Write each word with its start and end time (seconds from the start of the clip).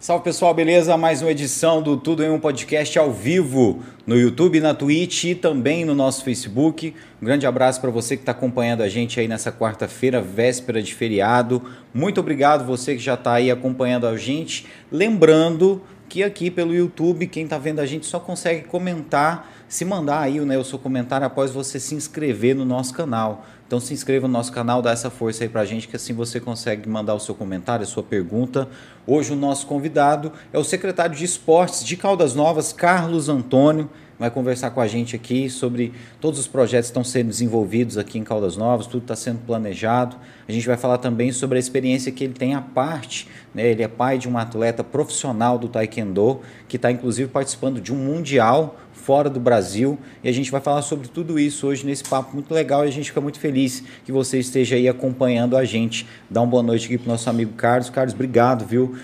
Salve 0.00 0.24
pessoal, 0.24 0.54
beleza? 0.54 0.96
Mais 0.96 1.20
uma 1.20 1.30
edição 1.30 1.82
do 1.82 1.94
Tudo 1.94 2.24
em 2.24 2.30
um 2.30 2.40
Podcast 2.40 2.98
ao 2.98 3.12
vivo 3.12 3.80
no 4.06 4.16
YouTube, 4.16 4.58
na 4.58 4.72
Twitch 4.72 5.24
e 5.24 5.34
também 5.34 5.84
no 5.84 5.94
nosso 5.94 6.24
Facebook. 6.24 6.94
Um 7.20 7.26
grande 7.26 7.46
abraço 7.46 7.82
para 7.82 7.90
você 7.90 8.16
que 8.16 8.22
está 8.22 8.32
acompanhando 8.32 8.82
a 8.82 8.88
gente 8.88 9.20
aí 9.20 9.28
nessa 9.28 9.52
quarta-feira, 9.52 10.18
véspera 10.18 10.82
de 10.82 10.94
feriado. 10.94 11.62
Muito 11.92 12.18
obrigado 12.18 12.64
você 12.64 12.94
que 12.94 13.02
já 13.02 13.12
está 13.12 13.34
aí 13.34 13.50
acompanhando 13.50 14.06
a 14.06 14.16
gente. 14.16 14.66
Lembrando 14.90 15.82
que 16.08 16.24
aqui 16.24 16.50
pelo 16.50 16.74
YouTube, 16.74 17.26
quem 17.26 17.44
está 17.44 17.58
vendo 17.58 17.80
a 17.80 17.86
gente 17.86 18.06
só 18.06 18.18
consegue 18.18 18.66
comentar, 18.66 19.52
se 19.68 19.84
mandar 19.84 20.20
aí 20.20 20.40
né, 20.40 20.56
o 20.56 20.64
seu 20.64 20.78
comentário 20.78 21.26
após 21.26 21.50
você 21.50 21.78
se 21.78 21.94
inscrever 21.94 22.56
no 22.56 22.64
nosso 22.64 22.94
canal. 22.94 23.44
Então 23.70 23.78
se 23.78 23.94
inscreva 23.94 24.26
no 24.26 24.32
nosso 24.32 24.50
canal, 24.50 24.82
dá 24.82 24.90
essa 24.90 25.10
força 25.10 25.44
aí 25.44 25.48
pra 25.48 25.64
gente, 25.64 25.86
que 25.86 25.94
assim 25.94 26.12
você 26.12 26.40
consegue 26.40 26.88
mandar 26.88 27.14
o 27.14 27.20
seu 27.20 27.36
comentário, 27.36 27.84
a 27.84 27.86
sua 27.86 28.02
pergunta. 28.02 28.68
Hoje 29.06 29.32
o 29.32 29.36
nosso 29.36 29.64
convidado 29.68 30.32
é 30.52 30.58
o 30.58 30.64
secretário 30.64 31.14
de 31.14 31.24
Esportes 31.24 31.84
de 31.84 31.96
Caldas 31.96 32.34
Novas, 32.34 32.72
Carlos 32.72 33.28
Antônio. 33.28 33.88
Vai 34.18 34.28
conversar 34.28 34.72
com 34.72 34.80
a 34.80 34.88
gente 34.88 35.14
aqui 35.14 35.48
sobre 35.48 35.92
todos 36.20 36.40
os 36.40 36.48
projetos 36.48 36.88
que 36.88 36.90
estão 36.90 37.04
sendo 37.04 37.28
desenvolvidos 37.28 37.96
aqui 37.96 38.18
em 38.18 38.24
Caldas 38.24 38.56
Novas, 38.56 38.88
tudo 38.88 39.02
está 39.02 39.14
sendo 39.14 39.38
planejado. 39.46 40.16
A 40.48 40.52
gente 40.52 40.66
vai 40.66 40.76
falar 40.76 40.98
também 40.98 41.30
sobre 41.30 41.56
a 41.56 41.60
experiência 41.60 42.10
que 42.10 42.24
ele 42.24 42.34
tem 42.34 42.56
à 42.56 42.60
parte. 42.60 43.28
Né? 43.54 43.70
Ele 43.70 43.84
é 43.84 43.88
pai 43.88 44.18
de 44.18 44.28
um 44.28 44.36
atleta 44.36 44.82
profissional 44.82 45.56
do 45.56 45.68
Taekwondo, 45.68 46.40
que 46.66 46.74
está 46.74 46.90
inclusive 46.90 47.30
participando 47.30 47.80
de 47.80 47.94
um 47.94 47.96
Mundial 47.96 48.76
fora 49.00 49.28
do 49.28 49.40
Brasil. 49.40 49.98
E 50.22 50.28
a 50.28 50.32
gente 50.32 50.50
vai 50.50 50.60
falar 50.60 50.82
sobre 50.82 51.08
tudo 51.08 51.38
isso 51.38 51.66
hoje 51.66 51.84
nesse 51.84 52.04
papo 52.04 52.34
muito 52.34 52.52
legal 52.54 52.84
e 52.84 52.88
a 52.88 52.92
gente 52.92 53.06
fica 53.06 53.20
muito 53.20 53.40
feliz 53.40 53.82
que 54.04 54.12
você 54.12 54.38
esteja 54.38 54.76
aí 54.76 54.88
acompanhando 54.88 55.56
a 55.56 55.64
gente. 55.64 56.06
Dá 56.28 56.40
uma 56.40 56.46
boa 56.46 56.62
noite 56.62 56.86
aqui 56.86 56.98
para 56.98 57.10
nosso 57.10 57.28
amigo 57.28 57.52
Carlos. 57.54 57.90
Carlos, 57.90 58.14
obrigado, 58.14 58.64
viu? 58.64 58.94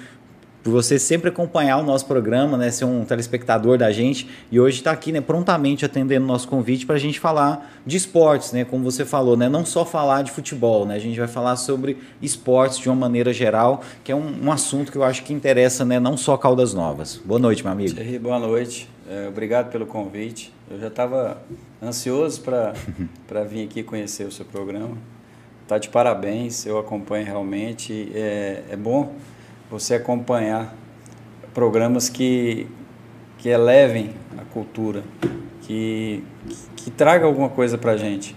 Por 0.66 0.72
você 0.72 0.98
sempre 0.98 1.28
acompanhar 1.28 1.76
o 1.76 1.84
nosso 1.84 2.06
programa, 2.06 2.56
né? 2.56 2.72
Ser 2.72 2.86
um 2.86 3.04
telespectador 3.04 3.78
da 3.78 3.92
gente 3.92 4.28
e 4.50 4.58
hoje 4.58 4.78
está 4.78 4.90
aqui, 4.90 5.12
né? 5.12 5.20
Prontamente 5.20 5.84
atendendo 5.84 6.24
o 6.24 6.28
nosso 6.28 6.48
convite 6.48 6.84
para 6.84 6.96
a 6.96 6.98
gente 6.98 7.20
falar 7.20 7.70
de 7.86 7.96
esportes, 7.96 8.50
né? 8.50 8.64
Como 8.64 8.82
você 8.82 9.04
falou, 9.04 9.36
né? 9.36 9.48
Não 9.48 9.64
só 9.64 9.84
falar 9.84 10.22
de 10.22 10.32
futebol, 10.32 10.84
né? 10.84 10.96
A 10.96 10.98
gente 10.98 11.16
vai 11.16 11.28
falar 11.28 11.54
sobre 11.54 11.98
esportes 12.20 12.78
de 12.78 12.88
uma 12.88 12.96
maneira 12.96 13.32
geral, 13.32 13.80
que 14.02 14.10
é 14.10 14.16
um, 14.16 14.46
um 14.46 14.50
assunto 14.50 14.90
que 14.90 14.98
eu 14.98 15.04
acho 15.04 15.22
que 15.22 15.32
interessa, 15.32 15.84
né? 15.84 16.00
Não 16.00 16.16
só 16.16 16.36
Caldas 16.36 16.74
Novas. 16.74 17.20
Boa 17.24 17.38
noite, 17.38 17.62
meu 17.62 17.70
amigo. 17.70 17.94
Boa 18.20 18.40
noite. 18.40 18.95
É, 19.08 19.28
obrigado 19.28 19.70
pelo 19.70 19.86
convite. 19.86 20.52
Eu 20.68 20.80
já 20.80 20.88
estava 20.88 21.40
ansioso 21.80 22.42
para 22.42 22.74
vir 23.48 23.64
aqui 23.64 23.84
conhecer 23.84 24.24
o 24.24 24.32
seu 24.32 24.44
programa. 24.44 24.98
Tá 25.68 25.78
de 25.78 25.88
parabéns, 25.88 26.66
eu 26.66 26.76
acompanho 26.76 27.24
realmente. 27.24 28.10
É, 28.14 28.64
é 28.70 28.76
bom 28.76 29.14
você 29.70 29.94
acompanhar 29.94 30.74
programas 31.54 32.08
que, 32.08 32.66
que 33.38 33.48
elevem 33.48 34.10
a 34.36 34.44
cultura, 34.44 35.04
que, 35.62 36.24
que, 36.48 36.82
que 36.82 36.90
traga 36.90 37.26
alguma 37.26 37.48
coisa 37.48 37.78
para 37.78 37.92
a 37.92 37.96
gente. 37.96 38.34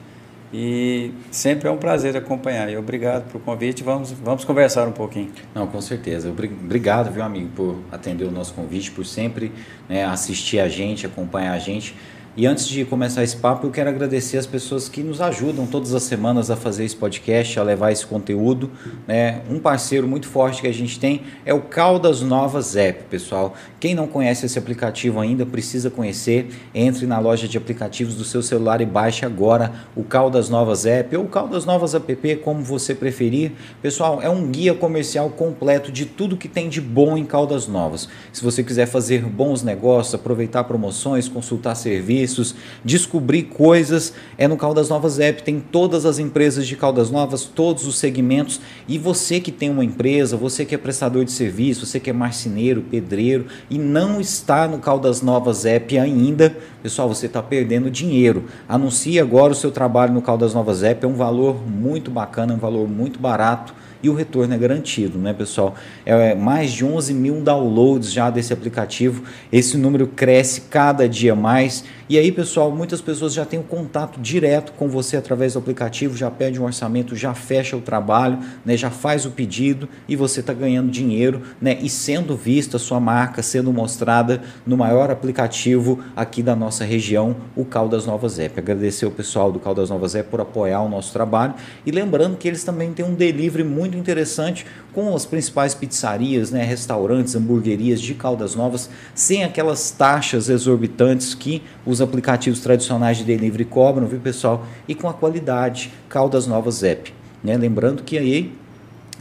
E 0.54 1.12
sempre 1.32 1.68
é 1.68 1.72
um 1.72 1.78
prazer 1.78 2.18
acompanhar. 2.18 2.70
E 2.70 2.78
obrigado 2.78 3.32
pelo 3.32 3.44
convite. 3.44 3.84
Vamos, 3.84 4.12
vamos 4.12 4.44
conversar 4.44 4.88
um 4.88 4.92
pouquinho. 4.92 5.32
Não, 5.54 5.68
com 5.68 5.80
certeza. 5.80 6.30
Obrigado, 6.30 7.12
viu, 7.12 7.24
amigo, 7.24 7.50
por 7.56 7.80
atender 7.92 8.26
o 8.26 8.32
nosso 8.32 8.54
convite, 8.54 8.92
por 8.92 9.06
sempre 9.06 9.52
né, 9.88 10.06
assistir 10.06 10.60
a 10.60 10.68
gente, 10.68 11.06
acompanhar 11.06 11.54
a 11.54 11.60
gente. 11.60 11.96
E 12.40 12.48
antes 12.48 12.70
de 12.70 12.86
começar 12.86 13.22
esse 13.22 13.36
papo, 13.36 13.68
eu 13.68 13.70
quero 13.70 13.90
agradecer 13.90 14.38
as 14.38 14.46
pessoas 14.46 14.88
que 14.88 15.04
nos 15.04 15.20
ajudam 15.20 15.68
todas 15.68 15.94
as 15.94 16.04
semanas 16.04 16.50
a 16.50 16.56
fazer 16.56 16.86
esse 16.86 16.96
podcast, 16.96 17.60
a 17.60 17.64
levar 17.64 17.92
esse 17.92 18.08
conteúdo. 18.08 18.72
Né? 19.06 19.42
Um 19.50 19.60
parceiro 19.60 20.08
muito 20.08 20.26
forte 20.26 20.62
que 20.62 20.68
a 20.70 20.74
gente 20.74 20.98
tem 20.98 21.24
é 21.46 21.54
o 21.54 21.60
Caldas 21.60 22.22
Novas 22.22 22.78
App, 22.78 23.04
pessoal. 23.10 23.54
Quem 23.78 23.94
não 23.94 24.08
conhece 24.08 24.46
esse 24.46 24.58
aplicativo 24.58 25.20
ainda 25.20 25.46
precisa 25.46 25.90
conhecer. 25.90 26.48
Entre 26.74 27.06
na 27.06 27.20
loja 27.20 27.46
de 27.46 27.58
aplicativos 27.58 28.16
do 28.16 28.24
seu 28.24 28.42
celular 28.42 28.80
e 28.80 28.86
baixe 28.86 29.26
agora 29.26 29.74
o 29.94 30.06
Caldas 30.06 30.48
Novas 30.48 30.86
App 30.86 31.14
ou 31.18 31.26
Caldas 31.26 31.66
Novas 31.66 31.94
App, 31.94 32.38
como 32.38 32.64
você 32.64 32.96
preferir. 32.96 33.52
Pessoal, 33.82 34.22
é 34.22 34.30
um 34.30 34.48
guia 34.48 34.74
comercial 34.74 35.30
completo 35.30 35.92
de 35.92 36.06
tudo 36.06 36.38
que 36.38 36.48
tem 36.48 36.70
de 36.70 36.80
bom 36.80 37.18
em 37.18 37.26
Caldas 37.26 37.68
Novas. 37.68 38.08
Se 38.32 38.42
você 38.42 38.64
quiser 38.64 38.86
fazer 38.86 39.26
bons 39.26 39.62
negócios, 39.62 40.16
aproveitar 40.16 40.64
promoções, 40.64 41.28
consultar 41.28 41.76
serviços, 41.76 42.29
serviços, 42.30 42.56
descobrir 42.84 43.44
coisas. 43.44 44.14
É 44.38 44.48
no 44.48 44.56
Caldas 44.56 44.90
Novas 44.90 45.20
App, 45.20 45.44
tem 45.44 45.60
todas 45.60 46.06
as 46.06 46.20
empresas 46.20 46.68
de 46.68 46.76
Caldas 46.76 47.10
Novas, 47.10 47.44
todos 47.44 47.86
os 47.86 47.98
segmentos. 47.98 48.62
E 48.88 48.98
você 48.98 49.40
que 49.40 49.52
tem 49.52 49.70
uma 49.70 49.84
empresa, 49.84 50.38
você 50.38 50.64
que 50.64 50.76
é 50.76 50.78
prestador 50.78 51.26
de 51.26 51.32
serviço, 51.32 51.86
você 51.86 52.00
que 52.00 52.10
é 52.10 52.14
marceneiro, 52.14 52.82
pedreiro 52.82 53.48
e 53.70 53.78
não 53.78 54.22
está 54.22 54.68
no 54.68 54.80
Caldas 54.80 55.22
Novas 55.22 55.66
App 55.66 55.98
ainda, 55.98 56.56
pessoal, 56.82 57.08
você 57.10 57.26
está 57.26 57.42
perdendo 57.42 57.90
dinheiro. 57.90 58.46
Anuncie 58.68 59.20
agora 59.20 59.52
o 59.52 59.56
seu 59.56 59.72
trabalho 59.72 60.14
no 60.14 60.22
Caldas 60.22 60.54
Novas 60.54 60.84
App, 60.84 61.04
é 61.04 61.08
um 61.08 61.16
valor 61.16 61.68
muito 61.68 62.12
bacana, 62.12 62.54
um 62.54 62.58
valor 62.58 62.88
muito 62.88 63.20
barato 63.20 63.74
e 64.02 64.10
o 64.10 64.14
retorno 64.14 64.54
é 64.54 64.58
garantido, 64.58 65.18
né, 65.18 65.34
pessoal? 65.34 65.76
É 66.06 66.34
mais 66.34 66.72
de 66.72 66.86
11 66.86 67.14
mil 67.14 67.42
downloads 67.42 68.12
já 68.12 68.30
desse 68.30 68.54
aplicativo. 68.54 69.24
Esse 69.52 69.78
número 69.78 70.08
cresce 70.08 70.62
cada 70.62 71.08
dia 71.08 71.36
mais. 71.36 71.84
E 72.10 72.18
aí, 72.18 72.32
pessoal, 72.32 72.72
muitas 72.72 73.02
pessoas 73.02 73.36
já 73.36 73.46
têm 73.46 73.60
um 73.60 73.64
contato 73.64 74.20
direto 74.20 74.72
com 74.72 74.90
você 74.90 75.16
através 75.16 75.54
do 75.54 75.60
aplicativo, 75.60 76.18
já 76.18 76.32
pede 76.32 76.60
um 76.60 76.66
orçamento, 76.66 77.16
já 77.16 77.36
fecha 77.36 77.78
o 77.78 77.82
trabalho, 77.82 78.40
né, 78.66 78.76
já 78.76 78.90
faz 78.90 79.28
o 79.28 79.30
pedido 79.30 79.88
e 80.08 80.16
você 80.16 80.40
está 80.40 80.52
ganhando 80.52 80.90
dinheiro, 80.90 81.44
né, 81.62 81.78
e 81.80 81.88
sendo 81.88 82.36
vista 82.36 82.78
a 82.78 82.80
sua 82.80 83.00
marca, 83.00 83.44
sendo 83.44 83.72
mostrada 83.72 84.42
no 84.66 84.76
maior 84.76 85.12
aplicativo 85.12 86.00
aqui 86.16 86.42
da 86.42 86.56
nossa 86.56 86.84
região, 86.84 87.36
o 87.56 87.64
Caldas 87.64 88.08
Novas 88.08 88.40
App. 88.40 88.60
Agradecer 88.60 89.06
o 89.06 89.12
pessoal 89.12 89.52
do 89.52 89.60
Caldas 89.60 89.92
Novas 89.92 90.16
App 90.16 90.32
por 90.32 90.42
apoiar 90.42 90.82
o 90.82 90.90
nosso 90.90 91.14
trabalho 91.14 91.54
e 91.86 91.92
lembrando 91.92 92.38
que 92.38 92.48
eles 92.48 92.64
também 92.64 92.92
têm 92.92 93.06
um 93.06 93.14
delivery 93.14 93.64
muito 93.64 93.90
muito 93.90 93.98
interessante 93.98 94.66
com 95.00 95.16
as 95.16 95.26
principais 95.26 95.74
pizzarias, 95.74 96.52
né, 96.52 96.62
restaurantes, 96.62 97.34
hamburguerias 97.34 98.02
de 98.02 98.14
Caldas 98.14 98.54
Novas, 98.54 98.90
sem 99.16 99.46
aquelas 99.46 99.92
taxas 99.92 100.50
exorbitantes 100.50 101.34
que 101.34 101.64
os 101.86 102.02
aplicativos 102.02 102.60
tradicionais 102.60 103.18
de 103.18 103.24
delivery 103.24 103.64
cobram, 103.64 104.08
viu 104.08 104.20
pessoal? 104.20 104.66
E 104.90 104.94
com 104.94 105.08
a 105.08 105.14
qualidade 105.14 105.90
Caldas 106.10 106.46
Novas 106.46 106.84
App. 106.84 107.14
Né? 107.42 107.56
Lembrando 107.56 108.04
que 108.04 108.18
aí 108.18 108.54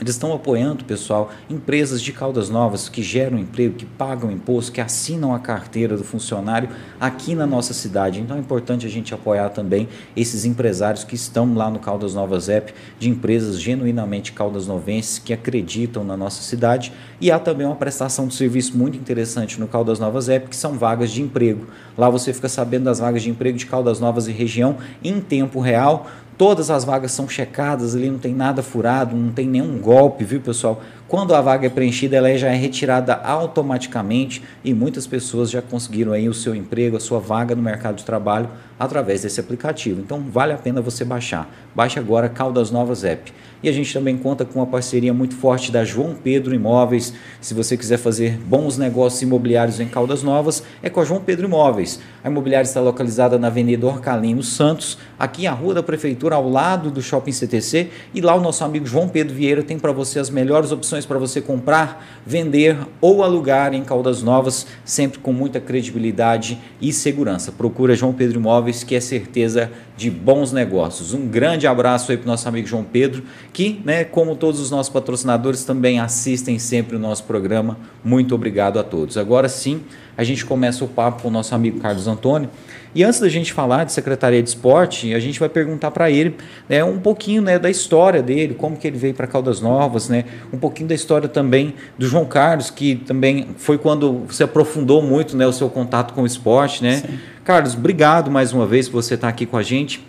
eles 0.01 0.15
estão 0.15 0.33
apoiando, 0.33 0.85
pessoal, 0.85 1.31
empresas 1.51 2.01
de 2.01 2.13
Caldas 2.13 2.49
Novas 2.49 2.89
que 2.89 3.03
geram 3.03 3.39
emprego, 3.39 3.75
que 3.75 3.85
pagam 3.85 4.31
imposto, 4.31 4.71
que 4.71 4.81
assinam 4.81 5.35
a 5.35 5.41
carteira 5.41 5.97
do 5.97 6.05
funcionário 6.05 6.69
aqui 7.01 7.35
na 7.35 7.47
nossa 7.47 7.75
cidade. 7.75 8.21
Então 8.21 8.37
é 8.37 8.41
importante 8.41 8.87
a 8.87 8.89
gente 8.89 9.13
apoiar 9.13 9.49
também 9.51 9.89
esses 10.17 10.45
empresários 10.45 11.03
que 11.03 11.17
estão 11.17 11.53
lá 11.53 11.69
no 11.69 11.81
Caldas 11.81 12.15
Novas 12.15 12.49
App, 12.49 12.73
de 12.99 13.11
empresas 13.11 13.61
genuinamente 13.61 14.33
caldas 14.33 14.67
novenses 14.69 15.19
que 15.19 15.33
acreditam 15.33 16.05
na 16.05 16.17
nossa 16.17 16.43
cidade. 16.43 16.93
E 17.21 17.33
há 17.33 17.39
também 17.39 17.67
uma 17.67 17.77
prestação 17.77 18.29
de 18.29 18.35
serviço 18.35 18.79
muito 18.79 18.97
interessante 18.97 19.59
no 19.59 19.67
Caldas 19.67 19.99
Novas 19.99 20.29
App, 20.29 20.49
que 20.49 20.57
são 20.57 20.79
vagas 20.79 21.11
de 21.11 21.23
emprego. 21.23 21.67
Lá 21.97 22.09
você 22.09 22.33
fica 22.33 22.49
sabendo 22.49 22.85
das 22.85 23.01
vagas 23.01 23.23
de 23.23 23.31
emprego 23.31 23.59
de 23.59 23.67
Caldas 23.67 23.99
Novas 23.99 24.29
e 24.29 24.33
região 24.33 24.77
em 25.03 25.21
tempo 25.21 25.59
real 25.59 26.07
Todas 26.39 26.71
as 26.71 26.85
vagas 26.85 27.11
são 27.11 27.29
checadas, 27.29 27.97
ali 27.97 28.09
não 28.09 28.19
tem 28.19 28.33
nada 28.33 28.63
furado, 28.63 29.17
não 29.17 29.33
tem 29.33 29.45
nenhum 29.45 29.77
golpe, 29.81 30.23
viu 30.23 30.41
pessoal? 30.41 30.81
Quando 31.09 31.35
a 31.35 31.41
vaga 31.41 31.67
é 31.67 31.69
preenchida, 31.69 32.17
ela 32.17 32.33
já 32.39 32.47
é 32.47 32.55
retirada 32.55 33.13
automaticamente 33.15 34.45
e 34.63 34.73
muitas 34.73 35.05
pessoas 35.05 35.51
já 35.51 35.61
conseguiram 35.61 36.13
aí 36.13 36.29
o 36.29 36.35
seu 36.35 36.55
emprego, 36.55 36.97
a 36.97 37.01
sua 37.01 37.19
vaga 37.19 37.57
no 37.57 37.63
mercado 37.63 37.97
de 37.97 38.05
trabalho 38.05 38.49
através 38.79 39.23
desse 39.23 39.41
aplicativo. 39.41 40.01
Então 40.01 40.23
vale 40.31 40.53
a 40.53 40.57
pena 40.57 40.81
você 40.81 41.05
baixar. 41.05 41.53
Baixe 41.75 41.99
agora 41.99 42.29
Caldas 42.29 42.71
Novas 42.71 43.03
App. 43.03 43.33
E 43.63 43.69
a 43.69 43.73
gente 43.73 43.93
também 43.93 44.17
conta 44.17 44.45
com 44.45 44.61
uma 44.61 44.67
parceria 44.67 45.13
muito 45.13 45.35
forte 45.35 45.73
da 45.73 45.85
João 45.85 46.15
Pedro 46.15 46.55
Imóveis. 46.55 47.13
Se 47.41 47.55
você 47.55 47.77
quiser 47.77 47.97
fazer 47.97 48.39
bons 48.39 48.79
negócios 48.79 49.21
imobiliários 49.23 49.81
em 49.81 49.89
Caldas 49.89 50.23
Novas, 50.23 50.63
é 50.81 50.89
com 50.89 51.01
a 51.01 51.05
João 51.05 51.21
Pedro 51.21 51.47
Imóveis. 51.47 51.99
A 52.23 52.29
imobiliária 52.29 52.67
está 52.67 52.81
localizada 52.81 53.37
na 53.37 53.49
Avenida 53.49 53.85
Orcalino 53.87 54.43
Santos, 54.43 54.97
aqui 55.19 55.47
a 55.47 55.53
Rua 55.53 55.75
da 55.75 55.83
Prefeitura, 55.83 56.37
ao 56.37 56.49
lado 56.49 56.89
do 56.91 57.03
Shopping 57.03 57.33
CTC. 57.33 57.89
E 58.15 58.21
lá 58.21 58.35
o 58.37 58.41
nosso 58.41 58.63
amigo 58.65 58.87
João 58.87 59.09
Pedro 59.09 59.35
Vieira 59.35 59.63
tem 59.63 59.79
para 59.79 59.91
você 59.91 60.21
as 60.21 60.31
melhores 60.31 60.71
opções 60.71 61.05
para 61.05 61.19
você 61.19 61.41
comprar, 61.41 62.07
vender 62.25 62.77
ou 63.01 63.25
alugar 63.25 63.75
em 63.75 63.83
Caldas 63.83 64.23
Novas, 64.23 64.67
sempre 64.85 65.19
com 65.19 65.33
muita 65.33 65.61
credibilidade 65.61 66.61
e 66.81 66.93
segurança. 66.93 67.51
Procura 67.51 67.97
João 67.97 68.13
Pedro 68.13 68.39
Imóveis, 68.39 68.85
que 68.85 68.95
é 68.95 69.01
certeza 69.01 69.71
de 69.97 70.11
bons 70.11 70.53
negócios. 70.53 71.13
Um 71.13 71.27
grande 71.27 71.67
abraço 71.67 72.13
aí 72.13 72.17
para 72.17 72.25
o 72.25 72.29
nosso 72.29 72.49
amigo 72.49 72.69
João 72.69 72.85
Pedro, 72.85 73.25
que, 73.59 73.81
né, 73.85 74.05
como 74.05 74.37
todos 74.37 74.61
os 74.61 74.71
nossos 74.71 74.89
patrocinadores, 74.93 75.65
também 75.65 75.99
assistem 75.99 76.61
sempre 76.61 76.95
o 76.95 76.99
nosso 77.01 77.25
programa. 77.25 77.77
Muito 78.05 78.33
obrigado 78.33 78.79
a 78.79 78.85
todos. 78.85 79.19
Agora 79.19 79.49
sim, 79.49 79.81
a 80.17 80.23
gente 80.23 80.47
começa 80.47 80.85
o 80.85 80.87
papo 80.87 81.23
com 81.23 81.29
o 81.29 81.31
nosso 81.33 81.53
amigo 81.57 81.81
Carlos 81.81 82.07
Antônio. 82.07 82.49
E 82.95 83.03
antes 83.03 83.19
da 83.19 83.29
gente 83.29 83.53
falar 83.53 83.83
de 83.83 83.93
Secretaria 83.93 84.41
de 84.41 84.49
Esporte, 84.49 85.13
a 85.13 85.19
gente 85.19 85.41
vai 85.41 85.49
perguntar 85.49 85.91
para 85.91 86.09
ele 86.09 86.37
né, 86.69 86.85
um 86.85 87.01
pouquinho 87.01 87.43
né, 87.43 87.59
da 87.59 87.69
história 87.69 88.23
dele, 88.23 88.55
como 88.55 88.77
que 88.77 88.87
ele 88.87 88.97
veio 88.97 89.15
para 89.15 89.27
Caldas 89.27 89.61
Novas, 89.61 90.09
né, 90.09 90.25
um 90.53 90.57
pouquinho 90.57 90.89
da 90.89 90.95
história 90.95 91.29
também 91.29 91.75
do 91.99 92.07
João 92.07 92.27
Carlos, 92.27 92.71
que 92.71 92.95
também 92.95 93.49
foi 93.57 93.77
quando 93.77 94.25
você 94.29 94.45
aprofundou 94.45 95.03
muito 95.03 95.37
né, 95.37 95.45
o 95.49 95.53
seu 95.53 95.69
contato 95.69 96.15
com 96.15 96.23
o 96.23 96.27
esporte. 96.27 96.81
Né? 96.81 97.03
Carlos, 97.43 97.75
obrigado 97.75 98.31
mais 98.31 98.53
uma 98.53 98.67
vez 98.69 98.89
por 98.89 99.03
você 99.03 99.15
estar 99.15 99.27
aqui 99.27 99.47
com 99.47 99.57
a 99.57 99.65
gente. 99.65 100.07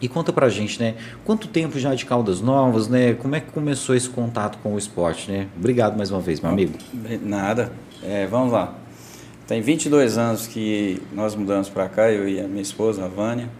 E 0.00 0.08
conta 0.08 0.32
pra 0.32 0.48
gente, 0.48 0.80
né? 0.80 0.94
Quanto 1.24 1.46
tempo 1.46 1.78
já 1.78 1.94
de 1.94 2.06
Caldas 2.06 2.40
Novas, 2.40 2.88
né? 2.88 3.14
Como 3.14 3.34
é 3.36 3.40
que 3.40 3.50
começou 3.50 3.94
esse 3.94 4.08
contato 4.08 4.58
com 4.62 4.74
o 4.74 4.78
esporte, 4.78 5.30
né? 5.30 5.46
Obrigado 5.56 5.96
mais 5.96 6.10
uma 6.10 6.20
vez, 6.20 6.40
meu 6.40 6.50
amigo. 6.50 6.72
Nada. 7.22 7.72
É, 8.02 8.26
vamos 8.26 8.52
lá. 8.52 8.74
Tem 9.46 9.60
22 9.60 10.16
anos 10.16 10.46
que 10.46 11.02
nós 11.12 11.34
mudamos 11.34 11.68
para 11.68 11.88
cá, 11.88 12.10
eu 12.10 12.28
e 12.28 12.40
a 12.40 12.46
minha 12.46 12.62
esposa, 12.62 13.04
a 13.04 13.08
Vânia. 13.08 13.50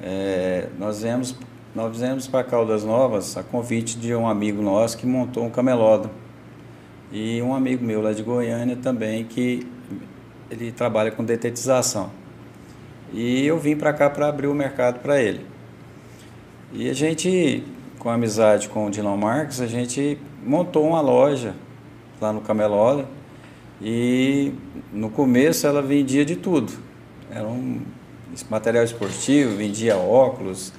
É, 0.00 0.68
nós 0.78 1.02
viemos, 1.02 1.34
nós 1.74 1.98
viemos 1.98 2.28
para 2.28 2.44
Caldas 2.44 2.84
Novas 2.84 3.36
a 3.36 3.42
convite 3.42 3.98
de 3.98 4.14
um 4.14 4.28
amigo 4.28 4.62
nosso 4.62 4.96
que 4.96 5.06
montou 5.06 5.44
um 5.44 5.50
camelódromo. 5.50 6.14
E 7.10 7.40
um 7.42 7.54
amigo 7.54 7.84
meu 7.84 8.00
lá 8.02 8.12
de 8.12 8.22
Goiânia 8.22 8.76
também, 8.76 9.24
que 9.24 9.66
ele 10.50 10.70
trabalha 10.70 11.10
com 11.10 11.24
detetização. 11.24 12.10
E 13.12 13.46
eu 13.46 13.58
vim 13.58 13.76
para 13.76 13.92
cá 13.92 14.10
para 14.10 14.28
abrir 14.28 14.46
o 14.46 14.54
mercado 14.54 15.00
para 15.00 15.20
ele. 15.20 15.46
E 16.72 16.90
a 16.90 16.92
gente, 16.92 17.62
com 17.98 18.10
amizade 18.10 18.68
com 18.68 18.86
o 18.86 18.90
Dilon 18.90 19.16
Marques, 19.16 19.60
a 19.60 19.66
gente 19.66 20.18
montou 20.44 20.86
uma 20.86 21.00
loja 21.00 21.54
lá 22.20 22.32
no 22.32 22.40
Camelódromo 22.40 23.08
e 23.80 24.52
no 24.92 25.08
começo 25.08 25.66
ela 25.66 25.80
vendia 25.80 26.24
de 26.24 26.36
tudo. 26.36 26.72
Era 27.30 27.46
um 27.46 27.80
material 28.50 28.84
esportivo, 28.84 29.56
vendia 29.56 29.96
óculos, 29.96 30.72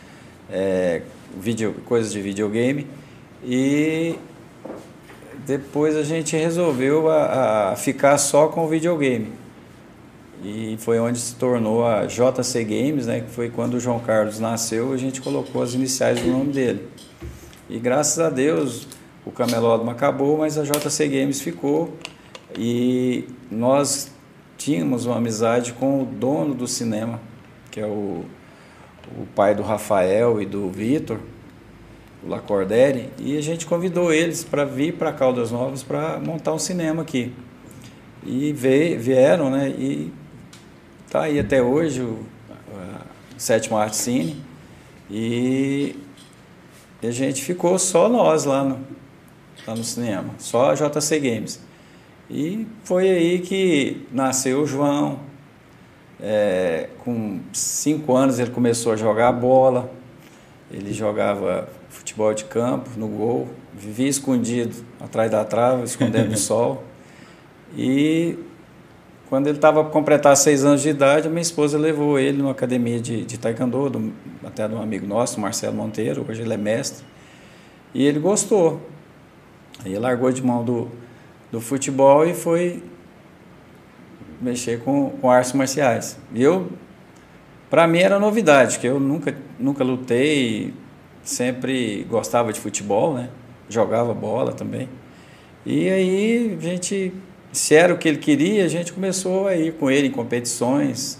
é, 0.51 1.01
video, 1.39 1.73
coisas 1.85 2.11
de 2.11 2.21
videogame 2.21 2.85
e 3.43 4.15
depois 5.47 5.95
a 5.95 6.03
gente 6.03 6.35
resolveu 6.35 7.09
a, 7.09 7.71
a 7.71 7.75
ficar 7.75 8.17
só 8.19 8.47
com 8.47 8.65
o 8.65 8.67
videogame 8.67 9.38
e 10.43 10.77
foi 10.79 10.99
onde 10.99 11.19
se 11.19 11.35
tornou 11.35 11.85
a 11.85 12.05
JC 12.05 12.63
Games, 12.63 13.05
né, 13.05 13.21
que 13.21 13.29
foi 13.29 13.49
quando 13.49 13.73
o 13.73 13.79
João 13.79 13.99
Carlos 13.99 14.39
nasceu, 14.39 14.93
a 14.93 14.97
gente 14.97 15.21
colocou 15.21 15.61
as 15.61 15.73
iniciais 15.73 16.21
do 16.21 16.27
nome 16.29 16.53
dele. 16.53 16.87
E 17.69 17.77
graças 17.77 18.19
a 18.19 18.29
Deus 18.29 18.87
o 19.25 19.31
Camelódromo 19.31 19.91
acabou, 19.91 20.37
mas 20.37 20.57
a 20.57 20.63
JC 20.63 21.07
Games 21.07 21.41
ficou 21.41 21.93
e 22.57 23.27
nós 23.51 24.11
tínhamos 24.57 25.05
uma 25.05 25.17
amizade 25.17 25.73
com 25.73 26.01
o 26.01 26.05
dono 26.05 26.53
do 26.53 26.67
cinema, 26.67 27.19
que 27.69 27.79
é 27.79 27.85
o, 27.85 28.23
o 29.17 29.25
pai 29.35 29.53
do 29.53 29.61
Rafael 29.61 30.41
e 30.41 30.45
do 30.45 30.69
Vitor, 30.69 31.19
o 32.23 32.29
Lacordere, 32.29 33.09
e 33.17 33.37
a 33.37 33.41
gente 33.41 33.65
convidou 33.65 34.11
eles 34.11 34.43
para 34.43 34.65
vir 34.65 34.93
para 34.93 35.11
Caldas 35.11 35.51
Novas 35.51 35.83
para 35.83 36.19
montar 36.19 36.53
um 36.53 36.59
cinema 36.59 37.01
aqui. 37.01 37.33
E 38.25 38.51
veio, 38.51 38.99
vieram, 38.99 39.49
né? 39.49 39.69
E 39.69 40.11
Está 41.09 41.23
aí 41.23 41.39
até 41.39 41.59
hoje 41.59 42.03
o, 42.03 42.19
a 42.71 43.01
Sétimo 43.35 43.75
Arte 43.75 43.95
Cine 43.95 44.39
e 45.09 45.95
a 47.01 47.09
gente 47.09 47.41
ficou 47.41 47.79
só 47.79 48.07
nós 48.07 48.45
lá 48.45 48.63
no, 48.63 48.79
lá 49.65 49.73
no 49.73 49.83
cinema, 49.83 50.35
só 50.37 50.69
a 50.69 50.75
JC 50.75 51.19
Games. 51.19 51.59
E 52.29 52.67
foi 52.83 53.09
aí 53.09 53.39
que 53.39 54.05
nasceu 54.11 54.61
o 54.61 54.67
João. 54.67 55.21
É, 56.21 56.89
com 56.99 57.39
cinco 57.53 58.15
anos 58.15 58.37
ele 58.37 58.51
começou 58.51 58.91
a 58.91 58.95
jogar 58.95 59.31
bola. 59.31 59.91
Ele 60.71 60.93
jogava 60.93 61.69
futebol 61.89 62.35
de 62.35 62.43
campo 62.43 62.87
no 62.97 63.07
gol, 63.07 63.47
vivia 63.73 64.07
escondido 64.07 64.85
atrás 64.99 65.31
da 65.31 65.43
trave, 65.43 65.85
escondendo 65.85 66.29
no 66.29 66.37
sol. 66.37 66.83
E 67.75 68.37
quando 69.29 69.45
ele 69.45 69.57
estava 69.57 69.83
para 69.83 69.93
completar 69.93 70.35
seis 70.35 70.65
anos 70.65 70.81
de 70.81 70.89
idade, 70.89 71.29
minha 71.29 71.41
esposa 71.41 71.77
levou 71.77 72.17
ele 72.17 72.39
numa 72.39 72.51
academia 72.51 72.99
de, 72.99 73.23
de 73.23 73.37
taekwondo, 73.37 73.87
do, 73.87 74.13
até 74.43 74.67
de 74.67 74.73
um 74.73 74.81
amigo 74.81 75.05
nosso, 75.05 75.39
Marcelo 75.39 75.75
Monteiro, 75.75 76.25
hoje 76.27 76.41
ele 76.41 76.53
é 76.53 76.57
mestre, 76.57 77.05
e 77.93 78.03
ele 78.03 78.19
gostou. 78.19 78.81
Aí 79.85 79.91
ele 79.91 79.99
largou 79.99 80.31
de 80.31 80.43
mão 80.43 80.65
do, 80.65 80.89
do 81.51 81.61
futebol 81.61 82.25
e 82.25 82.33
foi 82.33 82.83
mexer 84.41 84.79
com, 84.79 85.11
com 85.11 85.29
artes 85.29 85.53
marciais. 85.53 86.17
E 86.33 86.41
eu, 86.41 86.67
para 87.69 87.87
mim 87.87 87.99
era 87.99 88.19
novidade, 88.19 88.79
que 88.79 88.87
eu 88.87 88.99
nunca, 88.99 89.37
nunca 89.59 89.83
lutei, 89.83 90.73
sempre 91.21 92.03
gostava 92.09 92.51
de 92.51 92.59
futebol, 92.59 93.13
né? 93.13 93.29
Jogava 93.69 94.11
bola 94.11 94.53
também. 94.53 94.89
E 95.63 95.87
aí 95.87 96.57
a 96.59 96.63
gente 96.63 97.13
se 97.51 97.75
era 97.75 97.93
o 97.93 97.97
que 97.97 98.07
ele 98.07 98.17
queria, 98.17 98.65
a 98.65 98.67
gente 98.67 98.93
começou 98.93 99.47
a 99.47 99.55
ir 99.55 99.73
com 99.73 99.89
ele 99.89 100.07
em 100.07 100.11
competições 100.11 101.17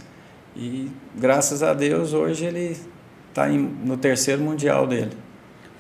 e 0.56 0.90
graças 1.16 1.64
a 1.64 1.74
Deus 1.74 2.14
hoje 2.14 2.46
ele 2.46 2.78
está 3.30 3.48
no 3.48 3.98
terceiro 3.98 4.42
mundial 4.42 4.86
dele. 4.86 5.12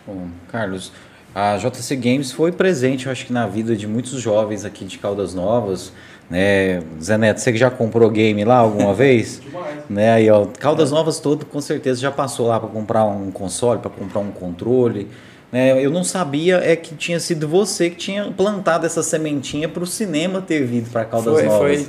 Bom, 0.07 0.27
Carlos, 0.47 0.91
a 1.33 1.57
JC 1.57 1.95
Games 1.95 2.31
foi 2.31 2.51
presente, 2.51 3.05
eu 3.05 3.11
acho 3.11 3.25
que 3.25 3.33
na 3.33 3.45
vida 3.45 3.75
de 3.75 3.85
muitos 3.85 4.19
jovens 4.19 4.65
aqui 4.65 4.85
de 4.85 4.97
Caldas 4.97 5.33
Novas, 5.33 5.93
né? 6.29 6.81
Zé 7.01 7.17
Neto, 7.17 7.39
você 7.39 7.51
que 7.51 7.57
já 7.57 7.69
comprou 7.69 8.09
game 8.09 8.43
lá 8.43 8.57
alguma 8.57 8.93
vez? 8.95 9.39
Demais. 9.39 9.77
Né? 9.89 10.11
Aí, 10.11 10.29
ó, 10.29 10.45
Caldas 10.45 10.91
Novas 10.91 11.19
todo 11.19 11.45
com 11.45 11.61
certeza 11.61 11.99
já 11.99 12.11
passou 12.11 12.47
lá 12.47 12.59
para 12.59 12.69
comprar 12.69 13.05
um 13.05 13.31
console, 13.31 13.79
para 13.79 13.89
comprar 13.89 14.19
um 14.19 14.31
controle. 14.31 15.07
É, 15.51 15.83
eu 15.83 15.89
não 15.89 16.03
sabia 16.03 16.57
é 16.57 16.75
que 16.75 16.95
tinha 16.95 17.19
sido 17.19 17.47
você 17.47 17.89
que 17.89 17.95
tinha 17.95 18.31
plantado 18.31 18.85
essa 18.85 19.01
sementinha 19.01 19.67
para 19.67 19.83
o 19.83 19.87
cinema 19.87 20.41
ter 20.41 20.63
vindo 20.63 20.91
para 20.91 21.05
Caldas 21.05 21.33
foi, 21.33 21.43
Novas. 21.43 21.81
Foi. 21.81 21.87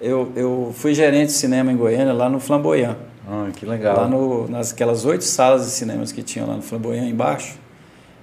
Eu, 0.00 0.32
eu 0.36 0.72
fui 0.74 0.94
gerente 0.94 1.28
de 1.28 1.32
cinema 1.32 1.72
em 1.72 1.76
Goiânia, 1.76 2.12
lá 2.12 2.28
no 2.28 2.38
Flamboyant. 2.38 2.96
Ah, 3.28 3.48
que 3.54 3.64
legal. 3.64 3.96
Lá 3.96 4.08
no, 4.08 4.48
nas 4.48 4.72
aquelas 4.72 5.04
oito 5.04 5.24
salas 5.24 5.64
de 5.64 5.70
cinemas 5.70 6.12
que 6.12 6.22
tinham 6.22 6.46
lá 6.46 6.56
no 6.56 6.62
Flamboyant, 6.62 7.08
embaixo. 7.08 7.56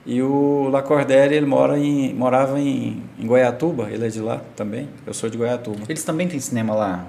E 0.06 0.22
o 0.22 0.70
Lacordaire, 0.70 1.36
ele 1.36 1.46
mora 1.46 1.78
em, 1.78 2.14
morava 2.14 2.60
em, 2.60 3.04
em 3.18 3.28
Goiatuba, 3.28 3.90
ele 3.92 4.06
é 4.06 4.10
de 4.10 4.20
lá 4.20 4.42
também. 4.56 4.90
Eu 5.06 5.14
sou 5.14 5.30
de 5.30 5.38
Goiatuba. 5.38 5.84
Eles 5.88 6.04
também 6.04 6.28
têm 6.28 6.40
cinema 6.40 6.74
lá? 6.74 7.06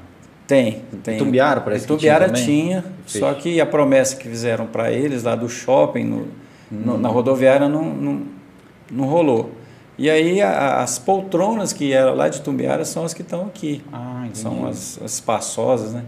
Tem, 0.46 0.82
tem. 1.02 1.16
Tumbiara 1.16 1.60
parece 1.60 1.86
Tumbiara 1.86 2.28
que 2.28 2.44
tinha, 2.44 2.84
tinha 3.06 3.20
só 3.20 3.32
que 3.34 3.60
a 3.60 3.66
promessa 3.66 4.16
que 4.16 4.28
fizeram 4.28 4.66
para 4.66 4.90
eles 4.90 5.22
lá 5.22 5.36
do 5.36 5.48
shopping, 5.48 6.04
no, 6.04 6.28
no, 6.70 6.96
na 6.96 7.08
rodoviária 7.08 7.68
não, 7.68 7.84
não, 7.84 8.22
não 8.90 9.04
rolou. 9.06 9.52
E 9.98 10.08
aí 10.08 10.40
a, 10.40 10.82
as 10.82 10.98
poltronas 10.98 11.72
que 11.72 11.92
eram 11.92 12.14
lá 12.14 12.28
de 12.28 12.40
Tumbiara 12.40 12.84
são 12.84 13.04
as 13.04 13.12
que 13.12 13.22
estão 13.22 13.46
aqui. 13.46 13.82
Ah, 13.92 14.26
são 14.32 14.66
as, 14.66 14.98
as 15.02 15.14
espaçosas, 15.14 15.92
né? 15.92 16.04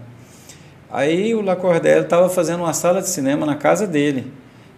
Aí 0.89 1.33
o 1.33 1.41
Lacordaire 1.41 2.01
estava 2.01 2.29
fazendo 2.29 2.61
uma 2.61 2.73
sala 2.73 3.01
de 3.01 3.09
cinema 3.09 3.45
na 3.45 3.55
casa 3.55 3.85
dele. 3.85 4.31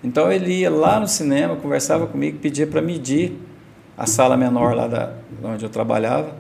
Então 0.04 0.32
ele 0.32 0.62
ia 0.62 0.70
lá 0.70 1.00
no 1.00 1.08
cinema, 1.08 1.56
conversava 1.56 2.08
comigo, 2.08 2.40
pedia 2.40 2.66
para 2.66 2.82
medir 2.82 3.38
a 3.98 4.06
sala 4.06 4.38
menor 4.38 4.76
lá 4.76 4.88
da, 4.88 5.14
onde 5.44 5.66
eu 5.66 5.70
trabalhava 5.70 6.36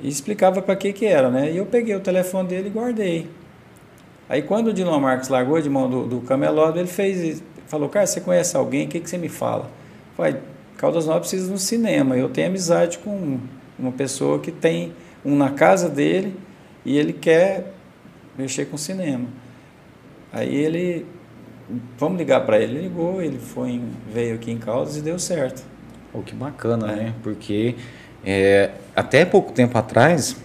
e 0.00 0.08
explicava 0.08 0.62
para 0.62 0.76
que 0.76 0.92
que 0.92 1.06
era, 1.06 1.30
né? 1.30 1.50
E 1.50 1.56
eu 1.56 1.66
peguei 1.66 1.94
o 1.94 2.00
telefone 2.00 2.48
dele 2.48 2.68
e 2.68 2.70
guardei. 2.70 3.30
Aí 4.28 4.42
quando 4.42 4.68
o 4.68 4.72
Dilon 4.72 5.00
Marques 5.00 5.28
largou 5.28 5.60
de 5.60 5.68
mão 5.68 5.88
do, 5.88 6.06
do 6.06 6.20
camelódromo, 6.20 6.80
ele 6.80 6.88
fez 6.88 7.42
falou, 7.68 7.88
cara, 7.88 8.06
você 8.06 8.20
conhece 8.20 8.56
alguém? 8.56 8.86
O 8.86 8.88
que, 8.88 9.00
que 9.00 9.08
você 9.08 9.18
me 9.18 9.28
fala? 9.28 9.70
Falei, 10.16 10.36
Caldas 10.76 11.06
Novas 11.06 11.20
precisa 11.20 11.48
de 11.48 11.52
um 11.52 11.58
cinema. 11.58 12.16
Eu 12.16 12.28
tenho 12.28 12.48
amizade 12.48 12.98
com 12.98 13.38
uma 13.78 13.92
pessoa 13.92 14.38
que 14.38 14.50
tem 14.50 14.92
um 15.24 15.36
na 15.36 15.50
casa 15.50 15.88
dele 15.88 16.34
e 16.84 16.96
ele 16.96 17.12
quer 17.12 17.72
mexer 18.36 18.66
com 18.66 18.76
cinema. 18.76 19.26
Aí 20.32 20.54
ele, 20.54 21.06
vamos 21.98 22.18
ligar 22.18 22.44
para 22.46 22.58
ele. 22.58 22.76
Ele 22.76 22.82
ligou, 22.82 23.20
ele 23.22 23.38
foi, 23.38 23.80
veio 24.12 24.34
aqui 24.34 24.50
em 24.50 24.58
Caldas 24.58 24.96
e 24.96 25.02
deu 25.02 25.18
certo. 25.18 25.64
Oh, 26.12 26.20
que 26.20 26.34
bacana, 26.34 26.92
é. 26.92 26.96
né? 26.96 27.14
Porque 27.22 27.74
é, 28.24 28.70
até 28.96 29.24
pouco 29.24 29.52
tempo 29.52 29.76
atrás 29.76 30.36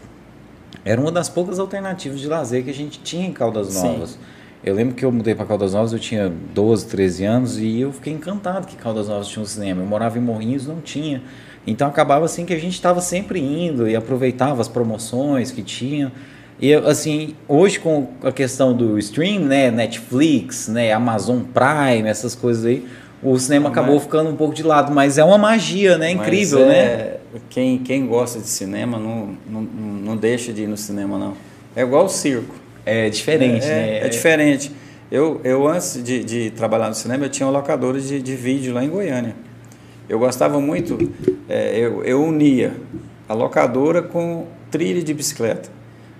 era 0.83 0.99
uma 0.99 1.11
das 1.11 1.29
poucas 1.29 1.59
alternativas 1.59 2.19
de 2.19 2.27
lazer 2.27 2.63
que 2.63 2.69
a 2.69 2.73
gente 2.73 2.99
tinha 2.99 3.25
em 3.25 3.31
Caldas 3.31 3.75
Novas. 3.75 4.11
Sim. 4.11 4.19
Eu 4.63 4.73
lembro 4.73 4.95
que 4.95 5.03
eu 5.03 5.11
mudei 5.11 5.35
para 5.35 5.45
Caldas 5.45 5.73
Novas, 5.73 5.91
eu 5.91 5.99
tinha 5.99 6.31
12, 6.53 6.87
13 6.87 7.25
anos 7.25 7.59
e 7.59 7.81
eu 7.81 7.91
fiquei 7.91 8.13
encantado 8.13 8.65
que 8.65 8.77
Caldas 8.77 9.09
Novas 9.09 9.27
tinha 9.27 9.43
um 9.43 9.45
cinema. 9.45 9.81
Eu 9.81 9.85
morava 9.85 10.17
em 10.17 10.21
Morrinhos, 10.21 10.65
não 10.65 10.79
tinha. 10.79 11.21
Então 11.67 11.85
acabava 11.87 12.23
assim 12.23 12.45
que 12.45 12.53
a 12.53 12.59
gente 12.59 12.73
estava 12.73 13.01
sempre 13.01 13.41
indo 13.41 13.89
e 13.89 13.95
aproveitava 13.95 14.61
as 14.61 14.69
promoções 14.69 15.51
que 15.51 15.61
tinha. 15.61 16.13
E 16.61 16.73
assim, 16.73 17.35
hoje 17.45 17.77
com 17.77 18.07
a 18.23 18.31
questão 18.31 18.73
do 18.73 18.97
stream, 18.99 19.41
né, 19.41 19.69
Netflix, 19.69 20.69
né, 20.69 20.93
Amazon 20.93 21.41
Prime, 21.41 22.07
essas 22.07 22.33
coisas 22.33 22.63
aí, 22.63 22.87
o 23.21 23.37
cinema 23.37 23.67
acabou 23.67 23.99
ficando 23.99 24.29
um 24.29 24.35
pouco 24.35 24.53
de 24.53 24.63
lado, 24.63 24.93
mas 24.93 25.17
é 25.17 25.23
uma 25.25 25.37
magia, 25.37 25.97
né, 25.97 26.11
incrível, 26.11 26.59
é, 26.59 26.65
né? 26.65 27.13
quem, 27.49 27.79
quem 27.79 28.05
gosta 28.05 28.39
de 28.39 28.47
cinema 28.47 28.97
não, 28.97 29.35
não, 29.49 29.61
não 29.61 30.15
deixa 30.17 30.53
de 30.53 30.63
ir 30.63 30.67
no 30.67 30.77
cinema, 30.77 31.17
não. 31.17 31.33
É 31.75 31.81
igual 31.81 32.05
o 32.05 32.09
circo. 32.09 32.62
É 32.85 33.09
diferente, 33.09 33.65
é, 33.65 33.69
né? 33.69 33.97
É, 34.05 34.09
diferente. 34.09 34.71
Eu, 35.11 35.39
eu 35.43 35.67
antes 35.67 36.03
de, 36.03 36.23
de 36.23 36.49
trabalhar 36.51 36.89
no 36.89 36.95
cinema, 36.95 37.25
eu 37.25 37.29
tinha 37.29 37.45
uma 37.47 37.53
locadora 37.53 37.99
de, 37.99 38.21
de 38.21 38.35
vídeo 38.35 38.73
lá 38.73 38.83
em 38.83 38.89
Goiânia. 38.89 39.35
Eu 40.09 40.19
gostava 40.19 40.59
muito, 40.59 41.11
é, 41.47 41.77
eu, 41.77 42.03
eu 42.03 42.23
unia 42.23 42.73
a 43.27 43.33
locadora 43.33 44.01
com 44.01 44.47
trilha 44.69 45.01
de 45.01 45.13
bicicleta. 45.13 45.69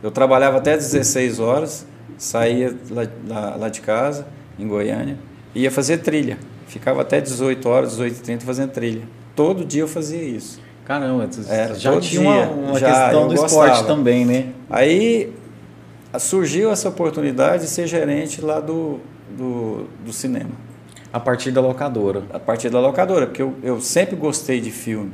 Eu 0.02 0.12
trabalhava 0.12 0.58
até 0.58 0.76
16 0.76 1.40
horas, 1.40 1.86
saía 2.18 2.76
lá, 2.90 3.08
lá, 3.28 3.56
lá 3.56 3.70
de 3.70 3.82
casa, 3.82 4.28
em 4.58 4.68
Goiânia, 4.68 5.18
ia 5.56 5.72
fazer 5.72 5.98
trilha. 5.98 6.38
Ficava 6.68 7.02
até 7.02 7.20
18 7.20 7.68
horas, 7.68 8.00
18h30 8.00 8.42
fazendo 8.42 8.72
trilha. 8.72 9.02
Todo 9.36 9.66
dia 9.66 9.82
eu 9.82 9.88
fazia 9.88 10.22
isso. 10.22 10.60
Caramba, 10.86 11.30
Era, 11.48 11.76
já 11.76 12.00
tinha 12.00 12.22
dia. 12.22 12.22
uma, 12.22 12.46
uma 12.70 12.80
Já, 12.80 12.90
questão 12.90 13.28
do 13.28 13.36
gostava. 13.36 13.68
esporte 13.68 13.88
também, 13.88 14.26
né? 14.26 14.48
Aí 14.70 15.32
surgiu 16.20 16.72
essa 16.72 16.90
oportunidade 16.90 17.64
de 17.64 17.70
ser 17.70 17.88
gerente 17.88 18.42
lá 18.42 18.60
do, 18.60 19.00
do, 19.38 19.86
do 20.06 20.14
cinema, 20.14 20.52
A 21.12 21.20
partir 21.20 21.52
da 21.52 21.62
locadora. 21.62 22.24
a 22.32 22.40
partir 22.40 22.70
da 22.70 22.80
locadora, 22.80 23.28
porque 23.28 23.42
eu, 23.42 23.56
eu 23.64 23.82
sempre 23.82 24.16
gostei 24.16 24.60
de 24.62 24.72
filme. 24.72 25.12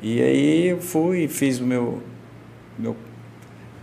E 0.00 0.22
aí 0.22 0.68
eu 0.68 0.80
fui 0.80 1.24
e 1.24 1.28
fiz 1.28 1.58
o 1.58 1.64
meu, 1.64 2.00
meu, 2.78 2.94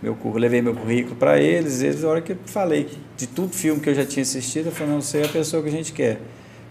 meu 0.02 0.14
currículo, 0.14 0.40
levei 0.40 0.62
meu 0.62 0.74
currículo 0.74 1.16
para 1.16 1.40
eles, 1.40 1.82
eles, 1.82 2.02
na 2.04 2.10
hora 2.10 2.22
que 2.22 2.32
eu 2.34 2.38
falei 2.46 2.90
de 3.18 3.28
tudo 3.28 3.54
filme 3.54 3.82
que 3.82 3.90
eu 3.90 3.96
já 3.96 4.06
tinha 4.06 4.22
assistido, 4.24 4.68
eu 4.68 4.72
falei, 4.72 4.94
não, 4.94 5.02
você 5.02 5.20
é 5.20 5.26
a 5.26 5.30
pessoa 5.30 5.62
que 5.62 5.68
a 5.70 5.72
gente 5.72 5.92
quer. 5.92 6.20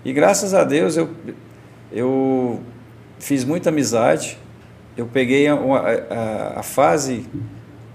E 0.04 0.12
graças 0.12 0.54
a 0.54 0.64
Deus 0.64 0.96
eu, 0.96 1.10
eu 1.92 2.60
fiz 3.18 3.44
muita 3.44 3.68
amizade, 3.68 4.38
eu 4.96 5.06
peguei 5.06 5.50
uma- 5.50 5.80
a, 5.80 6.60
a 6.60 6.62
fase 6.62 7.26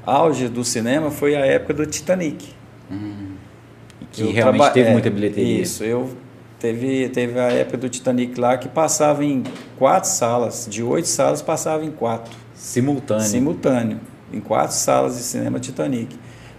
auge 0.09 0.47
do 0.49 0.63
cinema 0.63 1.11
foi 1.11 1.35
a 1.35 1.45
época 1.45 1.73
do 1.73 1.85
Titanic. 1.85 2.49
Que 4.11 4.21
Eu 4.23 4.31
realmente 4.31 4.59
traba- 4.61 4.69
teve 4.73 4.89
é, 4.89 4.91
muita 4.93 5.09
bilheteria. 5.09 5.61
Isso, 5.61 5.83
eu 5.83 6.09
teve, 6.59 7.09
teve 7.09 7.39
a 7.39 7.51
época 7.51 7.77
do 7.77 7.89
Titanic 7.89 8.39
lá 8.39 8.57
que 8.57 8.67
passava 8.67 9.23
em 9.23 9.43
quatro 9.77 10.09
salas, 10.09 10.67
de 10.69 10.81
oito 10.81 11.07
salas 11.07 11.41
passava 11.41 11.85
em 11.85 11.91
quatro, 11.91 12.33
Simultâneo. 12.55 13.23
simultâneo, 13.23 13.99
em 14.33 14.39
quatro 14.39 14.75
salas 14.75 15.15
de 15.17 15.23
cinema 15.23 15.59
Titanic. 15.59 16.17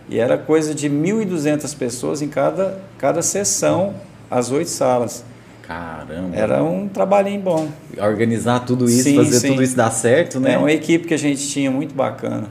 E 0.09 0.19
era 0.19 0.37
coisa 0.39 0.75
de 0.75 0.89
1.200 0.89 1.77
pessoas 1.77 2.23
em 2.23 2.29
cada, 2.29 2.81
cada 2.99 3.21
sessão, 3.23 3.95
as 4.31 4.51
oito 4.51 4.71
salas. 4.71 5.25
Caramba. 5.63 6.35
Era 6.35 6.65
um 6.65 6.89
trabalhinho 6.89 7.41
bom. 7.41 7.69
Organizar 7.97 8.61
tudo 8.61 8.87
isso, 8.87 9.05
Sim, 9.05 9.17
fazer 9.17 9.39
sim. 9.39 9.49
tudo 9.51 9.63
isso 9.63 9.77
dar 9.77 9.91
certo, 9.93 10.41
né? 10.41 10.55
É 10.55 10.59
uma 10.59 10.73
equipe 10.73 11.07
que 11.07 11.15
a 11.15 11.19
gente 11.19 11.47
tinha 11.49 11.71
muito 11.71 11.95
bacana. 11.95 12.49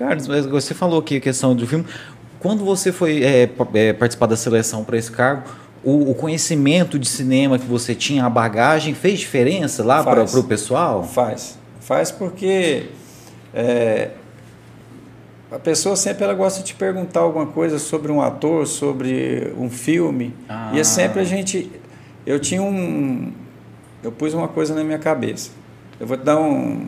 Carlos, 0.00 0.26
mas 0.26 0.46
você 0.46 0.72
falou 0.72 0.98
aqui 0.98 1.16
a 1.16 1.20
questão 1.20 1.54
do 1.54 1.66
filme. 1.66 1.84
Quando 2.38 2.64
você 2.64 2.90
foi 2.90 3.22
é, 3.22 3.50
é, 3.74 3.92
participar 3.92 4.24
da 4.24 4.36
seleção 4.36 4.82
para 4.82 4.96
esse 4.96 5.12
cargo, 5.12 5.42
o, 5.84 6.10
o 6.10 6.14
conhecimento 6.14 6.98
de 6.98 7.06
cinema 7.06 7.58
que 7.58 7.66
você 7.66 7.94
tinha, 7.94 8.24
a 8.24 8.30
bagagem, 8.30 8.94
fez 8.94 9.20
diferença 9.20 9.84
lá 9.84 10.02
para 10.02 10.22
o 10.24 10.44
pessoal? 10.44 11.04
Faz. 11.04 11.58
Faz 11.80 12.10
porque 12.10 12.86
é, 13.52 14.12
a 15.52 15.58
pessoa 15.58 15.94
sempre 15.96 16.24
ela 16.24 16.32
gosta 16.32 16.60
de 16.60 16.68
te 16.68 16.74
perguntar 16.74 17.20
alguma 17.20 17.46
coisa 17.46 17.78
sobre 17.78 18.10
um 18.10 18.22
ator, 18.22 18.66
sobre 18.66 19.52
um 19.58 19.68
filme. 19.68 20.34
Ah. 20.48 20.70
E 20.72 20.80
é 20.80 20.84
sempre 20.84 21.20
a 21.20 21.24
gente. 21.24 21.70
Eu 22.24 22.40
tinha 22.40 22.62
um. 22.62 23.32
Eu 24.02 24.10
pus 24.10 24.32
uma 24.32 24.48
coisa 24.48 24.74
na 24.74 24.82
minha 24.82 24.98
cabeça. 24.98 25.50
Eu 26.00 26.06
vou 26.06 26.16
te 26.16 26.24
dar 26.24 26.40
um. 26.40 26.86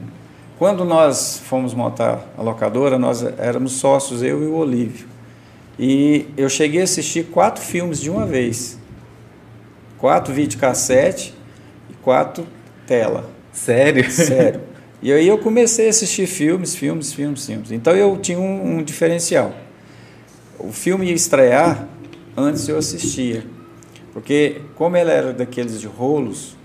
Quando 0.63 0.85
nós 0.85 1.43
fomos 1.45 1.75
montar 1.75 2.25
a 2.39 2.41
locadora, 2.41 2.97
nós 2.97 3.21
éramos 3.37 3.73
sócios, 3.73 4.23
eu 4.23 4.45
e 4.45 4.47
o 4.47 4.55
Olívio. 4.55 5.09
E 5.77 6.27
eu 6.37 6.49
cheguei 6.49 6.83
a 6.83 6.85
assistir 6.85 7.25
quatro 7.25 7.61
filmes 7.61 8.01
de 8.01 8.09
uma 8.09 8.25
vez. 8.25 8.79
Quatro 9.99 10.33
videocassete 10.33 11.35
e 11.91 11.95
quatro 11.95 12.47
tela. 12.87 13.29
Sério? 13.53 14.09
Sério. 14.09 14.61
E 15.03 15.13
aí 15.13 15.27
eu 15.27 15.37
comecei 15.37 15.89
a 15.89 15.91
assistir 15.91 16.29
filmes, 16.29 16.77
filmes, 16.77 17.13
filmes, 17.13 17.45
filmes. 17.45 17.73
Então 17.73 17.93
eu 17.97 18.17
tinha 18.19 18.39
um, 18.39 18.77
um 18.77 18.85
diferencial. 18.85 19.53
O 20.61 20.71
filme 20.71 21.07
ia 21.07 21.13
estrear, 21.13 21.89
antes 22.37 22.69
eu 22.69 22.79
assistia. 22.79 23.45
Porque 24.13 24.61
como 24.77 24.97
ele 24.97 25.11
era 25.11 25.33
daqueles 25.33 25.81
de 25.81 25.89
rolos, 25.89 26.57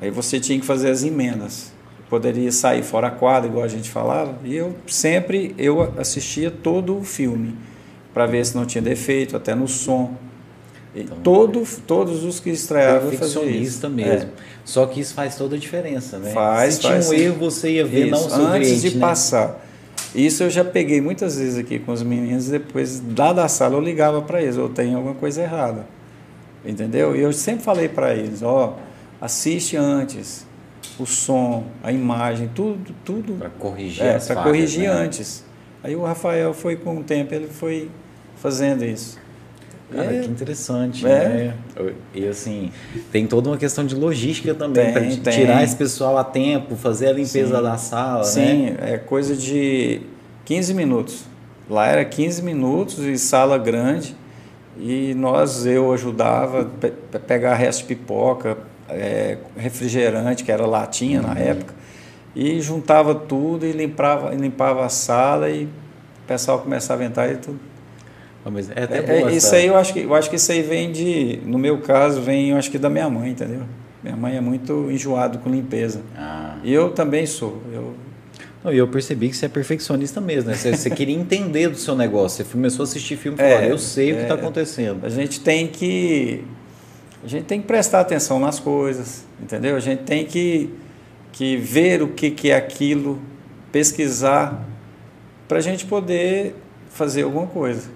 aí 0.00 0.10
você 0.10 0.40
tinha 0.40 0.58
que 0.58 0.64
fazer 0.64 0.90
as 0.90 1.04
emendas. 1.04 1.69
Poderia 2.10 2.50
sair 2.50 2.82
fora 2.82 3.06
a 3.06 3.10
quadra, 3.10 3.48
igual 3.48 3.64
a 3.64 3.68
gente 3.68 3.88
falava. 3.88 4.34
E 4.44 4.56
eu 4.56 4.74
sempre 4.86 5.54
eu 5.56 5.80
assistia 5.96 6.50
todo 6.50 6.98
o 6.98 7.04
filme 7.04 7.54
para 8.12 8.26
ver 8.26 8.44
se 8.44 8.56
não 8.56 8.66
tinha 8.66 8.82
defeito, 8.82 9.36
até 9.36 9.54
no 9.54 9.68
som. 9.68 10.12
E 10.92 11.04
todo, 11.04 11.62
todos 11.86 12.24
os 12.24 12.40
que 12.40 12.50
estreavam. 12.50 13.10
Perfeccionista 13.10 13.86
É. 13.86 13.90
mesmo. 13.90 14.30
Só 14.64 14.86
que 14.86 14.98
isso 15.00 15.14
faz 15.14 15.36
toda 15.36 15.54
a 15.54 15.58
diferença, 15.58 16.18
né? 16.18 16.32
Faz, 16.32 16.74
Se 16.74 16.80
tinha 16.80 16.92
faz 16.94 17.06
um 17.06 17.10
sim. 17.10 17.16
erro, 17.20 17.36
você 17.38 17.70
ia 17.74 17.86
ver, 17.86 18.06
não 18.10 18.18
Isso, 18.18 18.26
o 18.26 18.30
seu 18.30 18.46
antes 18.46 18.68
cliente, 18.68 18.90
de 18.90 18.96
né? 18.96 19.00
passar. 19.00 19.66
Isso 20.12 20.42
eu 20.42 20.50
já 20.50 20.64
peguei 20.64 21.00
muitas 21.00 21.38
vezes 21.38 21.56
aqui 21.58 21.78
com 21.78 21.92
os 21.92 22.02
meninos, 22.02 22.48
depois 22.48 23.00
lá 23.16 23.32
da 23.32 23.46
sala 23.46 23.76
eu 23.76 23.80
ligava 23.80 24.20
para 24.20 24.42
eles, 24.42 24.56
ou 24.56 24.68
tem 24.68 24.92
alguma 24.94 25.14
coisa 25.14 25.42
errada. 25.42 25.86
Entendeu? 26.66 27.14
E 27.14 27.20
eu 27.20 27.32
sempre 27.32 27.62
falei 27.64 27.88
para 27.88 28.12
eles, 28.14 28.42
ó, 28.42 28.76
assiste 29.20 29.76
antes 29.76 30.44
o 30.98 31.06
som, 31.06 31.64
a 31.82 31.90
imagem, 31.92 32.50
tudo, 32.54 32.94
tudo 33.04 33.34
Para 33.34 33.50
corrigir 33.50 34.04
é, 34.04 34.18
para 34.18 34.42
corrigir 34.42 34.82
né? 34.82 34.86
antes. 34.88 35.44
Aí 35.82 35.96
o 35.96 36.02
Rafael 36.04 36.52
foi 36.52 36.76
com 36.76 36.98
o 36.98 37.02
tempo, 37.02 37.34
ele 37.34 37.46
foi 37.48 37.90
fazendo 38.36 38.84
isso. 38.84 39.18
Cara, 39.90 40.14
É. 40.14 40.20
que 40.20 40.28
interessante, 40.28 41.04
É. 41.06 41.08
né? 41.28 41.54
E 42.14 42.26
assim, 42.28 42.70
tem 43.10 43.26
toda 43.26 43.48
uma 43.50 43.56
questão 43.56 43.84
de 43.84 43.94
logística 43.94 44.54
também, 44.54 44.84
Tem, 44.84 44.92
para 44.92 45.02
tem. 45.02 45.32
tirar 45.32 45.64
esse 45.64 45.74
pessoal 45.74 46.16
a 46.16 46.22
tempo, 46.24 46.76
fazer 46.76 47.08
a 47.08 47.12
limpeza 47.12 47.56
Sim. 47.56 47.62
da 47.62 47.76
sala, 47.76 48.18
né? 48.18 48.24
Sim, 48.24 48.74
é 48.80 48.98
coisa 48.98 49.34
de 49.34 50.02
15 50.44 50.74
minutos. 50.74 51.24
Lá 51.68 51.86
era 51.88 52.04
15 52.04 52.42
minutos 52.42 52.98
e 53.00 53.18
sala 53.18 53.58
grande. 53.58 54.14
E 54.78 55.12
nós, 55.14 55.66
eu 55.66 55.92
ajudava 55.92 56.64
pe- 56.64 56.92
pegar 57.26 57.54
resto 57.54 57.80
de 57.80 57.86
pipoca, 57.86 58.56
é, 58.92 59.38
refrigerante, 59.56 60.44
que 60.44 60.52
era 60.52 60.66
latinha 60.66 61.20
na 61.22 61.38
época, 61.38 61.74
e 62.34 62.60
juntava 62.60 63.14
tudo 63.14 63.66
e 63.66 63.72
limpava, 63.72 64.34
limpava 64.34 64.84
a 64.84 64.88
sala 64.88 65.50
e 65.50 65.64
o 65.64 65.68
pessoal 66.26 66.60
começava 66.60 67.02
a 67.02 67.06
entrar 67.06 67.30
e 67.30 67.36
tudo. 67.36 67.58
Ah, 68.44 68.50
Mas 68.50 68.70
é 68.70 68.84
até 68.84 68.98
É, 68.98 69.02
boa 69.02 69.30
é, 69.30 69.34
isso 69.34 69.54
aí 69.54 69.66
eu 69.66 69.76
acho 69.76 69.92
que 69.92 70.00
eu 70.00 70.14
acho 70.14 70.30
que 70.30 70.36
isso 70.36 70.50
aí 70.52 70.62
vem 70.62 70.90
de, 70.92 71.40
no 71.44 71.58
meu 71.58 71.78
caso, 71.78 72.20
vem 72.22 72.50
eu 72.50 72.56
acho 72.56 72.70
que 72.70 72.78
da 72.78 72.88
minha 72.88 73.08
mãe, 73.10 73.30
entendeu? 73.30 73.62
Minha 74.02 74.16
mãe 74.16 74.36
é 74.36 74.40
muito 74.40 74.90
enjoada 74.90 75.36
com 75.38 75.50
limpeza. 75.50 76.00
Ah. 76.16 76.56
E 76.64 76.72
eu 76.72 76.90
também 76.90 77.26
sou. 77.26 77.60
Eu 77.70 77.94
Não, 78.64 78.72
e 78.72 78.78
eu 78.78 78.88
percebi 78.88 79.28
que 79.28 79.36
você 79.36 79.44
é 79.44 79.48
perfeccionista 79.48 80.20
mesmo, 80.22 80.48
né? 80.50 80.56
Você, 80.56 80.74
você 80.74 80.88
queria 80.88 81.14
entender 81.14 81.68
do 81.68 81.76
seu 81.76 81.94
negócio. 81.94 82.42
Você 82.44 82.50
começou 82.50 82.84
a 82.84 82.84
assistir 82.84 83.16
filme 83.16 83.36
e 83.38 83.42
É, 83.42 83.48
falou, 83.48 83.62
"Olha, 83.64 83.70
eu 83.72 83.78
sei 83.78 84.12
o 84.12 84.14
que 84.14 84.20
é. 84.20 84.22
está 84.22 84.34
acontecendo. 84.36 85.04
A 85.04 85.08
gente 85.10 85.40
tem 85.40 85.66
que 85.66 86.44
a 87.22 87.26
gente 87.26 87.44
tem 87.44 87.60
que 87.60 87.66
prestar 87.66 88.00
atenção 88.00 88.38
nas 88.38 88.58
coisas, 88.58 89.24
entendeu? 89.40 89.76
A 89.76 89.80
gente 89.80 90.02
tem 90.04 90.24
que, 90.24 90.70
que 91.32 91.56
ver 91.56 92.02
o 92.02 92.08
que, 92.08 92.30
que 92.30 92.50
é 92.50 92.56
aquilo, 92.56 93.20
pesquisar, 93.70 94.66
para 95.46 95.58
a 95.58 95.60
gente 95.60 95.84
poder 95.84 96.54
fazer 96.90 97.22
alguma 97.22 97.46
coisa. 97.46 97.90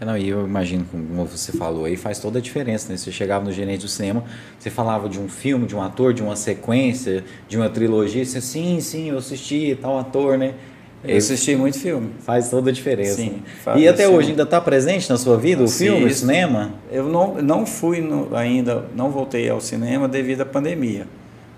É, 0.00 0.04
Não, 0.04 0.16
e 0.16 0.28
eu 0.28 0.46
imagino, 0.46 0.84
como 0.90 1.24
você 1.26 1.52
falou 1.52 1.84
aí, 1.84 1.96
faz 1.96 2.18
toda 2.18 2.38
a 2.38 2.42
diferença, 2.42 2.90
né? 2.90 2.96
Você 2.96 3.12
chegava 3.12 3.44
no 3.44 3.52
gerente 3.52 3.82
do 3.82 3.88
cinema, 3.88 4.24
você 4.58 4.70
falava 4.70 5.08
de 5.08 5.20
um 5.20 5.28
filme, 5.28 5.66
de 5.66 5.76
um 5.76 5.82
ator, 5.82 6.14
de 6.14 6.22
uma 6.22 6.34
sequência, 6.34 7.24
de 7.48 7.56
uma 7.56 7.68
trilogia, 7.68 8.24
você, 8.24 8.40
sim, 8.40 8.80
sim, 8.80 9.10
eu 9.10 9.18
assisti 9.18 9.78
tal 9.80 9.98
ator, 9.98 10.38
né? 10.38 10.54
Eu 11.04 11.16
assisti 11.16 11.56
muito 11.56 11.78
filme. 11.78 12.10
Faz 12.20 12.48
toda 12.48 12.70
a 12.70 12.72
diferença. 12.72 13.16
Sim, 13.16 13.42
e 13.76 13.88
até 13.88 14.04
assim. 14.04 14.14
hoje 14.14 14.30
ainda 14.30 14.44
está 14.44 14.60
presente 14.60 15.10
na 15.10 15.16
sua 15.18 15.36
vida 15.36 15.62
o 15.64 15.68
Sim, 15.68 15.86
filme, 15.86 16.04
o 16.06 16.14
cinema? 16.14 16.74
Eu 16.90 17.08
não, 17.08 17.34
não 17.42 17.66
fui 17.66 18.00
no- 18.00 18.34
ainda, 18.36 18.84
não 18.94 19.10
voltei 19.10 19.48
ao 19.50 19.60
cinema 19.60 20.06
devido 20.06 20.42
à 20.42 20.46
pandemia, 20.46 21.06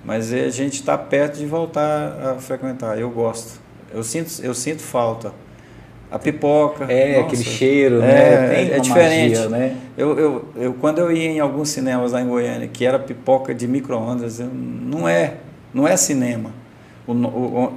mas 0.04 0.32
a 0.32 0.48
gente 0.48 0.74
está 0.74 0.96
perto 0.96 1.38
de 1.38 1.44
voltar 1.46 2.18
a 2.22 2.34
frequentar. 2.40 2.98
Eu 2.98 3.10
gosto. 3.10 3.60
Eu 3.92 4.02
sinto, 4.02 4.32
eu 4.42 4.54
sinto 4.54 4.80
falta. 4.80 5.32
A 6.10 6.18
pipoca. 6.18 6.84
É, 6.90 7.14
nossa, 7.16 7.26
aquele 7.26 7.44
cheiro, 7.44 7.96
é, 7.96 8.00
né? 8.00 8.68
É 8.70 8.74
uma 8.76 8.80
diferente. 8.80 9.34
magia, 9.36 9.48
né? 9.48 9.76
Eu, 9.96 10.18
eu, 10.18 10.44
eu, 10.56 10.74
quando 10.74 10.98
eu 11.00 11.10
ia 11.12 11.28
em 11.30 11.40
alguns 11.40 11.68
cinemas 11.70 12.12
lá 12.12 12.20
em 12.22 12.26
Goiânia, 12.28 12.68
que 12.68 12.84
era 12.86 12.98
pipoca 12.98 13.54
de 13.54 13.66
micro-ondas, 13.66 14.38
não 14.40 15.08
é, 15.08 15.34
não 15.72 15.86
é 15.88 15.96
cinema. 15.96 16.50
O, 17.06 17.12
o- 17.12 17.64
o- 17.64 17.72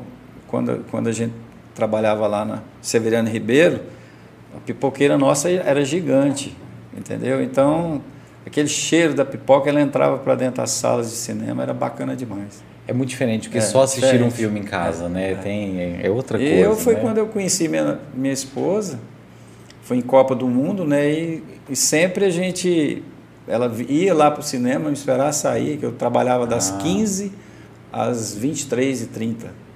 quando, 0.47 0.86
quando 0.91 1.07
a 1.07 1.12
gente 1.12 1.33
trabalhava 1.77 2.25
lá 2.25 2.43
na 2.43 2.63
Severiano 2.81 3.29
Ribeiro, 3.29 3.81
a 4.55 4.60
pipoqueira 4.60 5.15
nossa 5.15 5.48
era 5.50 5.86
gigante, 5.86 6.57
entendeu? 6.98 7.41
Então, 7.41 8.01
aquele 8.46 8.67
cheiro 8.67 9.13
da 9.13 9.24
pipoca, 9.24 9.69
ela 9.69 9.79
entrava 9.79 10.17
para 10.17 10.34
dentro 10.34 10.57
das 10.57 10.72
salas 10.72 11.12
de 11.12 11.15
cinema, 11.15 11.62
era 11.62 11.75
bacana 11.75 12.15
demais. 12.15 12.63
É 12.88 12.93
muito 12.93 13.10
diferente 13.10 13.48
do 13.48 13.51
que 13.51 13.60
é, 13.60 13.62
só 13.62 13.84
assistir 13.84 14.05
diferente. 14.05 14.27
um 14.27 14.31
filme 14.31 14.60
em 14.60 14.63
casa, 14.63 15.05
é, 15.05 15.10
né? 15.10 15.31
É. 15.34 15.36
Tem, 15.36 16.00
é 16.01 16.10
outra 16.10 16.39
coisa. 16.39 16.53
Eu 16.53 16.75
foi 16.75 16.96
né? 16.96 17.00
quando 17.01 17.17
eu 17.19 17.27
conheci 17.27 17.67
minha, 17.67 18.00
minha 18.15 18.34
esposa, 18.34 19.00
foi 19.84 19.98
em 19.98 20.01
Copa 20.01 20.34
do 20.34 20.48
Mundo, 20.48 20.84
né? 20.84 21.07
E, 21.12 21.43
e 21.69 21.75
sempre 21.75 22.25
a 22.25 22.29
gente. 22.29 23.03
Ela 23.48 23.72
ia 23.88 24.13
lá 24.13 24.31
para 24.31 24.41
o 24.41 24.43
cinema 24.43 24.88
me 24.88 24.93
esperar 24.93 25.31
sair, 25.31 25.77
que 25.77 25.86
eu 25.86 25.91
trabalhava 25.91 26.48
das 26.48 26.72
ah. 26.72 26.77
15 26.77 27.31
às 27.91 28.38
23h30. 28.38 29.66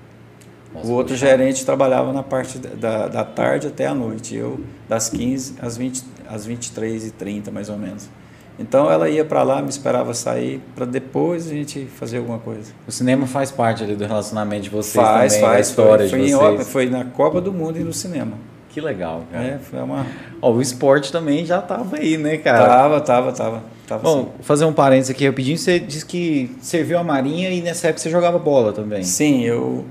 O 0.74 0.92
outro 0.92 1.16
gerente 1.16 1.66
trabalhava 1.66 2.14
na 2.14 2.24
parte 2.24 2.58
da, 2.58 3.08
da 3.08 3.24
tarde 3.24 3.68
até 3.68 3.88
a 3.88 3.94
noite, 3.94 4.36
eu 4.36 4.60
das 4.88 5.10
15 5.10 5.56
às, 5.62 5.76
20, 5.76 6.04
às 6.30 6.48
23h30, 6.48 7.52
mais 7.52 7.70
ou 7.70 7.78
menos. 7.78 8.10
Então 8.58 8.92
ela 8.92 9.10
ia 9.10 9.26
para 9.26 9.44
lá, 9.44 9.62
me 9.62 9.70
esperava 9.70 10.14
sair, 10.14 10.62
para 10.76 10.86
depois 10.86 11.48
a 11.48 11.50
gente 11.50 11.86
fazer 11.86 12.18
alguma 12.18 12.40
coisa. 12.40 12.72
O 12.88 12.92
cinema 12.92 13.26
faz 13.26 13.52
parte 13.52 13.84
ali 13.84 13.96
do 13.96 14.06
relacionamento 14.06 14.64
de 14.64 14.70
vocês 14.70 15.04
faz, 15.04 15.34
também, 15.34 15.48
faz, 15.48 15.54
da 15.56 15.72
história 15.72 16.10
foi, 16.10 16.20
de 16.22 16.32
foi 16.32 16.40
vocês. 16.40 16.68
Em, 16.68 16.72
foi 16.72 16.90
na 16.90 17.06
Copa 17.06 17.42
do 17.42 17.52
Mundo 17.52 17.80
e 17.80 17.84
no 17.84 17.94
cinema. 17.94 18.34
Que 18.70 18.80
legal, 18.80 19.24
cara. 19.32 19.46
É, 19.46 19.60
foi 19.60 19.80
uma... 19.82 20.06
Ó, 20.42 20.52
o 20.54 20.62
esporte 20.62 21.12
também 21.12 21.46
já 21.46 21.62
tava 21.62 21.98
aí, 21.98 22.18
né, 22.18 22.38
cara? 22.38 22.66
Tava, 22.68 23.02
tava, 23.02 23.32
tava. 23.34 23.64
tava 23.86 24.04
Bom, 24.04 24.24
sim. 24.24 24.44
fazer 24.44 24.64
um 24.64 24.72
parênteses 24.72 25.12
aqui 25.12 25.28
rapidinho. 25.28 25.58
Você 25.58 25.78
disse 25.78 26.06
que 26.06 26.56
serviu 26.62 26.98
a 26.98 27.04
Marinha 27.04 27.50
e 27.50 27.62
nessa 27.62 27.88
época 27.88 28.02
você 28.02 28.10
jogava 28.10 28.40
bola 28.40 28.72
também. 28.72 29.04
Sim, 29.04 29.44
eu, 29.44 29.84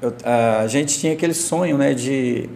eu 0.00 0.14
a 0.24 0.66
gente 0.66 0.98
tinha 0.98 1.12
aquele 1.12 1.34
sonho, 1.34 1.76
né, 1.76 1.94
de, 1.94 2.48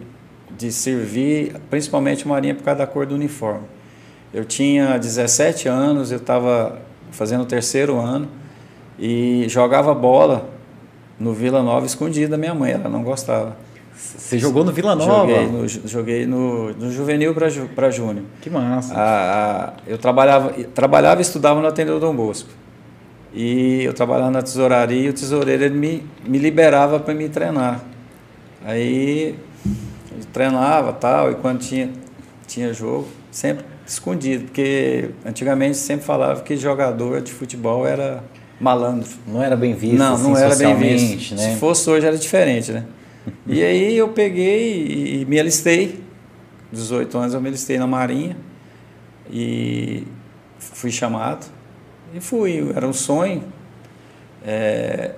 de 0.57 0.71
servir, 0.71 1.55
principalmente 1.69 2.25
a 2.25 2.27
Marinha 2.27 2.55
por 2.55 2.63
causa 2.63 2.79
da 2.79 2.87
cor 2.87 3.05
do 3.05 3.15
uniforme. 3.15 3.67
Eu 4.33 4.43
tinha 4.43 4.97
17 4.97 5.67
anos, 5.67 6.11
eu 6.11 6.17
estava 6.17 6.79
fazendo 7.11 7.41
o 7.41 7.45
terceiro 7.45 7.99
ano 7.99 8.27
e 8.99 9.45
jogava 9.47 9.93
bola 9.93 10.49
no 11.19 11.33
Vila 11.33 11.63
Nova 11.63 11.85
escondido 11.85 12.31
da 12.31 12.37
minha 12.37 12.53
mãe, 12.53 12.71
ela 12.71 12.89
não 12.89 13.03
gostava. 13.03 13.55
Você 13.95 14.37
jogou 14.37 14.65
no 14.65 14.73
Vila 14.73 14.93
Nova? 14.93 15.31
Joguei 15.31 15.47
no, 15.47 15.67
joguei 15.67 16.25
no, 16.25 16.73
no 16.73 16.91
juvenil 16.91 17.33
para 17.33 17.89
júnior. 17.89 18.25
Que 18.41 18.49
massa. 18.49 18.93
Eu 19.87 19.97
trabalhava, 19.97 20.51
trabalhava 20.73 21.21
e 21.21 21.23
estudava 21.23 21.61
no 21.61 21.67
Atendeu 21.67 21.99
Dom 21.99 22.13
Bosco. 22.13 22.49
E 23.35 23.83
eu 23.83 23.93
trabalhava 23.93 24.31
na 24.31 24.41
tesouraria 24.41 25.07
e 25.07 25.09
o 25.09 25.13
tesoureiro 25.13 25.65
ele 25.65 25.75
me, 25.75 26.03
me 26.25 26.37
liberava 26.37 27.01
para 27.01 27.13
me 27.13 27.27
treinar. 27.27 27.83
Aí 28.63 29.35
eu 30.17 30.25
treinava 30.31 30.93
tal, 30.93 31.31
e 31.31 31.35
quando 31.35 31.59
tinha, 31.59 31.91
tinha 32.47 32.73
jogo, 32.73 33.07
sempre 33.29 33.65
escondido, 33.85 34.45
porque 34.45 35.09
antigamente 35.25 35.75
sempre 35.75 36.05
falava 36.05 36.41
que 36.41 36.55
jogador 36.55 37.21
de 37.21 37.33
futebol 37.33 37.85
era 37.85 38.23
malandro. 38.59 39.09
Não 39.27 39.43
era 39.43 39.57
bem 39.57 39.73
visto. 39.73 39.97
Não, 39.97 40.15
assim, 40.15 40.23
não 40.23 40.37
era 40.37 40.55
bem 40.55 40.75
visto. 40.75 41.35
Né? 41.35 41.53
Se 41.53 41.59
fosse 41.59 41.89
hoje 41.89 42.07
era 42.07 42.17
diferente, 42.17 42.71
né? 42.71 42.85
e 43.45 43.61
aí 43.61 43.97
eu 43.97 44.09
peguei 44.09 45.21
e 45.21 45.25
me 45.25 45.37
alistei. 45.39 45.99
18 46.71 47.17
anos 47.17 47.33
eu 47.33 47.41
me 47.41 47.49
alistei 47.49 47.77
na 47.77 47.85
Marinha 47.85 48.37
e 49.29 50.03
fui 50.57 50.91
chamado. 50.91 51.45
E 52.15 52.21
fui, 52.21 52.71
era 52.73 52.87
um 52.87 52.93
sonho. 52.93 53.43
É, 54.47 55.15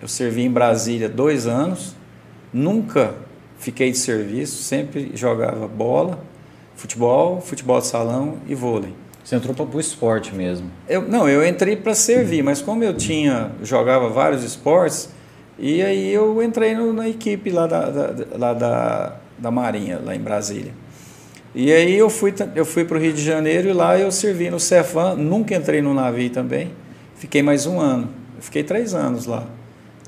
eu 0.00 0.08
servi 0.08 0.44
em 0.44 0.50
Brasília 0.50 1.06
dois 1.06 1.46
anos, 1.46 1.94
nunca 2.50 3.14
fiquei 3.58 3.92
de 3.92 3.98
serviço, 3.98 4.62
sempre 4.62 5.10
jogava 5.14 5.68
bola 5.68 6.24
futebol, 6.74 7.42
futebol 7.42 7.80
de 7.80 7.86
salão 7.88 8.38
e 8.46 8.54
vôlei. 8.54 8.94
Você 9.22 9.36
entrou 9.36 9.54
para 9.54 9.76
o 9.76 9.78
esporte 9.78 10.34
mesmo? 10.34 10.70
Eu, 10.88 11.02
não, 11.02 11.28
eu 11.28 11.46
entrei 11.46 11.76
para 11.76 11.94
servir, 11.94 12.42
mas 12.42 12.62
como 12.62 12.82
eu 12.82 12.94
tinha 12.94 13.52
jogava 13.62 14.08
vários 14.08 14.42
esportes, 14.42 15.10
e 15.58 15.82
aí 15.82 16.10
eu 16.10 16.42
entrei 16.42 16.74
no, 16.74 16.94
na 16.94 17.06
equipe 17.10 17.50
lá 17.50 17.66
da, 17.66 17.90
da, 17.90 18.26
lá 18.38 18.54
da, 18.54 19.16
da 19.36 19.50
Marinha, 19.50 20.00
lá 20.02 20.16
em 20.16 20.20
Brasília. 20.20 20.72
E 21.58 21.72
aí 21.72 21.98
eu 21.98 22.08
fui, 22.08 22.32
eu 22.54 22.64
fui 22.64 22.84
para 22.84 22.96
o 22.96 23.00
Rio 23.00 23.12
de 23.12 23.20
Janeiro 23.20 23.68
e 23.68 23.72
lá 23.72 23.98
eu 23.98 24.12
servi 24.12 24.48
no 24.48 24.60
Cefam, 24.60 25.16
nunca 25.16 25.56
entrei 25.56 25.82
no 25.82 25.92
navio 25.92 26.30
também, 26.30 26.70
fiquei 27.16 27.42
mais 27.42 27.66
um 27.66 27.80
ano. 27.80 28.10
Fiquei 28.38 28.62
três 28.62 28.94
anos 28.94 29.26
lá. 29.26 29.44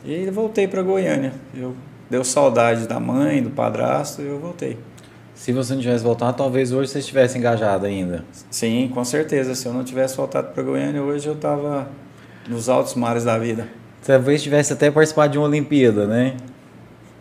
E 0.05 0.31
voltei 0.31 0.69
para 0.69 0.81
Goiânia. 0.81 1.33
Eu 1.53 1.75
deu 2.09 2.23
saudade 2.23 2.87
da 2.87 3.01
mãe, 3.01 3.43
do 3.43 3.51
padrasto, 3.51 4.23
e 4.23 4.27
eu 4.27 4.39
voltei. 4.39 4.79
Se 5.35 5.51
você 5.51 5.75
não 5.75 5.81
tivesse 5.81 6.05
voltado, 6.05 6.37
talvez 6.37 6.71
hoje 6.71 6.93
você 6.93 7.01
estivesse 7.01 7.37
engajado 7.37 7.85
ainda. 7.85 8.25
Sim, 8.49 8.89
com 8.95 9.05
certeza. 9.05 9.53
Se 9.57 9.67
eu 9.67 9.73
não 9.73 9.83
tivesse 9.83 10.17
voltado 10.17 10.53
para 10.53 10.63
Goiânia, 10.63 11.03
hoje 11.03 11.27
eu 11.27 11.35
estava 11.35 11.91
nos 12.49 12.69
altos 12.69 12.95
mares 12.95 13.25
da 13.25 13.37
vida. 13.37 13.67
Talvez 14.07 14.41
tivesse 14.41 14.73
até 14.73 14.89
participado 14.89 15.33
de 15.33 15.39
uma 15.39 15.49
Olimpíada, 15.49 16.07
né? 16.07 16.37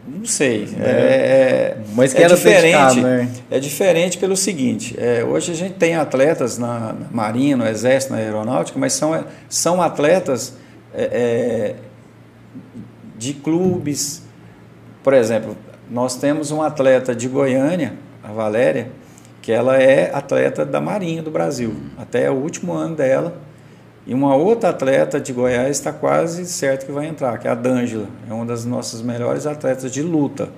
Não 0.08 0.26
sei. 0.26 0.68
É, 0.80 0.90
é, 0.90 1.78
Mas 1.94 2.14
que 2.14 2.20
é 2.20 2.24
era 2.24 2.36
diferente. 2.36 3.00
né? 3.02 3.30
É 3.52 3.60
diferente 3.60 4.18
pelo 4.18 4.36
seguinte: 4.36 4.96
é, 4.98 5.24
hoje 5.24 5.52
a 5.52 5.56
gente 5.56 5.76
tem 5.76 5.96
atletas 5.96 6.58
na, 6.58 6.94
na, 6.94 7.08
Marinha, 7.12 7.56
no 7.56 7.68
Exército, 7.68 8.14
na 8.14 8.20
Aeronáutica, 8.20 8.80
mas 8.80 8.94
são, 8.94 9.26
são 9.48 9.82
atletas 9.82 10.56
é, 10.94 11.04
é 11.04 11.76
de 13.18 13.34
clubes. 13.34 14.24
Por 15.04 15.14
exemplo, 15.14 15.56
nós 15.90 16.16
temos 16.16 16.52
um 16.52 16.62
atleta 16.62 17.14
de 17.16 17.28
Goiânia 17.28 17.94
a 18.24 18.32
Valéria, 18.32 18.92
que 19.42 19.52
ela 19.52 19.78
é 19.82 20.14
atleta 20.14 20.66
da 20.66 20.80
Marinha 20.80 21.22
do 21.24 21.32
Brasil, 21.32 21.76
até 21.98 22.30
o 22.30 22.36
último 22.36 22.74
ano 22.74 22.96
dela. 22.96 23.38
E 24.08 24.14
uma 24.14 24.36
outra 24.36 24.70
atleta 24.70 25.20
de 25.20 25.32
Goiás 25.34 25.78
está 25.78 25.92
quase 25.92 26.46
certo 26.46 26.86
que 26.86 26.92
vai 26.92 27.06
entrar, 27.06 27.38
que 27.38 27.48
é 27.48 27.52
a 27.52 27.56
D'Angela, 27.56 28.08
é 28.30 28.34
uma 28.34 28.46
das 28.46 28.66
nossas 28.66 29.02
melhores 29.02 29.46
atletas 29.46 29.92
de 29.92 30.02
luta. 30.02 30.50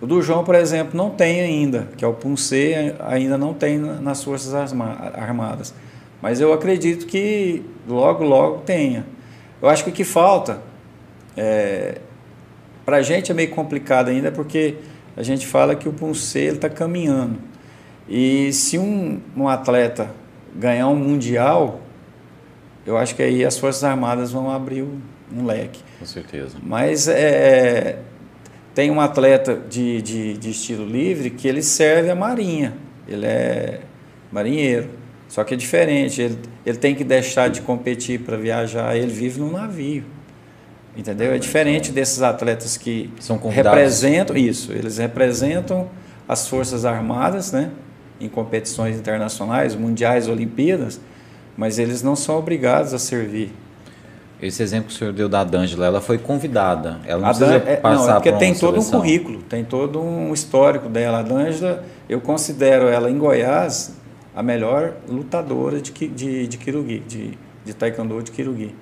O 0.00 0.06
do 0.06 0.22
João, 0.22 0.44
por 0.44 0.54
exemplo, 0.54 0.96
não 0.96 1.10
tem 1.10 1.40
ainda, 1.40 1.88
que 1.96 2.04
é 2.04 2.08
o 2.08 2.14
Punce, 2.14 2.74
ainda 3.00 3.36
não 3.36 3.52
tem 3.52 3.78
nas 3.78 4.22
Forças 4.22 4.54
Armadas. 4.54 5.74
Mas 6.22 6.40
eu 6.40 6.52
acredito 6.52 7.06
que 7.06 7.64
logo, 7.86 8.24
logo 8.24 8.58
tenha. 8.58 9.04
Eu 9.60 9.68
acho 9.68 9.82
que 9.82 9.90
o 9.90 9.92
que 9.92 10.04
falta, 10.04 10.60
é, 11.36 11.98
para 12.84 12.98
a 12.98 13.02
gente 13.02 13.30
é 13.32 13.34
meio 13.34 13.50
complicado 13.50 14.08
ainda, 14.08 14.30
porque 14.30 14.76
a 15.16 15.22
gente 15.22 15.46
fala 15.46 15.74
que 15.74 15.88
o 15.88 15.92
Punce 15.92 16.38
está 16.38 16.68
caminhando. 16.68 17.38
E 18.08 18.52
se 18.52 18.78
um, 18.78 19.20
um 19.36 19.48
atleta 19.48 20.10
ganhar 20.54 20.88
um 20.88 20.96
mundial, 20.96 21.80
eu 22.88 22.96
acho 22.96 23.14
que 23.14 23.22
aí 23.22 23.44
as 23.44 23.58
Forças 23.58 23.84
Armadas 23.84 24.32
vão 24.32 24.50
abrir 24.50 24.82
um 24.82 25.44
leque. 25.44 25.82
Com 25.98 26.06
certeza. 26.06 26.56
Mas 26.62 27.06
é, 27.06 27.98
tem 28.74 28.90
um 28.90 28.98
atleta 28.98 29.60
de, 29.68 30.00
de, 30.00 30.38
de, 30.38 30.50
estilo 30.50 30.86
livre 30.86 31.28
que 31.28 31.46
ele 31.46 31.62
serve 31.62 32.10
a 32.10 32.14
marinha. 32.14 32.74
Ele 33.06 33.26
é 33.26 33.80
marinheiro. 34.32 34.88
Só 35.28 35.44
que 35.44 35.52
é 35.52 35.56
diferente. 35.56 36.22
Ele, 36.22 36.38
ele 36.64 36.78
tem 36.78 36.94
que 36.94 37.04
deixar 37.04 37.50
de 37.50 37.60
competir 37.60 38.20
para 38.20 38.38
viajar. 38.38 38.96
Ele 38.96 39.12
vive 39.12 39.38
num 39.38 39.52
navio. 39.52 40.04
Entendeu? 40.96 41.34
É 41.34 41.38
diferente 41.38 41.92
desses 41.92 42.22
atletas 42.22 42.78
que 42.78 43.12
São 43.20 43.36
representam 43.36 44.34
isso, 44.34 44.72
eles 44.72 44.96
representam 44.96 45.90
as 46.26 46.48
Forças 46.48 46.84
Armadas, 46.86 47.52
né, 47.52 47.70
em 48.18 48.28
competições 48.28 48.96
internacionais, 48.96 49.76
mundiais, 49.76 50.26
Olimpíadas, 50.26 50.98
mas 51.58 51.76
eles 51.80 52.04
não 52.04 52.14
são 52.14 52.38
obrigados 52.38 52.94
a 52.94 53.00
servir. 53.00 53.52
Esse 54.40 54.62
exemplo 54.62 54.86
que 54.86 54.94
o 54.94 54.96
senhor 54.96 55.12
deu 55.12 55.28
da 55.28 55.42
D'Angela, 55.42 55.86
ela 55.86 56.00
foi 56.00 56.16
convidada. 56.16 57.00
Ela 57.04 57.20
não 57.20 57.28
a 57.28 57.34
precisa 57.34 57.56
é, 57.56 57.76
passar 57.76 58.04
não, 58.04 58.10
é 58.10 58.14
porque 58.14 58.32
tem 58.32 58.54
todo 58.54 58.74
seleção. 58.74 59.00
um 59.00 59.02
currículo, 59.02 59.42
tem 59.42 59.64
todo 59.64 60.00
um 60.00 60.32
histórico 60.32 60.88
dela. 60.88 61.18
A 61.18 61.22
D'Angela, 61.22 61.84
eu 62.08 62.20
considero 62.20 62.86
ela 62.86 63.10
em 63.10 63.18
Goiás 63.18 63.96
a 64.36 64.40
melhor 64.40 64.94
lutadora 65.08 65.80
de, 65.80 65.90
de, 65.90 66.46
de 66.46 66.56
Kirugi, 66.56 67.00
de, 67.00 67.36
de 67.64 67.74
Taekwondo 67.74 68.22
de 68.22 68.30
Kirugi. 68.30 68.72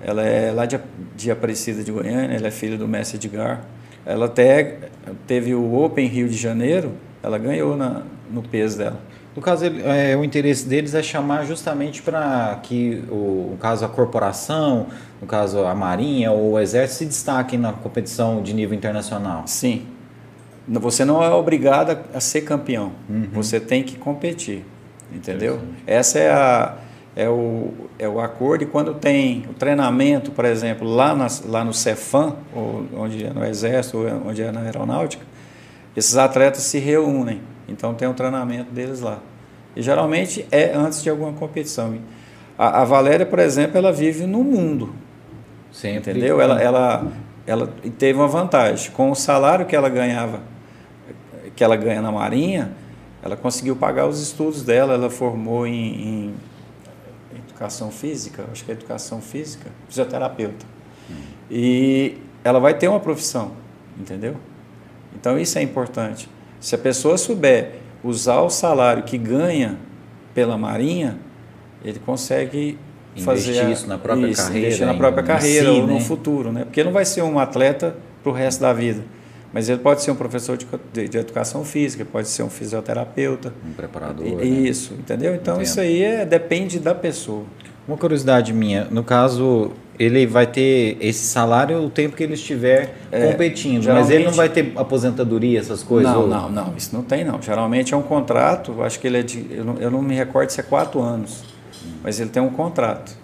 Ela 0.00 0.22
é 0.22 0.50
lá 0.50 0.64
de, 0.64 0.80
de 1.14 1.30
Aparecida 1.30 1.84
de 1.84 1.92
Goiânia, 1.92 2.34
ela 2.34 2.48
é 2.48 2.50
filha 2.50 2.78
do 2.78 2.88
mestre 2.88 3.18
Edgar. 3.18 3.60
Ela 4.06 4.24
até 4.24 4.78
teve 5.26 5.54
o 5.54 5.74
Open 5.74 6.06
Rio 6.06 6.26
de 6.30 6.38
Janeiro, 6.38 6.92
ela 7.22 7.36
ganhou 7.36 7.76
na, 7.76 8.00
no 8.30 8.42
peso 8.42 8.78
dela. 8.78 9.09
No 9.40 9.42
caso, 9.42 9.64
ele, 9.64 9.82
é, 9.82 10.14
o 10.14 10.22
interesse 10.22 10.68
deles 10.68 10.94
é 10.94 11.02
chamar 11.02 11.46
justamente 11.46 12.02
para 12.02 12.60
que, 12.62 13.02
o, 13.10 13.48
no 13.52 13.56
caso, 13.56 13.86
a 13.86 13.88
corporação, 13.88 14.88
no 15.18 15.26
caso, 15.26 15.60
a 15.64 15.74
Marinha 15.74 16.30
ou 16.30 16.52
o 16.52 16.58
Exército 16.58 16.98
se 16.98 17.06
destaquem 17.06 17.58
na 17.58 17.72
competição 17.72 18.42
de 18.42 18.52
nível 18.52 18.76
internacional. 18.76 19.44
Sim. 19.46 19.86
Você 20.68 21.06
não 21.06 21.22
é 21.22 21.30
obrigado 21.30 21.92
a, 21.92 22.18
a 22.18 22.20
ser 22.20 22.42
campeão. 22.42 22.92
Uhum. 23.08 23.28
Você 23.32 23.58
tem 23.58 23.82
que 23.82 23.96
competir. 23.96 24.62
Entendeu? 25.10 25.58
Essa 25.86 26.18
é 26.18 26.30
a 26.30 26.74
é 27.16 27.26
o, 27.26 27.72
é 27.98 28.06
o 28.06 28.20
acordo, 28.20 28.64
e 28.64 28.66
quando 28.66 28.92
tem 28.92 29.46
o 29.48 29.54
treinamento, 29.54 30.32
por 30.32 30.44
exemplo, 30.44 30.86
lá, 30.86 31.14
nas, 31.14 31.42
lá 31.46 31.64
no 31.64 31.72
Cefam, 31.72 32.36
ou 32.54 32.84
onde 32.94 33.24
é 33.24 33.30
no 33.30 33.42
Exército, 33.42 33.96
ou 33.96 34.28
onde 34.28 34.42
é 34.42 34.52
na 34.52 34.60
Aeronáutica, 34.60 35.24
esses 35.96 36.18
atletas 36.18 36.62
se 36.62 36.78
reúnem, 36.78 37.40
então 37.66 37.94
tem 37.94 38.06
o 38.06 38.12
treinamento 38.12 38.70
deles 38.70 39.00
lá. 39.00 39.18
E 39.74 39.82
geralmente 39.82 40.46
é 40.50 40.74
antes 40.74 41.02
de 41.02 41.10
alguma 41.10 41.32
competição. 41.32 41.98
A, 42.58 42.82
a 42.82 42.84
Valéria, 42.84 43.24
por 43.24 43.38
exemplo, 43.38 43.78
ela 43.78 43.92
vive 43.92 44.26
no 44.26 44.42
mundo. 44.42 44.94
Sempre. 45.72 46.12
Entendeu? 46.12 46.40
Ela, 46.40 46.60
ela, 46.60 47.12
ela 47.46 47.72
teve 47.98 48.18
uma 48.18 48.28
vantagem. 48.28 48.90
Com 48.92 49.10
o 49.10 49.14
salário 49.14 49.66
que 49.66 49.74
ela 49.74 49.88
ganhava, 49.88 50.40
que 51.54 51.62
ela 51.62 51.76
ganha 51.76 52.02
na 52.02 52.10
Marinha, 52.10 52.72
ela 53.22 53.36
conseguiu 53.36 53.76
pagar 53.76 54.06
os 54.06 54.20
estudos 54.20 54.62
dela. 54.62 54.94
Ela 54.94 55.10
formou 55.10 55.66
em, 55.66 55.72
em 55.72 56.34
educação 57.60 57.90
física, 57.90 58.44
acho 58.50 58.64
que 58.64 58.70
é 58.70 58.74
educação 58.74 59.20
física, 59.20 59.70
fisioterapeuta. 59.88 60.66
Hum. 61.10 61.14
E 61.50 62.18
ela 62.42 62.58
vai 62.58 62.74
ter 62.74 62.88
uma 62.88 63.00
profissão, 63.00 63.52
entendeu? 63.98 64.36
Então 65.14 65.38
isso 65.38 65.58
é 65.58 65.62
importante. 65.62 66.28
Se 66.58 66.74
a 66.74 66.78
pessoa 66.78 67.18
souber 67.18 67.79
usar 68.02 68.40
o 68.40 68.50
salário 68.50 69.02
que 69.02 69.18
ganha 69.18 69.76
pela 70.34 70.56
Marinha, 70.56 71.18
ele 71.84 71.98
consegue 71.98 72.78
investir 73.16 73.54
fazer 73.54 73.72
isso 73.72 73.86
na 73.86 73.98
própria 73.98 74.28
isso, 74.28 74.42
carreira, 74.42 74.66
investir 74.66 74.86
na 74.86 74.94
própria 74.94 75.22
carreira 75.22 75.66
si, 75.66 75.80
ou 75.80 75.86
no 75.86 75.94
né? 75.94 76.00
futuro, 76.00 76.52
né? 76.52 76.64
Porque 76.64 76.80
ele 76.80 76.88
não 76.88 76.94
vai 76.94 77.04
ser 77.04 77.22
um 77.22 77.38
atleta 77.38 77.96
para 78.22 78.30
o 78.30 78.34
resto 78.34 78.60
da 78.60 78.72
vida, 78.72 79.02
mas 79.52 79.68
ele 79.68 79.80
pode 79.80 80.02
ser 80.02 80.10
um 80.10 80.16
professor 80.16 80.56
de, 80.56 80.66
de, 80.92 81.08
de 81.08 81.18
educação 81.18 81.64
física, 81.64 82.04
pode 82.04 82.28
ser 82.28 82.42
um 82.42 82.50
fisioterapeuta, 82.50 83.52
um 83.66 83.72
preparador. 83.72 84.26
E, 84.26 84.34
né? 84.34 84.44
Isso, 84.44 84.94
entendeu? 84.94 85.34
Então 85.34 85.54
Entendo. 85.54 85.66
isso 85.66 85.80
aí 85.80 86.02
é, 86.02 86.24
depende 86.24 86.78
da 86.78 86.94
pessoa. 86.94 87.44
Uma 87.88 87.96
curiosidade 87.96 88.52
minha, 88.52 88.84
no 88.84 89.02
caso, 89.02 89.72
ele 90.02 90.26
vai 90.26 90.46
ter 90.46 90.96
esse 90.98 91.26
salário 91.26 91.76
o 91.84 91.90
tempo 91.90 92.16
que 92.16 92.22
ele 92.22 92.32
estiver 92.32 92.94
É, 93.12 93.26
competindo, 93.30 93.84
mas 93.92 94.08
ele 94.08 94.24
não 94.24 94.32
vai 94.32 94.48
ter 94.48 94.72
aposentadoria, 94.74 95.60
essas 95.60 95.82
coisas? 95.82 96.10
Não, 96.10 96.22
ou- 96.22 96.26
não, 96.26 96.48
não, 96.50 96.74
isso 96.74 96.88
não 96.96 97.02
tem 97.02 97.22
não. 97.22 97.40
Geralmente 97.42 97.92
é 97.92 97.96
um 97.96 98.02
contrato, 98.02 98.80
acho 98.82 98.98
que 98.98 99.06
ele 99.06 99.18
é 99.18 99.22
de, 99.22 99.44
eu 99.50 99.62
não, 99.62 99.76
eu 99.76 99.90
não 99.90 100.00
me 100.00 100.14
recordo 100.14 100.48
se 100.48 100.58
é 100.58 100.62
quatro 100.62 101.02
anos, 101.02 101.44
mas 102.02 102.18
ele 102.18 102.30
tem 102.30 102.42
um 102.42 102.48
contrato. 102.48 103.14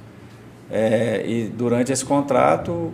É, 0.71 1.25
e 1.27 1.45
durante 1.45 1.91
esse 1.93 2.05
contrato 2.05 2.93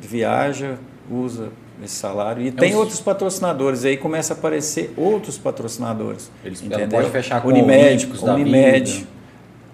viaja, 0.00 0.76
usa 1.10 1.48
esse 1.84 1.94
salário 1.96 2.42
e 2.42 2.50
tem 2.50 2.72
os- 2.72 2.78
outros 2.78 3.00
patrocinadores 3.00 3.84
aí 3.84 3.98
começa 3.98 4.32
a 4.32 4.36
aparecer 4.36 4.94
outros 4.96 5.36
patrocinadores. 5.36 6.30
Eles- 6.42 6.62
entendeu? 6.62 6.88
pode 6.88 7.10
fechar 7.10 7.42
com 7.42 7.48
Unimed, 7.48 8.06
Olímpicos 8.06 8.22
Unimed. 8.22 9.06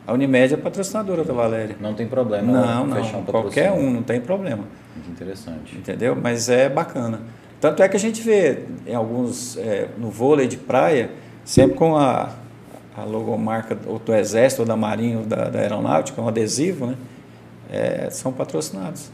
A 0.06 0.12
Unimed 0.12 0.54
é 0.54 0.56
patrocinadora 0.56 1.24
da 1.24 1.32
Valéria. 1.32 1.76
Não 1.80 1.94
tem 1.94 2.06
problema 2.06 2.52
Não, 2.52 2.94
fechar 2.94 3.12
não, 3.12 3.20
um 3.20 3.24
qualquer 3.24 3.70
um, 3.72 3.90
não 3.90 4.02
tem 4.02 4.20
problema. 4.20 4.64
Muito 4.96 5.10
interessante. 5.10 5.76
entendeu? 5.76 6.16
Mas 6.16 6.48
é 6.48 6.68
bacana. 6.68 7.20
Tanto 7.60 7.82
é 7.82 7.88
que 7.88 7.96
a 7.96 8.00
gente 8.00 8.20
vê 8.22 8.64
em 8.84 8.94
alguns, 8.94 9.56
é, 9.56 9.88
no 9.96 10.10
vôlei 10.10 10.48
de 10.48 10.56
praia, 10.56 11.10
sempre 11.44 11.76
com 11.76 11.96
a, 11.96 12.30
a 12.96 13.04
logomarca 13.04 13.78
ou 13.86 14.00
do 14.00 14.12
Exército, 14.12 14.62
ou 14.62 14.66
da 14.66 14.76
Marinha, 14.76 15.18
ou 15.18 15.24
da, 15.24 15.48
da 15.48 15.60
Aeronáutica, 15.60 16.20
um 16.20 16.26
adesivo, 16.26 16.86
né? 16.86 16.96
É, 17.70 18.10
são 18.10 18.32
patrocinados. 18.32 19.10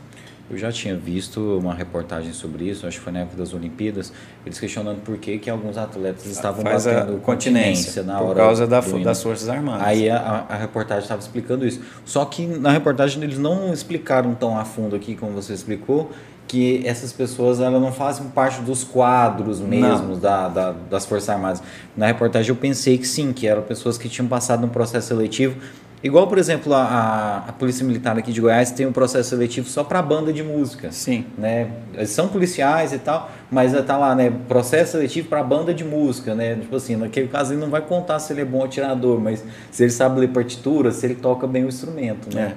Eu 0.51 0.57
já 0.57 0.73
tinha 0.73 0.97
visto 0.97 1.59
uma 1.59 1.75
reportagem 1.75 2.33
sobre 2.33 2.65
isso, 2.65 2.87
acho 2.87 2.97
que 2.99 3.05
foi 3.05 3.13
na 3.13 3.21
época 3.21 3.37
das 3.37 3.53
Olimpíadas, 3.53 4.13
eles 4.47 4.59
questionando 4.59 5.01
por 5.03 5.19
que, 5.19 5.39
que 5.39 5.51
alguns 5.51 5.77
atletas 5.77 6.25
estavam 6.25 6.63
Faz 6.63 6.87
batendo 6.87 7.19
continência, 7.21 8.03
na 8.03 8.19
por 8.19 8.29
hora 8.29 8.35
causa 8.41 8.67
da, 8.67 8.81
das 8.81 9.23
Forças 9.23 9.49
Armadas. 9.49 9.87
Aí 9.87 10.09
a, 10.09 10.47
a 10.49 10.57
reportagem 10.57 11.03
estava 11.03 11.21
explicando 11.21 11.67
isso. 11.67 11.81
Só 12.05 12.25
que 12.25 12.47
na 12.47 12.71
reportagem 12.71 13.23
eles 13.23 13.39
não 13.39 13.73
explicaram 13.75 14.35
tão 14.35 14.59
a 14.59 14.65
fundo 14.65 14.97
aqui 14.97 15.15
como 15.15 15.33
você 15.33 15.53
explicou, 15.53 16.11
que 16.47 16.81
essas 16.87 17.13
pessoas 17.13 17.61
elas 17.61 17.79
não 17.83 17.93
fazem 17.93 18.27
parte 18.29 18.63
dos 18.63 18.83
quadros 18.83 19.61
mesmos 19.61 20.19
da, 20.19 20.49
da- 20.49 20.73
das 20.89 21.05
Forças 21.05 21.29
Armadas. 21.29 21.63
Na 21.95 22.07
reportagem 22.07 22.49
eu 22.49 22.57
pensei 22.57 22.97
que 22.97 23.07
sim, 23.07 23.35
que 23.35 23.47
eram 23.47 23.61
pessoas 23.61 23.99
que 23.99 24.09
tinham 24.09 24.27
passado 24.27 24.65
um 24.65 24.69
processo 24.71 25.09
seletivo. 25.09 25.57
Igual, 26.03 26.29
por 26.29 26.39
exemplo, 26.39 26.73
a, 26.75 27.45
a- 27.49 27.53
Polícia 27.53 27.85
Militar 27.85 28.17
aqui 28.17 28.31
de 28.31 28.41
Goiás 28.41 28.71
tem 28.71 28.87
um 28.87 28.93
processo 28.93 29.31
seletivo 29.31 29.69
só 29.69 29.83
para 29.83 30.01
banda 30.01 30.33
de 30.33 30.45
música 30.45 30.93
Sim. 30.93 31.27
né? 31.37 31.71
Eles 31.93 32.11
são 32.11 32.29
policiais 32.29 32.93
e 32.93 32.99
tal, 32.99 33.29
mas 33.51 33.73
tá 33.85 33.97
lá, 33.97 34.15
né? 34.15 34.33
Processo 34.47 34.93
seletivo 34.93 35.29
para 35.29 35.43
banda 35.43 35.75
de 35.75 35.85
música, 35.85 36.37
né? 36.37 36.55
Tipo 36.55 36.77
assim, 36.77 36.95
naquele 36.95 37.27
caso 37.27 37.53
ele 37.53 37.61
não 37.61 37.69
vai 37.69 37.81
contar 37.81 38.21
se 38.21 38.33
ele 38.33 38.43
é 38.43 38.45
bom 38.45 38.63
atirador, 38.65 39.21
mas 39.21 39.45
se 39.73 39.83
ele 39.83 39.91
sabe 39.91 40.21
ler 40.21 40.29
partitura, 40.29 40.93
se 40.93 41.05
ele 41.05 41.17
toca 41.17 41.47
bem 41.49 41.65
o 41.65 41.69
instrumento, 41.69 42.33
né? 42.33 42.55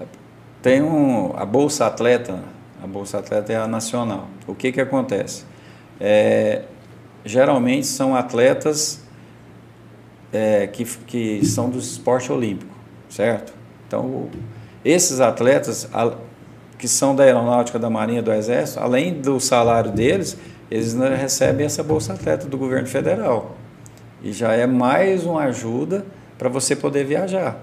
É. 0.00 0.04
Tem 0.60 0.82
um, 0.82 1.32
a 1.36 1.44
Bolsa 1.46 1.86
Atleta, 1.86 2.38
a 2.82 2.86
Bolsa 2.86 3.18
Atleta 3.18 3.52
é 3.52 3.56
a 3.56 3.66
nacional. 3.66 4.28
O 4.46 4.54
que 4.54 4.70
que 4.72 4.80
acontece? 4.80 5.44
É, 5.98 6.62
geralmente 7.24 7.86
são 7.86 8.14
atletas 8.14 9.02
é, 10.32 10.66
que, 10.66 10.84
que 10.84 11.44
são 11.46 11.70
do 11.70 11.78
esporte 11.78 12.30
olímpico, 12.32 12.73
certo? 13.08 13.52
Então, 13.86 14.28
esses 14.84 15.20
atletas 15.20 15.88
que 16.78 16.88
são 16.88 17.14
da 17.14 17.24
aeronáutica, 17.24 17.78
da 17.78 17.88
marinha, 17.88 18.22
do 18.22 18.32
exército, 18.32 18.80
além 18.80 19.14
do 19.14 19.40
salário 19.40 19.90
deles, 19.90 20.36
eles 20.70 20.94
recebem 20.94 21.66
essa 21.66 21.82
Bolsa 21.82 22.14
Atleta 22.14 22.46
do 22.46 22.58
governo 22.58 22.86
federal. 22.86 23.56
E 24.22 24.32
já 24.32 24.52
é 24.52 24.66
mais 24.66 25.24
uma 25.24 25.44
ajuda 25.44 26.04
para 26.38 26.48
você 26.48 26.74
poder 26.74 27.04
viajar. 27.04 27.58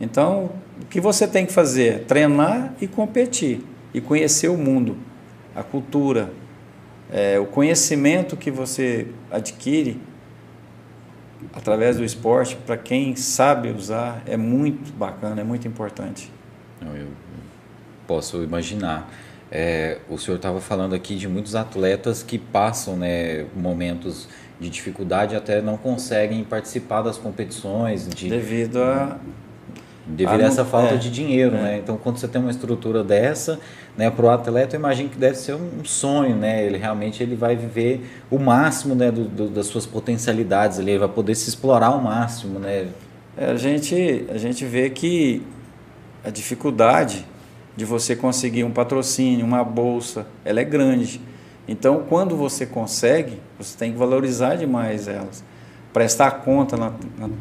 Então, 0.00 0.50
o 0.82 0.86
que 0.86 1.00
você 1.00 1.26
tem 1.26 1.46
que 1.46 1.52
fazer 1.52 2.04
treinar 2.04 2.74
e 2.80 2.86
competir 2.86 3.64
e 3.92 4.00
conhecer 4.00 4.48
o 4.48 4.56
mundo, 4.56 4.96
a 5.54 5.62
cultura, 5.62 6.30
é, 7.12 7.38
o 7.38 7.46
conhecimento 7.46 8.36
que 8.36 8.50
você 8.50 9.06
adquire 9.30 10.00
através 11.52 11.96
do 11.96 12.04
esporte, 12.04 12.56
para 12.56 12.76
quem 12.76 13.14
sabe 13.16 13.70
usar, 13.70 14.22
é 14.26 14.36
muito 14.36 14.92
bacana, 14.92 15.40
é 15.40 15.44
muito 15.44 15.66
importante. 15.66 16.30
Eu 16.80 17.08
posso 18.06 18.42
imaginar. 18.42 19.10
É, 19.50 19.98
o 20.08 20.18
senhor 20.18 20.36
estava 20.36 20.60
falando 20.60 20.94
aqui 20.94 21.16
de 21.16 21.28
muitos 21.28 21.54
atletas 21.54 22.22
que 22.22 22.38
passam 22.38 22.96
né, 22.96 23.46
momentos 23.54 24.28
de 24.58 24.68
dificuldade 24.68 25.36
até 25.36 25.60
não 25.60 25.76
conseguem 25.76 26.42
participar 26.44 27.02
das 27.02 27.16
competições 27.16 28.08
de, 28.08 28.28
Devido 28.28 28.82
a. 28.82 29.18
devido 30.06 30.40
Ah, 30.40 30.44
a 30.44 30.48
essa 30.48 30.64
falta 30.64 30.94
é, 30.94 30.96
de 30.96 31.10
dinheiro, 31.10 31.56
é. 31.56 31.60
né? 31.62 31.78
Então, 31.78 31.96
quando 31.96 32.18
você 32.18 32.28
tem 32.28 32.40
uma 32.40 32.50
estrutura 32.50 33.02
dessa, 33.02 33.58
né, 33.96 34.10
para 34.10 34.24
o 34.26 34.30
atleta, 34.30 34.76
eu 34.76 34.80
imagino 34.80 35.08
que 35.08 35.16
deve 35.16 35.36
ser 35.36 35.54
um 35.54 35.84
sonho, 35.84 36.36
né? 36.36 36.64
Ele 36.64 36.76
realmente 36.78 37.22
ele 37.22 37.34
vai 37.36 37.56
viver 37.56 38.06
o 38.30 38.38
máximo, 38.38 38.94
né, 38.94 39.10
do, 39.10 39.24
do- 39.24 39.48
das 39.48 39.66
suas 39.66 39.86
potencialidades, 39.86 40.78
ele 40.78 40.98
vai 40.98 41.08
poder 41.08 41.34
se 41.34 41.48
explorar 41.48 41.86
ao 41.88 42.00
máximo, 42.00 42.58
né? 42.58 42.88
É, 43.36 43.46
a, 43.52 43.56
gente, 43.56 44.26
a 44.30 44.36
gente 44.38 44.64
vê 44.64 44.90
que 44.90 45.42
a 46.24 46.30
dificuldade 46.30 47.26
de 47.76 47.84
você 47.84 48.14
conseguir 48.14 48.62
um 48.64 48.70
patrocínio, 48.70 49.44
uma 49.44 49.64
bolsa, 49.64 50.26
ela 50.44 50.60
é 50.60 50.64
grande. 50.64 51.20
Então, 51.66 52.04
quando 52.08 52.36
você 52.36 52.66
consegue, 52.66 53.38
você 53.58 53.76
tem 53.76 53.90
que 53.92 53.98
valorizar 53.98 54.54
demais 54.56 55.08
elas. 55.08 55.42
Prestar 55.92 56.30
conta 56.42 56.76
na- 56.76 56.92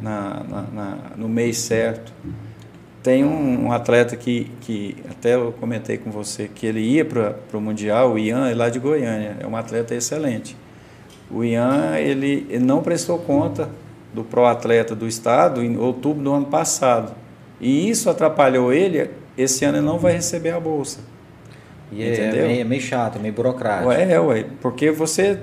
na- 0.02 0.44
na- 0.74 0.98
no 1.18 1.28
mês 1.28 1.58
certo. 1.58 2.12
Tem 3.04 3.26
um, 3.26 3.66
um 3.66 3.72
atleta 3.74 4.16
que, 4.16 4.50
que, 4.62 4.96
até 5.12 5.36
eu 5.36 5.54
comentei 5.60 5.98
com 5.98 6.10
você, 6.10 6.48
que 6.48 6.66
ele 6.66 6.80
ia 6.80 7.04
para 7.04 7.36
o 7.54 7.60
Mundial, 7.60 8.14
o 8.14 8.18
Ian, 8.18 8.50
é 8.50 8.56
lá 8.56 8.70
de 8.70 8.80
Goiânia, 8.80 9.36
é 9.42 9.46
um 9.46 9.58
atleta 9.58 9.94
excelente. 9.94 10.56
O 11.30 11.44
Ian, 11.44 11.98
ele, 11.98 12.48
ele 12.50 12.64
não 12.64 12.82
prestou 12.82 13.20
conta 13.20 13.70
do 14.14 14.24
pró-atleta 14.24 14.96
do 14.96 15.06
estado 15.06 15.62
em 15.62 15.76
outubro 15.78 16.24
do 16.24 16.34
ano 16.34 16.46
passado. 16.46 17.14
E 17.60 17.90
isso 17.90 18.10
atrapalhou 18.10 18.72
ele, 18.72 19.10
esse 19.38 19.66
ano 19.66 19.80
ele 19.80 19.86
não 19.86 19.98
vai 20.00 20.14
receber 20.14 20.52
a 20.52 20.60
bolsa. 20.60 21.00
E 21.92 22.04
é, 22.04 22.14
Entendeu? 22.14 22.48
meio, 22.48 22.62
é 22.62 22.64
meio 22.64 22.82
chato, 22.82 23.18
é 23.18 23.22
meio 23.22 23.34
burocrático. 23.34 23.90
Ué, 23.90 24.14
é, 24.14 24.20
ué, 24.20 24.46
porque 24.62 24.92
você. 24.92 25.40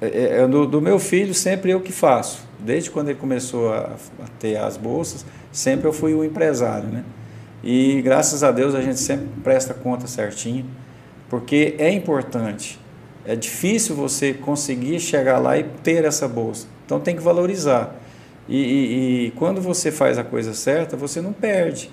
É, 0.00 0.40
é, 0.40 0.46
do, 0.46 0.66
do 0.66 0.80
meu 0.80 0.98
filho, 0.98 1.34
sempre 1.34 1.70
eu 1.70 1.80
que 1.80 1.92
faço. 1.92 2.46
Desde 2.58 2.90
quando 2.90 3.08
ele 3.08 3.18
começou 3.18 3.72
a, 3.72 3.96
a 4.22 4.28
ter 4.38 4.56
as 4.56 4.76
bolsas, 4.76 5.24
sempre 5.52 5.86
eu 5.86 5.92
fui 5.92 6.14
o 6.14 6.24
empresário, 6.24 6.88
né? 6.88 7.04
E 7.62 8.00
graças 8.02 8.42
a 8.42 8.50
Deus 8.52 8.74
a 8.74 8.80
gente 8.80 9.00
sempre 9.00 9.26
presta 9.42 9.74
conta 9.74 10.06
certinho, 10.06 10.64
porque 11.28 11.74
é 11.78 11.90
importante. 11.90 12.78
É 13.24 13.34
difícil 13.36 13.94
você 13.94 14.32
conseguir 14.32 14.98
chegar 15.00 15.38
lá 15.38 15.58
e 15.58 15.64
ter 15.82 16.04
essa 16.04 16.26
bolsa. 16.26 16.66
Então 16.86 16.98
tem 17.00 17.14
que 17.16 17.22
valorizar. 17.22 17.94
E, 18.48 18.56
e- 18.56 19.26
e 19.26 19.30
quando 19.32 19.60
você 19.60 19.90
faz 19.90 20.16
a 20.16 20.24
coisa 20.24 20.54
certa, 20.54 20.96
você 20.96 21.20
não 21.20 21.32
perde. 21.32 21.90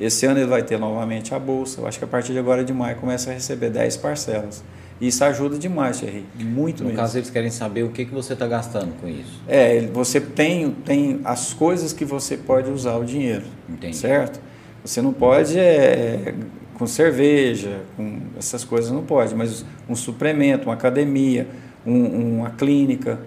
Esse 0.00 0.26
ano 0.26 0.38
ele 0.40 0.46
vai 0.48 0.62
ter 0.62 0.78
novamente 0.78 1.34
a 1.34 1.38
bolsa. 1.38 1.80
Eu 1.80 1.86
acho 1.86 1.98
que 1.98 2.04
a 2.04 2.08
partir 2.08 2.32
de 2.32 2.38
agora 2.38 2.64
de 2.64 2.72
maio 2.72 2.96
começa 2.96 3.30
a 3.30 3.32
receber 3.34 3.70
10 3.70 3.96
parcelas. 3.96 4.62
Isso 5.00 5.24
ajuda 5.24 5.56
demais, 5.58 5.98
Thierry. 6.00 6.24
Muito 6.36 6.80
No 6.82 6.86
mesmo. 6.88 7.00
caso, 7.00 7.18
eles 7.18 7.30
querem 7.30 7.50
saber 7.50 7.84
o 7.84 7.90
que, 7.90 8.04
que 8.04 8.12
você 8.12 8.32
está 8.32 8.46
gastando 8.46 8.92
com 9.00 9.08
isso. 9.08 9.40
É, 9.46 9.80
você 9.92 10.20
tem, 10.20 10.70
tem 10.70 11.20
as 11.24 11.52
coisas 11.54 11.92
que 11.92 12.04
você 12.04 12.36
pode 12.36 12.70
usar 12.70 12.96
o 12.96 13.04
dinheiro. 13.04 13.44
Entendi. 13.68 13.96
Certo? 13.96 14.40
Você 14.84 15.00
não 15.02 15.12
pode 15.12 15.58
é, 15.58 16.34
com 16.74 16.86
cerveja, 16.86 17.80
com 17.96 18.18
essas 18.38 18.64
coisas 18.64 18.90
não 18.90 19.02
pode, 19.04 19.34
mas 19.34 19.64
um 19.88 19.94
suplemento, 19.94 20.64
uma 20.68 20.74
academia, 20.74 21.46
um- 21.86 22.38
uma 22.38 22.50
clínica, 22.50 23.18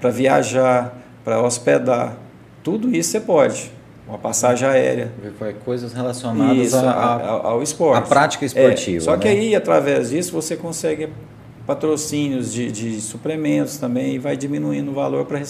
para 0.00 0.10
viajar, 0.10 0.96
para 1.24 1.42
hospedar, 1.42 2.16
tudo 2.62 2.94
isso 2.94 3.10
você 3.10 3.20
pode. 3.20 3.72
Uma 4.12 4.18
passagem 4.18 4.68
aérea. 4.68 5.10
Coisas 5.64 5.94
relacionadas 5.94 6.58
Isso, 6.58 6.76
a, 6.76 6.90
a, 6.90 7.30
ao 7.48 7.62
esporte. 7.62 7.98
A 7.98 8.02
prática 8.02 8.44
esportiva. 8.44 8.98
É, 8.98 9.00
só 9.00 9.16
que 9.16 9.26
né? 9.26 9.32
aí, 9.32 9.56
através 9.56 10.10
disso, 10.10 10.32
você 10.32 10.54
consegue 10.54 11.08
patrocínios 11.66 12.52
de, 12.52 12.70
de 12.70 13.00
suplementos 13.00 13.78
também 13.78 14.14
e 14.14 14.18
vai 14.18 14.36
diminuindo 14.36 14.90
o 14.90 14.94
valor 14.94 15.24
para 15.24 15.40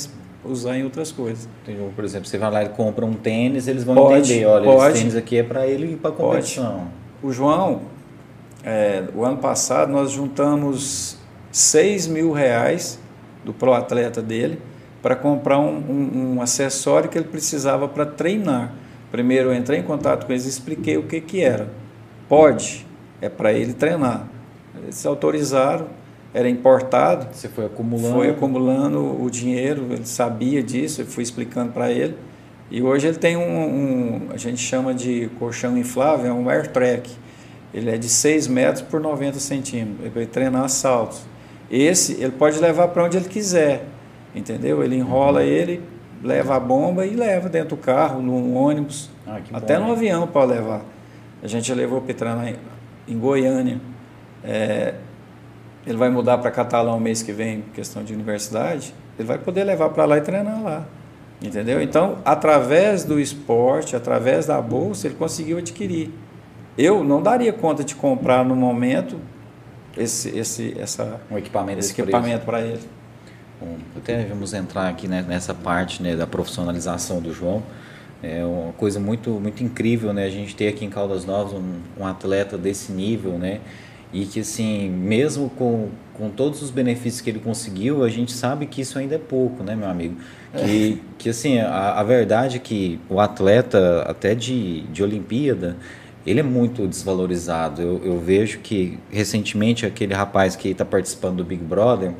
usar 0.44 0.76
em 0.76 0.84
outras 0.84 1.10
coisas. 1.10 1.48
Por 1.96 2.04
exemplo, 2.04 2.28
você 2.28 2.38
vai 2.38 2.50
lá 2.50 2.62
e 2.62 2.68
compra 2.68 3.04
um 3.04 3.14
tênis, 3.14 3.66
eles 3.66 3.82
vão 3.82 3.96
Pode, 3.96 4.32
entender, 4.32 4.46
olha, 4.46 4.64
pode. 4.64 4.92
esse 4.92 5.00
tênis 5.00 5.16
aqui 5.16 5.38
é 5.38 5.42
para 5.42 5.66
ele 5.66 5.94
ir 5.94 5.96
para 5.96 6.12
competição. 6.12 6.86
O 7.20 7.32
João, 7.32 7.82
é, 8.62 9.04
o 9.14 9.24
ano 9.24 9.38
passado 9.38 9.90
nós 9.90 10.12
juntamos 10.12 11.16
6 11.50 12.06
mil 12.06 12.30
reais 12.30 13.00
do 13.44 13.52
pro 13.52 13.72
atleta 13.72 14.22
dele 14.22 14.60
para 15.02 15.16
comprar 15.16 15.58
um, 15.58 15.76
um, 15.76 16.34
um 16.36 16.42
acessório 16.42 17.10
que 17.10 17.18
ele 17.18 17.28
precisava 17.28 17.88
para 17.88 18.06
treinar. 18.06 18.72
Primeiro 19.10 19.50
eu 19.50 19.54
entrei 19.54 19.80
em 19.80 19.82
contato 19.82 20.24
com 20.24 20.32
eles 20.32 20.46
e 20.46 20.48
expliquei 20.48 20.96
o 20.96 21.02
que, 21.02 21.20
que 21.20 21.42
era. 21.42 21.68
Pode, 22.28 22.86
é 23.20 23.28
para 23.28 23.52
ele 23.52 23.74
treinar. 23.74 24.28
Eles 24.82 25.04
autorizaram, 25.04 25.88
era 26.32 26.48
importado. 26.48 27.28
Você 27.32 27.48
foi 27.48 27.66
acumulando. 27.66 28.14
Foi 28.14 28.30
acumulando 28.30 29.22
o 29.22 29.28
dinheiro, 29.30 29.88
ele 29.90 30.06
sabia 30.06 30.62
disso, 30.62 31.02
eu 31.02 31.06
fui 31.06 31.22
explicando 31.22 31.72
para 31.72 31.90
ele. 31.90 32.16
E 32.70 32.80
hoje 32.80 33.08
ele 33.08 33.18
tem 33.18 33.36
um, 33.36 33.42
um, 33.42 34.28
a 34.32 34.38
gente 34.38 34.56
chama 34.56 34.94
de 34.94 35.28
colchão 35.38 35.76
inflável, 35.76 36.30
é 36.30 36.32
um 36.32 36.48
air 36.48 36.68
track. 36.68 37.10
Ele 37.74 37.90
é 37.90 37.98
de 37.98 38.08
6 38.08 38.48
metros 38.48 38.82
por 38.82 39.00
90 39.00 39.38
centímetros, 39.38 40.00
ele 40.00 40.10
vai 40.10 40.26
treinar 40.26 40.68
saltos. 40.68 41.20
Esse 41.70 42.14
ele 42.14 42.32
pode 42.32 42.58
levar 42.58 42.88
para 42.88 43.04
onde 43.04 43.16
ele 43.16 43.28
quiser, 43.28 43.86
entendeu? 44.34 44.82
Ele 44.82 44.96
enrola 44.96 45.42
ele, 45.42 45.82
leva 46.22 46.56
a 46.56 46.60
bomba 46.60 47.06
e 47.06 47.14
leva 47.14 47.48
dentro 47.48 47.76
do 47.76 47.82
carro, 47.82 48.22
no 48.22 48.54
ônibus, 48.54 49.10
ah, 49.26 49.40
até 49.52 49.78
bom, 49.78 49.86
no 49.86 49.92
avião 49.92 50.26
pode 50.26 50.52
levar. 50.52 50.82
A 51.42 51.46
gente 51.46 51.72
levou 51.74 52.00
para 52.00 52.14
treinar 52.14 52.48
em, 52.48 52.56
em 53.08 53.18
Goiânia. 53.18 53.80
É, 54.44 54.94
ele 55.86 55.96
vai 55.96 56.08
mudar 56.10 56.38
para 56.38 56.50
Catalão 56.50 57.00
mês 57.00 57.22
que 57.22 57.32
vem, 57.32 57.62
questão 57.74 58.04
de 58.04 58.14
universidade, 58.14 58.94
ele 59.18 59.26
vai 59.26 59.38
poder 59.38 59.64
levar 59.64 59.90
para 59.90 60.04
lá 60.04 60.18
e 60.18 60.20
treinar 60.20 60.62
lá. 60.62 60.86
Entendeu? 61.42 61.82
Então, 61.82 62.18
através 62.24 63.02
do 63.02 63.18
esporte, 63.18 63.96
através 63.96 64.46
da 64.46 64.60
bolsa, 64.62 65.08
ele 65.08 65.16
conseguiu 65.16 65.58
adquirir. 65.58 66.10
Eu 66.78 67.02
não 67.02 67.20
daria 67.20 67.52
conta 67.52 67.82
de 67.82 67.96
comprar 67.96 68.44
no 68.44 68.54
momento 68.54 69.18
esse, 69.96 70.36
esse, 70.38 70.74
essa, 70.78 71.20
um 71.30 71.36
equipamento, 71.36 71.80
esse 71.80 71.92
equipamento 71.92 72.46
para 72.46 72.60
ele. 72.60 72.80
Até 73.96 74.24
vamos 74.24 74.52
entrar 74.52 74.88
aqui 74.88 75.06
né, 75.06 75.24
nessa 75.26 75.54
parte 75.54 76.02
né, 76.02 76.16
da 76.16 76.26
profissionalização 76.26 77.20
do 77.20 77.32
João. 77.32 77.62
É 78.22 78.44
uma 78.44 78.72
coisa 78.72 79.00
muito, 79.00 79.30
muito 79.30 79.64
incrível, 79.64 80.12
né? 80.12 80.24
A 80.24 80.30
gente 80.30 80.54
ter 80.54 80.68
aqui 80.68 80.84
em 80.84 80.90
Caldas 80.90 81.24
Novas 81.24 81.52
um, 81.54 81.80
um 82.00 82.06
atleta 82.06 82.56
desse 82.56 82.92
nível, 82.92 83.32
né? 83.32 83.60
E 84.12 84.26
que, 84.26 84.40
assim, 84.40 84.88
mesmo 84.90 85.50
com, 85.50 85.88
com 86.14 86.28
todos 86.28 86.62
os 86.62 86.70
benefícios 86.70 87.20
que 87.20 87.30
ele 87.30 87.40
conseguiu, 87.40 88.04
a 88.04 88.08
gente 88.08 88.30
sabe 88.30 88.66
que 88.66 88.82
isso 88.82 88.98
ainda 88.98 89.14
é 89.14 89.18
pouco, 89.18 89.64
né, 89.64 89.74
meu 89.74 89.88
amigo? 89.88 90.16
Que, 90.54 90.92
é. 90.92 91.12
que 91.18 91.30
assim, 91.30 91.58
a, 91.58 91.94
a 91.94 92.02
verdade 92.02 92.56
é 92.56 92.60
que 92.60 93.00
o 93.08 93.18
atleta, 93.18 94.02
até 94.02 94.34
de, 94.34 94.82
de 94.82 95.02
Olimpíada, 95.02 95.76
ele 96.26 96.40
é 96.40 96.42
muito 96.42 96.86
desvalorizado. 96.86 97.80
Eu, 97.80 98.02
eu 98.04 98.20
vejo 98.20 98.58
que, 98.60 98.98
recentemente, 99.10 99.86
aquele 99.86 100.14
rapaz 100.14 100.54
que 100.54 100.68
está 100.68 100.84
participando 100.84 101.38
do 101.38 101.44
Big 101.44 101.64
Brother, 101.64 102.12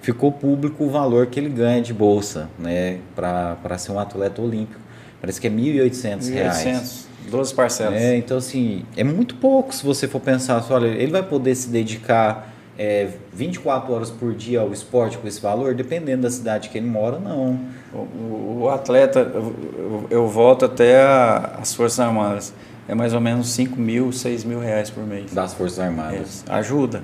ficou 0.00 0.32
público 0.32 0.84
o 0.84 0.90
valor 0.90 1.26
que 1.26 1.38
ele 1.38 1.48
ganha 1.48 1.82
de 1.82 1.92
bolsa, 1.92 2.48
né, 2.58 2.98
para 3.14 3.78
ser 3.78 3.92
um 3.92 3.98
atleta 3.98 4.40
olímpico. 4.40 4.80
Parece 5.20 5.40
que 5.40 5.46
é 5.46 5.50
R$ 5.50 5.56
1.800. 5.56 6.20
1.800. 6.32 7.10
12 7.30 7.54
parcelas. 7.54 8.00
É, 8.00 8.16
então, 8.16 8.38
assim, 8.38 8.84
é 8.96 9.04
muito 9.04 9.36
pouco 9.36 9.74
se 9.74 9.84
você 9.84 10.08
for 10.08 10.20
pensar. 10.20 10.56
Assim, 10.56 10.72
olha, 10.72 10.88
ele 10.88 11.12
vai 11.12 11.22
poder 11.22 11.54
se 11.54 11.68
dedicar 11.68 12.50
é, 12.78 13.08
24 13.32 13.92
horas 13.92 14.10
por 14.10 14.34
dia 14.34 14.60
ao 14.60 14.72
esporte 14.72 15.18
com 15.18 15.28
esse 15.28 15.40
valor, 15.40 15.74
dependendo 15.74 16.22
da 16.22 16.30
cidade 16.30 16.70
que 16.70 16.78
ele 16.78 16.88
mora, 16.88 17.18
não. 17.18 17.60
O, 17.92 18.62
o 18.62 18.70
atleta, 18.70 19.20
eu, 19.20 20.06
eu, 20.10 20.26
volto 20.26 20.64
até 20.64 21.00
a, 21.00 21.58
as 21.60 21.74
Forças 21.74 22.00
Armadas, 22.00 22.54
é 22.88 22.94
mais 22.94 23.12
ou 23.12 23.20
menos 23.20 23.50
5 23.50 23.78
mil, 23.78 24.10
6 24.12 24.44
mil 24.44 24.58
reais 24.58 24.88
por 24.88 25.04
mês. 25.06 25.30
Das 25.32 25.52
Forças 25.52 25.78
Armadas. 25.78 26.42
É, 26.48 26.52
ajuda. 26.54 27.02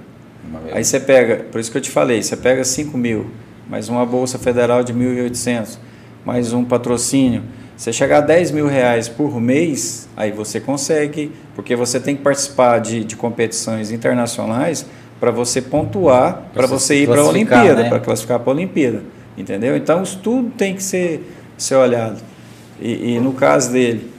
Aí 0.73 0.85
você 0.85 1.01
pega, 1.01 1.45
por 1.51 1.61
isso 1.61 1.71
que 1.71 1.79
eu 1.79 1.83
te 1.83 1.91
falei, 1.91 2.23
você 2.23 2.37
pega 2.37 2.65
5 2.65 2.97
mil, 2.97 3.27
mais 3.69 3.89
uma 3.89 4.05
Bolsa 4.05 4.39
Federal 4.39 4.83
de 4.83 4.93
1.800, 4.93 5.79
mais 6.25 6.53
um 6.53 6.65
patrocínio 6.65 7.43
você 7.77 7.93
chegar 7.93 8.19
a 8.19 8.21
10 8.23 8.53
mil 8.53 8.67
reais 8.67 9.07
por 9.07 9.39
mês, 9.39 10.09
aí 10.17 10.33
você 10.33 10.59
consegue, 10.59 11.31
porque 11.55 11.77
você 11.77 12.01
tem 12.01 12.17
que 12.17 12.23
participar 12.23 12.79
de, 12.79 13.05
de 13.05 13.15
competições 13.17 13.91
internacionais 13.91 14.87
para 15.21 15.31
você 15.31 15.61
pontuar, 15.61 16.51
para 16.55 16.67
você 16.67 17.03
ir 17.03 17.07
para 17.07 17.21
a 17.21 17.25
Olimpíada, 17.25 17.83
né? 17.83 17.89
para 17.91 18.01
classificar 18.01 18.41
para 18.41 18.51
a 18.51 18.55
Olimpíada. 18.55 19.03
Entendeu? 19.37 19.77
Então, 19.77 20.03
isso 20.03 20.19
tudo 20.23 20.51
tem 20.57 20.75
que 20.75 20.83
ser, 20.83 21.31
ser 21.59 21.75
olhado. 21.75 22.19
E, 22.81 23.15
e 23.15 23.21
no 23.21 23.35
caso 23.35 23.73
dele, 23.73 24.11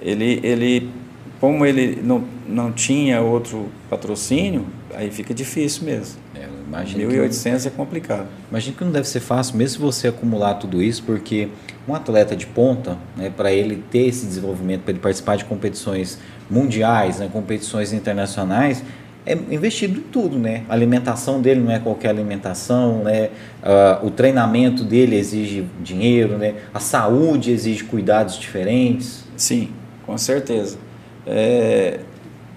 ele, 0.00 0.40
ele, 0.42 0.90
como 1.38 1.66
ele 1.66 2.00
não, 2.02 2.24
não 2.48 2.72
tinha 2.72 3.20
outro 3.20 3.66
patrocínio, 3.90 4.64
aí 4.94 5.10
fica 5.10 5.32
difícil 5.34 5.84
mesmo. 5.84 6.20
É, 6.34 6.46
1.800 6.70 7.66
é 7.66 7.70
complicado. 7.70 8.26
Imagina 8.50 8.76
que 8.76 8.84
não 8.84 8.92
deve 8.92 9.08
ser 9.08 9.20
fácil, 9.20 9.56
mesmo 9.56 9.74
se 9.74 9.78
você 9.78 10.08
acumular 10.08 10.54
tudo 10.54 10.82
isso, 10.82 11.02
porque 11.02 11.48
um 11.86 11.94
atleta 11.94 12.34
de 12.34 12.46
ponta, 12.46 12.96
né, 13.16 13.30
para 13.34 13.52
ele 13.52 13.82
ter 13.90 14.06
esse 14.06 14.26
desenvolvimento, 14.26 14.82
para 14.82 14.92
ele 14.92 15.00
participar 15.00 15.36
de 15.36 15.44
competições 15.44 16.18
mundiais, 16.50 17.18
né, 17.18 17.28
competições 17.32 17.92
internacionais, 17.92 18.82
é 19.24 19.34
investido 19.34 20.00
em 20.00 20.02
tudo, 20.02 20.36
né? 20.36 20.64
A 20.68 20.72
alimentação 20.72 21.40
dele 21.40 21.60
não 21.60 21.70
é 21.70 21.78
qualquer 21.78 22.08
alimentação, 22.08 23.04
né? 23.04 23.30
Uh, 23.62 24.06
o 24.06 24.10
treinamento 24.10 24.82
dele 24.82 25.16
exige 25.16 25.64
dinheiro, 25.80 26.36
né? 26.36 26.56
A 26.74 26.80
saúde 26.80 27.52
exige 27.52 27.84
cuidados 27.84 28.36
diferentes. 28.36 29.24
Sim, 29.36 29.70
com 30.04 30.18
certeza. 30.18 30.76
É, 31.24 32.00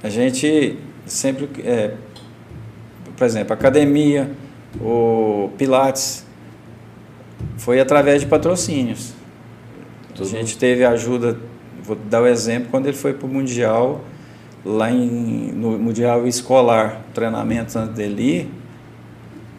a 0.01 0.09
gente 0.09 0.77
sempre, 1.05 1.47
é, 1.63 1.91
por 3.15 3.25
exemplo, 3.25 3.53
academia, 3.53 4.31
o 4.79 5.49
Pilates, 5.57 6.25
foi 7.57 7.79
através 7.79 8.21
de 8.21 8.27
patrocínios. 8.27 9.13
A 10.19 10.23
gente 10.23 10.57
teve 10.57 10.85
ajuda, 10.85 11.37
vou 11.83 11.95
dar 11.95 12.21
o 12.21 12.27
exemplo, 12.27 12.69
quando 12.71 12.87
ele 12.87 12.97
foi 12.97 13.13
para 13.13 13.27
o 13.27 13.29
Mundial, 13.29 14.01
lá 14.63 14.89
em, 14.91 15.51
no 15.53 15.77
Mundial 15.77 16.25
Escolar, 16.25 17.01
treinamento 17.13 17.77
antes 17.77 17.95
dele 17.95 18.49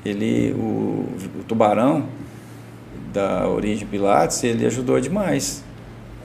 ele, 0.08 0.52
o, 0.52 1.06
o 1.40 1.44
Tubarão, 1.46 2.04
da 3.12 3.48
Origem 3.48 3.86
Pilates, 3.86 4.42
ele 4.44 4.66
ajudou 4.66 5.00
demais. 5.00 5.64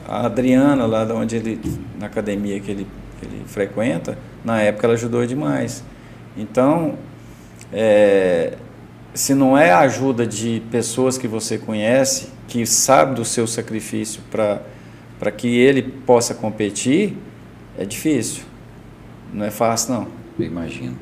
A 0.08 0.26
Adriana, 0.26 0.86
lá 0.86 1.06
de 1.06 1.14
onde 1.14 1.36
ele, 1.36 1.60
na 2.00 2.08
academia 2.08 2.60
que 2.60 2.72
ele, 2.72 2.88
que 3.20 3.26
ele 3.26 3.44
frequenta, 3.46 4.18
na 4.44 4.62
época 4.62 4.88
ela 4.88 4.94
ajudou 4.94 5.26
demais. 5.26 5.84
Então, 6.38 6.96
é, 7.72 8.54
se 9.14 9.34
não 9.34 9.58
é 9.58 9.72
a 9.72 9.80
ajuda 9.80 10.26
de 10.26 10.62
pessoas 10.72 11.18
que 11.18 11.28
você 11.28 11.58
conhece, 11.58 12.30
que 12.48 12.66
sabe 12.66 13.16
do 13.16 13.26
seu 13.26 13.48
sacrifício 13.48 14.22
para 14.30 15.32
que 15.32 15.48
ele 15.48 15.82
possa 15.82 16.34
competir, 16.34 17.18
é 17.78 17.86
difícil. 17.86 18.44
Não 19.34 19.46
é 19.46 19.52
fácil, 19.52 19.94
não. 19.94 20.08
Eu 20.38 20.46
imagino. 20.46 20.98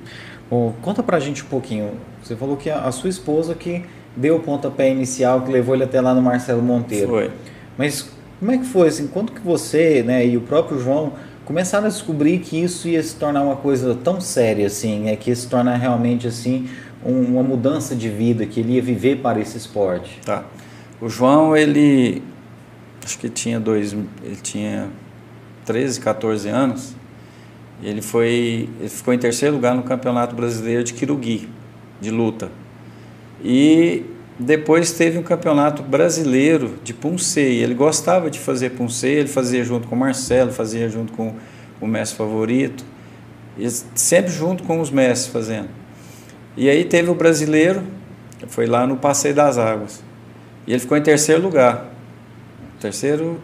Bom, 0.50 0.74
conta 0.82 1.02
pra 1.02 1.20
gente 1.20 1.44
um 1.44 1.48
pouquinho. 1.48 1.94
Você 2.24 2.36
falou 2.36 2.58
que 2.58 2.70
a, 2.70 2.84
a 2.84 2.92
sua 2.92 3.10
esposa 3.10 3.56
que 3.56 3.84
deu 4.16 4.36
o 4.36 4.40
pontapé 4.40 4.92
inicial, 4.92 5.42
que 5.42 5.52
levou 5.52 5.76
ele 5.76 5.84
até 5.84 6.02
lá 6.02 6.14
no 6.14 6.22
Marcelo 6.22 6.62
Monteiro. 6.62 7.08
Foi. 7.08 7.32
Mas 7.78 8.12
como 8.40 8.52
é 8.52 8.58
que 8.58 8.66
foi? 8.66 8.88
Assim, 8.88 9.08
quando 9.08 9.32
que 9.32 9.42
você 9.42 10.04
né, 10.04 10.26
e 10.26 10.38
o 10.38 10.42
próprio 10.42 10.80
João 10.80 11.14
começaram 11.50 11.88
a 11.88 11.90
descobrir 11.90 12.38
que 12.42 12.62
isso 12.62 12.88
ia 12.88 13.02
se 13.02 13.16
tornar 13.16 13.42
uma 13.42 13.56
coisa 13.56 13.96
tão 13.96 14.22
séria 14.22 14.68
assim, 14.68 15.10
é 15.10 15.16
que 15.16 15.32
ia 15.32 15.36
se 15.36 15.48
tornar 15.48 15.78
realmente 15.78 16.28
assim 16.28 16.70
uma 17.04 17.42
mudança 17.42 17.96
de 17.96 18.08
vida, 18.08 18.46
que 18.46 18.60
ele 18.60 18.74
ia 18.74 18.82
viver 18.84 19.16
para 19.16 19.40
esse 19.40 19.58
esporte? 19.58 20.20
Tá. 20.24 20.44
O 21.02 21.10
João, 21.10 21.58
ele 21.58 22.22
acho 23.04 23.18
que 23.18 23.28
tinha 23.30 23.60
dois, 23.60 23.94
ele 23.94 24.36
tinha 24.44 24.90
13, 25.66 26.00
14 26.00 26.48
anos. 26.50 26.96
Ele 27.82 28.04
foi, 28.04 28.70
ele 28.80 28.90
ficou 28.90 29.12
em 29.12 29.18
terceiro 29.18 29.56
lugar 29.56 29.74
no 29.74 29.82
Campeonato 29.82 30.36
Brasileiro 30.36 30.84
de 30.84 30.94
Quirugui, 30.94 31.50
de 32.00 32.12
luta. 32.12 32.52
E 33.44 34.06
depois 34.40 34.94
teve 34.94 35.18
um 35.18 35.24
campeonato 35.24 35.84
brasileiro 35.84 36.80
de 36.84 36.94
Punsei. 36.94 37.62
Ele 37.62 37.74
gostava 37.74 38.30
de 38.32 38.40
fazer 38.40 38.70
Punsei, 38.72 39.16
ele 39.16 39.28
fazia 39.28 39.64
junto 39.64 39.88
com 39.88 39.96
o 39.96 40.00
Marcelo, 40.00 40.52
fazia 40.52 40.88
junto 40.88 41.12
com 41.12 41.36
o 41.82 41.86
mestre 41.86 42.18
favorito, 42.18 42.86
sempre 43.94 44.32
junto 44.32 44.64
com 44.64 44.80
os 44.80 44.90
mestres 44.90 45.32
fazendo. 45.32 45.68
E 46.56 46.70
aí 46.70 46.86
teve 46.86 47.10
o 47.10 47.16
brasileiro, 47.16 47.84
foi 48.48 48.66
lá 48.66 48.88
no 48.88 48.96
Passeio 48.96 49.36
das 49.36 49.58
Águas. 49.58 50.02
E 50.66 50.72
ele 50.72 50.80
ficou 50.80 50.98
em 50.98 51.04
terceiro 51.04 51.42
lugar. 51.42 51.90
Terceiro, 52.80 53.42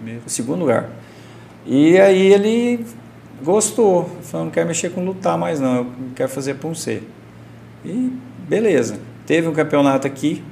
Primeiro. 0.00 0.22
Segundo 0.26 0.60
lugar. 0.60 0.88
E 1.66 2.00
aí 2.00 2.32
ele 2.32 2.86
gostou, 3.42 4.10
falou, 4.22 4.46
não 4.46 4.50
quero 4.50 4.66
mexer 4.66 4.90
com 4.90 5.04
lutar 5.04 5.36
mais 5.36 5.60
não, 5.60 5.76
eu 5.76 5.86
quero 6.16 6.30
fazer 6.30 6.54
Punce. 6.54 7.02
E 7.84 8.12
beleza. 8.48 8.98
Teve 9.26 9.48
um 9.48 9.52
campeonato 9.52 10.06
aqui, 10.06 10.44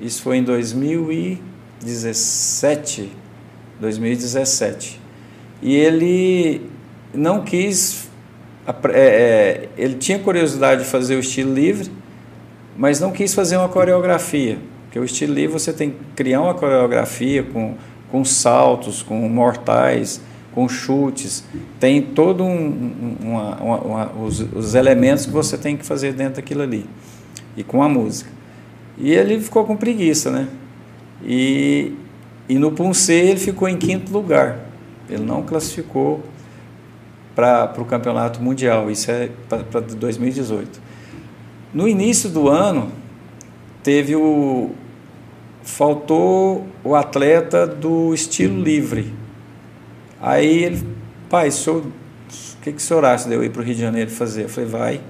isso 0.00 0.22
foi 0.22 0.36
em 0.38 0.42
2017, 0.42 3.12
2017. 3.80 5.00
E 5.62 5.74
ele 5.74 6.62
não 7.14 7.42
quis, 7.42 8.08
é, 8.66 8.74
é, 8.94 9.68
ele 9.76 9.94
tinha 9.94 10.18
curiosidade 10.18 10.82
de 10.84 10.88
fazer 10.88 11.16
o 11.16 11.20
estilo 11.20 11.54
livre, 11.54 11.90
mas 12.76 13.00
não 13.00 13.10
quis 13.10 13.34
fazer 13.34 13.56
uma 13.56 13.68
coreografia. 13.68 14.58
Porque 14.84 14.98
o 14.98 15.04
estilo 15.04 15.32
livre 15.34 15.52
você 15.52 15.72
tem 15.72 15.90
que 15.90 15.98
criar 16.14 16.42
uma 16.42 16.54
coreografia 16.54 17.42
com, 17.42 17.74
com 18.10 18.24
saltos, 18.24 19.02
com 19.02 19.16
mortais, 19.28 20.20
com 20.56 20.66
chutes, 20.70 21.44
tem 21.78 22.00
todo 22.00 22.42
um, 22.42 23.16
uma, 23.20 23.56
uma, 23.56 23.78
uma, 23.78 24.12
os, 24.24 24.40
os, 24.40 24.74
elementos 24.74 25.26
que 25.26 25.32
você 25.32 25.58
tem 25.58 25.76
que 25.76 25.84
fazer 25.84 26.14
dentro 26.14 26.36
daquilo 26.36 26.62
ali, 26.62 26.86
e 27.56 27.64
com 27.64 27.82
a 27.82 27.88
música. 27.88 28.30
E 28.98 29.12
ele 29.12 29.40
ficou 29.40 29.64
com 29.64 29.76
preguiça, 29.76 30.30
né? 30.30 30.48
E, 31.24 31.92
e 32.48 32.58
no 32.58 32.72
Punce 32.72 33.12
ele 33.12 33.38
ficou 33.38 33.68
em 33.68 33.76
quinto 33.76 34.12
lugar, 34.12 34.58
ele 35.08 35.24
não 35.24 35.42
classificou 35.42 36.22
para 37.34 37.74
o 37.78 37.84
campeonato 37.84 38.42
mundial, 38.42 38.90
isso 38.90 39.10
é 39.10 39.30
para 39.48 39.80
2018. 39.80 40.80
No 41.72 41.86
início 41.86 42.30
do 42.30 42.48
ano, 42.48 42.90
teve 43.82 44.16
o. 44.16 44.70
faltou 45.62 46.66
o 46.82 46.94
atleta 46.94 47.66
do 47.66 48.14
estilo 48.14 48.62
livre 48.62 49.12
Aí 50.20 50.64
ele, 50.64 50.82
pai, 51.28 51.48
o 51.48 51.92
que, 52.62 52.72
que 52.72 52.78
o 52.78 52.80
senhor 52.80 53.04
acha 53.04 53.28
de 53.28 53.34
eu 53.34 53.44
ir 53.44 53.50
para 53.50 53.60
o 53.60 53.64
Rio 53.64 53.74
de 53.74 53.80
Janeiro 53.80 54.10
fazer? 54.10 54.44
Eu 54.44 54.48
falei, 54.48 54.68
vai. 54.68 55.00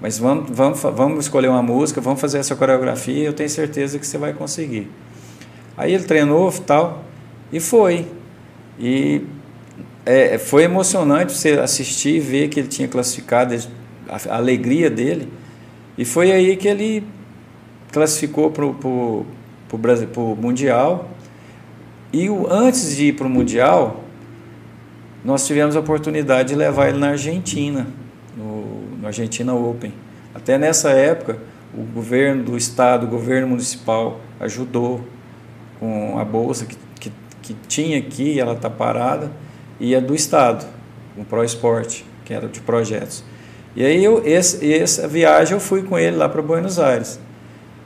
Mas 0.00 0.18
vamos, 0.18 0.50
vamos, 0.50 0.80
vamos 0.80 1.24
escolher 1.24 1.48
uma 1.48 1.62
música, 1.62 2.00
vamos 2.00 2.20
fazer 2.20 2.38
essa 2.38 2.54
coreografia, 2.54 3.24
eu 3.24 3.32
tenho 3.32 3.50
certeza 3.50 3.98
que 3.98 4.06
você 4.06 4.16
vai 4.16 4.32
conseguir. 4.32 4.88
Aí 5.76 5.92
ele 5.92 6.04
treinou 6.04 6.52
tal, 6.52 7.04
e 7.52 7.58
foi. 7.60 8.06
E 8.78 9.22
é, 10.06 10.38
foi 10.38 10.64
emocionante 10.64 11.32
você 11.32 11.52
assistir 11.52 12.16
e 12.16 12.20
ver 12.20 12.48
que 12.48 12.60
ele 12.60 12.68
tinha 12.68 12.88
classificado, 12.88 13.54
a, 14.08 14.34
a 14.34 14.36
alegria 14.36 14.88
dele. 14.88 15.28
E 15.96 16.04
foi 16.04 16.30
aí 16.30 16.56
que 16.56 16.68
ele 16.68 17.04
classificou 17.92 18.50
para 18.50 18.64
o 18.64 19.26
Mundial. 20.40 21.08
E 22.12 22.30
o, 22.30 22.50
antes 22.50 22.96
de 22.96 23.06
ir 23.06 23.12
para 23.14 23.26
o 23.26 23.30
Mundial, 23.30 24.04
nós 25.24 25.46
tivemos 25.46 25.76
a 25.76 25.80
oportunidade 25.80 26.50
de 26.50 26.54
levar 26.54 26.88
ele 26.88 26.98
na 26.98 27.10
Argentina, 27.10 27.86
Argentina 29.08 29.54
Open. 29.54 29.92
Até 30.34 30.56
nessa 30.56 30.90
época, 30.90 31.38
o 31.74 31.82
governo 31.82 32.44
do 32.44 32.56
estado, 32.56 33.06
o 33.06 33.08
governo 33.08 33.48
municipal 33.48 34.20
ajudou 34.40 35.04
com 35.78 36.18
a 36.18 36.24
bolsa 36.24 36.66
que, 36.66 36.76
que, 36.98 37.12
que 37.42 37.54
tinha 37.66 37.98
aqui, 37.98 38.38
ela 38.38 38.54
está 38.54 38.70
parada, 38.70 39.30
e 39.80 39.94
é 39.94 40.00
do 40.00 40.14
estado, 40.14 40.66
o 41.16 41.24
Pro 41.24 41.44
Esporte, 41.44 42.04
que 42.24 42.32
era 42.32 42.48
de 42.48 42.60
projetos. 42.60 43.24
E 43.76 43.84
aí 43.84 44.02
eu, 44.02 44.22
esse, 44.24 44.72
essa 44.72 45.06
viagem 45.06 45.54
eu 45.54 45.60
fui 45.60 45.82
com 45.82 45.98
ele 45.98 46.16
lá 46.16 46.28
para 46.28 46.42
Buenos 46.42 46.78
Aires. 46.78 47.20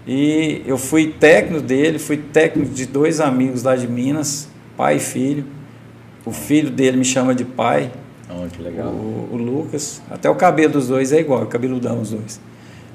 E 0.06 0.62
eu 0.66 0.78
fui 0.78 1.08
técnico 1.08 1.62
dele, 1.62 1.98
fui 1.98 2.16
técnico 2.16 2.72
de 2.72 2.86
dois 2.86 3.20
amigos 3.20 3.62
lá 3.62 3.76
de 3.76 3.86
Minas, 3.86 4.48
pai 4.76 4.96
e 4.96 5.00
filho. 5.00 5.44
O 6.24 6.32
filho 6.32 6.70
dele 6.70 6.96
me 6.96 7.04
chama 7.04 7.34
de 7.34 7.44
pai. 7.44 7.92
Oh, 8.34 8.48
que 8.48 8.62
legal. 8.62 8.88
O, 8.88 9.30
o 9.32 9.36
Lucas. 9.36 10.00
Até 10.10 10.30
o 10.30 10.34
cabelo 10.34 10.74
dos 10.74 10.88
dois 10.88 11.12
é 11.12 11.20
igual, 11.20 11.46
cabeludão 11.46 12.00
os 12.00 12.10
dois. 12.10 12.40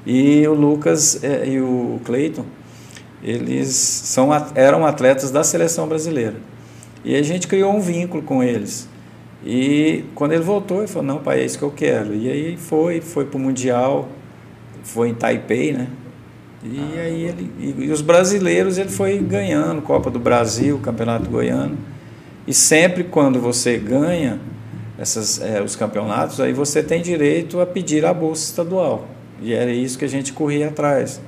E 0.06 0.46
o 0.46 0.54
Lucas 0.54 1.22
é, 1.22 1.46
e 1.46 1.60
o 1.60 2.00
Cleiton, 2.04 2.44
eles 3.22 3.68
são, 3.68 4.30
eram 4.54 4.86
atletas 4.86 5.30
da 5.30 5.44
seleção 5.44 5.86
brasileira. 5.86 6.36
E 7.04 7.14
a 7.14 7.22
gente 7.22 7.46
criou 7.46 7.72
um 7.72 7.80
vínculo 7.80 8.22
com 8.22 8.42
eles. 8.42 8.88
E 9.44 10.04
quando 10.14 10.32
ele 10.32 10.42
voltou, 10.42 10.78
ele 10.78 10.88
falou: 10.88 11.06
Não, 11.06 11.18
pai, 11.18 11.40
é 11.40 11.44
isso 11.44 11.58
que 11.58 11.64
eu 11.64 11.70
quero. 11.70 12.14
E 12.14 12.30
aí 12.30 12.56
foi, 12.56 13.00
foi 13.00 13.24
para 13.24 13.36
o 13.36 13.40
Mundial, 13.40 14.08
foi 14.82 15.10
em 15.10 15.14
Taipei, 15.14 15.72
né? 15.72 15.88
E 16.64 16.80
ah, 16.80 17.00
aí 17.02 17.22
ele. 17.22 17.52
E, 17.58 17.84
e 17.84 17.90
os 17.90 18.02
brasileiros 18.02 18.78
ele 18.78 18.90
foi 18.90 19.18
ganhando, 19.18 19.80
Copa 19.82 20.10
do 20.10 20.18
Brasil, 20.18 20.78
Campeonato 20.78 21.30
Goiano. 21.30 21.76
E 22.46 22.54
sempre 22.54 23.04
quando 23.04 23.40
você 23.40 23.76
ganha 23.76 24.40
essas, 24.98 25.40
é, 25.40 25.62
os 25.62 25.76
campeonatos, 25.76 26.40
aí 26.40 26.52
você 26.52 26.82
tem 26.82 27.00
direito 27.00 27.60
a 27.60 27.66
pedir 27.66 28.04
a 28.04 28.12
bolsa 28.12 28.44
estadual. 28.44 29.06
E 29.40 29.54
era 29.54 29.70
isso 29.70 29.96
que 29.96 30.04
a 30.04 30.08
gente 30.08 30.32
corria 30.32 30.68
atrás. 30.68 31.20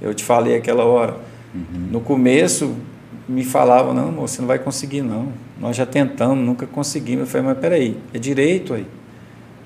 Eu 0.00 0.12
te 0.12 0.22
falei 0.22 0.54
aquela 0.54 0.84
hora. 0.84 1.16
Uhum. 1.54 1.88
No 1.90 2.00
começo 2.00 2.76
me 3.26 3.44
falavam, 3.44 3.94
não, 3.94 4.12
você 4.12 4.40
não 4.40 4.46
vai 4.46 4.58
conseguir 4.58 5.00
não. 5.00 5.32
Nós 5.58 5.74
já 5.74 5.86
tentamos, 5.86 6.44
nunca 6.44 6.66
conseguimos. 6.66 7.22
Eu 7.22 7.26
falei, 7.26 7.46
mas 7.46 7.58
peraí, 7.58 7.96
é 8.12 8.18
direito 8.18 8.74
aí. 8.74 8.86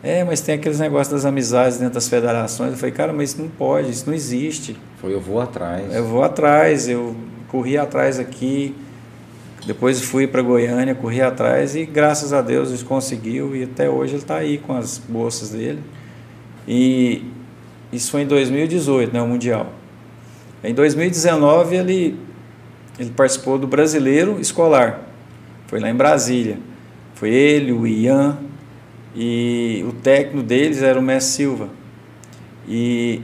É, 0.03 0.25
mas 0.25 0.41
tem 0.41 0.55
aqueles 0.55 0.79
negócios 0.79 1.09
das 1.09 1.27
amizades 1.27 1.79
dentro 1.79 1.95
das 1.95 2.09
federações. 2.09 2.71
Eu 2.71 2.79
falei, 2.79 2.95
cara, 2.95 3.13
mas 3.13 3.31
isso 3.31 3.43
não 3.43 3.49
pode, 3.49 3.91
isso 3.91 4.05
não 4.07 4.15
existe. 4.15 4.77
Foi, 4.99 5.13
eu 5.13 5.21
vou 5.21 5.41
atrás. 5.41 5.95
Eu 5.95 6.05
vou 6.07 6.23
atrás, 6.23 6.89
eu 6.89 7.15
corri 7.49 7.77
atrás 7.77 8.19
aqui. 8.19 8.75
Depois 9.67 10.01
fui 10.01 10.27
para 10.27 10.41
Goiânia, 10.41 10.95
corri 10.95 11.21
atrás 11.21 11.77
e 11.77 11.85
graças 11.85 12.33
a 12.33 12.41
Deus 12.41 12.71
ele 12.71 12.83
conseguiu 12.85 13.55
e 13.55 13.65
até 13.65 13.91
hoje 13.91 14.15
ele 14.15 14.23
está 14.23 14.37
aí 14.37 14.59
com 14.59 14.75
as 14.75 14.99
bolsas 14.99 15.51
dele. 15.51 15.81
E 16.67 17.25
isso 17.93 18.11
foi 18.11 18.23
em 18.23 18.27
2018, 18.27 19.13
né, 19.13 19.21
o 19.21 19.27
Mundial. 19.27 19.73
Em 20.65 20.73
2019 20.75 21.77
ele, 21.77 22.19
ele 22.99 23.11
participou 23.11 23.59
do 23.59 23.67
Brasileiro 23.67 24.41
Escolar. 24.41 25.01
Foi 25.67 25.79
lá 25.79 25.91
em 25.91 25.95
Brasília. 25.95 26.59
Foi 27.15 27.29
ele, 27.29 27.73
o 27.73 27.87
Ian 27.87 28.39
e 29.15 29.85
o 29.87 29.93
técnico 29.93 30.43
deles 30.43 30.83
era 30.83 30.99
o 30.99 31.03
Messi 31.03 31.33
Silva. 31.33 31.69
E 32.67 33.21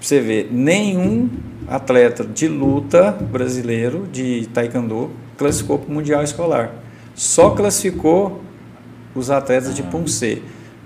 você 0.00 0.20
vê, 0.20 0.46
nenhum 0.50 1.28
atleta 1.68 2.24
de 2.24 2.48
luta 2.48 3.10
brasileiro 3.10 4.06
de 4.10 4.48
taekwondo 4.54 5.10
classificou 5.36 5.78
para 5.78 5.90
o 5.90 5.94
Mundial 5.94 6.22
Escolar. 6.22 6.72
Só 7.14 7.50
classificou 7.50 8.42
os 9.14 9.30
atletas 9.30 9.74
de 9.74 9.82
Punce. 9.82 10.42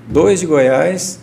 Dois 0.09 0.41
de 0.41 0.47
Goiás 0.47 1.21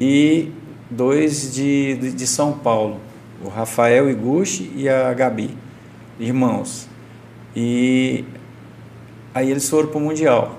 e 0.00 0.50
dois 0.90 1.54
de, 1.54 1.96
de, 1.96 2.12
de 2.12 2.26
São 2.26 2.52
Paulo. 2.52 2.98
O 3.42 3.48
Rafael 3.48 4.10
Iguchi 4.10 4.70
e 4.74 4.88
a 4.88 5.12
Gabi, 5.14 5.56
irmãos. 6.18 6.88
E 7.56 8.24
aí 9.34 9.50
eles 9.50 9.68
foram 9.68 9.88
para 9.88 9.98
o 9.98 10.00
Mundial. 10.00 10.56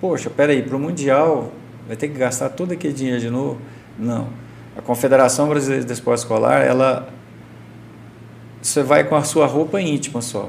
Poxa, 0.00 0.30
peraí, 0.30 0.62
para 0.62 0.76
o 0.76 0.80
Mundial 0.80 1.52
vai 1.86 1.96
ter 1.96 2.08
que 2.08 2.18
gastar 2.18 2.48
todo 2.50 2.72
aquele 2.72 2.94
dinheiro 2.94 3.20
de 3.20 3.30
novo? 3.30 3.58
Não. 3.98 4.28
A 4.76 4.80
Confederação 4.80 5.48
Brasileira 5.48 5.84
de 5.84 5.92
Esporte 5.92 6.20
Escolar, 6.20 6.62
ela 6.62 7.08
você 8.62 8.82
vai 8.82 9.04
com 9.04 9.16
a 9.16 9.24
sua 9.24 9.46
roupa 9.46 9.80
íntima 9.80 10.22
só. 10.22 10.48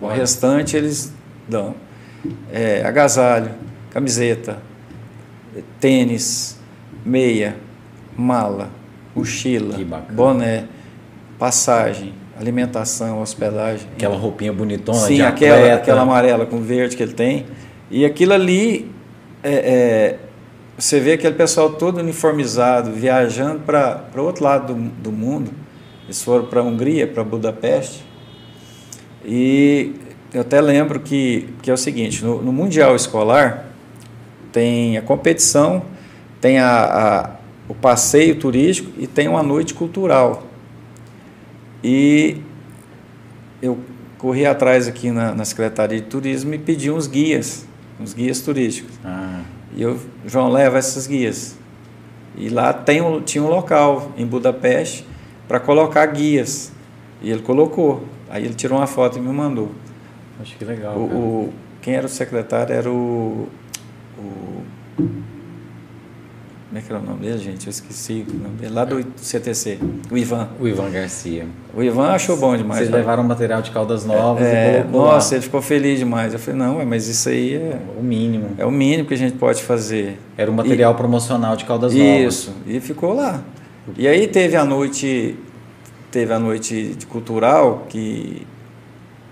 O 0.00 0.06
restante 0.06 0.76
eles 0.76 1.12
dão. 1.48 1.74
É, 2.52 2.82
agasalho, 2.84 3.50
camiseta, 3.90 4.58
tênis, 5.78 6.58
meia, 7.04 7.56
mala, 8.16 8.70
mochila, 9.14 9.76
boné, 10.12 10.64
passagem, 11.38 12.14
alimentação, 12.38 13.20
hospedagem. 13.20 13.88
Aquela 13.92 14.16
roupinha 14.16 14.52
bonitona 14.52 14.98
Sim, 14.98 15.16
de 15.16 15.22
aquela, 15.22 15.56
atleta. 15.56 15.76
aquela 15.76 16.02
amarela 16.02 16.46
com 16.46 16.60
verde 16.60 16.96
que 16.96 17.02
ele 17.02 17.12
tem. 17.12 17.46
E 17.90 18.04
aquilo 18.04 18.32
ali, 18.32 18.90
é, 19.42 19.52
é, 19.52 20.18
você 20.78 21.00
vê 21.00 21.12
aquele 21.12 21.34
pessoal 21.34 21.70
todo 21.70 21.98
uniformizado, 21.98 22.92
viajando 22.92 23.60
para 23.60 24.04
o 24.16 24.20
outro 24.20 24.44
lado 24.44 24.74
do, 24.74 24.80
do 24.80 25.12
mundo. 25.12 25.50
Eles 26.04 26.22
foram 26.22 26.46
para 26.46 26.60
a 26.60 26.62
Hungria, 26.62 27.06
para 27.06 27.22
Budapeste. 27.24 28.09
E 29.32 29.94
eu 30.34 30.40
até 30.40 30.60
lembro 30.60 30.98
que, 30.98 31.48
que 31.62 31.70
é 31.70 31.72
o 31.72 31.76
seguinte: 31.76 32.24
no, 32.24 32.42
no 32.42 32.52
Mundial 32.52 32.96
Escolar, 32.96 33.66
tem 34.50 34.98
a 34.98 35.02
competição, 35.02 35.84
tem 36.40 36.58
a, 36.58 36.68
a, 36.68 37.30
o 37.68 37.74
passeio 37.74 38.34
turístico 38.34 38.90
e 38.98 39.06
tem 39.06 39.28
uma 39.28 39.40
noite 39.40 39.72
cultural. 39.72 40.42
E 41.82 42.38
eu 43.62 43.78
corri 44.18 44.44
atrás 44.44 44.88
aqui 44.88 45.12
na, 45.12 45.32
na 45.32 45.44
Secretaria 45.44 46.00
de 46.00 46.06
Turismo 46.08 46.52
e 46.52 46.58
pedi 46.58 46.90
uns 46.90 47.06
guias, 47.06 47.64
uns 48.00 48.12
guias 48.12 48.40
turísticos. 48.40 48.98
Ah. 49.04 49.42
E 49.76 49.80
eu, 49.80 49.96
João, 50.26 50.50
leva 50.50 50.76
essas 50.76 51.06
guias. 51.06 51.56
E 52.36 52.48
lá 52.48 52.72
tem 52.72 53.00
um, 53.00 53.20
tinha 53.20 53.44
um 53.44 53.48
local 53.48 54.10
em 54.16 54.26
Budapeste 54.26 55.06
para 55.46 55.60
colocar 55.60 56.04
guias. 56.06 56.72
E 57.22 57.30
ele 57.30 57.42
colocou. 57.42 58.04
Aí 58.30 58.44
ele 58.44 58.54
tirou 58.54 58.78
uma 58.78 58.86
foto 58.86 59.18
e 59.18 59.20
me 59.20 59.32
mandou. 59.32 59.70
Acho 60.40 60.56
que 60.56 60.64
legal. 60.64 60.96
O, 60.96 61.02
o, 61.02 61.52
quem 61.82 61.94
era 61.94 62.06
o 62.06 62.08
secretário 62.08 62.72
era 62.72 62.88
o, 62.88 63.48
o. 64.16 64.62
Como 66.68 66.78
é 66.78 66.80
que 66.80 66.92
era 66.92 67.02
o 67.02 67.04
nome 67.04 67.22
dele, 67.22 67.38
gente? 67.38 67.66
Eu 67.66 67.70
esqueci 67.70 68.24
o 68.28 68.32
nome 68.32 68.54
dele. 68.54 68.72
Lá 68.72 68.84
do 68.84 69.04
CTC, 69.16 69.80
o 70.08 70.16
Ivan. 70.16 70.48
O 70.60 70.68
Ivan 70.68 70.88
Garcia. 70.88 71.44
O 71.74 71.82
Ivan 71.82 72.10
achou 72.10 72.36
bom 72.36 72.56
demais. 72.56 72.78
Vocês 72.78 72.90
né? 72.90 72.98
levaram 72.98 73.24
material 73.24 73.60
de 73.60 73.72
Caldas 73.72 74.04
Novas 74.06 74.44
é, 74.44 74.78
e 74.78 74.82
colocou 74.82 75.00
Nossa, 75.00 75.30
lá. 75.30 75.36
ele 75.36 75.42
ficou 75.42 75.60
feliz 75.60 75.98
demais. 75.98 76.32
Eu 76.32 76.38
falei, 76.38 76.60
não, 76.60 76.86
mas 76.86 77.08
isso 77.08 77.28
aí 77.28 77.56
é, 77.56 77.76
O 77.98 78.02
mínimo. 78.04 78.50
é 78.56 78.64
o 78.64 78.70
mínimo 78.70 79.08
que 79.08 79.14
a 79.14 79.16
gente 79.16 79.36
pode 79.36 79.64
fazer. 79.64 80.20
Era 80.38 80.48
o 80.48 80.54
material 80.54 80.94
promocional 80.94 81.56
de 81.56 81.64
Caldas 81.64 81.92
Novas. 81.92 82.34
Isso, 82.34 82.54
e 82.64 82.78
ficou 82.78 83.14
lá. 83.14 83.42
E 83.98 84.06
aí 84.06 84.28
teve 84.28 84.54
a 84.54 84.64
noite, 84.64 85.36
teve 86.10 86.32
a 86.32 86.38
noite 86.38 86.94
de 86.94 87.06
cultural 87.06 87.86
que, 87.88 88.46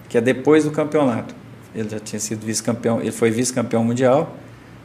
que 0.09 0.17
é 0.17 0.21
depois 0.21 0.65
do 0.65 0.71
campeonato. 0.71 1.35
Ele 1.75 1.89
já 1.89 1.99
tinha 2.01 2.19
sido 2.19 2.45
vice-campeão, 2.45 3.01
ele 3.01 3.13
foi 3.13 3.31
vice-campeão 3.31 3.85
mundial. 3.85 4.37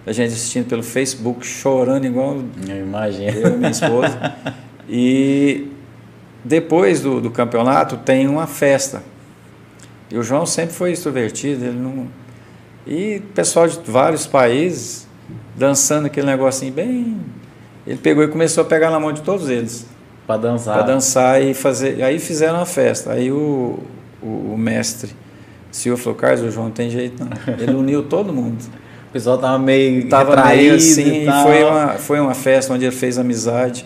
A 0.06 0.12
gente 0.12 0.34
assistindo 0.34 0.68
pelo 0.68 0.84
Facebook, 0.84 1.46
chorando 1.46 2.06
igual 2.06 2.44
Eu 2.68 2.78
imagino. 2.82 3.40
eu 3.40 3.54
e 3.54 3.58
minha 3.58 3.72
esposa. 3.72 4.36
E 4.90 5.72
depois 6.44 7.00
do, 7.00 7.22
do 7.22 7.32
campeonato 7.32 7.96
tem 7.96 8.28
uma 8.28 8.46
festa. 8.46 9.02
E 10.12 10.18
o 10.18 10.22
João 10.22 10.46
sempre 10.46 10.76
foi 10.76 10.92
extrovertido, 10.92 11.64
ele 11.64 11.80
não. 11.80 12.08
E 12.86 13.22
pessoal 13.34 13.66
de 13.66 13.80
vários 13.90 14.28
países 14.28 15.08
dançando 15.56 16.08
aquele 16.08 16.28
negocinho 16.28 16.74
bem. 16.74 17.18
Ele 17.88 17.98
pegou 17.98 18.26
e 18.26 18.28
começou 18.28 18.62
a 18.62 18.66
pegar 18.68 18.92
na 18.92 19.00
mão 19.00 19.14
de 19.14 19.22
todos 19.22 19.50
eles 19.50 19.88
Pra 20.26 20.38
dançar. 20.38 20.78
para 20.78 20.84
dançar 20.86 21.42
e 21.42 21.54
fazer. 21.54 22.02
Aí 22.04 22.18
fizeram 22.20 22.60
a 22.62 22.66
festa. 22.66 23.12
Aí 23.12 23.32
o, 23.32 23.80
o, 24.22 24.54
o 24.54 24.58
mestre, 24.58 25.12
o 25.72 25.76
senhor 25.76 25.98
falou: 25.98 26.18
Carlos, 26.18 26.42
o 26.42 26.50
João 26.52 26.68
não 26.68 26.74
tem 26.74 26.90
jeito 26.90 27.24
não. 27.24 27.32
Ele 27.60 27.74
uniu 27.74 28.04
todo 28.04 28.32
mundo. 28.34 28.62
O 29.10 29.14
pessoal 29.14 29.38
tava 29.38 29.60
meio 29.60 30.08
Tava 30.10 30.36
meio 30.48 30.76
assim, 30.76 31.04
e 31.04 31.28
e 31.28 31.32
foi 31.44 31.64
uma, 31.64 31.88
foi 31.90 32.20
uma 32.20 32.34
festa 32.34 32.74
onde 32.74 32.86
ele 32.86 32.96
fez 32.96 33.20
amizade, 33.20 33.86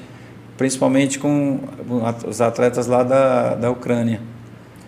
principalmente 0.55 1.19
com 1.19 1.59
os 2.25 2.39
atletas 2.39 2.87
lá 2.87 3.03
da, 3.03 3.55
da 3.55 3.69
Ucrânia. 3.69 4.21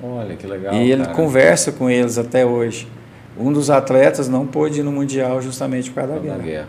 Olha, 0.01 0.35
que 0.37 0.47
legal, 0.47 0.73
e 0.73 0.91
ele 0.91 1.03
cara. 1.03 1.13
conversa 1.15 1.73
com 1.73 1.89
eles 1.89 2.17
até 2.17 2.45
hoje. 2.45 2.87
Um 3.37 3.51
dos 3.51 3.69
atletas 3.69 4.29
não 4.29 4.45
pôde 4.45 4.79
ir 4.79 4.83
no 4.83 4.91
Mundial 4.93 5.41
justamente 5.41 5.89
por 5.89 5.95
causa 5.95 6.13
da 6.13 6.19
Da 6.19 6.23
guerra. 6.25 6.37
guerra. 6.43 6.67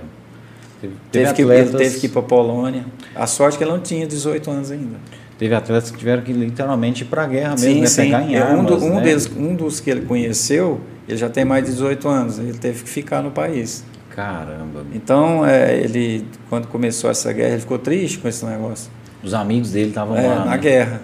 Teve, 0.81 0.95
Teve 1.12 1.35
que, 1.35 1.43
atletas, 1.43 1.74
Ele 1.74 1.85
teve 1.85 2.01
que 2.01 2.07
ir 2.07 2.09
para 2.11 2.20
a 2.20 2.24
Polônia. 2.24 2.85
A 3.14 3.26
sorte 3.26 3.55
é 3.55 3.59
que 3.59 3.64
ele 3.64 3.70
não 3.72 3.81
tinha 3.81 4.07
18 4.07 4.51
anos 4.51 4.70
ainda. 4.70 4.97
teve 5.39 5.55
atletas 5.55 5.91
que 5.91 5.99
tiveram 5.99 6.22
que 6.22 6.33
literalmente 6.33 7.03
ir 7.03 7.07
pra 7.07 7.26
guerra 7.26 7.55
mesmo, 7.59 7.81
né? 7.83 7.89
Pegar 7.97 8.22
em 8.22 8.35
É, 8.37 8.45
um, 8.45 8.64
do- 8.64 8.74
armas, 8.74 8.83
um 8.83 8.95
né? 8.97 9.01
deles, 9.03 9.31
um 9.37 9.55
dos 9.55 9.81
que 9.81 9.91
ele 9.91 10.03
conheceu, 10.03 10.81
ele 11.09 11.16
já 11.18 11.28
tem 11.31 11.45
mais 11.45 11.64
de 11.64 11.70
18 11.72 12.09
anos. 12.09 12.39
Ele 12.39 12.53
teve 12.55 12.83
que 12.85 12.89
ficar 12.91 13.22
no 13.22 13.31
país. 13.31 13.83
Caramba. 14.14 14.85
Então, 14.95 15.47
é, 15.47 15.78
ele, 15.78 16.26
quando 16.49 16.66
começou 16.66 17.11
essa 17.11 17.33
guerra, 17.33 17.53
ele 17.53 17.61
ficou 17.61 17.78
triste 17.78 18.18
com 18.18 18.28
esse 18.28 18.45
negócio. 18.45 18.91
Os 19.22 19.33
amigos 19.35 19.70
dele 19.70 19.89
estavam 19.91 20.16
É, 20.16 20.26
lá. 20.26 20.45
na 20.45 20.51
né? 20.53 20.59
guerra. 20.59 21.03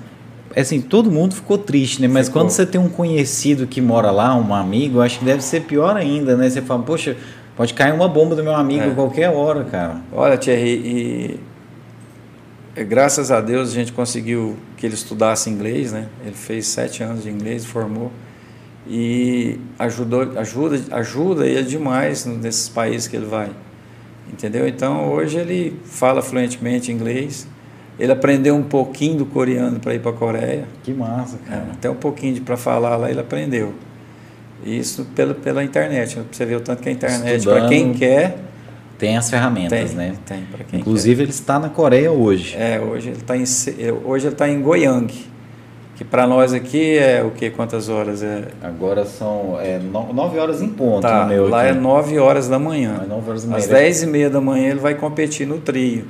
É 0.55 0.61
Assim, 0.63 0.81
todo 0.81 1.11
mundo 1.11 1.35
ficou 1.35 1.59
triste, 1.59 2.01
né? 2.01 2.09
Mas 2.09 2.27
Ficou. 2.29 2.41
quando 2.43 2.51
você 2.51 2.65
tem 2.65 2.81
um 2.81 2.89
conhecido 2.89 3.67
que 3.67 3.81
mora 3.81 4.11
lá, 4.11 4.35
um 4.37 4.55
amigo, 4.55 5.01
acho 5.03 5.19
que 5.19 5.25
deve 5.25 5.43
ser 5.43 5.63
pior 5.63 5.95
ainda, 5.97 6.35
né? 6.37 6.49
Você 6.49 6.63
fala, 6.63 6.83
poxa, 6.83 7.15
pode 7.57 7.75
cair 7.75 7.93
uma 7.93 8.09
bomba 8.09 8.35
do 8.37 8.43
meu 8.43 8.55
amigo 8.55 8.85
É. 8.85 8.89
a 8.91 8.95
qualquer 8.95 9.31
hora, 9.31 9.65
cara. 9.65 10.01
Olha, 10.13 10.37
Thierry, 10.37 11.41
e, 12.77 12.85
graças 12.85 13.31
a 13.31 13.41
Deus 13.41 13.71
a 13.71 13.75
gente 13.75 13.93
conseguiu 13.93 14.57
que 14.77 14.87
ele 14.87 14.95
estudasse 14.95 15.49
inglês, 15.51 15.93
né? 15.93 16.07
Ele 16.25 16.35
fez 16.35 16.67
sete 16.67 17.03
anos 17.03 17.23
de 17.23 17.31
inglês, 17.31 17.65
formou 17.65 18.13
e 18.87 19.59
ajudou, 19.79 20.39
ajuda, 20.39 20.81
ajuda 20.97 21.47
ele 21.47 21.65
demais 21.65 22.25
nesses 22.25 22.69
países 22.69 23.09
que 23.09 23.17
ele 23.17 23.27
vai, 23.27 23.51
entendeu? 24.33 24.69
Então 24.69 25.11
hoje 25.13 25.39
ele 25.39 25.77
fala 25.85 26.23
fluentemente 26.23 26.93
inglês. 26.93 27.49
Ele 27.99 28.13
aprendeu 28.13 28.55
um 28.55 28.63
pouquinho 28.63 29.17
do 29.17 29.25
coreano 29.27 29.81
para 29.81 29.95
ir 29.95 30.01
para 30.01 30.11
a 30.11 30.15
Coreia, 30.15 30.67
Que 30.83 30.93
massa, 30.93 31.39
é, 31.47 31.51
cara. 31.51 31.67
até 31.73 31.89
um 31.89 31.95
pouquinho 31.95 32.43
para 32.43 32.55
falar 32.55 32.95
lá 32.97 33.11
ele 33.11 33.21
aprendeu. 33.21 33.73
Isso 34.67 35.07
pela, 35.15 35.33
pela 35.33 35.63
internet. 35.63 36.19
Você 36.33 36.45
vê 36.45 36.57
o 36.57 36.61
tanto 36.61 36.83
que 36.83 36.89
a 36.89 36.93
internet, 36.93 37.45
para 37.45 37.69
quem 37.69 37.93
quer, 37.93 38.37
Tem 38.99 39.17
as 39.17 39.31
ferramentas, 39.31 39.91
tem, 39.91 39.97
né? 39.97 40.15
tem 40.27 40.43
para 40.43 40.59
quem 40.59 40.67
quer. 40.67 40.77
Inclusive, 40.79 41.23
ele 41.23 41.31
está 41.31 41.59
na 41.59 41.69
Coreia 41.69 42.11
hoje. 42.11 42.57
É, 42.59 42.81
hoje 42.81 43.11
ele 43.11 43.19
está 43.19 43.37
em, 43.37 43.45
é, 43.45 43.93
hoje 44.05 44.27
ele 44.27 44.35
tá 44.35 44.49
em 44.49 44.61
Goiang, 44.61 45.07
que 45.95 46.05
para 46.05 46.27
nós 46.27 46.53
aqui 46.53 46.99
é 46.99 47.23
o 47.23 47.31
que? 47.31 47.49
Quantas 47.51 47.89
horas? 47.89 48.23
É, 48.23 48.49
Agora 48.63 49.05
são 49.05 49.59
é, 49.61 49.79
no- 49.79 50.13
nove 50.13 50.39
horas 50.39 50.61
em 50.61 50.69
ponto 50.69 51.03
tá, 51.03 51.25
meu 51.27 51.49
lá 51.49 51.63
aqui. 51.63 51.71
é 51.71 51.75
9 51.81 52.19
horas 52.19 52.49
da 52.49 52.59
manhã. 52.59 53.03
É 53.05 53.07
nove 53.07 53.29
horas 53.31 53.43
da 53.45 53.49
manhã. 53.51 53.59
Às 53.63 53.67
10 53.69 54.03
e 54.03 54.07
meia 54.07 54.29
da 54.29 54.41
manhã 54.41 54.71
ele 54.71 54.81
vai 54.81 54.95
competir 54.95 55.47
no 55.47 55.59
trio. 55.59 56.05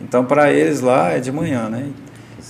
Então 0.00 0.24
para 0.24 0.52
eles 0.52 0.80
lá 0.80 1.12
é 1.12 1.20
de 1.20 1.30
manhã, 1.30 1.68
né? 1.68 1.86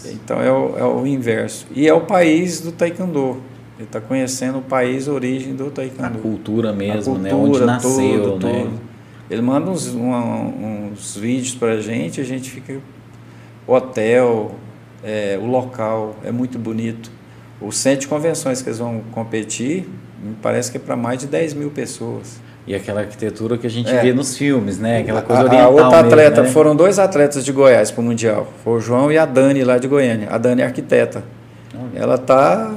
Então 0.07 0.41
é 0.41 0.51
o, 0.51 0.75
é 0.79 0.85
o 0.85 1.07
inverso. 1.07 1.67
E 1.75 1.87
é 1.87 1.93
o 1.95 2.01
país 2.01 2.61
do 2.61 2.73
taekwondo. 2.73 3.37
Ele 3.83 3.89
está 3.89 4.01
conhecendo 4.01 4.59
o 4.59 4.63
país 4.63 5.09
origem 5.09 5.57
do 5.57 5.67
A 5.67 5.71
taekwondo. 5.71 6.19
cultura 6.19 6.73
mesmo, 6.73 7.17
A 7.17 7.19
né? 7.19 7.31
cultura, 7.31 7.57
Onde 7.59 7.67
nasceu, 7.67 7.91
tudo, 8.33 8.47
né? 8.47 8.61
tudo. 8.63 8.81
Ele 9.29 9.43
manda 9.43 9.69
uns, 9.71 9.89
uma- 9.89 10.41
uns 10.41 11.17
vídeos 11.17 11.55
para 11.57 11.73
a 11.73 11.81
gente, 11.81 12.21
a 12.21 12.25
gente 12.25 12.49
fica. 12.49 12.79
O 13.67 13.73
hotel, 13.73 14.53
é, 15.03 15.37
o 15.43 15.47
local 15.47 16.15
é 16.25 16.31
muito 16.31 16.61
bonito. 16.61 17.11
O 17.61 17.73
centro 17.73 18.03
de 18.03 18.09
convenções 18.09 18.63
que 18.63 18.69
eles 18.69 18.79
vão 18.79 19.01
competir, 19.11 19.89
me 20.23 20.35
parece 20.41 20.71
que 20.71 20.77
é 20.77 20.81
para 20.81 20.95
mais 20.97 21.19
de 21.19 21.27
10 21.27 21.53
mil 21.55 21.71
pessoas. 21.71 22.41
E 22.65 22.77
aquela 22.77 23.01
arquitetura 23.01 23.59
que 23.59 23.67
a 23.67 23.71
gente 23.71 23.91
É. 23.91 24.01
vê 24.01 24.13
nos 24.13 24.37
filmes, 24.37 24.79
né? 24.79 25.01
Aquela 25.01 25.19
A- 25.19 25.23
coisa 25.23 25.43
a, 25.43 25.45
oriental 25.47 25.73
outra 25.73 25.89
mesmo, 25.91 26.07
atleta, 26.07 26.43
né? 26.43 26.49
foram 26.51 26.77
dois 26.77 27.01
atletas 27.01 27.45
de 27.45 27.51
Goiás 27.51 27.91
para 27.91 28.01
o 28.01 28.05
Mundial. 28.05 28.47
Foi 28.63 28.75
o 28.75 28.81
João 28.81 29.11
e 29.11 29.19
a 29.19 29.27
Dani 29.27 29.65
lá 29.65 29.77
de 29.79 29.89
Goiânia. 29.89 30.29
A 30.31 30.39
Dani 30.39 30.63
é 30.63 30.67
arquiteta. 30.67 31.25
Ela 31.95 32.15
está 32.15 32.73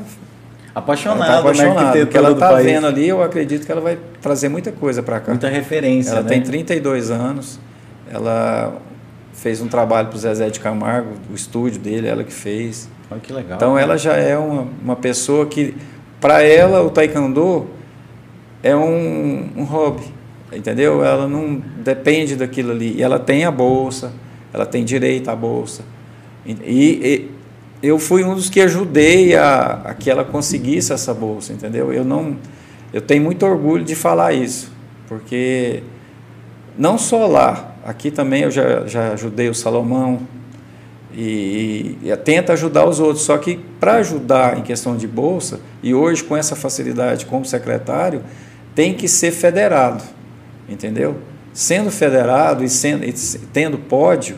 Apaixonada, 0.75 1.25
tá 1.25 1.31
na 1.31 1.39
apaixonada. 1.39 2.03
O 2.03 2.07
que 2.07 2.17
ela 2.17 2.31
está 2.31 2.53
vendo 2.55 2.85
ali, 2.85 3.07
eu 3.07 3.23
acredito 3.23 3.65
que 3.65 3.71
ela 3.71 3.79
vai 3.79 3.97
trazer 4.21 4.49
muita 4.49 4.73
coisa 4.73 5.01
para 5.01 5.21
cá. 5.21 5.31
Muita 5.31 5.47
referência, 5.47 6.11
Ela 6.11 6.23
né? 6.23 6.27
tem 6.27 6.41
32 6.41 7.09
anos, 7.09 7.57
ela 8.11 8.81
fez 9.31 9.61
um 9.61 9.69
trabalho 9.69 10.09
para 10.09 10.17
o 10.17 10.19
Zezé 10.19 10.49
de 10.49 10.59
Camargo, 10.59 11.11
o 11.31 11.33
estúdio 11.33 11.79
dele, 11.79 12.07
ela 12.07 12.25
que 12.25 12.33
fez. 12.33 12.89
Olha 13.09 13.21
que 13.21 13.31
legal. 13.31 13.55
Então 13.55 13.79
ela 13.79 13.97
já 13.97 14.17
é 14.17 14.37
uma, 14.37 14.67
uma 14.83 14.95
pessoa 14.97 15.45
que, 15.45 15.73
para 16.19 16.41
ela, 16.41 16.81
o 16.83 16.89
taekwondo 16.89 17.67
é 18.61 18.75
um, 18.75 19.49
um 19.55 19.63
hobby, 19.63 20.03
entendeu? 20.51 21.05
Ela 21.05 21.25
não 21.25 21.61
depende 21.77 22.35
daquilo 22.35 22.71
ali. 22.71 22.95
E 22.97 23.01
ela 23.01 23.17
tem 23.17 23.45
a 23.45 23.51
bolsa, 23.51 24.11
ela 24.51 24.65
tem 24.65 24.83
direito 24.83 25.29
à 25.29 25.35
bolsa. 25.37 25.83
E, 26.45 26.51
e 26.51 27.34
eu 27.87 27.99
fui 27.99 28.23
um 28.23 28.35
dos 28.35 28.49
que 28.49 28.61
ajudei 28.61 29.35
a, 29.35 29.81
a 29.85 29.93
que 29.93 30.09
ela 30.09 30.23
conseguisse 30.23 30.91
essa 30.91 31.13
bolsa, 31.13 31.53
entendeu? 31.53 31.91
Eu 31.93 32.03
não, 32.03 32.37
eu 32.93 33.01
tenho 33.01 33.23
muito 33.23 33.45
orgulho 33.45 33.83
de 33.83 33.95
falar 33.95 34.33
isso, 34.33 34.71
porque 35.07 35.83
não 36.77 36.97
só 36.97 37.27
lá, 37.27 37.75
aqui 37.85 38.09
também 38.11 38.43
eu 38.43 38.51
já, 38.51 38.85
já 38.87 39.13
ajudei 39.13 39.49
o 39.49 39.53
Salomão 39.53 40.21
e, 41.13 41.97
e 42.03 42.15
tenta 42.17 42.53
ajudar 42.53 42.85
os 42.85 42.99
outros. 42.99 43.23
Só 43.25 43.37
que 43.37 43.59
para 43.79 43.95
ajudar 43.95 44.57
em 44.57 44.61
questão 44.61 44.97
de 44.97 45.07
bolsa, 45.07 45.59
e 45.81 45.93
hoje 45.93 46.23
com 46.23 46.35
essa 46.35 46.55
facilidade 46.55 47.25
como 47.25 47.45
secretário, 47.45 48.23
tem 48.73 48.93
que 48.93 49.07
ser 49.07 49.31
federado, 49.31 50.03
entendeu? 50.67 51.17
Sendo 51.53 51.89
federado 51.89 52.63
e, 52.63 52.69
sendo, 52.69 53.05
e 53.05 53.13
tendo 53.53 53.77
pódio, 53.77 54.37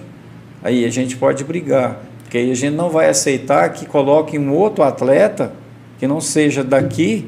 aí 0.64 0.86
a 0.86 0.90
gente 0.90 1.18
pode 1.18 1.44
brigar, 1.44 2.00
porque 2.28 2.38
aí 2.40 2.52
a 2.52 2.56
gente 2.56 2.76
não 2.76 2.90
vai 2.90 3.08
aceitar 3.08 3.70
que 3.70 3.86
coloque 3.86 4.38
um 4.38 4.52
outro 4.54 4.84
atleta 4.84 5.54
que 5.98 6.06
não 6.06 6.20
seja 6.20 6.62
daqui 6.62 7.26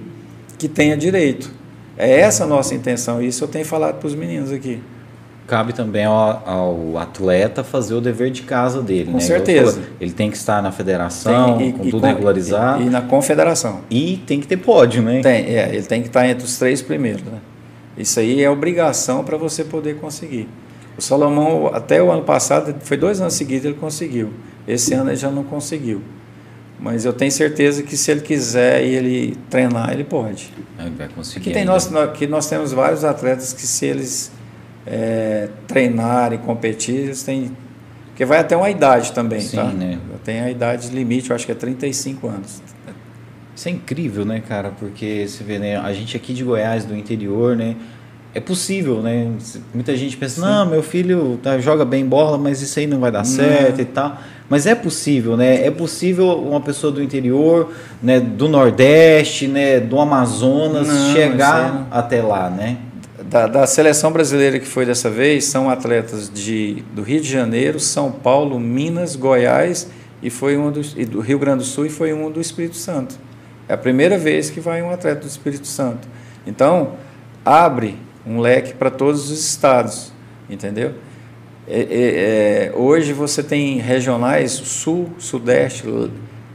que 0.58 0.68
tenha 0.68 0.98
direito. 0.98 1.50
É 1.98 2.20
essa 2.20 2.44
a 2.44 2.48
nossa 2.48 2.76
intenção, 2.76 3.22
isso 3.22 3.42
eu 3.46 3.48
tenho 3.48 3.64
falado 3.64 3.96
para 3.98 4.08
os 4.08 4.14
meninos 4.14 4.52
aqui. 4.52 4.82
Cabe 5.48 5.72
também 5.72 6.04
ao, 6.04 6.44
ao 6.46 6.98
atleta 6.98 7.64
fazer 7.64 7.94
o 7.94 8.02
dever 8.02 8.30
de 8.30 8.42
casa 8.42 8.82
dele, 8.82 9.06
Com 9.06 9.14
né? 9.14 9.20
Certeza. 9.22 9.80
Ele 10.02 10.12
tem 10.12 10.30
que 10.30 10.36
estar 10.36 10.62
na 10.62 10.72
federação, 10.72 11.58
Tem- 11.58 11.70
e- 11.70 11.74
com 11.74 11.86
e 11.86 11.92
tudo 11.92 12.02
com- 12.02 12.08
regularizado. 12.08 12.84
E, 12.84 12.88
e 12.88 12.90
na 12.90 13.02
confederação. 13.02 13.80
E 13.90 14.18
tem 14.28 14.40
que 14.42 14.48
ter 14.48 14.58
pódio, 14.58 15.02
né? 15.02 15.22
Tem, 15.22 15.46
é, 15.56 15.70
ele 15.74 15.84
tem 15.86 16.02
que 16.02 16.08
estar 16.10 16.28
entre 16.28 16.44
os 16.46 16.58
três 16.60 16.82
primeiros. 16.82 17.24
Né? 17.24 17.40
Isso 17.98 18.20
aí 18.20 18.44
é 18.44 18.50
obrigação 18.50 19.24
para 19.24 19.38
você 19.38 19.64
poder 19.64 19.96
conseguir. 19.96 20.48
O 20.98 21.02
Salomão, 21.02 21.72
até 21.74 22.04
o 22.04 22.12
ano 22.12 22.24
passado, 22.24 22.76
foi 22.82 22.98
dois 22.98 23.20
anos 23.22 23.34
seguidos 23.34 23.64
ele 23.66 23.74
conseguiu. 23.76 24.30
Esse 24.70 24.94
ano 24.94 25.10
ele 25.10 25.18
já 25.18 25.32
não 25.32 25.44
conseguiu. 25.44 26.02
Mas 26.80 27.04
eu 27.04 27.12
tenho 27.12 27.32
certeza 27.32 27.84
que 27.84 27.98
se 27.98 28.10
ele 28.10 28.22
quiser 28.22 28.86
e 28.86 28.96
ele 28.96 29.38
treinar, 29.50 29.92
ele 29.92 30.04
pode. 30.06 30.54
Ele 30.78 30.92
vai 30.92 31.10
conseguir. 31.10 31.40
Aqui, 31.40 31.52
tem 31.52 31.62
ainda. 31.62 31.72
nós, 31.74 31.94
aqui 31.96 32.26
nós 32.26 32.48
temos 32.48 32.72
vários 32.72 33.04
atletas 33.04 33.52
que 33.52 33.68
se 33.68 33.86
eles 33.86 34.32
é, 34.86 35.50
treinarem, 35.68 36.40
competir, 36.40 36.96
eles 36.96 37.24
têm... 37.24 37.52
Porque 38.08 38.24
vai 38.24 38.40
até 38.40 38.56
uma 38.56 38.70
idade 38.70 39.12
também, 39.12 39.42
Sim, 39.42 39.58
tá? 39.58 39.64
né? 39.66 40.00
Tem 40.24 40.42
a 40.42 40.52
idade 40.52 40.90
limite, 40.90 41.30
eu 41.30 41.36
acho 41.36 41.46
que 41.46 41.52
é 41.52 41.56
35 41.56 42.28
anos. 42.28 42.62
Isso 43.56 43.68
é 43.68 43.72
incrível, 43.72 44.24
né, 44.24 44.42
cara? 44.46 44.72
Porque 44.78 45.26
você 45.28 45.44
vê, 45.44 45.60
né, 45.60 45.78
a 45.78 45.92
gente 45.92 46.16
aqui 46.16 46.34
de 46.34 46.44
Goiás, 46.44 46.86
do 46.86 46.96
interior, 46.96 47.58
né, 47.58 47.76
é 48.34 48.40
possível, 48.40 49.02
né? 49.02 49.32
Muita 49.74 49.96
gente 49.96 50.16
pensa, 50.16 50.36
Sim. 50.36 50.42
não, 50.42 50.66
meu 50.66 50.84
filho 50.84 51.40
tá, 51.42 51.58
joga 51.58 51.84
bem 51.84 52.06
bola, 52.06 52.38
mas 52.38 52.62
isso 52.62 52.78
aí 52.80 52.86
não 52.86 53.00
vai 53.00 53.12
dar 53.12 53.20
não. 53.20 53.26
certo 53.26 53.82
e 53.82 53.86
tal. 53.86 54.18
Mas 54.48 54.66
é 54.66 54.76
possível, 54.76 55.36
né? 55.36 55.66
É 55.66 55.72
possível 55.72 56.28
uma 56.40 56.62
pessoa 56.62 56.92
do 56.92 57.02
interior, 57.02 57.72
né, 58.02 58.20
do 58.20 58.48
Nordeste, 58.48 59.48
né, 59.48 59.80
do 59.80 60.00
Amazonas, 60.00 60.88
não, 60.88 61.14
chegar 61.14 61.88
até 61.92 62.22
lá, 62.22 62.50
né? 62.50 62.78
Da, 63.30 63.46
da, 63.46 63.68
seleção 63.68 64.12
brasileira 64.12 64.60
que 64.60 64.66
foi 64.66 64.86
dessa 64.86 65.10
vez, 65.10 65.46
são 65.46 65.70
atletas 65.70 66.32
de, 66.34 66.84
do 66.96 67.04
Rio 67.04 67.22
de 67.22 67.30
Janeiro, 67.30 67.80
São 67.80 68.12
Paulo, 68.12 68.60
Minas, 68.60 69.16
Goiás 69.16 69.88
e 70.22 70.32
foi 70.32 70.58
um 70.58 70.72
dos, 70.72 70.96
e 70.98 71.06
do 71.06 71.20
Rio 71.20 71.38
Grande 71.38 71.60
do 71.60 71.64
Sul 71.64 71.86
e 71.86 71.90
foi 71.90 72.12
um 72.12 72.32
do 72.32 72.42
Espírito 72.42 72.76
Santo. 72.76 73.16
É 73.68 73.74
a 73.74 73.78
primeira 73.78 74.18
vez 74.18 74.50
que 74.50 74.60
vai 74.60 74.82
um 74.82 74.90
atleta 74.90 75.22
do 75.22 75.28
Espírito 75.28 75.68
Santo. 75.68 76.08
Então, 76.48 76.94
abre 77.46 77.98
um 78.30 78.40
leque 78.40 78.74
para 78.76 78.92
todos 78.92 79.32
os 79.32 79.44
estados, 79.44 80.14
entendeu? 80.48 80.94
É, 81.68 81.80
é, 81.80 81.88
é, 82.68 82.74
hoje 82.76 83.12
você 83.12 83.42
tem 83.42 83.78
regionais 83.78 84.52
sul, 84.52 85.10
sudeste, 85.18 85.84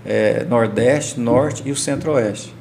é, 0.06 0.44
nordeste, 0.44 1.18
norte 1.18 1.62
e 1.66 1.72
o 1.72 1.76
centro-oeste. 1.76 2.54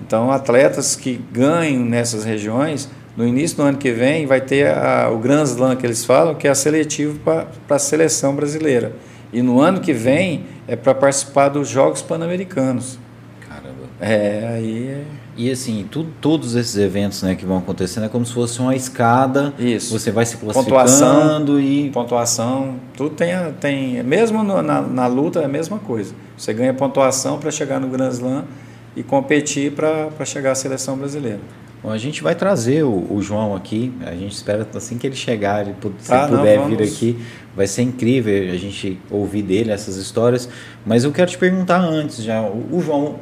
Então, 0.00 0.30
atletas 0.30 0.96
que 0.96 1.20
ganham 1.32 1.84
nessas 1.84 2.24
regiões, 2.24 2.88
no 3.16 3.26
início 3.26 3.58
do 3.58 3.62
ano 3.62 3.78
que 3.78 3.92
vem, 3.92 4.26
vai 4.26 4.40
ter 4.40 4.68
a, 4.68 5.10
o 5.10 5.18
Grand 5.18 5.44
Slam 5.44 5.76
que 5.76 5.86
eles 5.86 6.04
falam, 6.04 6.34
que 6.34 6.46
é 6.46 6.50
a 6.50 6.54
seletivo 6.54 7.18
para 7.20 7.46
a 7.68 7.78
seleção 7.78 8.34
brasileira. 8.34 8.92
E 9.32 9.42
no 9.42 9.60
ano 9.60 9.80
que 9.80 9.92
vem 9.92 10.44
é 10.68 10.76
para 10.76 10.94
participar 10.94 11.48
dos 11.48 11.68
Jogos 11.68 12.02
Pan-Americanos. 12.02 12.98
Caramba. 13.48 13.88
É, 14.00 14.48
aí 14.54 14.88
é 14.88 15.04
e 15.36 15.50
assim, 15.50 15.86
tudo, 15.90 16.10
todos 16.20 16.54
esses 16.54 16.76
eventos 16.76 17.22
né, 17.22 17.34
que 17.34 17.44
vão 17.44 17.58
acontecendo 17.58 18.04
é 18.04 18.08
como 18.08 18.24
se 18.24 18.32
fosse 18.32 18.58
uma 18.60 18.74
escada. 18.74 19.52
Isso. 19.58 19.96
Você 19.98 20.10
vai 20.10 20.24
se 20.24 20.36
classificando 20.36 20.64
pontuação, 20.64 21.60
e. 21.60 21.90
Pontuação, 21.90 22.76
tudo 22.96 23.10
tem. 23.14 23.34
tem 23.60 24.02
mesmo 24.02 24.42
no, 24.42 24.62
na, 24.62 24.80
na 24.80 25.06
luta 25.06 25.40
é 25.40 25.44
a 25.44 25.48
mesma 25.48 25.78
coisa. 25.78 26.14
Você 26.36 26.54
ganha 26.54 26.72
pontuação 26.72 27.38
para 27.38 27.50
chegar 27.50 27.78
no 27.78 27.88
Grand 27.88 28.10
Slam 28.10 28.44
e 28.96 29.02
competir 29.02 29.72
para 29.72 30.24
chegar 30.24 30.52
à 30.52 30.54
seleção 30.54 30.96
brasileira. 30.96 31.40
Bom, 31.86 31.92
a 31.92 31.98
gente 31.98 32.20
vai 32.20 32.34
trazer 32.34 32.82
o, 32.82 33.06
o, 33.12 33.22
João 33.22 33.54
aqui. 33.54 33.92
A 34.04 34.10
gente 34.10 34.32
espera 34.32 34.66
assim 34.74 34.98
que 34.98 35.06
ele 35.06 35.14
chegar, 35.14 35.60
ele, 35.60 35.76
se 36.00 36.12
ah, 36.12 36.26
ele 36.26 36.36
puder 36.36 36.58
não, 36.58 36.68
vir 36.68 36.82
aqui, 36.82 37.16
vai 37.54 37.68
ser 37.68 37.82
incrível 37.82 38.52
a 38.52 38.56
gente 38.56 38.98
ouvir 39.08 39.42
dele 39.42 39.70
essas 39.70 39.94
histórias. 39.94 40.48
Mas 40.84 41.04
eu 41.04 41.12
quero 41.12 41.30
te 41.30 41.38
perguntar 41.38 41.78
antes 41.78 42.24
já, 42.24 42.42
o, 42.42 42.80
João, 42.80 43.20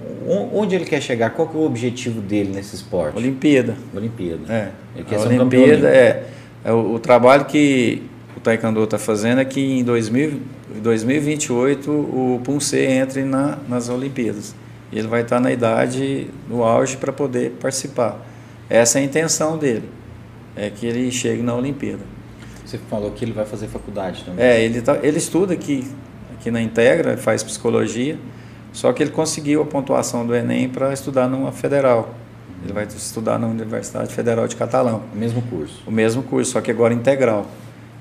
onde 0.50 0.74
ele 0.74 0.86
quer 0.86 1.02
chegar? 1.02 1.28
Qual 1.28 1.46
que 1.46 1.54
é 1.54 1.60
o 1.60 1.64
objetivo 1.64 2.22
dele 2.22 2.52
nesse 2.54 2.74
esporte? 2.74 3.14
Olimpíada. 3.18 3.76
Olimpíada. 3.94 4.50
É. 4.50 4.70
Ele 4.96 5.04
quer 5.04 5.16
a 5.16 5.18
ser 5.18 5.28
um 5.28 5.40
Olimpíada 5.40 5.88
é, 5.90 6.24
é 6.64 6.72
o, 6.72 6.94
o, 6.94 6.98
trabalho 6.98 7.44
que 7.44 8.00
o 8.34 8.40
Taekwondo 8.40 8.82
está 8.82 8.96
fazendo 8.96 9.42
é 9.42 9.44
que 9.44 9.60
em 9.60 9.84
2000, 9.84 10.40
2028 10.82 11.90
o 11.90 12.40
Punce 12.42 12.78
entre 12.78 13.24
na, 13.24 13.58
nas 13.68 13.90
Olimpíadas. 13.90 14.54
Ele 14.90 15.06
vai 15.06 15.20
estar 15.20 15.38
na 15.38 15.52
idade, 15.52 16.28
no 16.48 16.64
auge 16.64 16.96
para 16.96 17.12
poder 17.12 17.50
participar. 17.60 18.32
Essa 18.68 18.98
é 18.98 19.02
a 19.02 19.04
intenção 19.04 19.58
dele, 19.58 19.88
é 20.56 20.70
que 20.70 20.86
ele 20.86 21.10
chegue 21.10 21.42
na 21.42 21.54
Olimpíada. 21.54 22.02
Você 22.64 22.78
falou 22.90 23.10
que 23.10 23.24
ele 23.24 23.32
vai 23.32 23.44
fazer 23.44 23.68
faculdade 23.68 24.24
também. 24.24 24.44
É, 24.44 24.62
ele, 24.62 24.80
tá, 24.80 24.98
ele 25.02 25.18
estuda 25.18 25.52
aqui, 25.52 25.86
aqui 26.34 26.50
na 26.50 26.60
Integra, 26.62 27.16
faz 27.16 27.42
psicologia, 27.42 28.18
só 28.72 28.92
que 28.92 29.02
ele 29.02 29.10
conseguiu 29.10 29.62
a 29.62 29.64
pontuação 29.66 30.26
do 30.26 30.34
Enem 30.34 30.68
para 30.68 30.92
estudar 30.92 31.28
numa 31.28 31.52
federal. 31.52 32.14
Ele 32.64 32.72
vai 32.72 32.84
estudar 32.84 33.38
na 33.38 33.46
Universidade 33.46 34.12
Federal 34.14 34.48
de 34.48 34.56
Catalão. 34.56 35.02
O 35.14 35.16
mesmo 35.16 35.42
curso? 35.42 35.82
O 35.86 35.90
mesmo 35.90 36.22
curso, 36.22 36.52
só 36.52 36.60
que 36.62 36.70
agora 36.70 36.94
integral. 36.94 37.46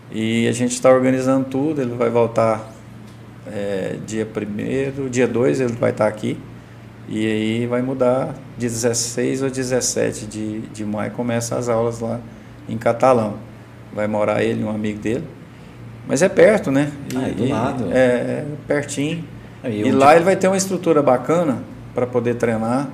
E 0.09 0.47
a 0.47 0.51
gente 0.53 0.72
está 0.72 0.89
organizando 0.89 1.45
tudo, 1.49 1.82
ele 1.82 1.93
vai 1.95 2.09
voltar 2.09 2.72
é, 3.45 3.97
dia 4.05 4.26
1 4.26 5.09
dia 5.09 5.28
2 5.28 5.59
ele 5.59 5.74
vai 5.74 5.91
estar 5.91 6.05
tá 6.05 6.09
aqui. 6.09 6.38
E 7.07 7.27
aí 7.27 7.67
vai 7.67 7.81
mudar 7.81 8.33
de 8.57 8.67
16 8.67 9.41
ou 9.41 9.49
17 9.49 10.25
de, 10.25 10.61
de 10.61 10.85
maio, 10.85 11.11
começa 11.11 11.57
as 11.57 11.67
aulas 11.67 11.99
lá 11.99 12.19
em 12.67 12.77
catalão. 12.77 13.35
Vai 13.93 14.07
morar 14.07 14.43
ele 14.43 14.61
e 14.61 14.63
um 14.63 14.69
amigo 14.69 14.99
dele. 14.99 15.25
Mas 16.07 16.21
é 16.21 16.29
perto, 16.29 16.71
né? 16.71 16.91
E, 17.13 17.17
ah, 17.17 17.27
é 17.27 17.31
do 17.31 17.49
lado. 17.49 17.91
É, 17.91 17.97
é 17.97 18.45
pertinho. 18.67 19.23
Aí, 19.63 19.81
e 19.81 19.91
lá 19.91 20.15
ele 20.15 20.25
vai 20.25 20.35
ter 20.35 20.47
uma 20.47 20.57
estrutura 20.57 21.01
bacana 21.01 21.63
para 21.93 22.07
poder 22.07 22.35
treinar. 22.35 22.89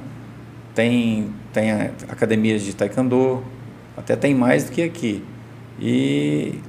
Tem, 0.75 1.31
tem 1.51 1.71
academias 2.07 2.61
de 2.61 2.75
taekwondo, 2.75 3.43
até 3.97 4.15
tem 4.15 4.35
mais 4.35 4.65
do 4.65 4.71
que 4.71 4.83
aqui. 4.83 5.23
E 5.79 6.59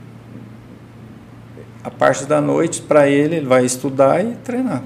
a 1.82 1.90
parte 1.90 2.24
da 2.24 2.40
noite, 2.40 2.82
para 2.82 3.08
ele, 3.08 3.36
ele 3.36 3.46
vai 3.46 3.64
estudar 3.64 4.24
e 4.24 4.34
treinar. 4.36 4.82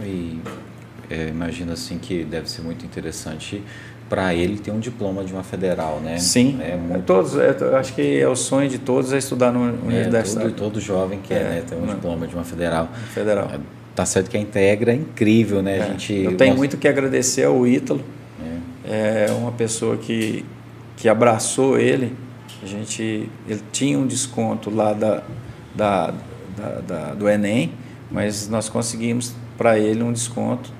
E 0.00 0.40
é, 1.10 1.28
imagino 1.28 1.72
assim 1.72 1.98
que 1.98 2.24
deve 2.24 2.50
ser 2.50 2.62
muito 2.62 2.84
interessante 2.84 3.62
para 4.08 4.34
ele 4.34 4.58
ter 4.58 4.70
um 4.70 4.80
diploma 4.80 5.22
de 5.22 5.32
uma 5.32 5.42
federal, 5.42 6.00
né? 6.00 6.18
Sim. 6.18 6.58
É 6.62 6.76
muito... 6.76 7.04
todos, 7.04 7.36
é, 7.36 7.54
acho 7.78 7.94
que 7.94 8.18
é 8.18 8.26
o 8.26 8.34
sonho 8.34 8.68
de 8.68 8.78
todos 8.78 9.12
é 9.12 9.18
estudar 9.18 9.52
no 9.52 9.60
universidade. 9.60 10.30
É, 10.30 10.40
todo, 10.40 10.52
todo 10.52 10.80
jovem 10.80 11.20
quer 11.22 11.42
é, 11.42 11.48
né, 11.48 11.62
ter 11.66 11.74
um 11.74 11.80
não. 11.80 11.94
diploma 11.94 12.26
de 12.26 12.34
uma 12.34 12.44
federal. 12.44 12.88
Federal. 13.12 13.50
É, 13.52 13.58
tá 13.94 14.06
certo 14.06 14.30
que 14.30 14.36
a 14.36 14.40
Integra 14.40 14.92
é 14.92 14.94
incrível, 14.94 15.62
né? 15.62 15.80
A 15.80 15.84
é, 15.84 15.90
gente, 15.90 16.14
eu 16.14 16.36
tenho 16.36 16.56
muito 16.56 16.76
que 16.78 16.88
agradecer 16.88 17.44
ao 17.44 17.66
Ítalo. 17.66 18.02
É. 18.84 19.26
é 19.28 19.32
uma 19.32 19.52
pessoa 19.52 19.96
que, 19.98 20.44
que 20.96 21.08
abraçou 21.08 21.78
ele. 21.78 22.14
A 22.62 22.66
gente, 22.66 23.28
ele 23.46 23.60
tinha 23.70 23.98
um 23.98 24.06
desconto 24.06 24.70
lá 24.70 24.92
da, 24.94 25.22
da, 25.74 26.14
da, 26.56 26.80
da 26.80 27.14
do 27.14 27.28
Enem, 27.28 27.72
mas 28.10 28.48
nós 28.48 28.68
conseguimos 28.68 29.34
para 29.56 29.78
ele 29.78 30.02
um 30.02 30.12
desconto 30.12 30.77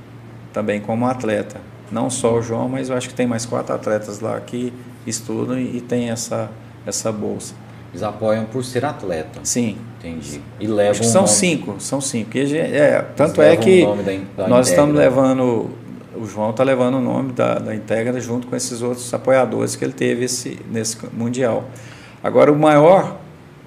também 0.58 0.80
como 0.80 1.06
atleta. 1.06 1.60
Não 1.88 2.10
só 2.10 2.34
o 2.34 2.42
João, 2.42 2.68
mas 2.68 2.90
eu 2.90 2.96
acho 2.96 3.08
que 3.08 3.14
tem 3.14 3.28
mais 3.28 3.46
quatro 3.46 3.72
atletas 3.72 4.18
lá 4.18 4.40
que 4.40 4.72
estudam 5.06 5.56
e, 5.56 5.76
e 5.76 5.80
tem 5.80 6.10
essa, 6.10 6.50
essa 6.84 7.12
bolsa. 7.12 7.54
Eles 7.92 8.02
apoiam 8.02 8.44
por 8.44 8.64
ser 8.64 8.84
atleta. 8.84 9.38
Sim. 9.44 9.78
Entendi. 9.98 10.40
E 10.58 10.66
levam 10.66 10.90
Acho 10.90 11.00
que 11.00 11.06
são 11.06 11.22
nome... 11.22 11.34
cinco, 11.34 11.76
são 11.78 12.00
cinco. 12.00 12.36
E, 12.36 12.56
é, 12.58 13.06
tanto 13.16 13.40
é 13.40 13.56
que 13.56 13.86
da, 14.36 14.42
da 14.42 14.48
nós 14.48 14.68
estamos 14.68 14.96
levando, 14.96 15.70
o 16.16 16.26
João 16.26 16.50
está 16.50 16.64
levando 16.64 16.96
o 16.96 17.00
nome 17.00 17.32
da, 17.32 17.54
da 17.54 17.72
Integra 17.72 18.20
junto 18.20 18.48
com 18.48 18.56
esses 18.56 18.82
outros 18.82 19.14
apoiadores 19.14 19.76
que 19.76 19.84
ele 19.84 19.92
teve 19.92 20.24
esse, 20.24 20.58
nesse 20.72 20.98
Mundial. 21.12 21.64
Agora, 22.22 22.50
o 22.50 22.58
maior, 22.58 23.16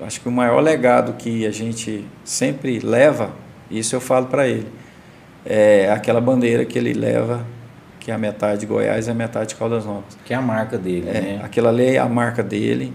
acho 0.01 0.19
que 0.19 0.27
o 0.27 0.31
maior 0.31 0.59
legado 0.59 1.13
que 1.13 1.45
a 1.45 1.51
gente 1.51 2.05
sempre 2.25 2.79
leva, 2.79 3.31
isso 3.69 3.95
eu 3.95 4.01
falo 4.01 4.25
para 4.25 4.45
ele, 4.45 4.67
é 5.45 5.91
aquela 5.91 6.21
bandeira 6.21 6.65
que 6.65 6.77
ele 6.77 6.93
leva, 6.93 7.45
que 7.99 8.11
é 8.11 8.13
a 8.13 8.17
metade 8.17 8.61
de 8.61 8.65
Goiás 8.65 9.07
e 9.07 9.11
a 9.11 9.13
metade 9.13 9.49
de 9.49 9.55
Caldas 9.55 9.85
Novas. 9.85 10.17
Que 10.25 10.33
é 10.33 10.37
a 10.37 10.41
marca 10.41 10.77
dele, 10.77 11.09
é, 11.09 11.13
né? 11.13 11.41
Aquela 11.43 11.69
ali 11.69 11.95
é 11.95 11.99
a 11.99 12.07
marca 12.07 12.43
dele. 12.43 12.93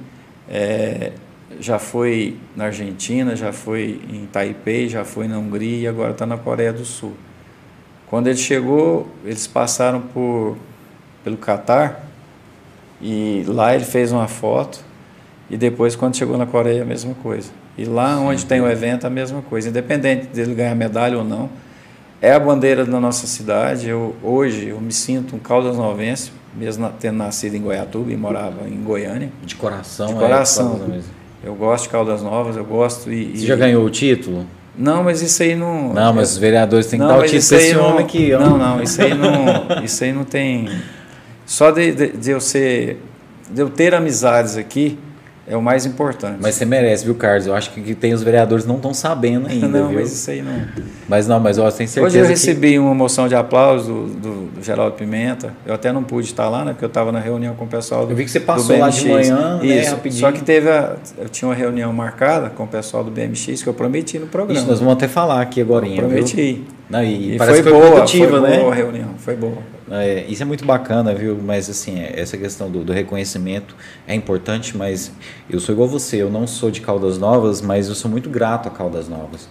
É, 0.49 1.13
já 1.61 1.79
foi 1.79 2.37
na 2.55 2.67
Argentina, 2.67 3.35
já 3.35 3.53
foi 3.53 4.01
em 4.11 4.27
Taipei, 4.27 4.89
já 4.89 5.05
foi 5.05 5.29
na 5.29 5.39
Hungria 5.39 5.79
e 5.79 5.87
agora 5.87 6.13
está 6.13 6.27
na 6.27 6.37
Coreia 6.37 6.73
do 6.73 6.85
Sul. 6.85 7.15
Quando 8.09 8.29
ele 8.29 8.37
chegou, 8.37 9.09
eles 9.25 9.47
passaram 9.47 10.01
por, 10.01 10.57
pelo 11.25 11.37
Catar 11.37 12.05
e 13.01 13.45
lá 13.47 13.75
ele 13.75 13.85
fez 13.85 14.13
uma 14.13 14.29
foto 14.29 14.85
e 15.51 15.57
depois 15.57 15.97
quando 15.97 16.17
chegou 16.17 16.37
na 16.37 16.47
Coreia 16.47 16.83
a 16.83 16.85
mesma 16.85 17.15
coisa. 17.15 17.51
E 17.77 17.85
lá 17.85 18.19
onde 18.19 18.47
tem 18.47 18.61
o 18.61 18.69
evento 18.69 19.07
a 19.07 19.11
mesma 19.11 19.43
coisa, 19.43 19.69
independente 19.69 20.27
dele 20.27 20.55
ganhar 20.55 20.75
medalha 20.75 21.19
ou 21.19 21.25
não, 21.25 21.51
é 22.21 22.33
a 22.33 22.39
bandeira 22.39 22.85
da 22.85 23.01
nossa 23.01 23.27
cidade. 23.27 23.89
Eu, 23.89 24.15
hoje 24.23 24.69
eu 24.69 24.81
me 24.81 24.93
sinto 24.93 25.37
um 25.37 25.39
Caldas 25.39 25.77
Novense, 25.77 26.33
mesmo 26.55 26.91
tendo 26.99 27.17
nascido 27.19 27.55
em 27.55 27.63
Goiatuba 27.63 28.13
e 28.13 28.17
morava 28.17 28.69
em 28.69 28.83
Goiânia. 28.83 29.31
De 29.45 29.55
coração, 29.55 30.09
De 30.09 30.15
coração. 30.15 30.81
É, 30.93 31.49
eu 31.49 31.55
gosto 31.55 31.85
de 31.85 31.91
Caldas 31.91 32.23
Novas, 32.23 32.57
eu 32.57 32.65
gosto 32.65 33.13
e. 33.13 33.37
Você 33.37 33.45
e... 33.45 33.47
já 33.47 33.57
ganhou 33.57 33.85
o 33.85 33.91
título? 33.91 34.47
Não, 34.79 35.03
mas 35.03 35.23
isso 35.23 35.43
aí 35.43 35.55
não. 35.55 35.93
Não, 35.93 36.13
mas 36.13 36.33
os 36.33 36.39
vereadores 36.39 36.87
têm 36.87 36.99
que 36.99 37.07
não, 37.07 37.13
dar 37.15 37.21
o 37.21 37.25
título 37.25 37.49
para 37.49 37.59
esse 37.59 37.75
não, 37.75 37.85
homem 37.85 38.05
aqui. 38.05 38.31
Não, 38.33 38.59
não, 38.59 38.83
isso 38.83 39.01
aí 39.01 39.15
não. 39.15 39.85
isso 39.85 40.05
aí 40.05 40.13
não 40.13 40.25
tem. 40.25 40.69
Só 41.47 41.71
de, 41.71 41.93
de, 41.93 42.09
de 42.09 42.31
eu 42.31 42.41
ser. 42.41 43.03
De 43.49 43.63
eu 43.63 43.71
ter 43.71 43.95
amizades 43.95 44.57
aqui, 44.57 44.99
é 45.49 45.57
o 45.57 45.63
mais 45.63 45.87
importante. 45.87 46.39
Mas 46.41 46.57
você 46.57 46.65
merece, 46.65 47.05
viu, 47.05 47.15
Carlos? 47.15 47.47
Eu 47.47 47.55
acho 47.55 47.71
que 47.71 47.95
tem 47.95 48.13
os 48.13 48.23
vereadores 48.23 48.67
não 48.67 48.77
estão 48.77 48.93
sabendo 48.93 49.47
ainda, 49.47 49.69
não, 49.81 49.89
viu? 49.89 50.01
mas 50.01 50.13
isso 50.13 50.31
aí 50.31 50.43
não. 50.43 50.67
Mas 51.09 51.29
não, 51.29 51.39
mas 51.39 51.57
eu 51.57 51.63
tenho 51.71 51.89
certeza 51.89 52.07
Hoje 52.07 52.19
eu 52.19 52.27
recebi 52.27 52.73
que... 52.73 52.79
uma 52.79 52.95
moção 52.95 53.29
de 53.29 53.37
aplauso 53.37 53.93
do, 53.93 54.07
do, 54.07 54.47
do, 54.47 54.63
Geraldo 54.63 54.97
Pimenta. 54.97 55.55
Eu 55.65 55.75
até 55.75 55.93
não 55.93 56.03
pude 56.03 56.27
estar 56.27 56.49
lá, 56.49 56.65
né? 56.65 56.73
Porque 56.73 56.85
eu 56.85 56.89
estava 56.89 57.13
na 57.13 57.21
reunião 57.21 57.55
com 57.55 57.65
o 57.65 57.69
pessoal 57.69 58.05
do 58.05 58.13
Eu 58.13 58.17
vi 58.17 58.25
que 58.25 58.31
você 58.31 58.41
passou 58.41 58.77
lá 58.77 58.89
de 58.89 59.09
manhã, 59.09 59.59
né, 59.59 59.67
isso. 59.67 59.91
Rapidinho. 59.91 60.21
Só 60.21 60.33
que 60.33 60.43
teve 60.43 60.69
a, 60.69 60.97
eu 61.19 61.29
tinha 61.29 61.49
uma 61.49 61.55
reunião 61.55 61.93
marcada 61.93 62.51
com 62.51 62.65
o 62.65 62.69
pessoal 62.69 63.05
do 63.05 63.11
BMX 63.11 63.63
que 63.63 63.69
eu 63.69 63.75
prometi 63.75 64.19
no 64.19 64.27
programa. 64.27 64.59
Isso, 64.59 64.69
nós 64.69 64.81
vamos 64.81 64.95
até 64.95 65.07
falar 65.07 65.41
aqui 65.41 65.61
agora. 65.61 65.87
Prometi. 65.87 66.65
Não, 66.91 67.03
e, 67.03 67.37
e 67.37 67.39
foi, 67.39 67.63
boa, 67.63 68.07
foi 68.07 68.41
né? 68.41 68.59
boa 68.59 68.73
a 68.73 68.75
reunião, 68.75 69.11
foi 69.19 69.37
boa. 69.37 69.76
É, 69.91 70.25
isso 70.29 70.43
é 70.43 70.47
muito 70.47 70.65
bacana, 70.65 71.15
viu? 71.15 71.39
Mas 71.41 71.71
assim, 71.71 72.01
essa 72.01 72.37
questão 72.37 72.71
do, 72.71 72.83
do, 72.83 72.93
reconhecimento 72.93 73.77
é 74.07 74.15
importante, 74.15 74.77
mas 74.77 75.13
eu 75.49 75.61
sou 75.61 75.73
igual 75.73 75.89
você, 75.89 76.21
eu 76.23 76.31
não 76.31 76.47
sou 76.47 76.71
de 76.71 76.81
Caldas 76.81 77.19
Novas, 77.19 77.61
mas 77.61 77.89
eu 77.89 77.95
sou 77.95 78.11
muito 78.11 78.29
grato 78.29 78.69
a 78.69 78.71
Caldas 78.71 79.09
Novas. 79.09 79.49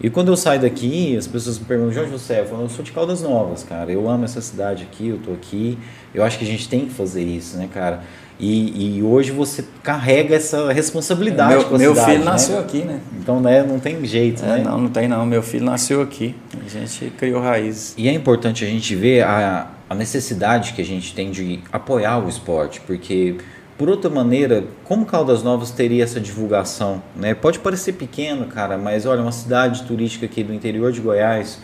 E 0.00 0.08
quando 0.08 0.28
eu 0.28 0.36
saio 0.36 0.60
daqui, 0.60 1.16
as 1.16 1.26
pessoas 1.26 1.58
me 1.58 1.64
perguntam, 1.64 2.04
de 2.04 2.10
você? 2.10 2.38
Eu 2.38 2.46
falo, 2.46 2.62
eu 2.62 2.68
sou 2.68 2.84
de 2.84 2.92
Caldas 2.92 3.20
Novas, 3.20 3.64
cara. 3.64 3.90
Eu 3.90 4.08
amo 4.08 4.24
essa 4.24 4.40
cidade 4.40 4.84
aqui, 4.84 5.08
eu 5.08 5.18
tô 5.18 5.32
aqui. 5.32 5.76
Eu 6.14 6.22
acho 6.22 6.38
que 6.38 6.44
a 6.44 6.46
gente 6.46 6.68
tem 6.68 6.86
que 6.86 6.92
fazer 6.92 7.24
isso, 7.24 7.56
né, 7.56 7.68
cara? 7.72 8.04
E, 8.40 8.98
e 8.98 9.02
hoje 9.02 9.32
você 9.32 9.64
carrega 9.82 10.36
essa 10.36 10.72
responsabilidade 10.72 11.54
meu, 11.56 11.64
com 11.64 11.74
a 11.74 11.78
meu 11.78 11.94
cidade, 11.94 12.10
filho 12.12 12.24
né? 12.24 12.30
nasceu 12.30 12.58
aqui, 12.60 12.78
né? 12.84 13.00
Então, 13.20 13.40
né, 13.40 13.64
não 13.64 13.80
tem 13.80 14.04
jeito, 14.04 14.44
é, 14.44 14.48
né? 14.48 14.62
Não, 14.64 14.78
não 14.78 14.88
tem 14.88 15.08
não. 15.08 15.26
Meu 15.26 15.42
filho 15.42 15.64
nasceu 15.64 16.00
aqui. 16.00 16.36
A 16.64 16.68
gente 16.68 17.10
criou 17.18 17.42
raízes. 17.42 17.94
E 17.96 18.08
é 18.08 18.12
importante 18.12 18.64
a 18.64 18.68
gente 18.68 18.94
ver 18.94 19.22
a, 19.22 19.68
a 19.90 19.94
necessidade 19.94 20.72
que 20.72 20.80
a 20.80 20.84
gente 20.84 21.14
tem 21.14 21.32
de 21.32 21.60
apoiar 21.72 22.24
o 22.24 22.28
esporte, 22.28 22.80
porque 22.82 23.36
por 23.78 23.88
outra 23.88 24.10
maneira, 24.10 24.64
como 24.84 25.06
Caldas 25.06 25.42
Novas 25.44 25.70
teria 25.70 26.02
essa 26.02 26.20
divulgação? 26.20 27.00
Né? 27.14 27.32
Pode 27.32 27.60
parecer 27.60 27.92
pequeno, 27.92 28.46
cara, 28.46 28.76
mas 28.76 29.06
olha, 29.06 29.22
uma 29.22 29.32
cidade 29.32 29.84
turística 29.84 30.26
aqui 30.26 30.42
do 30.42 30.52
interior 30.52 30.90
de 30.90 31.00
Goiás, 31.00 31.60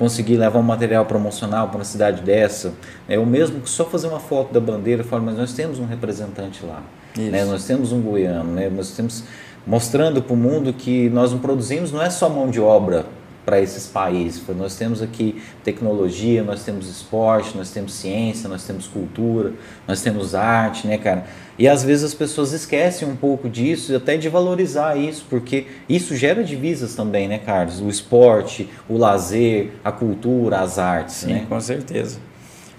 conseguir 0.00 0.38
levar 0.38 0.58
um 0.58 0.62
material 0.62 1.04
promocional 1.04 1.68
para 1.68 1.76
uma 1.76 1.84
cidade 1.84 2.22
dessa, 2.22 2.72
é 3.06 3.18
o 3.18 3.26
mesmo 3.26 3.60
que 3.60 3.68
só 3.68 3.84
fazer 3.84 4.08
uma 4.08 4.18
foto 4.18 4.50
da 4.50 4.58
bandeira 4.58 5.02
e 5.02 5.04
falar, 5.04 5.22
mas 5.22 5.36
nós 5.36 5.52
temos 5.52 5.78
um 5.78 5.84
representante 5.84 6.64
lá, 6.64 6.82
né? 7.18 7.44
nós 7.44 7.66
temos 7.66 7.92
um 7.92 8.00
goiano, 8.00 8.50
né? 8.50 8.70
nós 8.74 8.92
temos 8.92 9.24
mostrando 9.66 10.22
para 10.22 10.32
o 10.32 10.36
mundo 10.38 10.72
que 10.72 11.10
nós 11.10 11.32
não 11.32 11.38
produzimos, 11.38 11.92
não 11.92 12.00
é 12.00 12.08
só 12.08 12.30
mão 12.30 12.48
de 12.48 12.58
obra 12.58 13.04
para 13.50 13.60
esses 13.60 13.88
países. 13.88 14.40
Nós 14.56 14.76
temos 14.76 15.02
aqui 15.02 15.42
tecnologia, 15.64 16.40
nós 16.44 16.62
temos 16.62 16.88
esporte, 16.88 17.58
nós 17.58 17.72
temos 17.72 17.94
ciência, 17.94 18.48
nós 18.48 18.62
temos 18.62 18.86
cultura, 18.86 19.54
nós 19.88 20.00
temos 20.02 20.36
arte, 20.36 20.86
né, 20.86 20.96
cara? 20.96 21.26
E 21.58 21.66
às 21.66 21.82
vezes 21.82 22.04
as 22.04 22.14
pessoas 22.14 22.52
esquecem 22.52 23.08
um 23.08 23.16
pouco 23.16 23.48
disso 23.48 23.92
e 23.92 23.96
até 23.96 24.16
de 24.16 24.28
valorizar 24.28 24.96
isso, 24.96 25.26
porque 25.28 25.66
isso 25.88 26.14
gera 26.14 26.44
divisas 26.44 26.94
também, 26.94 27.26
né, 27.26 27.38
Carlos? 27.38 27.80
O 27.80 27.88
esporte, 27.88 28.70
o 28.88 28.96
lazer, 28.96 29.72
a 29.82 29.90
cultura, 29.90 30.60
as 30.60 30.78
artes, 30.78 31.16
Sim, 31.16 31.32
né? 31.32 31.46
com 31.48 31.60
certeza. 31.60 32.20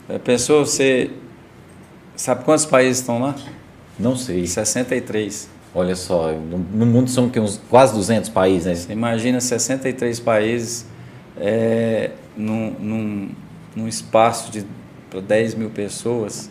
É, 0.07 0.17
pensou, 0.17 0.65
você 0.65 1.11
sabe 2.15 2.45
quantos 2.45 2.65
países 2.65 2.99
estão 2.99 3.19
lá? 3.19 3.35
Não 3.99 4.15
sei. 4.15 4.47
63. 4.47 5.49
Olha 5.73 5.95
só, 5.95 6.33
no 6.33 6.85
mundo 6.85 7.09
são 7.09 7.31
uns 7.37 7.61
quase 7.69 7.93
200 7.93 8.29
países, 8.29 8.87
né? 8.87 8.93
Imagina 8.93 9.39
63 9.39 10.19
países 10.19 10.85
é, 11.37 12.11
num, 12.35 12.71
num, 12.77 13.29
num 13.75 13.87
espaço 13.87 14.51
de 14.51 14.65
para 15.11 15.21
10 15.21 15.55
mil 15.55 15.69
pessoas. 15.69 16.49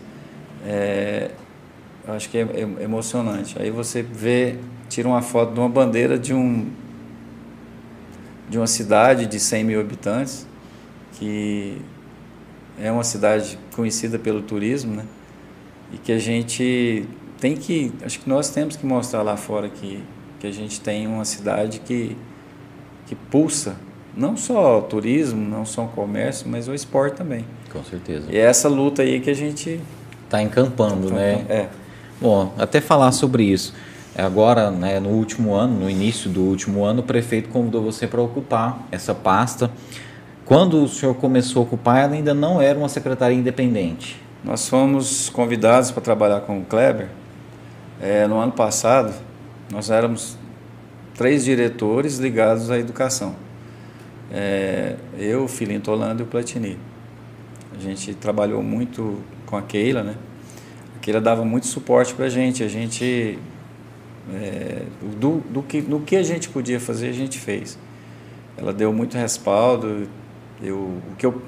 É, 0.64 1.30
acho 2.06 2.28
que 2.28 2.38
é, 2.38 2.42
é, 2.42 2.84
emocionante. 2.84 3.60
Aí 3.60 3.70
você 3.70 4.02
vê, 4.02 4.56
tira 4.88 5.08
uma 5.08 5.22
foto 5.22 5.54
de 5.54 5.58
uma 5.58 5.68
bandeira 5.68 6.18
de 6.18 6.34
um 6.34 6.70
de 8.48 8.58
uma 8.58 8.66
cidade 8.66 9.26
de 9.26 9.38
100 9.38 9.64
mil 9.64 9.80
habitantes, 9.80 10.44
que 11.12 11.80
é 12.82 12.90
uma 12.90 13.04
cidade 13.04 13.56
conhecida 13.76 14.18
pelo 14.18 14.42
turismo, 14.42 14.96
né? 14.96 15.04
E 15.92 15.98
que 15.98 16.10
a 16.10 16.18
gente 16.18 17.08
tem 17.40 17.56
que, 17.56 17.92
acho 18.04 18.20
que 18.20 18.28
nós 18.28 18.50
temos 18.50 18.76
que 18.76 18.84
mostrar 18.84 19.22
lá 19.22 19.36
fora 19.36 19.68
que, 19.68 20.04
que 20.38 20.46
a 20.46 20.52
gente 20.52 20.80
tem 20.80 21.06
uma 21.06 21.24
cidade 21.24 21.80
que, 21.80 22.16
que 23.06 23.14
pulsa, 23.14 23.76
não 24.14 24.36
só 24.36 24.78
o 24.78 24.82
turismo, 24.82 25.40
não 25.48 25.64
só 25.64 25.84
o 25.84 25.88
comércio, 25.88 26.46
mas 26.48 26.68
o 26.68 26.74
esporte 26.74 27.16
também. 27.16 27.44
Com 27.72 27.82
certeza. 27.82 28.26
E 28.30 28.36
é 28.36 28.42
essa 28.42 28.68
luta 28.68 29.02
aí 29.02 29.20
que 29.20 29.30
a 29.30 29.34
gente 29.34 29.80
está 30.24 30.42
encampando, 30.42 31.08
tá, 31.08 31.14
né? 31.14 31.44
É. 31.48 31.68
Bom, 32.20 32.52
até 32.58 32.80
falar 32.80 33.12
sobre 33.12 33.44
isso. 33.44 33.72
Agora, 34.16 34.70
né, 34.70 35.00
no 35.00 35.08
último 35.10 35.54
ano, 35.54 35.80
no 35.80 35.90
início 35.90 36.28
do 36.28 36.42
último 36.42 36.84
ano, 36.84 37.00
o 37.00 37.04
prefeito 37.04 37.48
convidou 37.48 37.82
você 37.82 38.06
para 38.06 38.20
ocupar 38.20 38.86
essa 38.90 39.14
pasta. 39.14 39.70
Quando 40.44 40.82
o 40.82 40.88
senhor 40.88 41.14
começou 41.14 41.60
a 41.60 41.62
ocupar, 41.64 42.04
ela 42.04 42.14
ainda 42.14 42.34
não 42.34 42.60
era 42.60 42.78
uma 42.78 42.88
secretaria 42.88 43.38
independente. 43.38 44.20
Nós 44.44 44.68
fomos 44.68 45.30
convidados 45.30 45.90
para 45.90 46.02
trabalhar 46.02 46.40
com 46.40 46.58
o 46.58 46.64
Kleber 46.64 47.08
é, 48.00 48.26
no 48.26 48.38
ano 48.38 48.52
passado, 48.52 49.12
nós 49.70 49.90
éramos 49.90 50.36
três 51.14 51.44
diretores 51.44 52.18
ligados 52.18 52.70
à 52.70 52.78
educação. 52.78 53.34
É, 54.32 54.96
eu, 55.18 55.46
Filinto 55.46 55.90
Holanda 55.90 56.22
e 56.22 56.24
o 56.24 56.26
Platini. 56.26 56.78
A 57.76 57.78
gente 57.78 58.14
trabalhou 58.14 58.62
muito 58.62 59.18
com 59.44 59.56
a 59.56 59.62
Keila, 59.62 60.02
né? 60.02 60.14
A 60.96 60.98
Keila 61.00 61.20
dava 61.20 61.44
muito 61.44 61.66
suporte 61.66 62.14
para 62.14 62.26
a 62.26 62.28
gente. 62.28 62.62
A 62.62 62.68
gente, 62.68 63.38
é, 64.32 64.82
do, 65.18 65.38
do 65.50 65.62
que, 65.62 65.82
no 65.82 66.00
que 66.00 66.16
a 66.16 66.22
gente 66.22 66.48
podia 66.48 66.80
fazer, 66.80 67.08
a 67.08 67.12
gente 67.12 67.38
fez. 67.38 67.78
Ela 68.56 68.72
deu 68.72 68.92
muito 68.92 69.16
respaldo. 69.16 70.08
Eu, 70.62 70.76
o 70.76 71.16
que 71.18 71.26
eu 71.26 71.42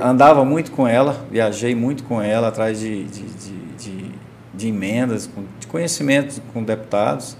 andava 0.00 0.44
muito 0.44 0.70
com 0.72 0.88
ela, 0.88 1.26
viajei 1.30 1.74
muito 1.74 2.04
com 2.04 2.22
ela 2.22 2.48
atrás 2.48 2.80
de, 2.80 3.04
de, 3.04 3.22
de, 3.22 3.54
de 3.76 4.10
de 4.54 4.68
emendas, 4.68 5.28
de 5.58 5.66
conhecimento 5.66 6.40
com 6.52 6.62
deputados, 6.62 7.36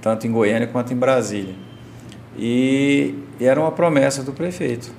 tanto 0.00 0.26
em 0.26 0.32
Goiânia 0.32 0.66
quanto 0.66 0.92
em 0.92 0.96
Brasília. 0.96 1.54
E, 2.38 3.14
e 3.40 3.44
era 3.44 3.60
uma 3.60 3.72
promessa 3.72 4.22
do 4.22 4.32
prefeito, 4.32 4.90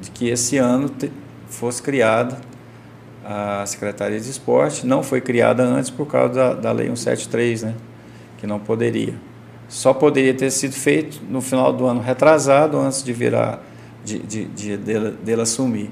de 0.00 0.10
que 0.10 0.28
esse 0.28 0.56
ano 0.56 0.88
te, 0.88 1.10
fosse 1.48 1.82
criada 1.82 2.38
a 3.24 3.64
Secretaria 3.66 4.18
de 4.18 4.30
Esporte. 4.30 4.86
Não 4.86 5.02
foi 5.02 5.20
criada 5.20 5.62
antes 5.62 5.90
por 5.90 6.06
causa 6.06 6.34
da, 6.34 6.54
da 6.54 6.72
Lei 6.72 6.86
173, 6.86 7.62
né? 7.64 7.74
que 8.38 8.46
não 8.46 8.58
poderia. 8.58 9.14
Só 9.68 9.92
poderia 9.92 10.32
ter 10.32 10.50
sido 10.50 10.72
feito 10.72 11.20
no 11.28 11.42
final 11.42 11.72
do 11.72 11.84
ano 11.84 12.00
retrasado, 12.00 12.78
antes 12.78 13.02
de 13.02 13.12
virar, 13.12 13.62
de, 14.02 14.18
de, 14.20 14.44
de, 14.46 14.76
dela, 14.78 15.10
dela 15.10 15.42
assumir. 15.42 15.90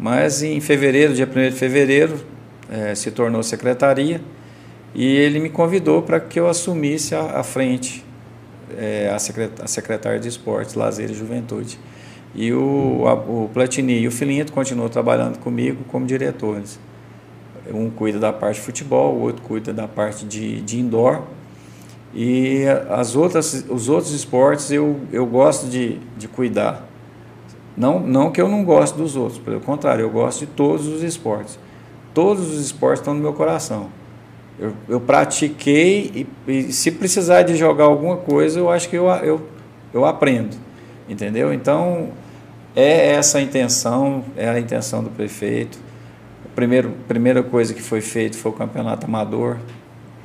Mas 0.00 0.42
em 0.42 0.60
fevereiro, 0.60 1.12
dia 1.12 1.28
1 1.28 1.50
de 1.50 1.56
fevereiro, 1.56 2.18
é, 2.72 2.94
se 2.94 3.10
tornou 3.10 3.42
secretaria 3.42 4.22
e 4.94 5.04
ele 5.04 5.38
me 5.38 5.50
convidou 5.50 6.00
para 6.00 6.18
que 6.18 6.40
eu 6.40 6.48
assumisse 6.48 7.14
a, 7.14 7.40
a 7.40 7.42
frente, 7.42 8.02
é, 8.76 9.10
a, 9.14 9.18
secret, 9.18 9.52
a 9.62 9.66
secretária 9.66 10.18
de 10.18 10.28
Esportes, 10.28 10.74
Lazer 10.74 11.10
e 11.10 11.14
Juventude. 11.14 11.78
E 12.34 12.50
o, 12.50 13.06
a, 13.06 13.12
o 13.12 13.50
Platini 13.52 14.00
e 14.00 14.08
o 14.08 14.10
Filinto 14.10 14.52
continuam 14.52 14.88
trabalhando 14.88 15.38
comigo 15.38 15.84
como 15.88 16.06
diretores. 16.06 16.80
Um 17.70 17.90
cuida 17.90 18.18
da 18.18 18.32
parte 18.32 18.56
de 18.56 18.62
futebol, 18.62 19.14
o 19.14 19.20
outro 19.20 19.42
cuida 19.42 19.72
da 19.72 19.86
parte 19.86 20.24
de, 20.24 20.62
de 20.62 20.80
indoor. 20.80 21.22
E 22.14 22.64
as 22.90 23.14
outras, 23.14 23.66
os 23.68 23.88
outros 23.88 24.12
esportes 24.12 24.70
eu, 24.70 25.00
eu 25.12 25.26
gosto 25.26 25.66
de, 25.66 25.98
de 26.16 26.26
cuidar. 26.26 26.86
Não, 27.76 28.00
não 28.00 28.30
que 28.30 28.40
eu 28.40 28.48
não 28.48 28.64
gosto 28.64 28.96
dos 28.96 29.16
outros, 29.16 29.38
pelo 29.38 29.60
contrário, 29.60 30.02
eu 30.02 30.10
gosto 30.10 30.40
de 30.40 30.46
todos 30.46 30.86
os 30.86 31.02
esportes 31.02 31.58
todos 32.14 32.50
os 32.50 32.60
esportes 32.60 33.00
estão 33.00 33.14
no 33.14 33.20
meu 33.20 33.32
coração. 33.32 33.88
Eu, 34.58 34.74
eu 34.88 35.00
pratiquei 35.00 36.26
e, 36.46 36.50
e, 36.50 36.72
se 36.72 36.90
precisar 36.92 37.42
de 37.42 37.56
jogar 37.56 37.84
alguma 37.84 38.16
coisa, 38.16 38.58
eu 38.58 38.70
acho 38.70 38.88
que 38.88 38.96
eu, 38.96 39.08
eu, 39.08 39.42
eu 39.92 40.04
aprendo. 40.04 40.56
Entendeu? 41.08 41.52
Então, 41.52 42.10
é 42.76 43.12
essa 43.12 43.38
a 43.38 43.42
intenção, 43.42 44.24
é 44.36 44.48
a 44.48 44.58
intenção 44.58 45.02
do 45.02 45.10
prefeito. 45.10 45.78
A 46.44 47.08
primeira 47.08 47.42
coisa 47.42 47.72
que 47.74 47.82
foi 47.82 48.00
feito 48.00 48.36
foi 48.36 48.52
o 48.52 48.54
campeonato 48.54 49.06
amador. 49.06 49.56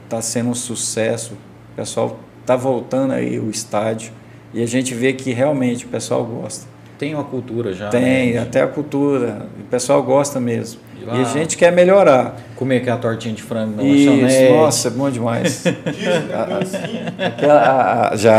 Está 0.03 0.21
sendo 0.21 0.49
um 0.49 0.55
sucesso. 0.55 1.33
O 1.73 1.75
pessoal 1.75 2.19
está 2.41 2.55
voltando 2.55 3.13
aí 3.13 3.39
o 3.39 3.49
estádio. 3.49 4.11
E 4.53 4.61
a 4.61 4.65
gente 4.65 4.93
vê 4.93 5.13
que 5.13 5.31
realmente 5.31 5.85
o 5.85 5.89
pessoal 5.89 6.23
gosta. 6.23 6.67
Tem 6.97 7.13
uma 7.13 7.23
cultura 7.23 7.73
já. 7.73 7.89
Tem, 7.89 8.33
né? 8.33 8.39
até 8.39 8.61
a 8.61 8.67
cultura. 8.67 9.47
O 9.59 9.63
pessoal 9.63 10.01
gosta 10.01 10.39
mesmo. 10.39 10.79
E 11.15 11.21
a 11.21 11.23
gente 11.23 11.55
quer 11.55 11.71
melhorar. 11.71 12.35
Comer 12.55 12.77
aquela 12.77 12.97
tortinha 12.97 13.33
de 13.33 13.41
frango 13.41 13.77
na 13.77 13.83
Isso, 13.83 14.09
lanchonete. 14.09 14.51
Nossa, 14.51 14.87
é 14.87 14.91
bom 14.91 15.09
demais. 15.09 15.63
a, 17.47 18.09
a, 18.11 18.15
já 18.15 18.33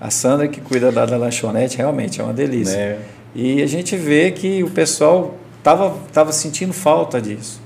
a, 0.00 0.06
a, 0.06 0.10
Sandra 0.10 0.48
que 0.48 0.60
cuida 0.60 0.90
da, 0.90 1.04
da, 1.04 1.16
lanchonete 1.16 1.76
realmente 1.76 2.20
é 2.20 2.24
uma 2.24 2.32
delícia. 2.32 2.76
É. 2.76 2.98
E 3.34 3.62
a 3.62 3.66
gente 3.66 3.96
vê 3.96 4.30
que 4.30 4.62
o 4.62 4.70
pessoal 4.70 5.34
estava 5.58 5.94
tava 6.12 6.32
sentindo 6.32 6.72
falta 6.72 7.20
disso. 7.20 7.60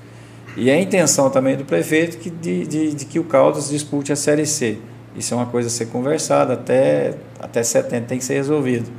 E 0.57 0.70
é 0.70 0.74
a 0.74 0.80
intenção 0.80 1.28
também 1.28 1.55
do 1.55 1.64
prefeito 1.64 2.16
que, 2.16 2.30
de, 2.30 2.66
de, 2.66 2.95
de, 2.95 3.05
que 3.05 3.18
o 3.18 3.24
Caldas 3.24 3.68
dispute 3.68 4.11
a 4.11 4.16
Série 4.16 4.47
C. 4.47 4.78
Isso 5.14 5.34
é 5.34 5.37
uma 5.37 5.47
coisa 5.47 5.68
a 5.68 5.70
ser 5.70 5.87
conversada, 5.87 6.55
até, 6.55 7.14
até 7.39 7.62
setembro 7.62 8.09
tem 8.09 8.18
que 8.18 8.24
ser 8.24 8.34
resolvido. 8.34 8.91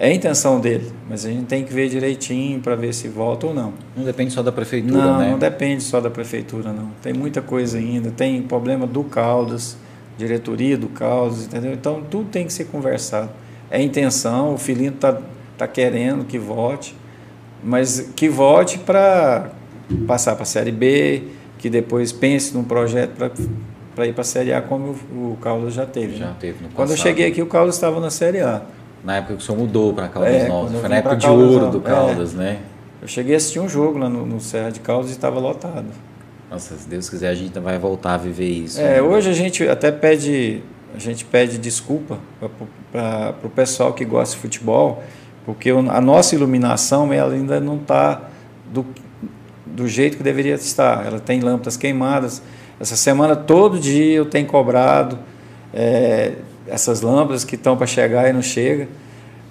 É 0.00 0.08
a 0.08 0.14
intenção 0.14 0.60
dele, 0.60 0.92
mas 1.08 1.26
a 1.26 1.28
gente 1.28 1.46
tem 1.46 1.64
que 1.64 1.72
ver 1.72 1.88
direitinho 1.88 2.60
para 2.60 2.76
ver 2.76 2.94
se 2.94 3.08
volta 3.08 3.48
ou 3.48 3.54
não. 3.54 3.72
Não 3.96 4.04
depende 4.04 4.32
só 4.32 4.42
da 4.42 4.52
prefeitura, 4.52 5.04
não, 5.04 5.18
né? 5.18 5.30
Não, 5.32 5.38
depende 5.38 5.82
só 5.82 6.00
da 6.00 6.08
prefeitura, 6.08 6.72
não. 6.72 6.90
Tem 7.02 7.12
muita 7.12 7.42
coisa 7.42 7.78
ainda. 7.78 8.10
Tem 8.10 8.40
problema 8.42 8.86
do 8.86 9.02
Caldas, 9.02 9.76
diretoria 10.16 10.76
do 10.78 10.88
Caldas, 10.88 11.46
entendeu? 11.46 11.72
Então 11.72 12.02
tudo 12.08 12.28
tem 12.30 12.46
que 12.46 12.52
ser 12.52 12.66
conversado. 12.66 13.30
É 13.70 13.78
a 13.78 13.82
intenção, 13.82 14.54
o 14.54 14.58
filhinho 14.58 14.92
está 14.92 15.18
tá 15.56 15.66
querendo 15.66 16.24
que 16.24 16.38
volte. 16.38 16.94
mas 17.62 18.12
que 18.14 18.28
volte 18.28 18.78
para 18.78 19.50
passar 20.06 20.34
para 20.34 20.44
a 20.44 20.46
Série 20.46 20.70
B, 20.70 21.24
que 21.58 21.68
depois 21.68 22.12
pense 22.12 22.54
num 22.54 22.62
projeto 22.62 23.10
para 23.96 24.06
ir 24.06 24.12
para 24.12 24.20
a 24.20 24.24
Série 24.24 24.52
A, 24.52 24.62
como 24.62 24.94
o, 25.12 25.32
o 25.32 25.38
Caldas 25.42 25.74
já 25.74 25.84
teve. 25.84 26.16
Já 26.16 26.26
né? 26.26 26.36
teve 26.38 26.62
no 26.62 26.68
Quando 26.70 26.90
eu 26.90 26.94
passado. 26.94 27.08
cheguei 27.08 27.26
aqui, 27.26 27.42
o 27.42 27.46
Caldas 27.46 27.74
estava 27.74 27.98
na 27.98 28.10
Série 28.10 28.40
A. 28.40 28.62
Na 29.04 29.16
época 29.16 29.34
que 29.34 29.42
o 29.42 29.44
senhor 29.44 29.58
mudou 29.58 29.92
para 29.92 30.08
Caldas 30.08 30.34
É, 30.34 30.48
Novas. 30.48 30.80
Foi 30.80 30.88
na 30.88 30.96
época 30.96 31.16
de 31.16 31.26
Caldas 31.26 31.50
ouro 31.50 31.70
do 31.70 31.78
é. 31.78 31.80
Caldas, 31.80 32.34
né? 32.34 32.58
Eu 33.00 33.06
cheguei 33.08 33.34
a 33.34 33.36
assistir 33.36 33.60
um 33.60 33.68
jogo 33.68 33.98
lá 33.98 34.08
no, 34.08 34.26
no 34.26 34.40
Serra 34.40 34.70
de 34.70 34.80
Caldas 34.80 35.10
e 35.10 35.12
estava 35.12 35.38
lotado. 35.38 35.86
Nossa, 36.50 36.76
se 36.76 36.88
Deus 36.88 37.08
quiser, 37.08 37.28
a 37.28 37.34
gente 37.34 37.58
vai 37.60 37.78
voltar 37.78 38.14
a 38.14 38.16
viver 38.16 38.48
isso. 38.48 38.80
É, 38.80 38.94
né? 38.94 39.02
hoje 39.02 39.28
a 39.28 39.32
gente 39.32 39.68
até 39.68 39.92
pede, 39.92 40.62
a 40.94 40.98
gente 40.98 41.24
pede 41.24 41.58
desculpa 41.58 42.18
para 42.90 43.34
o 43.44 43.50
pessoal 43.50 43.92
que 43.92 44.04
gosta 44.04 44.34
de 44.34 44.40
futebol, 44.40 45.02
porque 45.44 45.70
a 45.70 46.00
nossa 46.00 46.34
iluminação 46.34 47.12
ela 47.12 47.34
ainda 47.34 47.60
não 47.60 47.76
está 47.76 48.22
do, 48.72 48.84
do 49.66 49.86
jeito 49.86 50.16
que 50.16 50.22
deveria 50.22 50.54
estar. 50.54 51.06
Ela 51.06 51.20
tem 51.20 51.40
lâmpadas 51.40 51.76
queimadas. 51.76 52.42
Essa 52.80 52.96
semana, 52.96 53.36
todo 53.36 53.78
dia, 53.78 54.14
eu 54.14 54.24
tenho 54.24 54.46
cobrado 54.46 55.18
é, 55.72 56.32
essas 56.68 57.00
lâmpadas 57.00 57.44
que 57.44 57.54
estão 57.54 57.76
para 57.76 57.86
chegar 57.86 58.28
e 58.28 58.32
não 58.32 58.42
chega. 58.42 58.88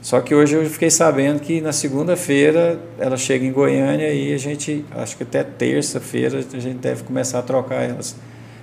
Só 0.01 0.21
que 0.21 0.33
hoje 0.33 0.55
eu 0.55 0.63
fiquei 0.69 0.89
sabendo 0.89 1.39
que 1.39 1.59
na 1.59 1.73
segunda-feira 1.73 2.79
ela 2.97 3.17
chega 3.17 3.45
em 3.45 3.51
Goiânia 3.51 4.13
e 4.13 4.33
a 4.33 4.37
gente, 4.37 4.85
acho 4.91 5.17
que 5.17 5.23
até 5.23 5.43
terça-feira, 5.43 6.37
a 6.37 6.59
gente 6.59 6.77
deve 6.77 7.03
começar 7.03 7.39
a 7.39 7.41
trocar 7.41 7.83
elas. 7.83 8.15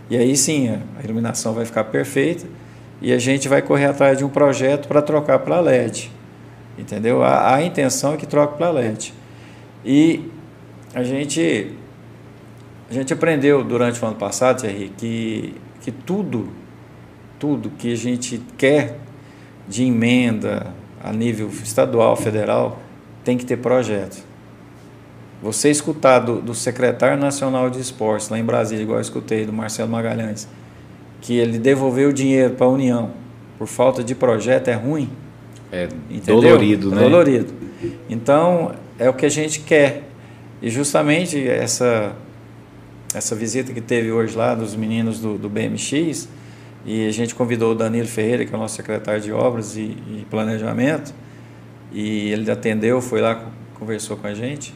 E 0.08 0.16
aí 0.16 0.36
sim, 0.36 0.68
a 0.70 1.02
iluminação 1.02 1.52
vai 1.52 1.64
ficar 1.64 1.84
perfeita 1.84 2.46
e 3.02 3.12
a 3.12 3.18
gente 3.18 3.48
vai 3.48 3.60
correr 3.60 3.86
atrás 3.86 4.16
de 4.16 4.24
um 4.24 4.28
projeto 4.28 4.88
para 4.88 5.02
trocar 5.02 5.40
para 5.40 5.60
LED. 5.60 6.10
Entendeu? 6.78 7.22
A, 7.22 7.56
a 7.56 7.62
intenção 7.62 8.14
é 8.14 8.16
que 8.16 8.26
troque 8.26 8.56
para 8.56 8.70
LED. 8.70 9.12
E 9.84 10.30
a 10.94 11.02
gente, 11.02 11.72
a 12.88 12.94
gente 12.94 13.12
aprendeu 13.12 13.62
durante 13.62 14.02
o 14.02 14.06
ano 14.06 14.16
passado, 14.16 14.60
Thierry, 14.60 14.92
que, 14.96 15.54
que 15.80 15.90
tudo, 15.90 16.48
tudo 17.44 17.68
que 17.68 17.92
a 17.92 17.94
gente 17.94 18.40
quer 18.56 18.96
de 19.68 19.84
emenda 19.84 20.68
a 21.02 21.12
nível 21.12 21.50
estadual, 21.62 22.16
federal, 22.16 22.80
tem 23.22 23.36
que 23.36 23.44
ter 23.44 23.58
projeto. 23.58 24.24
Você 25.42 25.68
escutar 25.68 26.20
do, 26.20 26.40
do 26.40 26.54
secretário 26.54 27.18
nacional 27.18 27.68
de 27.68 27.78
esportes 27.78 28.30
lá 28.30 28.38
em 28.38 28.42
Brasília, 28.42 28.82
igual 28.82 28.96
eu 28.96 29.02
escutei 29.02 29.44
do 29.44 29.52
Marcelo 29.52 29.90
Magalhães, 29.90 30.48
que 31.20 31.36
ele 31.36 31.58
devolveu 31.58 32.08
o 32.08 32.12
dinheiro 32.14 32.54
para 32.54 32.64
a 32.64 32.70
União 32.70 33.10
por 33.58 33.66
falta 33.66 34.02
de 34.02 34.14
projeto 34.14 34.68
é 34.68 34.74
ruim. 34.74 35.10
É 35.70 35.86
Entendeu? 36.08 36.40
dolorido, 36.40 36.92
É 36.92 36.94
né? 36.94 37.02
Dolorido. 37.02 37.52
Então, 38.08 38.74
é 38.98 39.06
o 39.10 39.12
que 39.12 39.26
a 39.26 39.30
gente 39.30 39.60
quer. 39.60 40.04
E 40.62 40.70
justamente 40.70 41.46
essa, 41.46 42.16
essa 43.14 43.34
visita 43.36 43.70
que 43.74 43.82
teve 43.82 44.10
hoje 44.10 44.34
lá 44.34 44.54
dos 44.54 44.74
meninos 44.74 45.20
do, 45.20 45.36
do 45.36 45.50
BMX, 45.50 46.26
e 46.84 47.06
a 47.06 47.10
gente 47.10 47.34
convidou 47.34 47.72
o 47.72 47.74
Danilo 47.74 48.06
Ferreira, 48.06 48.44
que 48.44 48.52
é 48.52 48.56
o 48.56 48.60
nosso 48.60 48.76
secretário 48.76 49.20
de 49.20 49.32
Obras 49.32 49.76
e, 49.76 49.80
e 49.80 50.26
Planejamento, 50.30 51.14
e 51.92 52.30
ele 52.30 52.50
atendeu, 52.50 53.00
foi 53.00 53.20
lá, 53.20 53.50
conversou 53.78 54.16
com 54.16 54.26
a 54.26 54.34
gente. 54.34 54.74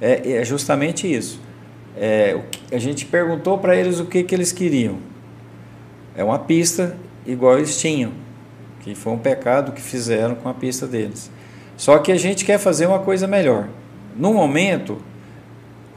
É, 0.00 0.32
é 0.32 0.44
justamente 0.44 1.12
isso. 1.12 1.40
É, 1.96 2.36
o 2.36 2.58
a 2.74 2.78
gente 2.78 3.06
perguntou 3.06 3.58
para 3.58 3.74
eles 3.76 3.98
o 3.98 4.04
que, 4.04 4.22
que 4.22 4.34
eles 4.34 4.52
queriam. 4.52 4.98
É 6.14 6.22
uma 6.22 6.38
pista 6.38 6.96
igual 7.26 7.56
eles 7.56 7.80
tinham, 7.80 8.12
que 8.80 8.94
foi 8.94 9.12
um 9.12 9.18
pecado 9.18 9.72
que 9.72 9.80
fizeram 9.80 10.34
com 10.34 10.48
a 10.48 10.54
pista 10.54 10.86
deles. 10.86 11.30
Só 11.76 11.98
que 11.98 12.12
a 12.12 12.16
gente 12.16 12.44
quer 12.44 12.58
fazer 12.58 12.86
uma 12.86 12.98
coisa 12.98 13.26
melhor. 13.26 13.68
No 14.16 14.34
momento 14.34 14.98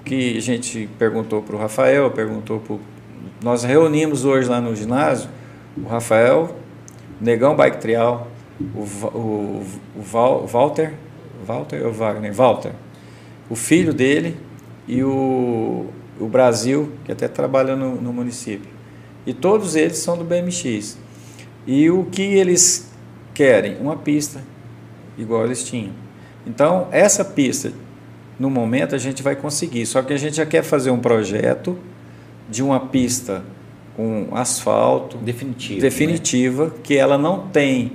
que 0.06 0.38
a 0.38 0.42
gente 0.42 0.90
perguntou 0.98 1.42
para 1.42 1.56
o 1.56 1.60
Rafael, 1.60 2.10
perguntou 2.12 2.60
para 2.60 2.76
nós 3.44 3.64
reunimos 3.64 4.26
hoje 4.26 4.48
lá 4.50 4.62
no 4.62 4.76
ginásio 4.76 5.30
o 5.78 5.88
Rafael, 5.88 6.56
o 7.20 7.24
Negão 7.24 7.56
Bike 7.56 7.78
Trial, 7.78 8.28
o, 8.76 8.80
o, 9.18 9.66
o 9.98 10.02
Val- 10.02 10.46
Walter, 10.46 10.94
Walter 11.46 11.86
ou 11.86 11.92
Wagner? 11.94 12.34
Walter, 12.34 12.72
o 13.50 13.56
filho 13.56 13.94
dele 13.94 14.38
e 14.88 15.04
o, 15.04 15.88
o 16.20 16.28
Brasil, 16.28 16.92
que 17.06 17.12
até 17.12 17.28
trabalha 17.28 17.76
no, 17.76 17.96
no 18.02 18.12
município. 18.14 18.70
E 19.26 19.34
todos 19.34 19.76
eles 19.76 19.98
são 19.98 20.18
do 20.18 20.24
BMX. 20.24 20.98
E 21.66 21.90
o 21.90 22.06
que 22.06 22.22
eles 22.24 22.92
querem? 23.34 23.78
Uma 23.78 23.96
pista 23.96 24.44
igual 25.18 25.46
eles 25.46 25.64
tinham. 25.64 25.92
Então, 26.46 26.88
essa 26.92 27.24
pista, 27.24 27.72
no 28.40 28.50
momento, 28.50 28.96
a 28.96 28.98
gente 28.98 29.22
vai 29.22 29.36
conseguir. 29.36 29.86
Só 29.86 30.02
que 30.02 30.12
a 30.12 30.18
gente 30.18 30.36
já 30.38 30.46
quer 30.46 30.64
fazer 30.64 30.90
um 30.90 31.00
projeto 31.00 31.78
de 32.50 32.62
uma 32.64 32.80
pista 32.80 33.44
com 33.96 34.30
asfalto, 34.32 35.18
Definitivo. 35.18 35.76
né? 35.76 35.82
definitiva, 35.82 36.74
que 36.84 36.96
ela 36.96 37.18
não 37.18 37.48
tem. 37.48 37.94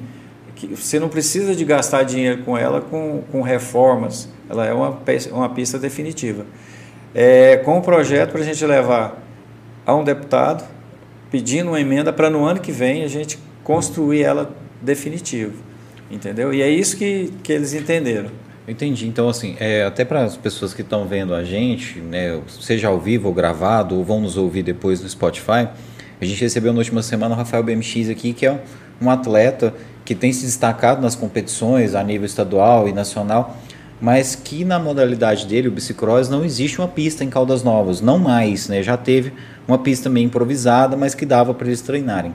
Que 0.54 0.68
você 0.68 0.98
não 0.98 1.08
precisa 1.08 1.54
de 1.54 1.64
gastar 1.64 2.02
dinheiro 2.02 2.42
com 2.42 2.56
ela 2.56 2.80
com, 2.80 3.22
com 3.30 3.42
reformas. 3.42 4.28
Ela 4.48 4.66
é 4.66 4.72
uma, 4.72 4.98
uma 5.32 5.48
pista 5.50 5.78
definitiva. 5.78 6.46
É, 7.14 7.56
com 7.58 7.78
o 7.78 7.82
projeto 7.82 8.32
para 8.32 8.40
a 8.40 8.44
gente 8.44 8.64
levar 8.64 9.22
a 9.84 9.94
um 9.94 10.04
deputado, 10.04 10.64
pedindo 11.30 11.68
uma 11.68 11.80
emenda 11.80 12.12
para 12.12 12.30
no 12.30 12.44
ano 12.44 12.60
que 12.60 12.72
vem 12.72 13.02
a 13.04 13.08
gente 13.08 13.38
construir 13.62 14.22
ela 14.22 14.54
definitiva. 14.80 15.52
Entendeu? 16.10 16.54
E 16.54 16.62
é 16.62 16.68
isso 16.68 16.96
que, 16.96 17.32
que 17.42 17.52
eles 17.52 17.74
entenderam. 17.74 18.30
Entendi. 18.68 19.06
Então, 19.06 19.28
assim, 19.28 19.56
é, 19.60 19.84
até 19.84 20.04
para 20.04 20.24
as 20.24 20.36
pessoas 20.36 20.74
que 20.74 20.82
estão 20.82 21.06
vendo 21.06 21.34
a 21.34 21.44
gente, 21.44 22.00
né, 22.00 22.40
seja 22.60 22.88
ao 22.88 22.98
vivo 22.98 23.28
ou 23.28 23.34
gravado, 23.34 23.94
ou 23.96 24.04
vão 24.04 24.20
nos 24.20 24.36
ouvir 24.36 24.64
depois 24.64 25.00
no 25.00 25.08
Spotify, 25.08 25.68
a 26.20 26.24
gente 26.24 26.40
recebeu 26.40 26.72
na 26.72 26.78
última 26.78 27.02
semana 27.02 27.34
o 27.34 27.38
Rafael 27.38 27.62
BMX 27.62 28.08
aqui, 28.10 28.32
que 28.32 28.44
é 28.44 28.60
um 29.00 29.08
atleta 29.08 29.72
que 30.04 30.14
tem 30.14 30.32
se 30.32 30.44
destacado 30.46 31.00
nas 31.00 31.14
competições 31.14 31.94
a 31.94 32.02
nível 32.02 32.26
estadual 32.26 32.88
e 32.88 32.92
nacional, 32.92 33.56
mas 34.00 34.34
que 34.34 34.64
na 34.64 34.78
modalidade 34.78 35.46
dele, 35.46 35.68
o 35.68 35.70
bicicross, 35.70 36.28
não 36.28 36.44
existe 36.44 36.78
uma 36.78 36.88
pista 36.88 37.22
em 37.22 37.30
Caldas 37.30 37.62
Novas, 37.62 38.00
não 38.00 38.18
mais, 38.18 38.68
né? 38.68 38.82
Já 38.82 38.96
teve 38.96 39.32
uma 39.66 39.78
pista 39.78 40.08
meio 40.10 40.26
improvisada, 40.26 40.96
mas 40.96 41.14
que 41.14 41.24
dava 41.24 41.54
para 41.54 41.66
eles 41.66 41.80
treinarem. 41.80 42.34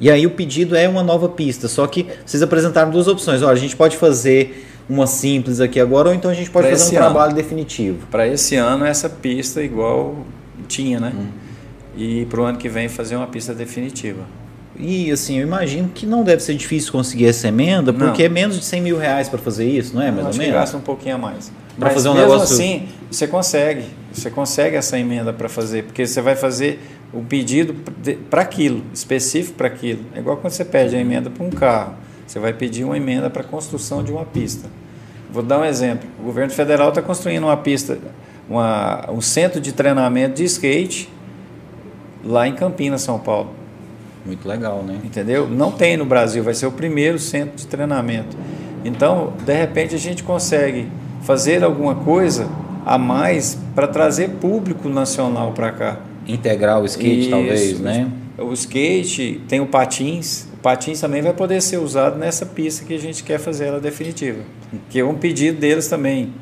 E 0.00 0.10
aí 0.10 0.26
o 0.26 0.30
pedido 0.30 0.76
é 0.76 0.88
uma 0.88 1.02
nova 1.02 1.28
pista, 1.28 1.68
só 1.68 1.86
que 1.86 2.06
vocês 2.24 2.42
apresentaram 2.42 2.90
duas 2.90 3.06
opções. 3.06 3.42
Olha, 3.42 3.52
a 3.52 3.56
gente 3.56 3.76
pode 3.76 3.96
fazer 3.96 4.66
uma 4.88 5.06
simples 5.06 5.60
aqui 5.60 5.80
agora, 5.80 6.08
ou 6.08 6.14
então 6.14 6.30
a 6.30 6.34
gente 6.34 6.50
pode 6.50 6.66
Pra 6.68 6.76
fazer 6.76 6.94
um 6.96 6.98
ano. 6.98 7.06
trabalho 7.06 7.34
definitivo. 7.34 8.06
Para 8.10 8.26
esse 8.28 8.54
ano, 8.56 8.84
essa 8.84 9.08
pista 9.08 9.62
igual 9.62 10.16
tinha, 10.68 11.00
né? 11.00 11.12
Hum. 11.14 11.26
E 11.96 12.26
para 12.26 12.40
o 12.40 12.44
ano 12.44 12.58
que 12.58 12.68
vem 12.68 12.88
fazer 12.88 13.16
uma 13.16 13.26
pista 13.26 13.54
definitiva. 13.54 14.22
E 14.76 15.10
assim, 15.12 15.38
eu 15.38 15.46
imagino 15.46 15.88
que 15.94 16.04
não 16.04 16.24
deve 16.24 16.42
ser 16.42 16.54
difícil 16.54 16.90
conseguir 16.90 17.26
essa 17.26 17.46
emenda, 17.46 17.92
Não. 17.92 18.00
porque 18.06 18.24
é 18.24 18.28
menos 18.28 18.58
de 18.58 18.64
100 18.64 18.80
mil 18.80 18.98
reais 18.98 19.28
para 19.28 19.38
fazer 19.38 19.64
isso, 19.68 19.94
não 19.94 20.02
é? 20.02 20.10
Mais 20.10 20.24
ou 20.24 20.28
acho 20.30 20.38
que 20.38 20.44
menos? 20.46 20.60
gasta 20.60 20.76
um 20.76 20.80
pouquinho 20.80 21.14
a 21.14 21.18
mais. 21.18 21.52
Pra 21.78 21.86
Mas 21.88 21.94
fazer 21.94 22.08
um 22.08 22.14
mesmo 22.14 22.28
negócio- 22.32 22.54
assim, 22.54 22.88
você 23.10 23.26
consegue. 23.28 23.84
Você 24.12 24.30
consegue 24.30 24.76
essa 24.76 24.98
emenda 24.98 25.32
para 25.32 25.48
fazer, 25.48 25.84
porque 25.84 26.04
você 26.06 26.20
vai 26.20 26.34
fazer 26.34 26.80
o 27.12 27.20
pedido 27.22 27.74
para 28.28 28.42
aquilo, 28.42 28.82
específico 28.92 29.56
para 29.56 29.68
aquilo. 29.68 30.00
É 30.14 30.18
igual 30.18 30.36
quando 30.36 30.52
você 30.52 30.64
pede 30.64 30.96
a 30.96 31.00
emenda 31.00 31.30
para 31.30 31.44
um 31.44 31.50
carro. 31.50 31.94
Você 32.26 32.38
vai 32.38 32.52
pedir 32.52 32.84
uma 32.84 32.96
emenda 32.96 33.28
para 33.28 33.42
a 33.42 33.44
construção 33.44 34.02
de 34.02 34.12
uma 34.12 34.24
pista. 34.24 34.68
Vou 35.30 35.42
dar 35.42 35.60
um 35.60 35.64
exemplo. 35.64 36.08
O 36.20 36.24
governo 36.24 36.52
federal 36.52 36.90
está 36.90 37.02
construindo 37.02 37.44
uma 37.44 37.56
pista, 37.56 37.98
uma, 38.48 39.10
um 39.10 39.20
centro 39.20 39.60
de 39.60 39.72
treinamento 39.72 40.36
de 40.36 40.44
skate 40.44 41.08
lá 42.24 42.46
em 42.46 42.54
Campinas, 42.54 43.02
São 43.02 43.18
Paulo. 43.18 43.50
Muito 44.24 44.48
legal, 44.48 44.82
né? 44.82 44.98
Entendeu? 45.04 45.48
Não 45.48 45.70
tem 45.70 45.96
no 45.96 46.04
Brasil, 46.04 46.42
vai 46.42 46.54
ser 46.54 46.66
o 46.66 46.72
primeiro 46.72 47.18
centro 47.18 47.56
de 47.56 47.66
treinamento. 47.66 48.36
Então, 48.84 49.32
de 49.44 49.54
repente, 49.54 49.94
a 49.94 49.98
gente 49.98 50.22
consegue 50.22 50.88
fazer 51.22 51.62
alguma 51.62 51.94
coisa 51.94 52.48
a 52.86 52.98
mais 52.98 53.58
para 53.74 53.86
trazer 53.86 54.30
público 54.30 54.88
nacional 54.88 55.52
para 55.52 55.72
cá. 55.72 56.00
Integrar 56.26 56.80
o 56.80 56.84
skate, 56.84 57.20
Isso. 57.20 57.30
talvez, 57.30 57.80
né? 57.80 58.10
O 58.38 58.52
skate 58.52 59.40
tem 59.48 59.60
o 59.60 59.66
patins. 59.66 60.46
Patins 60.64 60.98
também 60.98 61.20
vai 61.20 61.34
poder 61.34 61.60
ser 61.60 61.76
usado 61.76 62.16
nessa 62.18 62.46
pista 62.46 62.86
que 62.86 62.94
a 62.94 62.98
gente 62.98 63.22
quer 63.22 63.38
fazer 63.38 63.66
ela 63.66 63.78
definitiva. 63.78 64.38
Que 64.88 65.00
é 65.00 65.04
um 65.04 65.14
pedido 65.14 65.60
deles 65.60 65.88
também. 65.88 66.32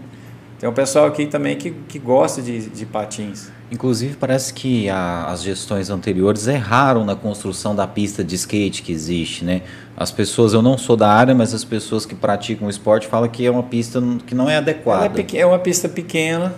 Tem 0.61 0.69
um 0.69 0.73
pessoal 0.73 1.07
aqui 1.07 1.27
também 1.27 1.57
que, 1.57 1.73
que 1.89 1.99
gosta 1.99 2.41
de, 2.41 2.69
de 2.71 2.87
patins. 2.87 3.49
Inclusive, 3.69 4.15
parece 4.15 4.55
que 4.55 4.89
a- 4.89 5.25
as 5.27 5.43
gestões 5.43 5.91
anteriores 5.91 6.47
erraram 6.47 7.05
na 7.05 7.17
construção 7.17 7.75
da 7.75 7.85
pista 7.85 8.23
de 8.23 8.37
skate 8.37 8.83
que 8.83 8.93
existe, 8.93 9.45
né? 9.45 9.63
As 9.97 10.13
pessoas, 10.13 10.53
eu 10.55 10.63
não 10.63 10.79
sou 10.79 10.97
da 10.97 11.09
área, 11.11 11.35
mas 11.35 11.53
as 11.53 11.65
pessoas 11.65 12.07
que 12.07 12.15
praticam 12.15 12.69
o 12.69 12.71
esporte 12.71 13.09
falam 13.09 13.29
que 13.29 13.45
é 13.45 13.51
uma 13.51 13.65
pista 13.65 14.01
que 14.25 14.37
não 14.37 14.49
é 14.49 14.53
Ela 14.53 14.59
adequada. 14.63 15.21
é, 15.21 15.37
é 15.39 15.45
uma 15.45 15.59
pista 15.59 15.89
pequena, 15.89 16.55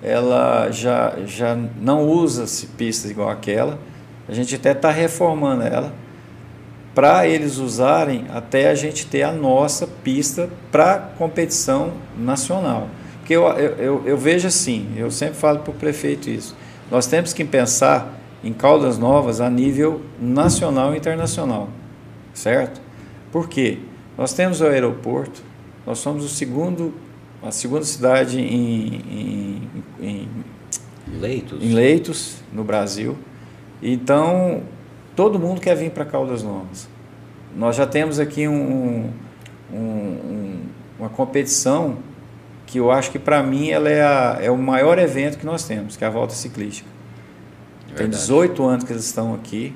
ela 0.00 0.70
já, 0.70 1.14
já 1.26 1.58
não 1.82 2.04
usa-se 2.08 2.66
pistas 2.68 3.10
igual 3.10 3.30
aquela. 3.30 3.80
A 4.28 4.32
gente 4.32 4.54
até 4.54 4.70
está 4.70 4.92
reformando 4.92 5.62
ela 5.64 5.92
para 6.94 7.26
eles 7.26 7.58
usarem 7.58 8.26
até 8.32 8.70
a 8.70 8.74
gente 8.74 9.06
ter 9.06 9.22
a 9.22 9.32
nossa 9.32 9.86
pista 9.86 10.48
para 10.70 10.98
competição 11.18 11.92
nacional. 12.16 12.88
Porque 13.18 13.34
eu, 13.34 13.44
eu, 13.48 14.02
eu, 14.04 14.16
vejo 14.16 14.46
assim, 14.46 14.92
eu 14.96 15.10
sempre 15.10 15.34
falo 15.34 15.60
para 15.60 15.70
o 15.70 15.74
prefeito 15.74 16.30
isso. 16.30 16.54
Nós 16.90 17.06
temos 17.06 17.32
que 17.32 17.44
pensar 17.44 18.20
em 18.44 18.52
Caldas 18.52 18.98
Novas 18.98 19.40
a 19.40 19.48
nível 19.48 20.02
nacional 20.20 20.94
e 20.94 20.98
internacional, 20.98 21.68
certo? 22.34 22.80
Por 23.32 23.48
quê? 23.48 23.78
Nós 24.16 24.32
temos 24.32 24.60
o 24.60 24.66
aeroporto, 24.66 25.42
nós 25.86 25.98
somos 25.98 26.24
o 26.24 26.28
segundo, 26.28 26.94
a 27.42 27.50
segunda 27.50 27.84
cidade 27.84 28.38
em, 28.38 29.00
em, 29.10 29.68
em 30.00 30.28
leitos. 31.18 31.62
em 31.62 31.72
leitos 31.72 32.36
no 32.52 32.62
Brasil. 32.62 33.16
Então, 33.82 34.62
todo 35.14 35.38
mundo 35.38 35.60
quer 35.60 35.74
vir 35.76 35.90
para 35.90 36.04
Caldas 36.04 36.42
Novas. 36.42 36.88
Nós 37.56 37.76
já 37.76 37.86
temos 37.86 38.18
aqui 38.18 38.48
um, 38.48 39.10
um, 39.72 39.76
um, 39.76 40.62
uma 40.98 41.08
competição 41.08 41.98
que 42.66 42.78
eu 42.78 42.90
acho 42.90 43.10
que 43.10 43.18
para 43.18 43.42
mim 43.42 43.70
ela 43.70 43.88
é, 43.88 44.02
a, 44.02 44.38
é 44.40 44.50
o 44.50 44.58
maior 44.58 44.98
evento 44.98 45.38
que 45.38 45.46
nós 45.46 45.64
temos, 45.64 45.96
que 45.96 46.04
é 46.04 46.06
a 46.06 46.10
volta 46.10 46.34
ciclística. 46.34 46.88
Verdade. 47.86 48.10
Tem 48.10 48.10
18 48.10 48.64
anos 48.64 48.84
que 48.84 48.92
eles 48.92 49.04
estão 49.04 49.34
aqui. 49.34 49.74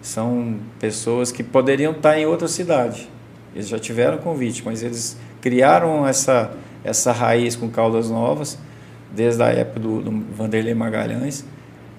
São 0.00 0.56
pessoas 0.80 1.30
que 1.30 1.42
poderiam 1.42 1.92
estar 1.92 2.18
em 2.18 2.26
outra 2.26 2.48
cidade. 2.48 3.08
Eles 3.54 3.68
já 3.68 3.78
tiveram 3.78 4.18
convite, 4.18 4.62
mas 4.64 4.82
eles 4.82 5.16
criaram 5.40 6.06
essa, 6.06 6.50
essa 6.82 7.12
raiz 7.12 7.54
com 7.54 7.68
Caldas 7.68 8.08
Novas 8.08 8.58
desde 9.14 9.42
a 9.42 9.48
época 9.48 9.80
do, 9.80 10.00
do 10.00 10.24
Vanderlei 10.34 10.74
Magalhães. 10.74 11.44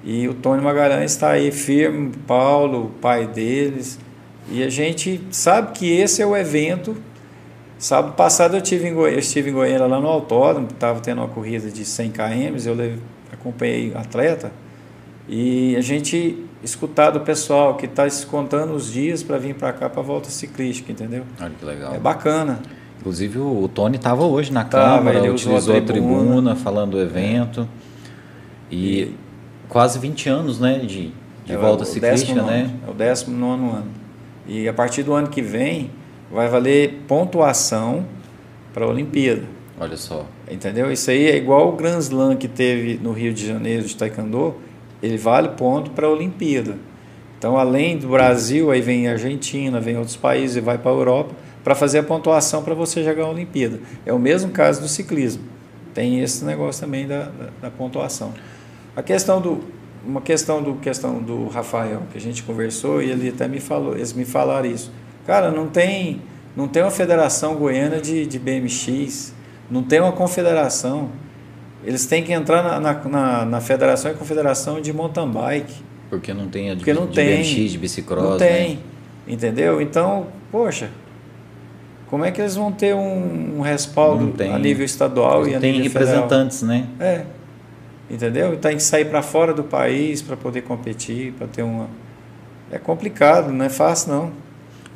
E 0.03 0.27
o 0.27 0.33
Tony 0.33 0.61
Magalhães 0.61 1.11
está 1.11 1.31
aí 1.31 1.51
firme, 1.51 2.11
Paulo, 2.27 2.85
o 2.85 2.89
pai 2.89 3.25
deles. 3.25 3.97
E 4.51 4.61
a 4.61 4.69
gente 4.69 5.21
sabe 5.31 5.71
que 5.71 5.89
esse 5.89 6.21
é 6.21 6.25
o 6.25 6.35
evento. 6.35 6.95
Sábado 7.77 8.13
passado 8.13 8.55
eu, 8.55 8.61
tive 8.61 8.87
em 8.87 8.93
Goiânia, 8.93 9.19
estive 9.19 9.49
em 9.49 9.53
Goiânia 9.53 9.87
lá 9.87 9.99
no 9.99 10.07
autódromo, 10.07 10.67
estava 10.69 10.99
tendo 10.99 11.19
uma 11.19 11.27
corrida 11.27 11.69
de 11.69 11.83
100 11.85 12.11
km, 12.11 12.65
eu 12.65 12.73
levei, 12.73 12.99
acompanhei 13.31 13.93
atleta. 13.95 14.51
E 15.27 15.75
a 15.75 15.81
gente 15.81 16.45
escutar 16.63 17.11
do 17.11 17.21
pessoal 17.21 17.75
que 17.75 17.85
está 17.85 18.09
se 18.09 18.25
contando 18.25 18.73
os 18.73 18.91
dias 18.91 19.23
para 19.23 19.37
vir 19.37 19.55
para 19.55 19.71
cá 19.73 19.89
para 19.89 20.01
a 20.01 20.03
volta 20.03 20.29
ciclística, 20.29 20.91
entendeu? 20.91 21.23
Olha 21.39 21.51
que 21.57 21.65
legal. 21.65 21.93
É 21.93 21.99
bacana. 21.99 22.59
Inclusive 22.99 23.39
o 23.39 23.69
Tony 23.73 23.97
estava 23.97 24.23
hoje 24.23 24.51
na 24.51 24.63
tava, 24.63 24.97
Câmara, 24.99 25.19
ele 25.19 25.29
utilizou 25.29 25.77
a 25.77 25.81
tribuna, 25.81 26.23
tribuna 26.23 26.55
falando 26.55 26.91
do 26.91 27.01
evento. 27.01 27.67
É. 28.71 28.75
E, 28.75 29.15
quase 29.73 29.97
20 29.97 30.29
anos 30.29 30.59
né, 30.59 30.77
de, 30.77 31.11
de 31.43 31.51
é 31.51 31.57
volta 31.57 31.83
ciclística, 31.83 32.43
né? 32.43 32.71
É 32.87 32.91
o 32.91 32.93
19 32.93 33.63
ano. 33.63 33.87
E 34.47 34.67
a 34.67 34.73
partir 34.73 35.01
do 35.01 35.13
ano 35.13 35.27
que 35.27 35.41
vem 35.41 35.89
vai 36.31 36.47
valer 36.47 37.01
pontuação 37.07 38.05
para 38.71 38.85
a 38.85 38.87
Olimpíada. 38.87 39.41
Olha 39.79 39.97
só. 39.97 40.27
Entendeu? 40.49 40.91
Isso 40.91 41.09
aí 41.09 41.25
é 41.27 41.35
igual 41.35 41.69
o 41.69 41.71
Grand 41.71 41.97
Slam 41.97 42.37
que 42.37 42.47
teve 42.47 42.99
no 43.01 43.11
Rio 43.11 43.33
de 43.33 43.47
Janeiro 43.47 43.83
de 43.83 43.95
Taekwondo 43.95 44.55
ele 45.01 45.17
vale 45.17 45.49
ponto 45.49 45.91
para 45.91 46.07
a 46.07 46.09
Olimpíada. 46.09 46.77
Então, 47.37 47.57
além 47.57 47.97
do 47.97 48.07
Brasil, 48.07 48.71
aí 48.71 48.79
vem 48.79 49.09
a 49.09 49.13
Argentina, 49.13 49.81
vem 49.81 49.97
outros 49.97 50.15
países 50.15 50.55
e 50.55 50.61
vai 50.61 50.77
para 50.77 50.91
a 50.91 50.93
Europa 50.93 51.33
para 51.61 51.75
fazer 51.75 51.99
a 51.99 52.03
pontuação 52.03 52.63
para 52.63 52.73
você 52.73 53.03
jogar 53.03 53.23
a 53.23 53.29
Olimpíada. 53.29 53.79
É 54.05 54.13
o 54.13 54.19
mesmo 54.19 54.51
caso 54.51 54.79
do 54.81 54.87
ciclismo. 54.87 55.43
Tem 55.93 56.21
esse 56.21 56.45
negócio 56.45 56.85
também 56.85 57.07
da, 57.07 57.23
da, 57.23 57.49
da 57.63 57.69
pontuação. 57.71 58.33
A 58.95 59.01
questão 59.01 59.41
do 59.41 59.59
uma 60.05 60.21
questão 60.21 60.61
do 60.61 60.75
questão 60.75 61.21
do 61.21 61.47
Rafael 61.47 62.03
que 62.11 62.17
a 62.17 62.21
gente 62.21 62.43
conversou 62.43 63.01
e 63.01 63.09
ele 63.09 63.29
até 63.29 63.47
me 63.47 63.59
falou, 63.59 63.95
eles 63.95 64.13
me 64.13 64.25
falaram 64.25 64.69
isso. 64.69 64.91
Cara, 65.25 65.49
não 65.49 65.67
tem 65.67 66.21
não 66.55 66.67
tem 66.67 66.83
uma 66.83 66.91
federação 66.91 67.55
goiana 67.55 67.99
de, 67.99 68.25
de 68.25 68.37
BMX, 68.37 69.33
não 69.71 69.81
tem 69.81 69.99
uma 69.99 70.11
confederação. 70.11 71.09
Eles 71.83 72.05
têm 72.05 72.23
que 72.23 72.31
entrar 72.31 72.61
na, 72.61 72.79
na, 72.79 72.93
na, 73.03 73.45
na 73.45 73.61
federação 73.61 74.11
e 74.11 74.13
confederação 74.13 74.79
de 74.79 74.93
mountain 74.93 75.29
bike. 75.29 75.73
Porque 76.09 76.33
não 76.33 76.47
tem 76.47 76.69
a 76.69 76.75
de, 76.75 76.93
não 76.93 77.07
de 77.07 77.15
tem, 77.15 77.37
BMX, 77.41 77.71
de 77.71 77.77
bicicross. 77.77 78.23
Não 78.23 78.37
tem. 78.37 78.75
Né? 78.75 78.79
Entendeu? 79.27 79.81
Então, 79.81 80.27
poxa, 80.51 80.91
como 82.07 82.23
é 82.23 82.31
que 82.31 82.39
eles 82.39 82.55
vão 82.55 82.71
ter 82.71 82.93
um, 82.93 83.57
um 83.57 83.61
respaldo 83.61 84.27
tem, 84.33 84.53
a 84.53 84.59
nível 84.59 84.85
estadual 84.85 85.47
e 85.47 85.55
a 85.55 85.59
tem 85.59 85.71
nível 85.71 85.87
representantes, 85.87 86.59
federal? 86.59 86.81
né? 86.81 86.87
É. 86.99 87.25
Entendeu? 88.09 88.57
Tem 88.57 88.75
que 88.75 88.83
sair 88.83 89.05
para 89.05 89.21
fora 89.21 89.53
do 89.53 89.63
país 89.63 90.21
para 90.21 90.35
poder 90.35 90.61
competir, 90.61 91.33
para 91.33 91.47
ter 91.47 91.63
uma. 91.63 91.87
É 92.71 92.77
complicado, 92.77 93.51
não 93.51 93.65
é 93.65 93.69
fácil 93.69 94.13
não. 94.13 94.31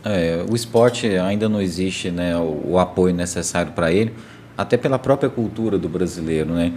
É, 0.04 0.46
o 0.50 0.56
esporte 0.56 1.08
ainda 1.18 1.50
não 1.50 1.62
existe 1.62 2.10
né, 2.12 2.36
o, 2.38 2.72
o 2.72 2.80
apoio 2.80 3.14
necessário 3.14 3.72
para 3.74 3.92
ele 3.92 4.14
até 4.58 4.76
pela 4.76 4.98
própria 4.98 5.30
cultura 5.30 5.78
do 5.78 5.88
brasileiro, 5.88 6.52
né? 6.52 6.74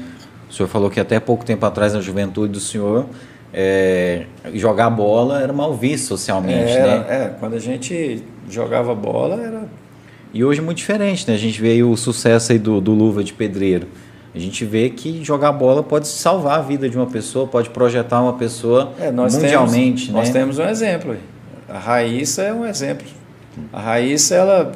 O 0.49 0.53
senhor 0.53 0.69
falou 0.69 0.91
que 0.91 1.01
até 1.01 1.19
pouco 1.19 1.45
tempo 1.45 1.65
atrás, 1.65 1.95
na 1.95 2.01
juventude 2.01 2.53
do 2.53 2.61
senhor, 2.61 3.07
é, 3.55 4.27
jogar 4.55 4.91
bola 4.91 5.41
era 5.41 5.53
mal 5.53 5.75
visto 5.75 6.09
socialmente, 6.09 6.71
era, 6.73 6.99
né? 6.99 7.07
É, 7.09 7.29
quando 7.41 7.55
a 7.55 7.59
gente 7.59 8.23
jogava 8.49 8.95
bola 8.95 9.41
era... 9.41 9.69
E 10.33 10.45
hoje 10.45 10.61
é 10.61 10.63
muito 10.63 10.79
diferente, 10.79 11.27
né? 11.27 11.35
A 11.35 11.39
gente 11.39 11.61
vê 11.61 11.83
o 11.83 11.97
sucesso 11.97 12.53
aí 12.53 12.59
do, 12.59 12.81
do 12.81 12.93
Luva 12.93 13.25
de 13.25 13.33
Pedreiro. 13.33 13.89
A 14.35 14.39
gente 14.39 14.65
vê 14.65 14.91
que 14.91 15.25
jogar 15.25 15.53
bola 15.53 15.83
pode 15.83 16.07
salvar 16.07 16.59
a 16.59 16.63
vida 16.63 16.89
de 16.89 16.97
uma 16.97 17.07
pessoa, 17.07 17.47
pode 17.47 17.71
projetar 17.71 18.23
uma 18.23 18.35
pessoa 18.35 18.93
é, 19.01 19.11
mundialmente, 19.11 20.07
temos, 20.07 20.09
né? 20.09 20.13
Nós 20.13 20.31
temos 20.31 20.59
um 20.59 20.65
exemplo. 20.65 21.17
A 21.69 21.79
Raíssa 21.79 22.43
é 22.43 22.53
um 22.53 22.65
exemplo. 22.65 23.07
A 23.73 23.81
Raíssa, 23.81 24.35
ela, 24.37 24.73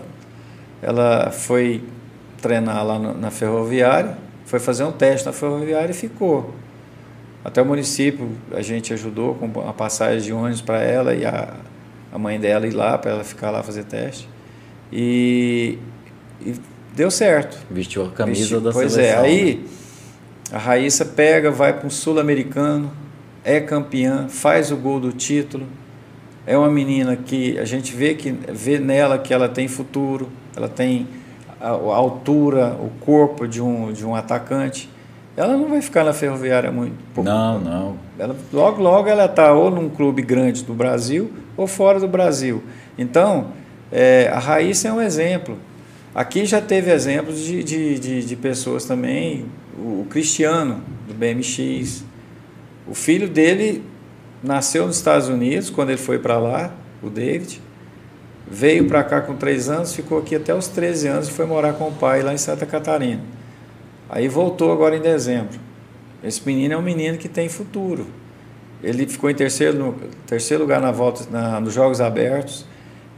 ela 0.83 1.31
foi 1.31 1.83
treinar 2.43 2.85
lá 2.85 2.99
na 2.99 3.31
ferroviária, 3.31 4.19
foi 4.45 4.59
fazer 4.59 4.85
um 4.85 4.93
teste 4.93 5.27
na 5.27 5.33
ferroviária 5.33 5.93
e 5.93 5.95
ficou. 5.95 6.53
Até 7.45 7.63
o 7.63 7.65
município 7.65 8.33
a 8.53 8.63
gente 8.63 8.93
ajudou 8.93 9.35
com 9.35 9.61
a 9.69 9.73
passagem 9.73 10.21
de 10.21 10.33
ônibus 10.33 10.63
para 10.63 10.83
ela 10.83 11.15
e 11.15 11.25
a, 11.25 11.55
a 12.13 12.19
mãe 12.19 12.41
dela 12.41 12.67
ir 12.67 12.73
lá 12.73 12.99
para 12.99 13.13
ela 13.13 13.25
ficar 13.25 13.51
lá 13.51 13.63
fazer 13.63 13.85
teste. 13.85 14.29
E, 14.93 15.79
e 16.41 16.55
deu 16.95 17.11
certo. 17.11 17.59
Vestiu 17.71 18.07
a 18.07 18.11
camisa 18.11 18.41
Vestiu, 18.41 18.61
da 18.61 18.73
pois 18.73 18.93
seleção. 18.93 19.21
Pois 19.21 19.31
é, 19.33 19.35
aí 19.35 19.55
né? 19.57 19.69
a 20.53 20.59
Raíssa 20.59 21.05
pega, 21.05 21.51
vai 21.51 21.73
para 21.73 21.87
um 21.87 21.91
sul-americano, 21.91 22.91
é 23.43 23.61
campeã, 23.61 24.29
faz 24.29 24.71
o 24.71 24.77
gol 24.77 25.01
do 25.01 25.13
título. 25.13 25.67
É 26.47 26.57
uma 26.57 26.71
menina 26.71 27.17
que 27.17 27.59
a 27.59 27.65
gente 27.65 27.95
vê 27.95 28.15
que 28.15 28.31
vê 28.31 28.79
nela 28.79 29.19
que 29.19 29.33
ela 29.33 29.49
tem 29.49 29.67
futuro, 29.67 30.29
ela 30.55 30.69
tem 30.69 31.07
a, 31.61 31.69
a 31.71 31.73
altura, 31.97 32.77
o 32.79 32.91
corpo 33.01 33.49
de 33.49 33.63
um, 33.63 33.93
de 33.93 34.05
um 34.05 34.15
atacante, 34.15 34.91
ela 35.37 35.57
não 35.57 35.69
vai 35.69 35.83
ficar 35.83 36.05
na 36.05 36.13
ferroviária 36.13 36.71
muito 36.71 36.95
pouco. 37.13 37.29
Não, 37.29 37.59
não. 37.59 37.97
Ela, 38.19 38.37
logo, 38.53 38.81
logo 38.81 39.09
ela 39.09 39.25
está 39.25 39.53
ou 39.53 39.71
num 39.71 39.89
clube 39.89 40.23
grande 40.23 40.63
do 40.63 40.75
Brasil 40.75 41.33
ou 41.57 41.67
fora 41.67 41.99
do 41.99 42.07
Brasil. 42.07 42.63
Então, 42.97 43.49
é, 43.91 44.31
a 44.33 44.39
Raíssa 44.39 44.89
é 44.89 44.93
um 44.93 45.01
exemplo. 45.01 45.59
Aqui 46.15 46.47
já 46.47 46.61
teve 46.61 46.93
exemplos 46.93 47.41
de, 47.41 47.65
de, 47.65 47.99
de, 47.99 48.25
de 48.25 48.37
pessoas 48.37 48.85
também, 48.85 49.47
o, 49.77 50.03
o 50.03 50.07
Cristiano, 50.09 50.81
do 51.09 51.15
BMX. 51.15 52.05
O 52.87 52.95
filho 52.95 53.29
dele 53.29 53.83
nasceu 54.41 54.87
nos 54.87 54.97
Estados 54.97 55.29
Unidos, 55.29 55.71
quando 55.71 55.91
ele 55.91 55.99
foi 55.99 56.19
para 56.19 56.39
lá, 56.39 56.73
o 57.03 57.11
David. 57.11 57.61
Veio 58.47 58.87
para 58.87 59.03
cá 59.03 59.23
com 59.23 59.35
3 59.35 59.69
anos, 59.71 59.95
ficou 59.95 60.19
aqui 60.19 60.37
até 60.37 60.55
os 60.55 60.69
13 60.69 61.09
anos 61.09 61.29
e 61.29 61.33
foi 61.33 61.47
morar 61.47 61.73
com 61.73 61.89
o 61.89 61.93
pai 61.93 62.23
lá 62.23 62.33
em 62.33 62.39
Santa 62.39 62.65
Catarina. 62.65 63.23
Aí 64.09 64.29
voltou 64.29 64.71
agora 64.71 64.97
em 64.97 65.01
dezembro. 65.01 65.59
Esse 66.23 66.47
menino 66.47 66.75
é 66.75 66.77
um 66.77 66.83
menino 66.83 67.19
que 67.19 67.29
tem 67.29 67.49
futuro. 67.49 68.07
Ele 68.83 69.07
ficou 69.07 69.31
em 69.31 69.35
terceiro, 69.35 69.97
terceiro 70.27 70.63
lugar 70.63 70.81
na 70.81 70.93
volta 70.93 71.25
na, 71.31 71.59
nos 71.59 71.73
Jogos 71.73 72.01
Abertos. 72.01 72.67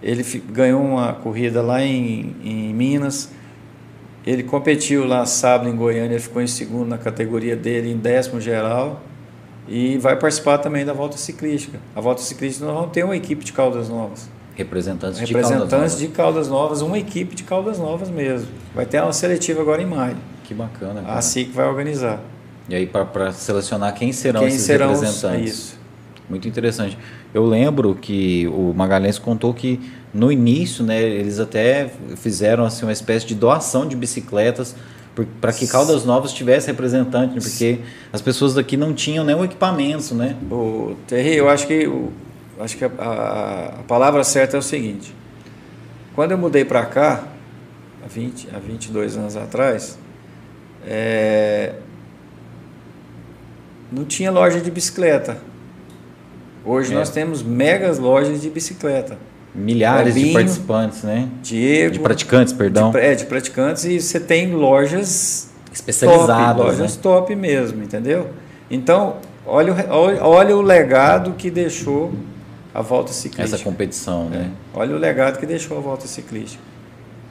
Ele 0.03 0.23
ganhou 0.51 0.83
uma 0.83 1.13
corrida 1.15 1.63
lá 1.63 1.83
em, 1.83 2.35
em 2.43 2.75
Minas. 2.75 3.31
Ele 4.27 4.43
competiu 4.43 5.07
lá 5.07 5.25
sábado 5.25 5.71
em 5.71 5.77
Goiânia, 5.77 6.15
ele 6.15 6.23
ficou 6.23 6.43
em 6.43 6.47
segundo 6.47 6.89
na 6.89 6.99
categoria 6.99 7.57
dele, 7.57 7.93
em 7.93 7.97
décimo 7.97 8.41
geral. 8.41 9.03
E 9.69 9.99
vai 9.99 10.17
participar 10.17 10.59
também 10.59 10.85
da 10.85 10.93
volta 10.93 11.17
ciclística. 11.17 11.79
A 11.95 12.01
volta 12.01 12.23
ciclística 12.23 12.65
nós 12.65 12.75
vamos 12.75 12.93
ter 12.93 13.05
uma 13.05 13.17
equipe 13.17 13.45
de 13.45 13.53
Caldas 13.53 13.89
Novas. 13.89 14.29
Representantes, 14.55 15.19
de 15.19 15.27
Representantes 15.27 15.71
Caldas 15.71 15.93
Novas. 15.93 15.99
de 15.99 16.09
Caldas 16.09 16.49
Novas, 16.49 16.81
uma 16.83 16.99
equipe 16.99 17.35
de 17.35 17.43
Caldas 17.43 17.79
Novas 17.79 18.09
mesmo. 18.09 18.49
Vai 18.75 18.87
ter 18.87 19.03
uma 19.03 19.13
seletiva 19.13 19.61
agora 19.61 19.83
em 19.83 19.87
maio. 19.87 20.17
Que 20.45 20.55
bacana. 20.55 21.03
Cara. 21.03 21.19
A 21.19 21.21
SIC 21.21 21.53
vai 21.53 21.67
organizar. 21.67 22.21
E 22.69 22.75
aí 22.75 22.87
para 22.87 23.33
selecionar 23.33 23.95
quem 23.95 24.13
serão 24.13 24.41
quem 24.41 24.49
esses 24.49 24.63
serão 24.63 24.93
representantes. 24.93 25.53
Isso. 25.53 25.79
Muito 26.29 26.49
interessante. 26.49 26.97
Eu 27.35 27.45
lembro 27.45 27.95
que 27.95 28.47
o 28.49 28.73
Magalhães 28.75 29.19
contou 29.19 29.53
que 29.53 29.81
no 30.13 30.33
início, 30.33 30.85
né, 30.85 31.03
eles 31.03 31.39
até 31.39 31.91
fizeram 32.17 32.65
assim 32.65 32.87
uma 32.87 32.93
espécie 32.93 33.27
de 33.27 33.35
doação 33.35 33.87
de 33.87 33.95
bicicletas 33.95 34.75
para 35.41 35.53
que 35.53 35.67
Caldas 35.67 36.05
Novas 36.05 36.33
tivesse 36.33 36.67
representante, 36.67 37.35
né, 37.35 37.41
porque 37.41 37.81
as 38.13 38.21
pessoas 38.21 38.55
daqui 38.55 38.77
não 38.77 38.93
tinham 38.93 39.25
nenhum 39.25 39.45
equipamento, 39.45 40.15
né? 40.15 40.37
O 40.51 40.97
Terry, 41.07 41.37
eu 41.37 41.49
acho 41.49 41.67
que 41.67 41.87
o, 41.87 42.13
acho 42.61 42.77
que 42.77 42.85
a, 42.85 42.91
a, 42.99 43.67
a, 43.81 43.83
palavra 43.87 44.23
certa 44.25 44.57
é 44.57 44.59
o 44.59 44.63
seguinte. 44.63 45.15
Quando 46.15 46.33
eu 46.33 46.39
mudei 46.39 46.65
para 46.65 46.85
cá, 46.87 47.25
há, 48.05 48.09
20, 48.09 48.49
há 48.55 48.59
22 48.59 49.17
anos 49.17 49.37
atrás, 49.37 49.99
é, 50.87 51.75
não 53.91 54.05
tinha 54.05 54.31
loja 54.31 54.61
de 54.61 54.71
bicicleta. 54.71 55.39
Hoje 56.67 56.93
É. 56.93 56.97
nós 56.97 57.11
temos 57.11 57.45
megas 57.45 57.99
lojas 57.99 58.43
de 58.43 58.51
bicicleta. 58.51 59.17
Milhares 59.55 60.13
de 60.15 60.21
Fabinho, 60.21 60.35
participantes, 60.35 61.03
né? 61.05 61.29
Diego. 61.41 61.93
De 61.93 62.01
praticantes, 62.01 62.53
perdão. 62.53 62.91
De, 62.91 62.99
é, 62.99 63.15
de 63.15 63.25
praticantes 63.25 63.85
e 63.85 64.01
você 64.01 64.19
tem 64.21 64.53
lojas 64.53 65.49
Especializadas, 65.73 66.57
top, 66.57 66.61
lojas 66.61 66.97
né? 66.97 67.03
top 67.03 67.37
mesmo, 67.37 67.83
entendeu? 67.83 68.31
Então, 68.71 69.17
olha, 69.47 69.73
o 69.73 69.95
olha, 69.95 70.25
olha 70.25 70.57
o 70.57 70.61
legado 70.61 71.35
que 71.35 71.51
deixou 71.51 72.13
a 72.75 72.83
volta 72.83 73.13
ciclística. 73.13 73.57
Essa 73.57 73.65
competição, 73.65 74.29
né? 74.29 74.51
Olha 74.75 74.95
o 74.95 74.99
legado 74.99 75.39
que 75.39 75.47
deixou 75.47 75.79
a 75.79 75.81
volta 75.81 76.07
ciclística. 76.07 76.63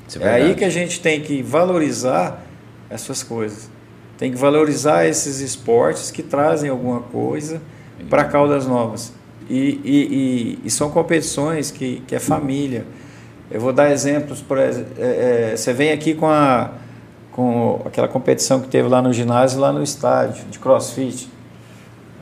É, 0.07 0.19
verdade. 0.19 0.43
aí 0.43 0.55
que 0.55 0.63
a 0.63 0.69
gente 0.69 0.99
tem 1.01 1.21
que 1.21 1.43
valorizar 1.43 2.43
essas 2.89 3.21
coisas. 3.21 3.69
Tem 4.17 4.31
que 4.31 4.38
valorizar 4.38 5.05
esses 5.05 5.41
esportes 5.41 6.09
que 6.09 6.23
trazem 6.23 6.69
alguma 6.69 7.01
coisa 7.01 7.61
para 8.09 8.23
Caldas 8.23 8.65
Novas. 8.65 9.13
E, 9.50 9.80
e, 9.84 10.60
e, 10.64 10.68
e 10.68 10.70
são 10.72 10.89
competições 10.89 11.72
que, 11.72 12.02
que 12.08 12.16
é 12.16 12.20
família. 12.20 12.86
Eu 13.50 13.62
vou 13.62 13.72
dar 13.72 13.91
exemplos. 13.91 14.41
Por, 14.41 14.58
é, 14.58 14.72
é, 14.98 15.54
você 15.56 15.74
vem 15.74 15.91
aqui 15.91 16.14
com, 16.14 16.28
a, 16.28 16.72
com 17.32 17.82
aquela 17.86 18.08
competição 18.08 18.60
que 18.60 18.68
teve 18.68 18.88
lá 18.89 19.02
no 19.02 19.14
ginásio, 19.14 19.60
lá 19.60 19.72
no 19.72 19.84
estádio 19.84 20.46
de 20.50 20.58
crossfit. 20.58 21.30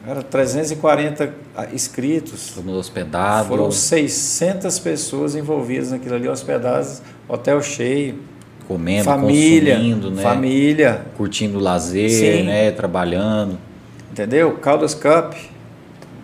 Era 0.05 0.21
340 0.21 1.33
inscritos. 1.71 2.51
Todo 2.53 2.65
mundo 2.65 2.79
hospedado. 2.79 3.47
Foram 3.47 3.71
600 3.71 4.77
pessoas 4.79 5.33
envolvidas 5.33 5.91
naquilo 5.91 6.15
ali, 6.15 6.27
hospedadas, 6.27 7.01
hotel 7.25 7.61
cheio, 7.61 8.19
comendo, 8.67 9.05
família, 9.05 9.75
consumindo, 9.75 10.11
né? 10.11 10.21
família, 10.21 11.05
Curtindo 11.15 11.57
o 11.57 11.61
lazer, 11.61 12.09
Sim. 12.09 12.43
né? 12.43 12.71
Trabalhando. 12.71 13.57
entendeu? 14.11 14.57
Caldas 14.57 14.93
Cup, 14.93 15.35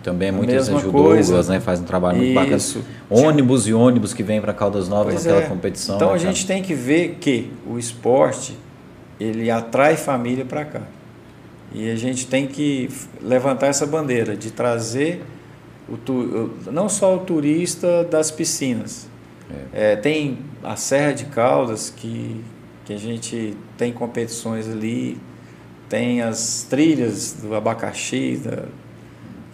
Também 0.02 0.30
ajuda 0.30 0.90
coisa. 0.90 1.28
Douglas, 1.28 1.48
né? 1.48 1.60
Faz 1.60 1.80
um 1.80 1.84
trabalho 1.84 2.16
muito 2.18 2.34
bacana. 2.34 2.56
Isso. 2.56 2.82
Ônibus 3.08 3.66
e 3.68 3.74
ônibus 3.74 4.14
que 4.14 4.22
vêm 4.22 4.40
para 4.40 4.52
Caldas 4.54 4.88
Novas 4.88 5.14
Pois 5.14 5.26
naquela 5.26 5.44
é. 5.44 5.48
competição. 5.48 5.96
Então 5.96 6.08
né, 6.08 6.14
a 6.14 6.18
cara? 6.18 6.32
gente 6.32 6.46
tem 6.46 6.62
que 6.62 6.72
ver 6.74 7.18
que 7.20 7.50
o 7.66 7.78
esporte 7.78 8.56
ele 9.18 9.50
atrai 9.50 9.96
família 9.96 10.44
para 10.44 10.64
cá. 10.64 10.82
E 11.74 11.90
a 11.90 11.96
gente 11.96 12.26
tem 12.26 12.46
que 12.46 12.88
levantar 13.22 13.66
essa 13.68 13.86
bandeira 13.86 14.34
de 14.36 14.50
trazer 14.50 15.22
o 15.88 15.96
tu- 15.96 16.50
não 16.72 16.88
só 16.88 17.14
o 17.14 17.18
turista 17.20 18.02
das 18.04 18.30
piscinas. 18.30 19.06
É, 19.72 19.96
tem 19.96 20.38
a 20.62 20.76
Serra 20.76 21.12
de 21.12 21.24
Caldas, 21.26 21.92
que, 21.94 22.40
que 22.84 22.92
a 22.92 22.96
gente 22.96 23.56
tem 23.76 23.92
competições 23.92 24.68
ali, 24.68 25.18
tem 25.88 26.22
as 26.22 26.64
trilhas 26.70 27.32
do 27.42 27.54
abacaxi, 27.54 28.40
da, 28.42 28.62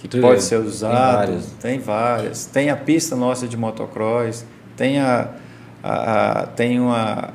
que 0.07 0.11
Trilha, 0.13 0.27
pode 0.29 0.43
ser 0.43 0.59
tem 0.59 0.67
usado, 0.67 1.17
várias. 1.17 1.47
tem 1.61 1.79
várias. 1.79 2.47
Tem 2.47 2.71
a 2.71 2.77
pista 2.77 3.15
nossa 3.17 3.47
de 3.47 3.57
motocross, 3.57 4.45
tem 4.77 4.99
a, 4.99 5.29
a, 5.83 6.41
a- 6.43 6.47
tem 6.47 6.79
uma 6.81 7.31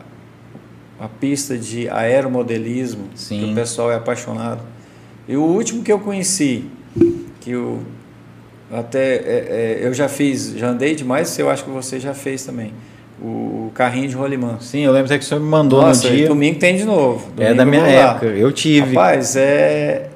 a 1.00 1.08
pista 1.08 1.58
de 1.58 1.90
aeromodelismo, 1.90 3.06
Sim. 3.16 3.40
que 3.40 3.52
o 3.52 3.56
pessoal 3.56 3.92
é 3.92 3.96
apaixonado. 3.96 4.62
E 5.28 5.36
o 5.36 5.42
último 5.42 5.82
que 5.84 5.92
eu 5.92 6.00
conheci, 6.00 6.66
que 7.40 7.52
eu 7.52 7.80
até 8.72 9.16
é, 9.16 9.80
é, 9.82 9.88
eu 9.88 9.94
já 9.96 10.08
fiz, 10.08 10.54
já 10.56 10.70
andei 10.70 10.94
demais, 10.94 11.38
eu 11.40 11.50
acho 11.50 11.64
que 11.64 11.72
você 11.72 12.00
já 12.00 12.14
fez 12.14 12.46
também. 12.46 12.72
O, 13.20 13.68
o 13.68 13.72
carrinho 13.74 14.08
de 14.10 14.16
rolimã. 14.16 14.58
Sim, 14.60 14.82
eu 14.82 14.92
lembro 14.92 15.06
até 15.08 15.18
que 15.18 15.24
o 15.26 15.28
senhor 15.28 15.40
me 15.42 15.48
mandou 15.50 15.82
Nossa, 15.82 16.08
no 16.10 16.16
dia. 16.16 16.28
domingo 16.28 16.60
tem 16.60 16.76
de 16.76 16.86
novo. 16.86 17.32
É 17.38 17.54
da 17.54 17.66
minha 17.66 17.82
época. 17.86 18.26
Eu 18.28 18.52
tive. 18.52 18.96
Rapaz, 18.96 19.36
é. 19.36 20.11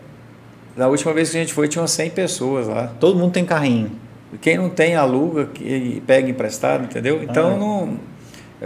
Da 0.76 0.88
última 0.88 1.14
vez 1.14 1.30
que 1.32 1.38
a 1.38 1.40
gente 1.40 1.54
foi, 1.54 1.68
tinha 1.68 1.82
umas 1.82 1.92
100 1.92 2.10
pessoas 2.12 2.68
lá. 2.68 2.88
Todo 3.00 3.18
mundo 3.18 3.32
tem 3.32 3.46
carrinho. 3.46 3.92
Quem 4.42 4.58
não 4.58 4.70
tem, 4.70 4.96
aluga 4.96 5.48
e 5.62 6.02
pega 6.06 6.30
emprestado, 6.30 6.84
entendeu? 6.84 7.24
Então, 7.24 7.54
Ah. 7.54 7.58
não, 7.58 8.00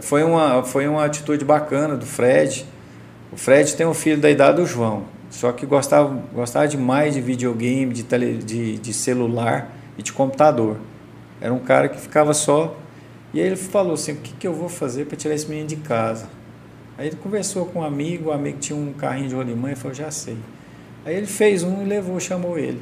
foi, 0.02 0.24
uma, 0.24 0.64
foi 0.64 0.88
uma 0.88 1.06
atitude 1.06 1.46
bacana 1.46 1.96
do 1.96 2.06
Fred. 2.06 2.66
O 3.32 3.38
Fred 3.38 3.76
tem 3.76 3.86
um 3.86 3.94
filho 3.94 4.20
da 4.20 4.30
idade 4.32 4.58
do 4.58 4.66
João, 4.66 5.04
só 5.30 5.52
que 5.52 5.68
gostava, 5.68 6.20
gostava 6.34 6.68
demais 6.68 7.14
de 7.14 7.22
videogame, 7.22 7.94
de, 7.94 8.04
tele, 8.04 8.38
de, 8.38 8.80
de 8.80 8.94
celular 8.94 9.70
e 9.96 10.02
de 10.02 10.12
computador. 10.12 10.78
Era 11.40 11.54
um 11.54 11.60
cara 11.60 11.88
que 11.88 12.00
ficava 12.02 12.34
só. 12.34 12.76
E 13.32 13.40
aí 13.40 13.46
ele 13.46 13.56
falou 13.56 13.94
assim: 13.94 14.14
o 14.14 14.16
que, 14.16 14.34
que 14.34 14.48
eu 14.48 14.54
vou 14.54 14.68
fazer 14.70 15.06
para 15.06 15.16
tirar 15.16 15.36
esse 15.36 15.48
menino 15.48 15.68
de 15.68 15.76
casa? 15.76 16.28
Aí 16.98 17.08
ele 17.08 17.16
conversou 17.18 17.68
com 17.68 17.80
um 17.80 17.84
amigo, 17.84 18.30
o 18.30 18.34
amigo 18.34 18.58
tinha 18.58 18.78
um 18.78 18.92
carrinho 18.94 19.30
de 19.30 19.36
rolimã 19.36 19.72
e 19.72 19.76
falou: 19.76 19.94
já 19.94 20.10
sei. 20.10 20.38
Aí 21.06 21.16
ele 21.16 21.26
fez 21.28 21.64
um 21.64 21.82
e 21.82 21.86
levou, 21.86 22.20
chamou 22.20 22.58
ele. 22.58 22.80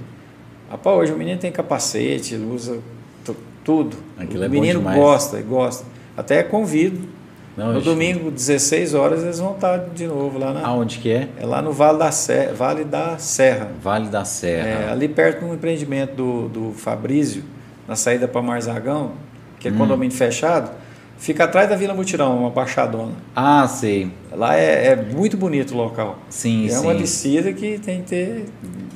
Rapaz, 0.70 0.98
hoje 0.98 1.14
o 1.14 1.18
menino 1.18 1.40
tem 1.40 1.52
capacete, 1.52 2.34
ele 2.36 2.46
usa 2.46 2.80
tu- 3.24 3.36
tudo. 3.64 3.96
Aquilo 4.18 4.42
o 4.42 4.46
é 4.46 4.50
menino 4.50 4.82
gosta, 4.82 5.42
gosta. 5.42 5.86
Até 6.16 6.44
convido. 6.44 7.08
Não, 7.56 7.74
no 7.74 7.82
domingo, 7.82 8.30
16 8.30 8.94
horas, 8.94 9.24
eles 9.24 9.40
vão 9.40 9.54
estar 9.54 9.78
de 9.78 10.06
novo 10.06 10.38
lá 10.38 10.54
na. 10.54 10.68
Aonde 10.68 11.00
que 11.00 11.10
é? 11.12 11.28
É 11.40 11.46
lá 11.46 11.60
no 11.62 11.72
Vale 11.72 11.98
da 11.98 12.12
Serra. 12.12 12.54
Vale 12.54 12.84
da 12.84 13.18
Serra. 13.18 13.72
Vale 13.82 14.10
da 14.10 14.22
É, 14.22 14.26
Serra. 14.26 14.92
ali 14.92 15.08
perto 15.08 15.40
de 15.40 15.46
um 15.46 15.54
empreendimento 15.56 16.14
do, 16.16 16.48
do 16.50 16.74
Fabrício, 16.74 17.44
na 17.88 17.96
saída 17.96 18.28
para 18.28 18.42
Marzagão, 18.44 19.14
que 19.60 19.68
é 19.70 19.72
Hum. 19.72 19.78
condomínio 19.78 20.16
fechado, 20.16 20.70
fica 21.18 21.44
atrás 21.46 21.70
da 21.70 21.76
Vila 21.76 21.94
Mutirão, 21.94 22.38
uma 22.38 22.50
baixadona. 22.50 23.12
Ah, 23.36 23.68
sei. 23.68 24.12
Lá 24.32 24.56
é, 24.56 24.88
é 24.88 24.96
muito 24.96 25.36
bonito 25.38 25.74
o 25.74 25.78
local. 25.78 26.20
Sim, 26.30 26.66
é 26.68 26.70
sim. 26.70 26.84
uma 26.84 26.96
descida 26.96 27.52
que 27.54 27.80
tem 27.80 28.02
que 28.02 28.08
ter 28.10 28.46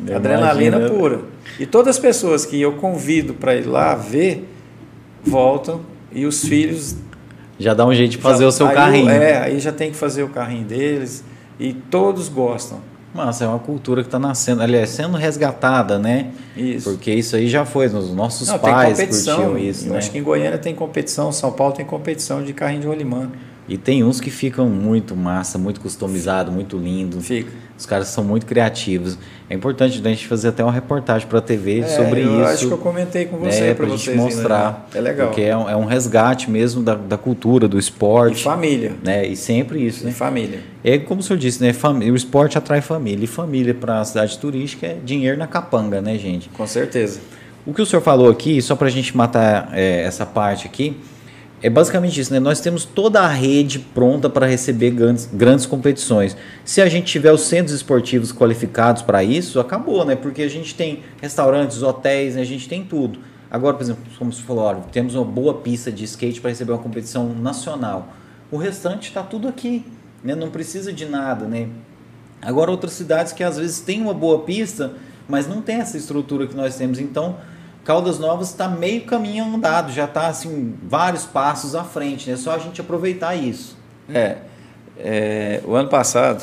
Eu 0.08 0.16
adrenalina 0.16 0.78
imagino. 0.78 0.98
pura. 1.00 1.20
E 1.60 1.66
todas 1.66 1.96
as 1.96 2.00
pessoas 2.02 2.46
que 2.46 2.60
eu 2.60 2.74
convido 2.74 3.34
para 3.34 3.56
ir 3.56 3.66
lá 3.66 3.96
ver, 3.96 4.48
voltam 5.24 5.82
e 6.12 6.26
os 6.26 6.44
filhos. 6.46 6.96
Já 7.60 7.74
dá 7.74 7.86
um 7.86 7.94
jeito 7.94 8.12
de 8.12 8.18
fazer 8.18 8.44
já- 8.44 8.48
o 8.50 8.52
seu 8.52 8.70
carrinho. 8.70 9.10
É, 9.10 9.38
aí 9.38 9.60
já 9.60 9.72
tem 9.72 9.92
que 9.92 9.98
fazer 9.98 10.24
o 10.24 10.30
carrinho 10.30 10.66
deles 10.66 11.24
e 11.60 11.74
todos 11.74 12.28
gostam. 12.28 12.80
Massa, 13.14 13.44
é 13.44 13.48
uma 13.48 13.60
cultura 13.60 14.02
que 14.02 14.08
está 14.08 14.18
nascendo, 14.18 14.62
aliás, 14.62 14.90
sendo 14.90 15.18
resgatada, 15.18 16.00
né? 16.00 16.32
Isso. 16.56 16.90
Porque 16.90 17.12
isso 17.12 17.36
aí 17.36 17.50
já 17.50 17.66
foi, 17.66 17.88
os 17.88 18.14
nossos 18.14 18.48
Não, 18.48 18.58
pais 18.58 18.98
curtiam 19.00 19.58
isso, 19.58 19.88
eu 19.88 19.92
né? 19.92 19.98
acho 19.98 20.12
que 20.12 20.18
em 20.18 20.24
Goiânia 20.24 20.58
tem 20.58 20.74
competição, 20.74 21.30
São 21.32 21.52
Paulo 21.52 21.74
tem 21.74 21.86
competição 21.86 22.42
de 22.42 22.54
carrinho 22.54 22.82
de 22.82 22.88
rolimã. 22.88 23.30
E 23.70 23.78
tem 23.78 24.04
uns 24.04 24.20
que 24.20 24.30
ficam 24.30 24.68
muito 24.68 25.16
massa, 25.16 25.58
muito 25.58 25.80
customizado, 25.80 26.52
muito 26.52 26.78
lindo. 26.78 27.22
Fica. 27.22 27.50
Os 27.78 27.86
caras 27.86 28.10
são 28.10 28.24
muito 28.24 28.46
criativos. 28.46 29.18
É 29.50 29.56
importante 29.56 30.00
a 30.04 30.10
gente 30.10 30.28
fazer 30.28 30.50
até 30.50 30.64
uma 30.64 30.72
reportagem 30.74 31.28
para 31.28 31.40
a 31.40 31.42
TV 31.42 31.80
É, 31.80 31.84
sobre 31.88 32.22
eu 32.22 32.42
isso. 32.42 32.50
acho 32.50 32.68
que 32.68 32.74
eu 32.74 32.78
comentei 32.78 33.26
com 33.26 33.38
você 33.38 33.62
né, 33.62 33.74
para 33.74 33.88
gente 33.88 34.12
mostrar. 34.12 34.48
lá. 34.60 34.86
É 34.94 35.00
legal. 35.00 35.28
Porque 35.28 35.42
é 35.42 35.56
um, 35.56 35.70
é 35.70 35.76
um 35.76 35.86
resgate 35.86 36.50
mesmo 36.52 36.84
da, 36.84 36.96
da 36.96 37.18
cultura, 37.18 37.68
do 37.68 37.78
E 37.78 37.80
esporte. 37.80 38.44
família. 38.44 38.94
né? 39.04 39.26
E 39.26 39.36
sempre 39.36 39.86
isso, 39.86 40.04
E 40.04 40.08
né? 40.08 40.12
família. 40.12 40.60
É 40.84 40.98
como 40.98 41.22
o 41.22 41.24
senhor 41.24 41.40
disse, 41.40 41.62
né? 41.64 41.72
Fami- 41.72 42.12
O 42.12 42.16
esporte 42.16 42.58
atrai 42.58 42.82
família. 42.82 43.24
E 43.24 43.28
família 43.28 43.74
para 43.74 44.02
a 44.02 44.06
cidade 44.06 44.38
turística 44.38 44.86
é 44.88 44.98
dinheiro 45.04 45.38
na 45.38 45.48
capanga, 45.48 46.02
né, 46.02 46.18
gente? 46.18 46.50
Com 46.50 46.68
certeza. 46.68 47.20
O 47.66 47.74
que 47.74 47.82
o 47.82 47.86
senhor 47.86 48.02
falou 48.02 48.30
aqui, 48.30 48.62
só 48.62 48.76
para 48.76 48.88
a 48.88 48.92
gente 48.92 49.16
matar 49.16 49.70
é, 49.74 50.02
essa 50.04 50.26
parte 50.26 50.68
aqui, 50.68 50.98
é 51.62 51.70
basicamente 51.70 52.20
isso, 52.20 52.34
né? 52.34 52.40
Nós 52.40 52.60
temos 52.60 52.86
toda 52.86 53.22
a 53.22 53.28
rede 53.28 53.78
pronta 53.78 54.28
para 54.28 54.48
receber 54.48 54.92
grandes, 54.92 55.30
grandes 55.32 55.68
competições. 55.68 56.36
Se 56.66 56.82
a 56.82 56.90
gente 56.90 57.06
tiver 57.06 57.32
os 57.32 57.42
centros 57.42 57.76
esportivos 57.76 58.32
qualificados 58.32 59.04
para 59.04 59.24
isso, 59.24 59.60
acabou, 59.60 60.04
né? 60.04 60.16
Porque 60.16 60.42
a 60.42 60.50
gente 60.50 60.74
tem 60.74 61.04
restaurantes, 61.22 61.84
hotéis, 61.84 62.36
né? 62.36 62.42
a 62.42 62.46
gente 62.46 62.68
tem 62.68 62.84
tudo. 62.84 63.20
Agora, 63.50 63.76
por 63.76 63.84
exemplo, 63.84 64.04
como 64.18 64.34
você 64.34 64.42
falou, 64.42 64.64
olha, 64.64 64.80
temos 64.92 65.14
uma 65.14 65.26
boa 65.26 65.56
pista 65.56 65.92
de 65.92 66.04
skate 66.06 66.42
para 66.42 66.50
receber 66.50 66.72
uma 66.72 66.82
competição 66.82 67.30
nacional. 67.30 68.08
O 68.50 68.58
restante 68.58 69.10
está 69.10 69.22
tudo 69.22 69.48
aqui, 69.48 69.86
né? 70.24 70.34
Não 70.34 70.50
precisa 70.50 70.92
de 70.92 71.06
nada, 71.06 71.46
né? 71.46 71.70
Agora, 72.42 72.72
outras 72.72 72.94
cidades 72.94 73.34
que 73.34 73.44
às 73.44 73.58
vezes 73.58 73.82
têm 73.82 74.02
uma 74.02 74.16
boa 74.16 74.40
pista, 74.40 74.94
mas 75.28 75.48
não 75.48 75.62
tem 75.62 75.76
essa 75.76 75.96
estrutura 75.96 76.48
que 76.48 76.56
nós 76.56 76.76
temos. 76.76 76.98
Então, 76.98 77.38
Caldas 77.92 78.20
Novas 78.20 78.48
está 78.48 78.70
meio 78.70 79.04
caminho 79.04 79.44
andado, 79.44 79.92
já 79.92 80.06
está 80.06 80.28
assim, 80.28 80.78
vários 80.82 81.26
passos 81.26 81.76
à 81.76 81.84
frente, 81.84 82.30
né? 82.30 82.36
É 82.36 82.38
só 82.38 82.56
a 82.56 82.58
gente 82.58 82.80
aproveitar 82.80 83.36
isso. 83.36 83.78
É, 84.08 84.38
é, 84.98 85.62
o 85.66 85.76
ano 85.76 85.90
passado 85.90 86.42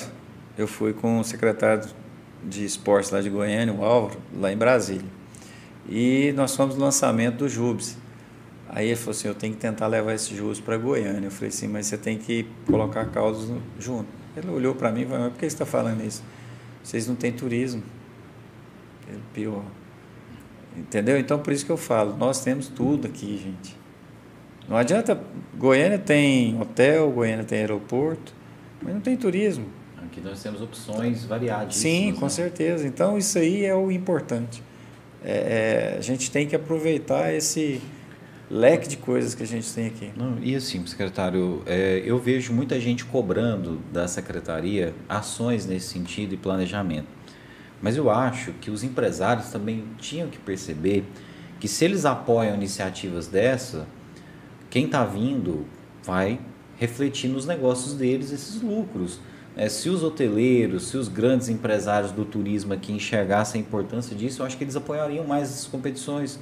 eu 0.59 0.69
fui 0.69 0.93
com 0.93 1.19
o 1.19 1.25
secretário 1.25 1.89
de 2.45 2.67
esportes 2.67 3.11
lá 3.11 3.23
de 3.23 3.31
Goiânia, 3.31 3.73
o 3.73 3.83
Álvaro, 3.83 4.21
lá 4.39 4.53
em 4.53 4.59
Brasília. 4.59 5.07
E 5.89 6.35
nós 6.37 6.55
fomos 6.55 6.77
no 6.77 6.85
lançamento 6.85 7.37
do 7.37 7.49
Jubes. 7.49 7.97
Aí 8.69 8.89
ele 8.89 8.97
falou 8.97 9.13
assim, 9.13 9.29
eu 9.29 9.35
tenho 9.35 9.55
que 9.55 9.59
tentar 9.59 9.87
levar 9.87 10.13
esse 10.13 10.37
Jubes 10.37 10.61
para 10.61 10.77
Goiânia. 10.77 11.29
Eu 11.29 11.31
falei 11.31 11.49
assim, 11.49 11.67
mas 11.67 11.87
você 11.87 11.97
tem 11.97 12.19
que 12.19 12.47
colocar 12.67 13.07
Caldas 13.07 13.51
junto. 13.79 14.09
Ele 14.37 14.51
olhou 14.51 14.75
para 14.75 14.93
mim 14.93 15.01
e 15.01 15.07
falou, 15.07 15.21
mas 15.21 15.33
por 15.33 15.39
que 15.39 15.47
você 15.49 15.55
está 15.55 15.65
falando 15.65 16.05
isso? 16.05 16.23
Vocês 16.85 17.09
não 17.09 17.15
têm 17.15 17.33
turismo. 17.33 17.83
Ele, 19.09 19.23
pior. 19.33 19.65
Entendeu? 20.79 21.19
Então, 21.19 21.39
por 21.39 21.53
isso 21.53 21.67
que 21.67 21.73
eu 21.73 21.77
falo, 21.77 22.17
nós 22.17 22.43
temos 22.43 22.69
tudo 22.69 23.07
aqui, 23.07 23.37
gente. 23.37 23.77
Não 24.69 24.77
adianta. 24.77 25.21
Goiânia 25.57 25.99
tem 25.99 26.61
hotel, 26.61 27.11
Goiânia 27.11 27.45
tem 27.45 27.59
aeroporto, 27.61 28.33
mas 28.83 28.95
não 28.95 29.01
tem 29.01 29.17
turismo. 29.17 29.67
Aqui 30.05 30.21
nós 30.21 30.43
temos 30.43 30.61
opções 30.63 31.25
variadas. 31.25 31.77
Sim, 31.77 32.13
né? 32.13 32.19
com 32.19 32.29
certeza. 32.29 32.87
Então 32.87 33.19
isso 33.19 33.39
aí 33.39 33.65
é 33.65 33.75
o 33.75 33.91
importante. 33.91 34.63
É, 35.25 35.95
é, 35.95 35.99
a 35.99 36.01
gente 36.01 36.31
tem 36.31 36.47
que 36.47 36.55
aproveitar 36.55 37.35
esse 37.35 37.81
leque 38.51 38.89
de 38.89 38.97
coisas 38.97 39.35
que 39.35 39.43
a 39.43 39.47
gente 39.47 39.73
tem 39.73 39.87
aqui. 39.87 40.11
Não, 40.17 40.39
e 40.41 40.55
assim, 40.55 40.85
secretário, 40.87 41.63
é, 41.67 42.03
eu 42.05 42.19
vejo 42.19 42.53
muita 42.53 42.79
gente 42.81 43.05
cobrando 43.05 43.81
da 43.93 44.07
secretaria 44.07 44.95
ações 45.09 45.67
nesse 45.67 45.89
sentido 45.89 46.35
e 46.35 46.37
planejamento. 46.37 47.18
Mas 47.81 47.97
eu 47.97 48.11
acho 48.11 48.53
que 48.55 48.71
os 48.71 48.83
empresários 48.83 49.49
também 49.49 49.85
tinham 49.99 50.29
que 50.29 50.39
perceber 50.39 51.05
que 51.61 51.69
se 51.69 51.85
eles 51.85 52.05
apoiam 52.05 52.55
iniciativas 52.55 53.27
dessa, 53.27 53.87
quem 54.71 54.87
está 54.87 55.05
vindo 55.05 55.65
vai 56.03 56.41
refletir 56.77 57.29
nos 57.29 57.47
negócios 57.47 57.95
deles 57.95 58.31
esses 58.31 58.61
lucros. 58.61 59.21
É, 59.57 59.69
se 59.69 59.89
os 59.89 60.05
hoteleiros, 60.05 60.89
se 60.89 60.97
os 60.97 61.09
grandes 61.09 61.49
empresários 61.49 62.13
do 62.13 62.25
turismo 62.25 62.73
aqui 62.73 62.93
enxergassem 62.93 63.61
a 63.61 63.65
importância 63.65 64.15
disso, 64.15 64.43
eu 64.43 64.47
acho 64.47 64.57
que 64.57 64.63
eles 64.63 64.77
apoiariam 64.77 65.27
mais 65.27 65.49
essas 65.49 65.67
competições. 65.67 66.39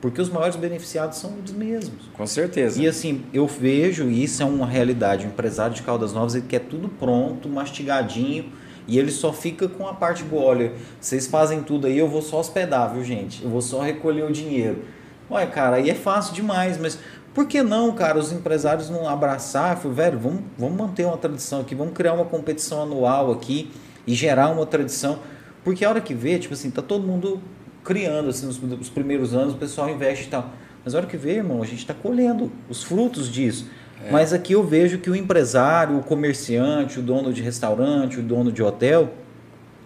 Porque 0.00 0.20
os 0.20 0.30
maiores 0.30 0.56
beneficiados 0.56 1.18
são 1.18 1.34
os 1.44 1.52
mesmos. 1.52 2.08
Com 2.14 2.26
certeza. 2.26 2.80
E 2.80 2.86
assim, 2.86 3.22
eu 3.34 3.46
vejo, 3.46 4.08
e 4.08 4.22
isso 4.24 4.42
é 4.42 4.46
uma 4.46 4.66
realidade, 4.66 5.26
o 5.26 5.28
empresário 5.28 5.74
de 5.74 5.82
Caldas 5.82 6.12
Novas, 6.12 6.34
ele 6.34 6.46
quer 6.48 6.60
tudo 6.60 6.88
pronto, 6.88 7.48
mastigadinho, 7.48 8.50
e 8.90 8.98
ele 8.98 9.12
só 9.12 9.32
fica 9.32 9.68
com 9.68 9.86
a 9.86 9.94
parte 9.94 10.24
boa. 10.24 10.46
Olha, 10.46 10.72
vocês 11.00 11.28
fazem 11.28 11.62
tudo 11.62 11.86
aí, 11.86 11.96
eu 11.96 12.08
vou 12.08 12.20
só 12.20 12.40
hospedar, 12.40 12.92
viu 12.92 13.04
gente? 13.04 13.42
Eu 13.44 13.48
vou 13.48 13.62
só 13.62 13.80
recolher 13.80 14.24
o 14.24 14.32
dinheiro. 14.32 14.82
Ué, 15.30 15.46
cara, 15.46 15.76
aí 15.76 15.88
é 15.88 15.94
fácil 15.94 16.34
demais, 16.34 16.76
mas 16.76 16.98
por 17.32 17.46
que 17.46 17.62
não, 17.62 17.92
cara, 17.92 18.18
os 18.18 18.32
empresários 18.32 18.90
não 18.90 19.08
abraçar? 19.08 19.76
Falei, 19.76 19.96
velho, 19.96 20.18
vamos, 20.18 20.40
vamos 20.58 20.76
manter 20.76 21.04
uma 21.06 21.16
tradição 21.16 21.60
aqui, 21.60 21.72
vamos 21.72 21.94
criar 21.94 22.14
uma 22.14 22.24
competição 22.24 22.82
anual 22.82 23.30
aqui 23.30 23.70
e 24.04 24.12
gerar 24.12 24.48
uma 24.48 24.66
tradição. 24.66 25.20
Porque 25.62 25.84
a 25.84 25.88
hora 25.88 26.00
que 26.00 26.12
vê, 26.12 26.36
tipo 26.40 26.52
assim, 26.52 26.68
tá 26.68 26.82
todo 26.82 27.06
mundo 27.06 27.40
criando, 27.84 28.28
assim, 28.28 28.46
nos, 28.46 28.58
nos 28.60 28.88
primeiros 28.88 29.34
anos, 29.34 29.54
o 29.54 29.56
pessoal 29.56 29.88
investe 29.88 30.26
e 30.26 30.30
tal. 30.30 30.50
Mas 30.84 30.96
a 30.96 30.98
hora 30.98 31.06
que 31.06 31.16
vê, 31.16 31.36
irmão, 31.36 31.62
a 31.62 31.66
gente 31.66 31.78
está 31.78 31.94
colhendo 31.94 32.50
os 32.68 32.82
frutos 32.82 33.30
disso. 33.30 33.70
É. 34.04 34.10
Mas 34.10 34.32
aqui 34.32 34.52
eu 34.52 34.62
vejo 34.62 34.98
que 34.98 35.10
o 35.10 35.16
empresário, 35.16 35.98
o 35.98 36.02
comerciante, 36.02 36.98
o 36.98 37.02
dono 37.02 37.32
de 37.32 37.42
restaurante, 37.42 38.18
o 38.18 38.22
dono 38.22 38.50
de 38.50 38.62
hotel, 38.62 39.10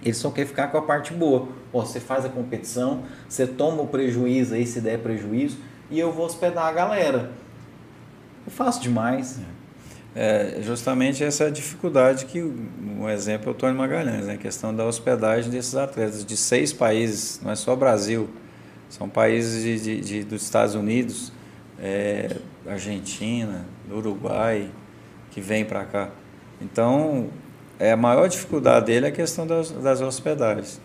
ele 0.02 0.14
só 0.14 0.30
quer 0.30 0.46
ficar 0.46 0.68
com 0.68 0.78
a 0.78 0.82
parte 0.82 1.12
boa. 1.12 1.48
Você 1.72 1.98
faz 1.98 2.24
a 2.24 2.28
competição, 2.28 3.02
você 3.28 3.46
toma 3.46 3.82
o 3.82 3.86
prejuízo 3.86 4.54
aí 4.54 4.66
se 4.66 4.80
der 4.80 4.98
prejuízo, 4.98 5.58
e 5.90 5.98
eu 5.98 6.12
vou 6.12 6.26
hospedar 6.26 6.66
a 6.66 6.72
galera. 6.72 7.30
Eu 8.46 8.52
faço 8.52 8.80
demais. 8.80 9.40
É, 10.14 10.60
justamente 10.62 11.24
essa 11.24 11.50
dificuldade 11.50 12.26
que 12.26 12.40
um 12.40 13.08
exemplo 13.08 13.48
é 13.48 13.50
o 13.50 13.54
Tony 13.54 13.76
Magalhães, 13.76 14.26
né? 14.26 14.34
a 14.34 14.36
questão 14.36 14.74
da 14.74 14.84
hospedagem 14.84 15.50
desses 15.50 15.74
atletas 15.74 16.24
de 16.24 16.36
seis 16.36 16.72
países, 16.72 17.40
não 17.42 17.50
é 17.50 17.56
só 17.56 17.74
Brasil, 17.74 18.28
são 18.88 19.08
países 19.08 19.64
de, 19.64 19.80
de, 19.80 20.00
de 20.00 20.24
dos 20.24 20.42
Estados 20.42 20.76
Unidos, 20.76 21.32
é, 21.80 22.36
Argentina, 22.66 23.66
Uruguai, 23.90 24.70
que 25.30 25.40
vem 25.40 25.64
para 25.64 25.84
cá. 25.84 26.10
Então, 26.60 27.28
é, 27.78 27.92
a 27.92 27.96
maior 27.96 28.28
dificuldade 28.28 28.86
dele 28.86 29.06
é 29.06 29.08
a 29.08 29.12
questão 29.12 29.46
das, 29.46 29.70
das 29.70 30.00
hospedagens. 30.00 30.80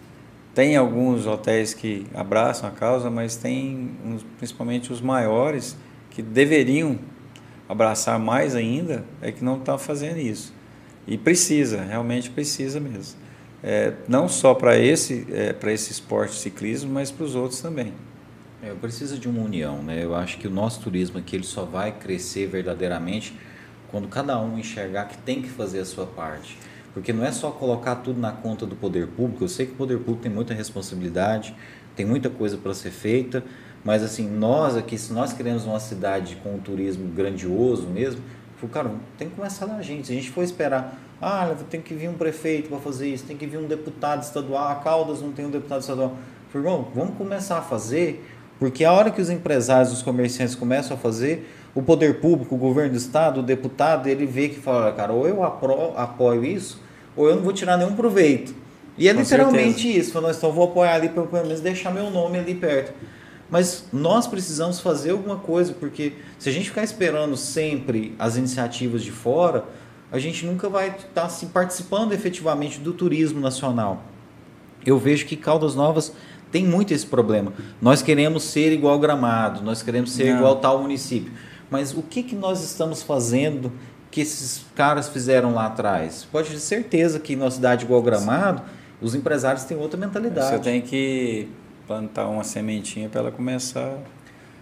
Tem 0.54 0.76
alguns 0.76 1.28
hotéis 1.28 1.74
que 1.74 2.06
abraçam 2.14 2.68
a 2.68 2.72
causa, 2.72 3.10
mas 3.10 3.36
tem 3.36 3.92
uns, 4.04 4.26
principalmente 4.38 4.92
os 4.92 5.00
maiores 5.00 5.78
que 6.10 6.22
deveriam 6.22 6.98
abraçar 7.68 8.18
mais 8.18 8.56
ainda, 8.56 9.06
é 9.22 9.32
que 9.32 9.44
não 9.44 9.58
estão 9.58 9.78
tá 9.78 9.84
fazendo 9.84 10.18
isso. 10.18 10.52
E 11.08 11.18
precisa, 11.18 11.82
realmente 11.84 12.30
precisa 12.30 12.80
mesmo. 12.80 13.20
É, 13.64 13.94
não 14.08 14.28
só 14.28 14.54
para 14.54 14.78
esse, 14.78 15.28
é, 15.32 15.56
esse 15.72 15.92
esporte 15.92 16.36
ciclismo, 16.36 16.92
mas 16.92 17.12
para 17.12 17.26
os 17.26 17.36
outros 17.36 17.62
também. 17.62 17.94
É, 18.62 18.74
precisa 18.74 19.18
de 19.18 19.30
uma 19.30 19.42
união, 19.42 19.82
né? 19.82 20.04
Eu 20.04 20.14
acho 20.14 20.38
que 20.38 20.46
o 20.48 20.52
nosso 20.52 20.82
turismo 20.82 21.18
aqui 21.18 21.36
ele 21.36 21.46
só 21.46 21.64
vai 21.64 21.94
crescer 21.94 22.46
verdadeiramente 22.46 23.34
quando 23.90 24.08
cada 24.10 24.40
um 24.40 24.58
enxergar 24.58 25.06
que 25.06 25.18
tem 25.20 25.42
que 25.42 25.50
fazer 25.50 25.80
a 25.80 25.86
sua 25.86 26.06
parte. 26.06 26.58
Porque 26.94 27.14
não 27.14 27.24
é 27.24 27.32
só 27.32 27.52
colocar 27.52 27.96
tudo 27.98 28.20
na 28.20 28.32
conta 28.32 28.66
do 28.66 28.76
poder 28.76 29.08
público. 29.08 29.46
Eu 29.46 29.48
sei 29.48 29.66
que 29.66 29.72
o 29.72 29.76
poder 29.76 29.98
público 30.00 30.24
tem 30.24 30.32
muita 30.32 30.54
responsabilidade, 30.54 31.56
tem 31.96 32.06
muita 32.06 32.30
coisa 32.30 32.58
para 32.58 32.74
ser 32.74 32.92
feita, 32.92 33.44
mas 33.84 34.04
assim, 34.04 34.28
nós 34.30 34.76
aqui, 34.76 34.98
se 34.98 35.14
nós 35.14 35.32
queremos 35.32 35.66
uma 35.66 35.80
cidade 35.80 36.36
com 36.44 36.56
um 36.56 36.60
turismo 36.60 37.08
grandioso 37.08 37.88
mesmo, 37.88 38.22
cara, 38.72 38.92
tem 39.18 39.30
que 39.30 39.36
começar 39.36 39.68
da 39.68 39.82
gente. 39.82 40.08
Se 40.08 40.14
a 40.14 40.16
gente 40.16 40.32
for 40.32 40.44
esperar, 40.44 41.00
ah, 41.22 41.56
tem 41.70 41.82
que 41.82 41.94
vir 41.94 42.10
um 42.10 42.16
prefeito 42.16 42.68
para 42.68 42.80
fazer 42.80 43.08
isso, 43.08 43.26
tem 43.26 43.38
que 43.38 43.46
vir 43.46 43.58
um 43.58 43.68
deputado 43.68 44.22
estadual, 44.22 44.68
a 44.68 44.76
Caldas 44.76 45.22
não 45.22 45.32
tem 45.32 45.46
um 45.46 45.50
deputado 45.50 45.80
estadual. 45.80 46.18
Irmão, 46.54 46.90
vamos 46.94 47.16
começar 47.16 47.60
a 47.60 47.62
fazer, 47.62 48.26
porque 48.60 48.84
a 48.84 48.92
hora 48.92 49.10
que 49.10 49.22
os 49.22 49.30
empresários, 49.30 49.94
os 49.94 50.02
comerciantes 50.02 50.54
começam 50.54 50.96
a 50.96 51.00
fazer, 51.00 51.50
o 51.74 51.82
poder 51.82 52.20
público, 52.20 52.56
o 52.56 52.58
governo 52.58 52.92
do 52.92 52.98
estado, 52.98 53.40
o 53.40 53.44
deputado, 53.44 54.08
ele 54.08 54.26
vê 54.26 54.50
que 54.50 54.60
fala, 54.60 54.92
cara, 54.92 55.14
ou 55.14 55.28
eu 55.28 55.44
apro, 55.44 55.94
apoio 55.96 56.44
isso, 56.44 56.82
ou 57.16 57.30
eu 57.30 57.38
não 57.38 57.44
vou 57.44 57.54
tirar 57.54 57.78
nenhum 57.78 57.96
proveito. 57.96 58.54
E 58.98 59.08
é 59.08 59.14
Com 59.14 59.22
literalmente 59.22 59.82
certeza. 59.82 60.00
isso, 60.00 60.12
falando, 60.12 60.36
então 60.36 60.50
eu 60.50 60.54
vou 60.54 60.66
apoiar 60.66 60.96
ali 60.96 61.10
para 61.10 61.24
pelo 61.24 61.44
menos 61.44 61.62
deixar 61.62 61.90
meu 61.92 62.10
nome 62.10 62.38
ali 62.38 62.54
perto. 62.54 62.94
Mas 63.50 63.86
nós 63.94 64.28
precisamos 64.28 64.80
fazer 64.80 65.12
alguma 65.12 65.38
coisa, 65.38 65.74
porque 65.74 66.14
se 66.38 66.50
a 66.50 66.52
gente 66.52 66.70
ficar 66.70 66.84
esperando 66.84 67.38
sempre 67.38 68.14
as 68.20 68.36
iniciativas 68.36 69.02
de 69.02 69.12
fora, 69.12 69.64
a 70.12 70.20
gente 70.20 70.46
nunca 70.46 70.68
vai 70.68 70.90
estar 70.90 71.08
tá, 71.14 71.24
assim, 71.24 71.48
participando 71.48 72.12
efetivamente 72.12 72.80
do 72.80 72.94
turismo 72.94 73.40
nacional. 73.40 74.04
Eu 74.86 74.98
vejo 74.98 75.26
que 75.26 75.36
Caldas 75.36 75.76
Novas 75.76 76.14
tem 76.52 76.66
muito 76.66 76.94
esse 76.94 77.06
problema. 77.06 77.54
Nós 77.82 78.02
queremos 78.02 78.44
ser 78.44 78.72
igual 78.72 78.98
Gramado, 79.00 79.62
nós 79.62 79.82
queremos 79.82 80.12
ser 80.12 80.32
Não. 80.32 80.38
igual 80.38 80.56
tal 80.58 80.82
município. 80.82 81.32
Mas 81.70 81.94
o 81.94 82.02
que, 82.02 82.24
que 82.24 82.36
nós 82.36 82.64
estamos 82.64 83.04
fazendo 83.04 83.72
que 84.10 84.22
esses 84.22 84.66
caras 84.76 85.08
fizeram 85.08 85.54
lá 85.54 85.68
atrás? 85.68 86.28
Pode 86.32 86.50
ter 86.50 86.60
certeza 86.60 87.20
que 87.20 87.36
na 87.36 87.52
cidade 87.52 87.86
igual 87.86 88.02
Gramado, 88.02 88.64
os 89.02 89.14
empresários 89.14 89.64
têm 89.64 89.78
outra 89.78 90.00
mentalidade. 90.00 90.50
Você 90.50 90.60
tem 90.60 90.82
que 90.82 91.48
plantar 91.88 92.28
uma 92.28 92.44
sementinha 92.44 93.08
para 93.10 93.22
ela 93.22 93.32
começar. 93.32 93.98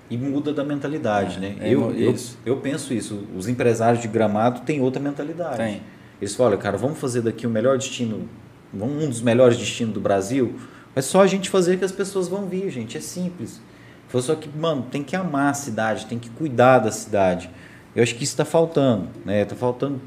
E 0.10 0.18
muda 0.18 0.54
da 0.54 0.64
mentalidade, 0.64 1.36
é, 1.36 1.40
né? 1.40 1.56
É 1.60 1.74
eu, 1.74 1.94
eu, 1.94 2.16
eu, 2.46 2.58
penso 2.58 2.94
isso. 2.94 3.26
Os 3.36 3.48
empresários 3.50 4.02
de 4.02 4.08
gramado 4.08 4.62
têm 4.62 4.80
outra 4.80 5.02
mentalidade. 5.02 5.58
Tem. 5.58 5.82
Eles 6.22 6.34
falam, 6.34 6.58
cara, 6.58 6.78
vamos 6.78 6.98
fazer 6.98 7.22
daqui 7.22 7.46
o 7.46 7.50
melhor 7.50 7.78
destino, 7.78 8.28
um 8.74 9.10
dos 9.10 9.22
melhores 9.22 9.58
destinos 9.58 9.94
do 9.94 10.00
Brasil. 10.00 10.56
É 10.98 11.02
só 11.04 11.22
a 11.22 11.28
gente 11.28 11.48
fazer 11.52 11.78
que 11.78 11.86
as 11.86 11.92
pessoas 11.92 12.28
vão 12.28 12.48
vir, 12.48 12.72
gente. 12.72 12.98
É 12.98 13.00
simples. 13.00 13.62
Foi 14.08 14.20
só 14.20 14.34
que, 14.34 14.50
mano, 14.50 14.88
tem 14.90 15.04
que 15.04 15.16
amar 15.16 15.52
a 15.52 15.54
cidade, 15.54 16.08
tem 16.08 16.18
que 16.18 16.28
cuidar 16.28 16.80
da 16.80 16.90
cidade. 16.90 17.52
Eu 17.96 18.02
acho 18.02 18.16
que 18.16 18.24
isso 18.24 18.34
está 18.34 18.44
faltando, 18.44 19.08
né? 19.24 19.44
Está 19.44 19.56
faltando 19.56 20.02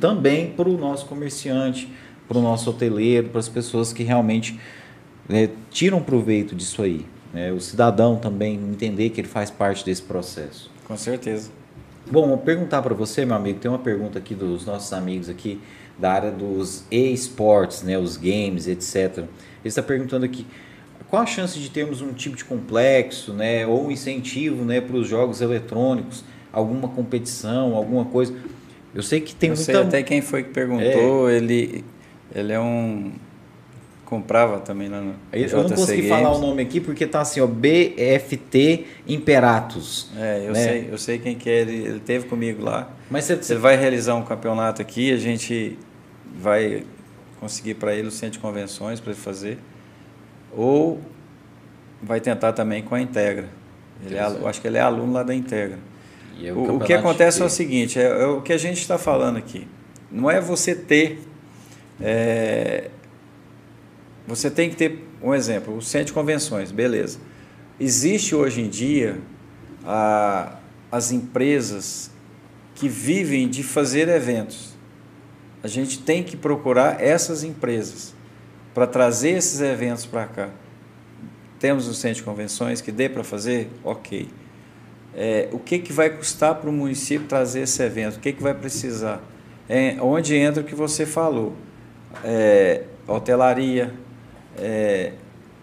também 0.00 0.50
para 0.52 0.66
o 0.66 0.78
nosso 0.78 1.04
comerciante, 1.04 1.92
para 2.26 2.38
o 2.38 2.40
nosso 2.40 2.70
hoteleiro, 2.70 3.28
para 3.28 3.38
as 3.38 3.50
pessoas 3.50 3.92
que 3.92 4.02
realmente 4.02 4.58
né, 5.28 5.50
tiram 5.70 6.02
proveito 6.02 6.56
disso 6.56 6.80
aí. 6.80 7.04
Né? 7.34 7.52
O 7.52 7.60
cidadão 7.60 8.16
também 8.16 8.54
entender 8.54 9.10
que 9.10 9.20
ele 9.20 9.28
faz 9.28 9.50
parte 9.50 9.84
desse 9.84 10.00
processo. 10.00 10.70
Com 10.86 10.96
certeza. 10.96 11.50
Bom, 12.10 12.28
vou 12.28 12.38
perguntar 12.38 12.80
para 12.80 12.94
você, 12.94 13.26
meu 13.26 13.36
amigo, 13.36 13.58
tem 13.58 13.70
uma 13.70 13.78
pergunta 13.78 14.18
aqui 14.18 14.34
dos 14.34 14.64
nossos 14.64 14.90
amigos 14.94 15.28
aqui 15.28 15.60
da 16.00 16.12
área 16.12 16.30
dos 16.30 16.84
e-sports, 16.90 17.82
né, 17.82 17.98
os 17.98 18.16
games, 18.16 18.66
etc. 18.66 19.18
Ele 19.18 19.28
está 19.64 19.82
perguntando 19.82 20.24
aqui, 20.24 20.46
qual 21.08 21.22
a 21.22 21.26
chance 21.26 21.58
de 21.58 21.70
termos 21.70 22.00
um 22.00 22.12
tipo 22.12 22.36
de 22.36 22.44
complexo, 22.44 23.32
né, 23.32 23.66
ou 23.66 23.86
um 23.86 23.90
incentivo, 23.90 24.64
né, 24.64 24.80
para 24.80 24.96
os 24.96 25.06
jogos 25.06 25.40
eletrônicos, 25.40 26.24
alguma 26.52 26.88
competição, 26.88 27.74
alguma 27.74 28.04
coisa? 28.04 28.34
Eu 28.94 29.02
sei 29.02 29.20
que 29.20 29.34
tem 29.34 29.50
Eu 29.50 29.56
muita... 29.56 29.72
sei 29.72 29.82
até 29.82 30.02
quem 30.02 30.20
foi 30.20 30.42
que 30.42 30.50
perguntou, 30.50 31.28
é... 31.28 31.36
ele, 31.36 31.84
ele 32.34 32.52
é 32.52 32.60
um 32.60 33.12
comprava 34.10 34.58
também 34.58 34.88
lá 34.88 35.00
no 35.00 35.14
Eu 35.32 35.62
não 35.62 35.70
consegui 35.70 36.08
Games. 36.08 36.08
falar 36.08 36.36
o 36.36 36.40
nome 36.40 36.60
aqui 36.62 36.80
porque 36.80 37.06
tá 37.06 37.20
assim, 37.20 37.40
ó, 37.40 37.46
BFT 37.46 38.84
Imperatus. 39.06 40.10
É, 40.18 40.42
eu 40.44 40.52
né? 40.52 40.64
sei, 40.64 40.88
eu 40.90 40.98
sei 40.98 41.18
quem 41.20 41.36
que 41.36 41.48
é, 41.48 41.60
ele, 41.60 41.76
ele 41.76 42.00
teve 42.00 42.26
comigo 42.26 42.60
lá. 42.60 42.90
Mas 43.08 43.26
você, 43.26 43.52
ele 43.52 43.60
vai 43.60 43.76
realizar 43.76 44.16
um 44.16 44.22
campeonato 44.22 44.82
aqui, 44.82 45.12
a 45.12 45.16
gente 45.16 45.78
vai 46.34 46.84
conseguir 47.38 47.74
para 47.74 47.94
ele 47.94 48.08
o 48.08 48.10
centro 48.10 48.34
de 48.34 48.38
convenções 48.38 49.00
para 49.00 49.12
ele 49.12 49.20
fazer. 49.20 49.58
Ou 50.52 51.00
vai 52.02 52.20
tentar 52.20 52.52
também 52.52 52.82
com 52.82 52.94
a 52.94 53.00
Integra. 53.00 53.48
Ele 54.04 54.16
é, 54.16 54.26
eu 54.26 54.48
acho 54.48 54.60
que 54.60 54.66
ele 54.66 54.78
é 54.78 54.80
aluno 54.80 55.12
lá 55.12 55.22
da 55.22 55.34
Integra. 55.34 55.78
É 56.42 56.52
o, 56.52 56.58
o, 56.58 56.76
o, 56.76 56.80
que 56.80 56.92
acontece 56.92 57.42
é 57.42 57.44
o 57.44 57.50
seguinte, 57.50 57.98
é, 57.98 58.04
é 58.04 58.26
o 58.26 58.40
que 58.40 58.52
a 58.52 58.58
gente 58.58 58.80
está 58.80 58.96
falando 58.96 59.36
aqui. 59.36 59.68
Não 60.10 60.30
é 60.30 60.40
você 60.40 60.74
ter 60.74 61.22
é, 62.00 62.90
você 64.26 64.50
tem 64.50 64.70
que 64.70 64.76
ter 64.76 65.04
um 65.22 65.34
exemplo, 65.34 65.76
o 65.76 65.82
centro 65.82 66.08
de 66.08 66.12
convenções, 66.12 66.70
beleza. 66.70 67.18
Existe 67.78 68.34
hoje 68.34 68.60
em 68.60 68.68
dia 68.68 69.18
a, 69.84 70.56
as 70.90 71.10
empresas 71.10 72.10
que 72.74 72.88
vivem 72.88 73.48
de 73.48 73.62
fazer 73.62 74.08
eventos. 74.08 74.69
A 75.62 75.68
gente 75.68 75.98
tem 75.98 76.22
que 76.22 76.36
procurar 76.36 77.02
essas 77.02 77.44
empresas 77.44 78.14
para 78.74 78.86
trazer 78.86 79.30
esses 79.30 79.60
eventos 79.60 80.06
para 80.06 80.26
cá. 80.26 80.48
Temos 81.58 81.86
um 81.86 81.92
centro 81.92 82.16
de 82.16 82.22
convenções 82.22 82.80
que 82.80 82.90
dê 82.90 83.08
para 83.08 83.22
fazer? 83.22 83.70
Ok. 83.84 84.28
É, 85.14 85.48
o 85.52 85.58
que, 85.58 85.78
que 85.78 85.92
vai 85.92 86.08
custar 86.08 86.54
para 86.54 86.70
o 86.70 86.72
município 86.72 87.26
trazer 87.26 87.62
esse 87.62 87.82
evento? 87.82 88.16
O 88.16 88.20
que, 88.20 88.32
que 88.32 88.42
vai 88.42 88.54
precisar? 88.54 89.20
É, 89.68 89.96
onde 90.00 90.34
entra 90.34 90.62
o 90.62 90.64
que 90.64 90.74
você 90.74 91.04
falou? 91.04 91.54
É, 92.24 92.84
hotelaria, 93.06 93.92
é, 94.56 95.12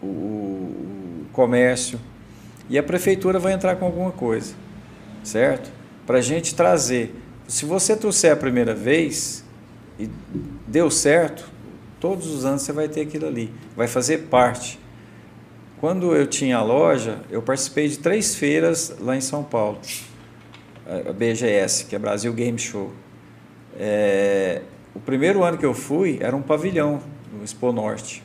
o, 0.02 0.06
o 0.06 1.26
comércio. 1.32 2.00
E 2.70 2.78
a 2.78 2.84
prefeitura 2.84 3.40
vai 3.40 3.54
entrar 3.54 3.78
com 3.78 3.86
alguma 3.86 4.12
coisa, 4.12 4.54
certo? 5.24 5.72
Para 6.06 6.18
a 6.18 6.22
gente 6.22 6.54
trazer. 6.54 7.16
Se 7.48 7.66
você 7.66 7.96
trouxer 7.96 8.32
a 8.32 8.36
primeira 8.36 8.76
vez 8.76 9.44
e 10.00 10.10
deu 10.68 10.90
certo, 10.92 11.50
todos 12.00 12.28
os 12.28 12.46
anos 12.46 12.62
você 12.62 12.72
vai 12.72 12.88
ter 12.88 13.02
aquilo 13.02 13.28
ali, 13.28 13.52
vai 13.76 13.88
fazer 13.88 14.24
parte. 14.30 14.80
Quando 15.80 16.16
eu 16.16 16.26
tinha 16.26 16.58
a 16.58 16.64
loja, 16.64 17.20
eu 17.30 17.42
participei 17.42 17.88
de 17.88 18.00
três 18.00 18.36
feiras 18.36 18.96
lá 19.00 19.16
em 19.16 19.22
São 19.22 19.44
Paulo, 19.44 19.80
a 21.08 21.12
BGS, 21.14 21.86
que 21.86 21.96
é 21.96 22.00
Brasil 22.00 22.34
Game 22.34 22.58
Show. 22.58 22.92
É, 23.80 24.62
o 24.96 25.00
primeiro 25.00 25.44
ano 25.44 25.58
que 25.58 25.66
eu 25.66 25.74
fui 25.74 26.18
era 26.20 26.36
um 26.36 26.42
pavilhão 26.42 27.00
no 27.32 27.44
Expo 27.44 27.72
Norte. 27.72 28.24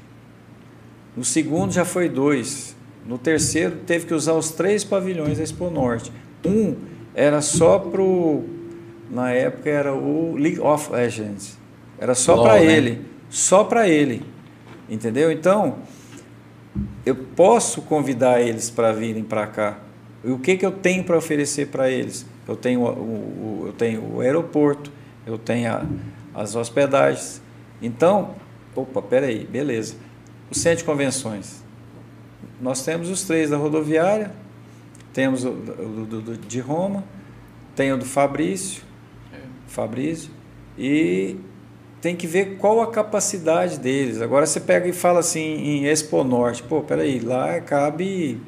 No 1.14 1.24
segundo 1.24 1.72
já 1.72 1.84
foi 1.84 2.08
dois. 2.08 2.74
No 3.06 3.18
terceiro 3.18 3.76
teve 3.86 4.06
que 4.06 4.14
usar 4.14 4.32
os 4.32 4.52
três 4.52 4.82
pavilhões 4.82 5.36
da 5.36 5.44
Expo 5.44 5.68
Norte. 5.68 6.10
Um 6.44 6.76
era 7.14 7.42
só 7.42 7.78
pro 7.78 8.44
na 9.10 9.30
época 9.30 9.68
era 9.68 9.92
o 9.92 10.34
League 10.36 10.58
of 10.58 10.90
Legends. 10.90 11.58
Era 12.02 12.16
só 12.16 12.42
para 12.42 12.54
né? 12.54 12.64
ele, 12.64 13.06
só 13.30 13.62
para 13.62 13.88
ele. 13.88 14.24
Entendeu? 14.90 15.30
Então, 15.30 15.76
eu 17.06 17.14
posso 17.14 17.80
convidar 17.82 18.40
eles 18.40 18.68
para 18.68 18.92
virem 18.92 19.22
para 19.22 19.46
cá. 19.46 19.78
E 20.24 20.28
o 20.32 20.38
que, 20.40 20.56
que 20.56 20.66
eu 20.66 20.72
tenho 20.72 21.04
para 21.04 21.16
oferecer 21.16 21.68
para 21.68 21.88
eles? 21.88 22.26
Eu 22.48 22.56
tenho 22.56 22.80
o, 22.80 22.88
o, 22.88 23.62
eu 23.68 23.72
tenho 23.72 24.16
o 24.16 24.20
aeroporto, 24.20 24.90
eu 25.24 25.38
tenho 25.38 25.72
a, 25.72 25.86
as 26.34 26.56
hospedagens. 26.56 27.40
Então, 27.80 28.34
opa, 28.74 29.00
peraí, 29.00 29.44
beleza. 29.44 29.94
O 30.50 30.56
centro 30.56 30.78
de 30.78 30.84
convenções. 30.84 31.62
Nós 32.60 32.84
temos 32.84 33.10
os 33.10 33.22
três 33.22 33.50
da 33.50 33.56
rodoviária, 33.56 34.32
temos 35.12 35.44
o, 35.44 35.50
o 35.50 36.06
do, 36.10 36.20
do, 36.20 36.36
de 36.36 36.58
Roma, 36.58 37.04
tem 37.76 37.92
o 37.92 37.96
do 37.96 38.04
Fabrício, 38.04 38.82
é. 39.32 39.38
Fabrício, 39.68 40.32
e 40.76 41.36
tem 42.02 42.16
que 42.16 42.26
ver 42.26 42.56
qual 42.58 42.82
a 42.82 42.90
capacidade 42.90 43.78
deles. 43.78 44.20
Agora 44.20 44.44
você 44.44 44.58
pega 44.58 44.88
e 44.88 44.92
fala 44.92 45.20
assim 45.20 45.40
em 45.40 45.86
Expo 45.86 46.24
Norte, 46.24 46.60
pô, 46.60 46.80
peraí, 46.80 47.20
lá 47.20 47.60
cabe. 47.60 48.40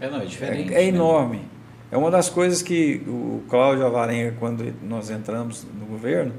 É, 0.00 0.08
não, 0.08 0.22
é 0.22 0.24
diferente. 0.24 0.72
É, 0.72 0.82
é 0.82 0.86
enorme. 0.86 1.36
Né? 1.36 1.44
É 1.92 1.96
uma 1.98 2.10
das 2.10 2.30
coisas 2.30 2.62
que 2.62 3.02
o 3.06 3.42
Cláudio 3.50 3.86
Avarenga, 3.86 4.34
quando 4.40 4.74
nós 4.82 5.10
entramos 5.10 5.66
no 5.78 5.84
governo, 5.84 6.32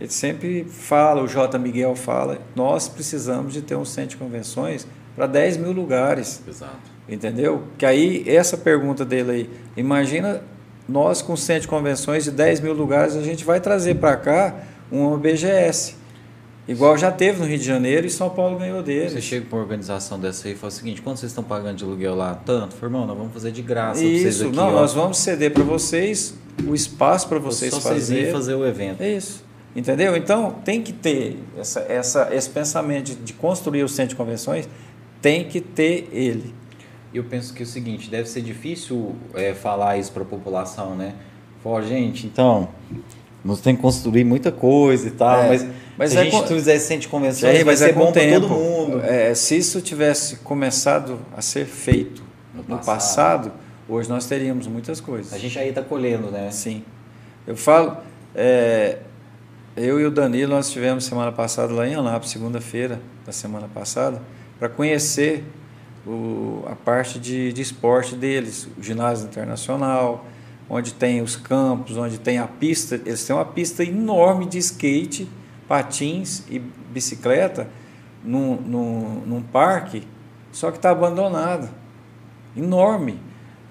ele 0.00 0.10
sempre 0.10 0.64
fala, 0.64 1.22
o 1.22 1.28
J. 1.28 1.58
Miguel 1.58 1.94
fala, 1.94 2.38
nós 2.56 2.88
precisamos 2.88 3.52
de 3.52 3.60
ter 3.60 3.76
um 3.76 3.84
centro 3.84 4.10
de 4.10 4.16
convenções 4.16 4.86
para 5.14 5.26
10 5.26 5.58
mil 5.58 5.72
lugares. 5.72 6.42
Exato. 6.48 6.90
Entendeu? 7.06 7.64
Que 7.76 7.84
aí, 7.84 8.24
essa 8.26 8.56
pergunta 8.56 9.04
dele 9.04 9.30
aí, 9.30 9.50
imagina 9.76 10.42
nós 10.88 11.20
com 11.20 11.36
centro 11.36 11.62
de 11.62 11.68
convenções 11.68 12.24
de 12.24 12.30
10 12.30 12.60
mil 12.60 12.72
lugares, 12.72 13.14
a 13.14 13.22
gente 13.22 13.44
vai 13.44 13.60
trazer 13.60 13.96
para 13.96 14.16
cá 14.16 14.54
uma 14.90 15.18
BGS. 15.18 16.03
Igual 16.66 16.96
já 16.96 17.12
teve 17.12 17.40
no 17.40 17.46
Rio 17.46 17.58
de 17.58 17.64
Janeiro 17.64 18.06
e 18.06 18.10
São 18.10 18.30
Paulo 18.30 18.58
ganhou 18.58 18.82
dele. 18.82 19.10
Você 19.10 19.20
chega 19.20 19.46
com 19.46 19.56
uma 19.56 19.62
organização 19.62 20.18
dessa 20.18 20.48
aí 20.48 20.54
e 20.54 20.56
fala 20.56 20.72
o 20.72 20.74
seguinte: 20.74 21.02
quanto 21.02 21.20
vocês 21.20 21.30
estão 21.30 21.44
pagando 21.44 21.76
de 21.76 21.84
aluguel 21.84 22.14
lá? 22.14 22.34
Tanto? 22.34 22.74
Irmão, 22.82 23.06
nós 23.06 23.16
vamos 23.16 23.34
fazer 23.34 23.52
de 23.52 23.60
graça 23.60 24.02
Isso, 24.02 24.46
aqui, 24.46 24.56
não, 24.56 24.68
ó. 24.68 24.72
nós 24.72 24.94
vamos 24.94 25.18
ceder 25.18 25.52
para 25.52 25.62
vocês 25.62 26.34
o 26.66 26.74
espaço 26.74 27.28
para 27.28 27.38
vocês 27.38 27.72
só 27.72 27.80
fazer. 27.80 28.14
Vocês 28.14 28.32
fazer 28.32 28.54
o 28.54 28.66
evento. 28.66 29.02
É 29.02 29.12
isso. 29.12 29.44
Entendeu? 29.76 30.16
Então 30.16 30.52
tem 30.64 30.80
que 30.80 30.92
ter 30.92 31.38
essa, 31.58 31.80
essa, 31.80 32.34
esse 32.34 32.48
pensamento 32.48 33.06
de, 33.06 33.14
de 33.16 33.32
construir 33.34 33.82
o 33.82 33.88
centro 33.88 34.10
de 34.10 34.16
convenções, 34.16 34.68
tem 35.20 35.44
que 35.44 35.60
ter 35.60 36.08
ele. 36.12 36.54
Eu 37.12 37.24
penso 37.24 37.52
que 37.52 37.62
é 37.62 37.66
o 37.66 37.68
seguinte: 37.68 38.08
deve 38.08 38.28
ser 38.28 38.40
difícil 38.40 39.14
é, 39.34 39.52
falar 39.52 39.98
isso 39.98 40.12
para 40.12 40.22
a 40.22 40.26
população, 40.26 40.94
né? 40.94 41.14
Fala, 41.62 41.82
gente, 41.82 42.26
então, 42.26 42.68
nós 43.44 43.60
temos 43.60 43.78
que 43.78 43.82
construir 43.82 44.24
muita 44.24 44.50
coisa 44.50 45.08
e 45.08 45.10
tal, 45.10 45.42
é. 45.42 45.48
mas 45.48 45.66
mas 45.96 46.10
se 46.10 46.16
é 46.16 46.20
a 46.20 46.24
gente 46.24 46.36
com... 46.36 46.46
fizer 46.46 46.78
centro 46.78 47.02
de 47.02 47.08
convenções, 47.08 47.62
vai 47.62 47.76
ser 47.76 47.90
é 47.90 47.92
bom 47.92 48.12
para 48.12 48.32
todo 48.40 48.48
mundo. 48.48 49.00
É, 49.04 49.34
se 49.34 49.56
isso 49.56 49.80
tivesse 49.80 50.36
começado 50.36 51.20
a 51.36 51.40
ser 51.40 51.66
feito 51.66 52.22
no, 52.52 52.62
no 52.62 52.78
passado. 52.78 53.50
passado. 53.50 53.52
hoje 53.88 54.08
nós 54.08 54.26
teríamos 54.26 54.66
muitas 54.66 55.00
coisas. 55.00 55.32
A 55.32 55.38
gente 55.38 55.58
aí 55.58 55.68
está 55.68 55.82
colhendo, 55.82 56.30
né? 56.30 56.50
Sim. 56.50 56.84
Eu 57.46 57.56
falo, 57.56 57.98
é, 58.34 58.98
eu 59.76 60.00
e 60.00 60.04
o 60.04 60.10
Danilo, 60.10 60.54
nós 60.54 60.66
estivemos 60.66 61.04
semana 61.04 61.32
passada 61.32 61.72
lá 61.72 61.86
em 61.86 61.94
Anápolis, 61.94 62.30
segunda-feira 62.30 63.00
da 63.24 63.32
semana 63.32 63.68
passada, 63.72 64.22
para 64.58 64.68
conhecer 64.68 65.44
o, 66.06 66.64
a 66.66 66.74
parte 66.74 67.18
de, 67.18 67.52
de 67.52 67.62
esporte 67.62 68.14
deles, 68.14 68.68
o 68.78 68.82
ginásio 68.82 69.26
internacional, 69.26 70.26
onde 70.68 70.94
tem 70.94 71.20
os 71.20 71.36
campos, 71.36 71.96
onde 71.96 72.18
tem 72.18 72.38
a 72.38 72.46
pista. 72.46 73.00
Eles 73.04 73.24
têm 73.24 73.34
uma 73.34 73.44
pista 73.44 73.84
enorme 73.84 74.46
de 74.46 74.58
skate 74.58 75.28
patins 75.74 76.44
e 76.48 76.60
bicicleta 76.60 77.66
num, 78.22 78.54
num, 78.60 79.22
num 79.26 79.42
parque, 79.42 80.06
só 80.52 80.70
que 80.70 80.76
está 80.76 80.90
abandonado. 80.90 81.68
Enorme. 82.56 83.18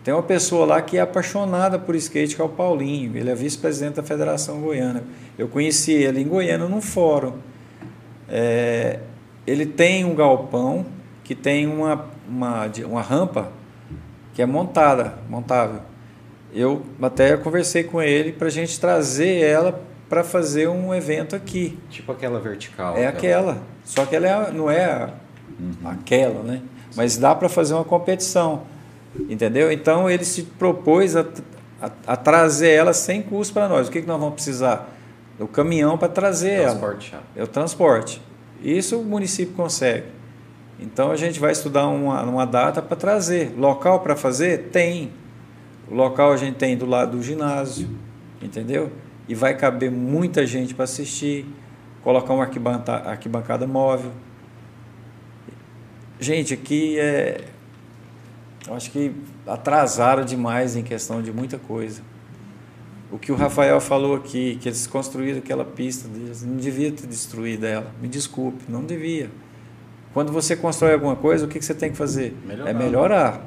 Tem 0.04 0.14
uma 0.14 0.22
pessoa 0.22 0.66
lá 0.66 0.82
que 0.82 0.98
é 0.98 1.00
apaixonada 1.00 1.80
por 1.80 1.96
skate, 1.96 2.36
que 2.36 2.42
é 2.42 2.44
o 2.44 2.50
Paulinho. 2.50 3.16
Ele 3.16 3.30
é 3.30 3.36
vice-presidente 3.36 3.96
da 3.96 4.04
Federação 4.04 4.60
Goiana. 4.60 5.06
Eu 5.38 5.48
conheci 5.48 5.94
ele 5.94 6.20
em 6.20 6.28
Goiânia 6.28 6.68
num 6.68 6.82
fórum. 6.82 7.36
É, 8.28 9.00
ele 9.48 9.66
tem 9.66 10.04
um 10.04 10.14
galpão 10.14 10.86
que 11.24 11.34
tem 11.34 11.66
uma, 11.68 12.10
uma, 12.28 12.70
uma 12.86 13.02
rampa 13.02 13.50
que 14.34 14.42
é 14.42 14.46
montada, 14.46 15.20
montável. 15.30 15.80
Eu 16.54 16.82
até 17.02 17.38
conversei 17.38 17.86
com 17.86 18.02
ele 18.02 18.34
para 18.34 18.48
a 18.48 18.52
gente 18.52 18.78
trazer 18.78 19.42
ela 19.42 19.93
para 20.10 20.24
fazer 20.24 20.68
um 20.68 20.94
evento 20.94 21.36
aqui. 21.36 21.78
Tipo 21.90 22.12
aquela 22.12 22.40
vertical. 22.40 22.98
É 22.98 23.08
aquela. 23.08 23.52
aquela. 23.52 23.64
Só 23.84 24.06
que 24.06 24.16
ela 24.16 24.28
é, 24.28 24.52
não 24.52 24.70
é 24.70 24.86
a, 24.86 25.10
uhum. 25.60 25.90
aquela, 25.90 26.44
né? 26.44 26.62
Mas 26.96 27.18
dá 27.18 27.34
para 27.34 27.50
fazer 27.50 27.74
uma 27.74 27.84
competição. 27.84 28.64
Entendeu? 29.30 29.72
Então 29.72 30.10
ele 30.10 30.24
se 30.24 30.44
propôs 30.44 31.16
a, 31.16 31.26
a, 31.82 31.92
a 32.08 32.16
trazer 32.16 32.70
ela 32.70 32.94
sem 32.94 33.22
custo 33.22 33.54
para 33.54 33.68
nós. 33.68 33.88
O 33.88 33.92
que, 33.92 34.02
que 34.02 34.08
nós 34.08 34.20
vamos 34.20 34.36
precisar? 34.36 34.90
O 35.40 35.48
caminhão 35.48 35.98
para 35.98 36.08
trazer 36.08 36.62
transporte, 36.62 37.14
ela. 37.14 37.24
É 37.36 37.44
o 37.44 37.48
transporte. 37.48 38.22
Isso 38.62 39.00
o 39.00 39.04
município 39.04 39.54
consegue. 39.56 40.06
Então 40.80 41.12
a 41.12 41.16
gente 41.16 41.40
vai 41.40 41.52
estudar 41.52 41.88
uma, 41.88 42.22
uma 42.24 42.46
data 42.46 42.82
para 42.82 42.96
trazer. 42.96 43.54
Local 43.58 44.00
para 44.02 44.16
fazer? 44.16 44.70
Tem. 44.72 45.12
O 45.90 45.96
local 45.96 46.32
a 46.32 46.38
gente 46.38 46.56
tem 46.56 46.78
do 46.78 46.86
lado 46.86 47.18
do 47.18 47.24
ginásio. 47.24 47.90
Entendeu? 48.42 48.92
E 49.28 49.36
vai 49.36 49.56
caber 49.56 49.92
muita 49.92 50.46
gente 50.46 50.74
para 50.74 50.84
assistir, 50.84 51.46
colocar 52.04 52.34
uma 52.34 52.44
arquibancada, 52.44 53.10
arquibancada 53.10 53.68
móvel. 53.68 54.12
Gente, 56.20 56.54
aqui 56.54 57.00
é. 57.00 57.46
Eu 58.68 58.76
acho 58.76 58.92
que 58.92 59.14
atrasaram 59.46 60.24
demais 60.24 60.76
em 60.76 60.84
questão 60.84 61.22
de 61.22 61.32
muita 61.32 61.58
coisa. 61.58 62.02
O 63.12 63.20
que 63.20 63.32
o 63.32 63.36
Rafael 63.36 63.80
falou 63.80 64.16
aqui, 64.16 64.58
que 64.60 64.70
eles 64.70 64.88
construíram 64.88 65.38
aquela 65.38 65.66
pista 65.66 66.08
deles, 66.08 66.44
não 66.44 66.56
devia 66.56 66.92
ter 66.92 67.06
destruído 67.06 67.66
ela. 67.66 67.92
Me 68.02 68.08
desculpe, 68.08 68.64
não 68.70 68.84
devia. 68.84 69.30
Quando 70.14 70.32
você 70.32 70.56
constrói 70.56 70.94
alguma 70.94 71.16
coisa, 71.16 71.46
o 71.46 71.48
que 71.48 71.62
você 71.62 71.74
tem 71.74 71.92
que 71.92 71.98
fazer? 71.98 72.36
Melhorar. 72.46 72.70
É 72.70 72.74
melhorar. 72.74 73.46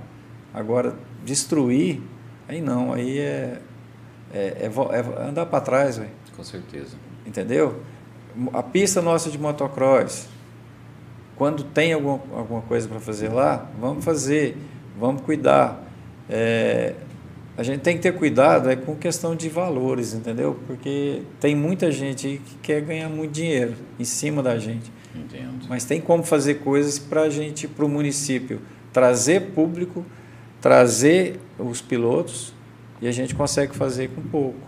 Agora, 0.53 0.94
destruir, 1.24 2.01
aí 2.48 2.61
não, 2.61 2.93
aí 2.93 3.19
é, 3.19 3.61
é, 4.32 4.62
é, 4.62 4.66
é 4.66 5.28
andar 5.28 5.47
para 5.47 5.61
trás, 5.61 5.98
véio. 5.98 6.11
Com 6.36 6.44
certeza. 6.44 6.97
Entendeu? 7.24 7.81
A 8.53 8.62
pista 8.62 9.01
nossa 9.01 9.31
de 9.31 9.39
motocross, 9.39 10.28
quando 11.36 11.65
tem 11.65 11.93
alguma, 11.93 12.20
alguma 12.35 12.62
coisa 12.62 12.89
para 12.89 13.01
fazer 13.01 13.28
lá, 13.28 13.69
vamos 13.81 14.05
fazer, 14.05 14.57
vamos 14.98 15.23
cuidar. 15.23 15.82
É, 16.28 16.94
a 17.57 17.62
gente 17.62 17.81
tem 17.81 17.97
que 17.97 18.03
ter 18.03 18.12
cuidado 18.12 18.69
é 18.69 18.77
com 18.77 18.94
questão 18.94 19.35
de 19.35 19.48
valores, 19.48 20.12
entendeu? 20.12 20.59
Porque 20.66 21.23
tem 21.40 21.55
muita 21.55 21.90
gente 21.90 22.27
aí 22.27 22.39
que 22.39 22.55
quer 22.57 22.82
ganhar 22.82 23.09
muito 23.09 23.32
dinheiro 23.32 23.74
em 23.98 24.05
cima 24.05 24.43
da 24.43 24.59
gente. 24.59 24.93
Entendo. 25.15 25.66
Mas 25.66 25.85
tem 25.85 26.01
como 26.01 26.23
fazer 26.23 26.57
coisas 26.57 26.98
para 26.98 27.23
a 27.23 27.31
gente, 27.31 27.66
para 27.66 27.85
o 27.85 27.89
município, 27.89 28.61
trazer 28.93 29.53
público, 29.53 30.05
trazer 30.61 31.40
os 31.59 31.81
pilotos 31.81 32.53
e 33.06 33.08
a 33.08 33.12
gente 33.12 33.36
consegue 33.36 33.74
fazer 33.76 34.08
com 34.08 34.20
pouco. 34.20 34.58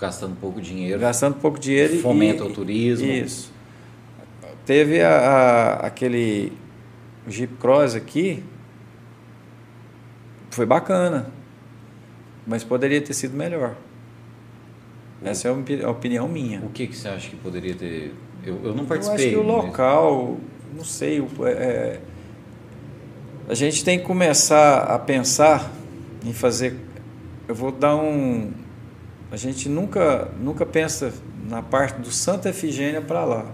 Gastando 0.00 0.34
pouco 0.40 0.60
dinheiro. 0.60 0.98
Gastando 0.98 1.36
pouco 1.36 1.56
dinheiro. 1.56 2.00
Fomenta 2.00 2.42
e, 2.42 2.48
o 2.48 2.52
turismo. 2.52 3.06
Isso. 3.06 3.52
Teve 4.66 5.00
a, 5.00 5.10
a, 5.10 5.72
aquele 5.86 6.52
Jeep 7.28 7.54
Cross 7.54 7.94
aqui, 7.94 8.42
foi 10.50 10.66
bacana, 10.66 11.30
mas 12.44 12.64
poderia 12.64 13.00
ter 13.00 13.14
sido 13.14 13.36
melhor. 13.36 13.76
Essa 15.22 15.48
é 15.48 15.84
a 15.84 15.90
opinião 15.90 16.26
minha. 16.26 16.60
O 16.60 16.70
que, 16.70 16.88
que 16.88 16.96
você 16.96 17.06
acha 17.06 17.30
que 17.30 17.36
poderia 17.36 17.74
ter? 17.76 18.12
Eu, 18.44 18.60
eu 18.64 18.74
não 18.74 18.84
participei. 18.84 19.32
Eu 19.32 19.40
acho 19.40 19.48
que 19.48 19.52
o 19.52 19.56
local, 19.56 20.36
não 20.76 20.84
sei, 20.84 21.20
é, 21.20 21.50
é, 21.50 22.00
a 23.48 23.54
gente 23.54 23.84
tem 23.84 24.00
que 24.00 24.04
começar 24.04 24.78
a 24.78 24.98
pensar 24.98 25.70
em 26.24 26.32
fazer. 26.32 26.85
Eu 27.48 27.54
vou 27.54 27.70
dar 27.70 27.96
um. 27.96 28.52
A 29.30 29.36
gente 29.36 29.68
nunca, 29.68 30.30
nunca 30.40 30.66
pensa 30.66 31.12
na 31.48 31.62
parte 31.62 32.00
do 32.00 32.10
Santa 32.10 32.48
Efigênia 32.48 33.00
para 33.00 33.24
lá. 33.24 33.46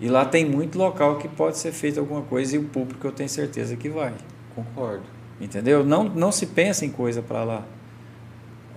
E 0.00 0.08
lá 0.08 0.24
tem 0.24 0.44
muito 0.44 0.78
local 0.78 1.18
que 1.18 1.28
pode 1.28 1.58
ser 1.58 1.72
feito 1.72 2.00
alguma 2.00 2.22
coisa 2.22 2.56
e 2.56 2.58
o 2.58 2.64
público 2.64 3.06
eu 3.06 3.12
tenho 3.12 3.28
certeza 3.28 3.76
que 3.76 3.88
vai. 3.88 4.14
Concordo. 4.54 5.04
Entendeu? 5.40 5.84
Não, 5.84 6.04
não 6.04 6.32
se 6.32 6.46
pensa 6.46 6.84
em 6.84 6.90
coisa 6.90 7.22
para 7.22 7.44
lá. 7.44 7.64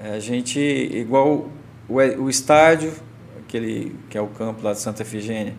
É, 0.02 0.12
a 0.16 0.20
gente, 0.20 0.60
igual 0.60 1.50
o, 1.88 1.96
o 1.96 2.30
estádio, 2.30 2.94
aquele 3.40 3.96
que 4.10 4.18
é 4.18 4.22
o 4.22 4.28
campo 4.28 4.64
lá 4.64 4.74
de 4.74 4.80
Santa 4.80 5.02
Efigênia, 5.02 5.56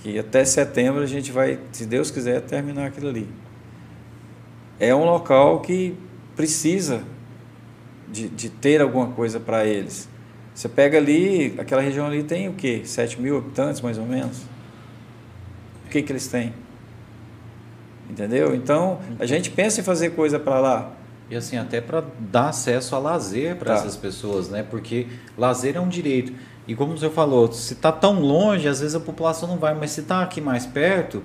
que 0.00 0.18
até 0.18 0.44
setembro 0.44 1.02
a 1.02 1.06
gente 1.06 1.32
vai, 1.32 1.58
se 1.72 1.86
Deus 1.86 2.10
quiser, 2.10 2.40
terminar 2.42 2.86
aquilo 2.86 3.08
ali. 3.08 3.28
É 4.78 4.94
um 4.94 5.04
local 5.04 5.60
que 5.60 5.94
precisa 6.36 7.02
de, 8.10 8.28
de 8.28 8.48
ter 8.48 8.80
alguma 8.80 9.08
coisa 9.08 9.38
para 9.38 9.64
eles. 9.64 10.08
Você 10.54 10.68
pega 10.68 10.98
ali, 10.98 11.54
aquela 11.58 11.80
região 11.80 12.06
ali 12.06 12.22
tem 12.22 12.48
o 12.48 12.54
quê? 12.54 12.82
7 12.84 13.20
mil 13.20 13.38
habitantes, 13.38 13.80
mais 13.80 13.98
ou 13.98 14.04
menos? 14.04 14.42
O 15.86 15.90
que, 15.90 16.02
que 16.02 16.12
eles 16.12 16.28
têm? 16.28 16.52
Entendeu? 18.08 18.54
Então, 18.54 18.98
a 19.18 19.26
gente 19.26 19.50
pensa 19.50 19.80
em 19.80 19.84
fazer 19.84 20.10
coisa 20.10 20.38
para 20.38 20.58
lá. 20.58 20.92
E 21.30 21.36
assim, 21.36 21.56
até 21.56 21.80
para 21.80 22.02
dar 22.18 22.48
acesso 22.48 22.96
a 22.96 22.98
lazer 22.98 23.56
para 23.56 23.74
tá. 23.74 23.80
essas 23.80 23.96
pessoas, 23.96 24.48
né? 24.48 24.64
Porque 24.68 25.06
lazer 25.38 25.76
é 25.76 25.80
um 25.80 25.88
direito. 25.88 26.32
E 26.66 26.74
como 26.74 26.92
o 26.92 26.98
senhor 26.98 27.12
falou, 27.12 27.50
se 27.52 27.72
está 27.72 27.92
tão 27.92 28.20
longe, 28.20 28.68
às 28.68 28.80
vezes 28.80 28.96
a 28.96 29.00
população 29.00 29.48
não 29.48 29.56
vai, 29.56 29.74
mas 29.74 29.92
se 29.92 30.00
está 30.00 30.22
aqui 30.22 30.40
mais 30.40 30.66
perto, 30.66 31.22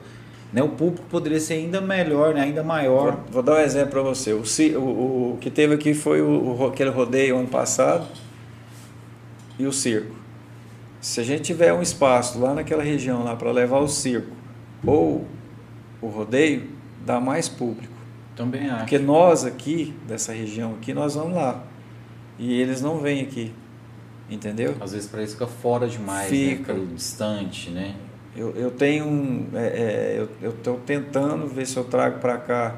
né, 0.54 0.64
o 0.64 0.70
público 0.70 1.06
poderia 1.10 1.40
ser 1.40 1.56
ainda 1.56 1.82
melhor, 1.82 2.34
né, 2.34 2.42
ainda 2.42 2.64
maior. 2.64 3.14
Vou, 3.14 3.24
vou 3.32 3.44
dar 3.44 3.56
um 3.56 3.60
exemplo 3.60 3.92
para 3.92 4.02
você. 4.02 4.34
O, 4.34 4.44
o, 4.78 5.34
o, 5.34 5.38
que 5.40 5.50
teve 5.50 5.74
aqui 5.74 5.94
foi 5.94 6.22
o, 6.22 6.58
o, 6.60 6.68
aquele 6.68 6.90
rodeio 6.90 7.38
ano 7.38 7.48
passado 7.48 8.08
e 9.60 9.66
o 9.66 9.72
circo. 9.72 10.16
Se 11.02 11.20
a 11.20 11.24
gente 11.24 11.44
tiver 11.44 11.74
um 11.74 11.82
espaço 11.82 12.40
lá 12.40 12.54
naquela 12.54 12.84
região 12.84 13.24
lá 13.24 13.36
para 13.36 13.52
levar 13.52 13.80
o 13.80 13.88
circo 13.88 14.36
ou 14.86 15.26
o 16.02 16.08
rodeio, 16.08 16.70
dá 17.06 17.20
mais 17.20 17.48
público. 17.48 17.94
Também 18.36 18.70
acho. 18.70 18.80
Porque 18.80 19.00
nós 19.00 19.46
aqui, 19.46 19.94
dessa 20.08 20.34
região 20.34 20.74
aqui, 20.74 20.94
nós 20.94 21.16
vamos 21.16 21.36
lá. 21.36 21.64
E 22.38 22.60
eles 22.60 22.82
não 22.82 23.00
vêm 23.00 23.22
aqui. 23.22 23.54
Entendeu? 24.30 24.76
Às 24.82 24.92
vezes 24.92 25.08
para 25.08 25.20
eles 25.20 25.34
fica 25.34 25.48
fora 25.48 25.88
demais, 25.88 26.32
né? 26.32 26.56
fica 26.56 26.74
né? 26.74 26.88
distante, 26.94 27.70
né? 27.70 27.96
Eu, 28.36 28.52
eu 28.52 28.72
tenho 28.72 29.06
um. 29.06 29.48
É, 29.54 29.66
é, 29.66 30.28
eu 30.42 30.52
estou 30.52 30.78
tentando 30.80 31.48
ver 31.48 31.66
se 31.66 31.78
eu 31.78 31.86
trago 31.86 32.20
para 32.20 32.38
cá 32.38 32.76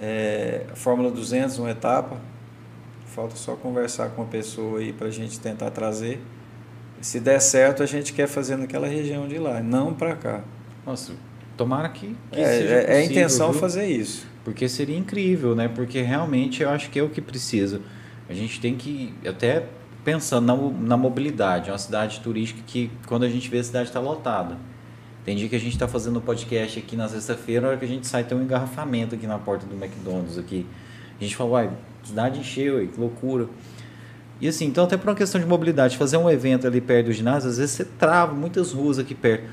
é, 0.00 0.66
a 0.70 0.76
Fórmula 0.76 1.10
200, 1.10 1.58
uma 1.58 1.70
etapa. 1.70 2.18
Falta 3.06 3.36
só 3.36 3.54
conversar 3.54 4.10
com 4.10 4.22
a 4.22 4.26
pessoa 4.26 4.80
aí 4.80 4.92
para 4.92 5.06
a 5.06 5.10
gente 5.10 5.40
tentar 5.40 5.70
trazer. 5.70 6.20
Se 7.00 7.20
der 7.20 7.40
certo, 7.40 7.82
a 7.82 7.86
gente 7.86 8.12
quer 8.12 8.26
fazer 8.26 8.56
naquela 8.56 8.86
região 8.86 9.28
de 9.28 9.38
lá, 9.38 9.60
não 9.60 9.94
para 9.94 10.16
cá. 10.16 10.42
Nossa, 10.84 11.12
tomara 11.56 11.88
que, 11.88 12.14
que 12.30 12.40
é, 12.40 12.44
seja 12.44 12.74
possível, 12.74 12.94
é 12.94 12.96
a 12.96 13.04
intenção 13.04 13.52
viu? 13.52 13.60
fazer 13.60 13.86
isso. 13.86 14.26
Porque 14.44 14.68
seria 14.68 14.96
incrível, 14.96 15.54
né? 15.54 15.68
Porque 15.68 16.02
realmente 16.02 16.62
eu 16.62 16.68
acho 16.68 16.90
que 16.90 16.98
é 16.98 17.02
o 17.02 17.08
que 17.08 17.20
precisa. 17.20 17.80
A 18.28 18.34
gente 18.34 18.60
tem 18.60 18.74
que, 18.74 19.14
até 19.26 19.64
pensando 20.04 20.46
na, 20.46 20.80
na 20.88 20.96
mobilidade, 20.96 21.70
é 21.70 21.72
uma 21.72 21.78
cidade 21.78 22.20
turística 22.20 22.60
que 22.66 22.90
quando 23.06 23.24
a 23.24 23.28
gente 23.28 23.48
vê 23.48 23.58
a 23.58 23.64
cidade 23.64 23.88
está 23.88 24.00
lotada. 24.00 24.56
Tem 25.24 25.34
dia 25.34 25.48
que 25.48 25.56
a 25.56 25.58
gente 25.58 25.72
está 25.72 25.88
fazendo 25.88 26.20
podcast 26.20 26.78
aqui 26.78 26.96
na 26.96 27.08
sexta-feira, 27.08 27.62
na 27.62 27.68
hora 27.68 27.76
que 27.78 27.84
a 27.86 27.88
gente 27.88 28.06
sai 28.06 28.24
tem 28.24 28.36
um 28.36 28.42
engarrafamento 28.42 29.14
aqui 29.14 29.26
na 29.26 29.38
porta 29.38 29.64
do 29.64 29.74
McDonald's 29.74 30.36
aqui. 30.36 30.66
A 31.18 31.24
gente 31.24 31.34
fala, 31.34 31.50
uai, 31.50 31.70
cidade 32.02 32.40
encheu, 32.40 32.86
que 32.86 33.00
loucura. 33.00 33.48
E 34.38 34.46
assim, 34.46 34.66
então 34.66 34.84
até 34.84 34.98
por 34.98 35.08
uma 35.08 35.14
questão 35.14 35.40
de 35.40 35.46
mobilidade, 35.46 35.96
fazer 35.96 36.18
um 36.18 36.28
evento 36.28 36.66
ali 36.66 36.78
perto 36.78 37.06
do 37.06 37.12
ginásio, 37.12 37.48
às 37.48 37.56
vezes 37.56 37.74
você 37.74 37.84
trava 37.84 38.34
muitas 38.34 38.72
ruas 38.72 38.98
aqui 38.98 39.14
perto. 39.14 39.44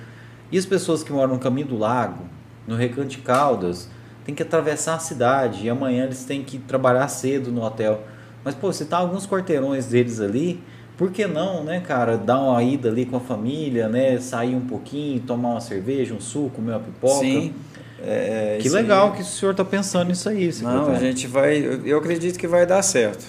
E 0.52 0.58
as 0.58 0.66
pessoas 0.66 1.04
que 1.04 1.14
moram 1.14 1.36
no 1.36 1.40
caminho 1.40 1.68
do 1.68 1.78
lago, 1.78 2.26
no 2.68 2.76
Recanto 2.76 3.08
de 3.08 3.20
Caldas, 3.20 3.90
tem 4.26 4.36
que 4.36 4.44
atravessar 4.44 4.96
a 4.96 5.00
cidade 5.00 5.66
e 5.66 5.70
amanhã 5.70 6.04
eles 6.04 6.26
têm 6.26 6.44
que 6.44 6.58
trabalhar 6.58 7.08
cedo 7.08 7.50
no 7.50 7.64
hotel. 7.64 8.04
Mas, 8.44 8.56
pô, 8.56 8.74
se 8.74 8.84
tá 8.86 8.98
alguns 8.98 9.26
quarteirões 9.26 9.86
deles 9.86 10.20
ali, 10.20 10.62
por 11.02 11.10
que 11.10 11.26
não, 11.26 11.64
né, 11.64 11.80
cara, 11.80 12.16
dar 12.16 12.40
uma 12.40 12.62
ida 12.62 12.88
ali 12.88 13.08
com 13.08 13.18
a 13.18 13.20
família, 13.20 13.90
né, 13.90 14.20
sair 14.20 14.54
um 14.54 14.62
pouquinho, 14.62 15.20
tomar 15.22 15.50
uma 15.50 15.60
cerveja, 15.60 16.14
um 16.14 16.22
suco, 16.22 16.58
comer 16.58 16.74
uma 16.74 16.80
pipoca? 16.80 17.22
Sim. 17.22 17.56
É, 18.04 18.60
que 18.62 18.70
legal 18.70 19.08
aí. 19.08 19.16
que 19.16 19.24
o 19.24 19.26
senhor 19.26 19.50
está 19.50 19.66
pensando 19.66 20.10
nisso 20.10 20.30
aí. 20.30 20.52
Não, 20.62 20.92
a 20.92 21.00
gente 21.00 21.26
vai, 21.26 21.58
eu 21.84 21.98
acredito 21.98 22.38
que 22.38 22.46
vai 22.46 22.68
dar 22.68 22.84
certo, 22.84 23.26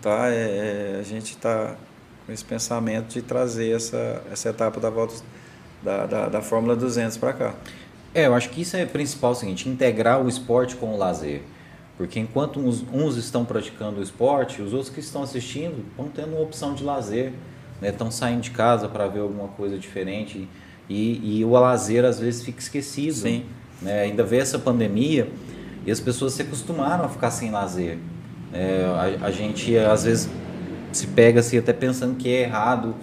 tá? 0.00 0.28
É, 0.28 0.94
é 0.94 0.98
a 1.00 1.02
gente 1.02 1.30
está 1.32 1.74
com 2.24 2.30
esse 2.30 2.44
pensamento 2.44 3.14
de 3.14 3.20
trazer 3.20 3.74
essa, 3.74 4.22
essa 4.30 4.50
etapa 4.50 4.78
da 4.78 4.88
volta 4.88 5.16
da, 5.82 6.06
da, 6.06 6.28
da 6.28 6.40
Fórmula 6.40 6.76
200 6.76 7.16
para 7.16 7.32
cá. 7.32 7.54
É, 8.14 8.28
eu 8.28 8.34
acho 8.34 8.48
que 8.50 8.60
isso 8.60 8.76
é 8.76 8.86
principal, 8.86 9.32
é 9.32 9.34
o 9.34 9.36
seguinte, 9.36 9.68
integrar 9.68 10.24
o 10.24 10.28
esporte 10.28 10.76
com 10.76 10.94
o 10.94 10.96
lazer. 10.96 11.42
Porque 11.98 12.20
enquanto 12.20 12.60
uns, 12.60 12.84
uns, 12.92 13.16
estão 13.16 13.44
praticando 13.44 13.98
o 13.98 14.02
esporte, 14.02 14.62
os 14.62 14.72
outros 14.72 14.88
que 14.88 15.00
estão 15.00 15.22
assistindo 15.22 15.84
vão 15.96 16.08
tendo 16.08 16.28
uma 16.28 16.40
opção 16.40 16.72
de 16.72 16.84
lazer, 16.84 17.32
né? 17.82 17.88
estão 17.88 18.08
saindo 18.08 18.40
de 18.40 18.52
casa 18.52 18.88
para 18.88 19.08
ver 19.08 19.18
alguma 19.18 19.48
coisa 19.48 19.76
diferente. 19.76 20.48
E, 20.88 21.38
e, 21.40 21.44
o 21.44 21.50
lazer 21.50 22.04
às 22.04 22.20
vezes 22.20 22.44
fica 22.44 22.60
esquecido. 22.60 23.14
Sim. 23.14 23.44
Né? 23.82 24.02
Ainda 24.02 24.22
vê 24.22 24.38
essa 24.38 24.60
pandemia 24.60 25.28
e 25.84 25.90
as 25.90 25.98
pessoas 25.98 26.34
se 26.34 26.42
acostumaram 26.42 27.04
a 27.04 27.08
ficar 27.08 27.32
sem 27.32 27.50
lazer. 27.50 27.98
É, 28.52 29.18
a, 29.20 29.26
a, 29.26 29.30
gente 29.32 29.76
às 29.76 30.04
vezes 30.04 30.30
se 30.92 31.08
pega 31.08 31.40
assim 31.40 31.58
até 31.58 31.72
pensando 31.72 32.16
que 32.16 32.28
é 32.28 32.42
errado 32.42 32.94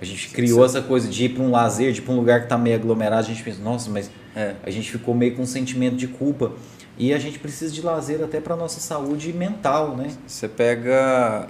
a 0.00 0.04
gente 0.04 0.30
criou 0.30 0.64
essa 0.64 0.80
coisa 0.80 1.06
de 1.06 1.26
ir 1.26 1.28
para 1.28 1.42
um 1.42 1.50
lazer, 1.50 1.92
de 1.92 1.98
ir 1.98 2.02
para 2.02 2.14
um 2.14 2.16
lugar 2.16 2.40
que 2.40 2.46
está 2.46 2.56
meio 2.56 2.74
aglomerado. 2.76 3.20
A 3.20 3.28
gente 3.28 3.42
pensa, 3.42 3.60
nossa, 3.62 3.90
mas 3.90 4.10
é. 4.34 4.54
a 4.62 4.70
gente 4.70 4.90
ficou 4.90 5.14
meio 5.14 5.36
com 5.36 5.42
um 5.42 5.46
sentimento 5.46 5.94
de 5.94 6.08
culpa. 6.08 6.52
E 7.00 7.14
a 7.14 7.18
gente 7.18 7.38
precisa 7.38 7.72
de 7.72 7.80
lazer 7.80 8.22
até 8.22 8.42
para 8.42 8.54
nossa 8.54 8.78
saúde 8.78 9.32
mental, 9.32 9.96
né? 9.96 10.14
Você 10.26 10.46
pega. 10.46 11.48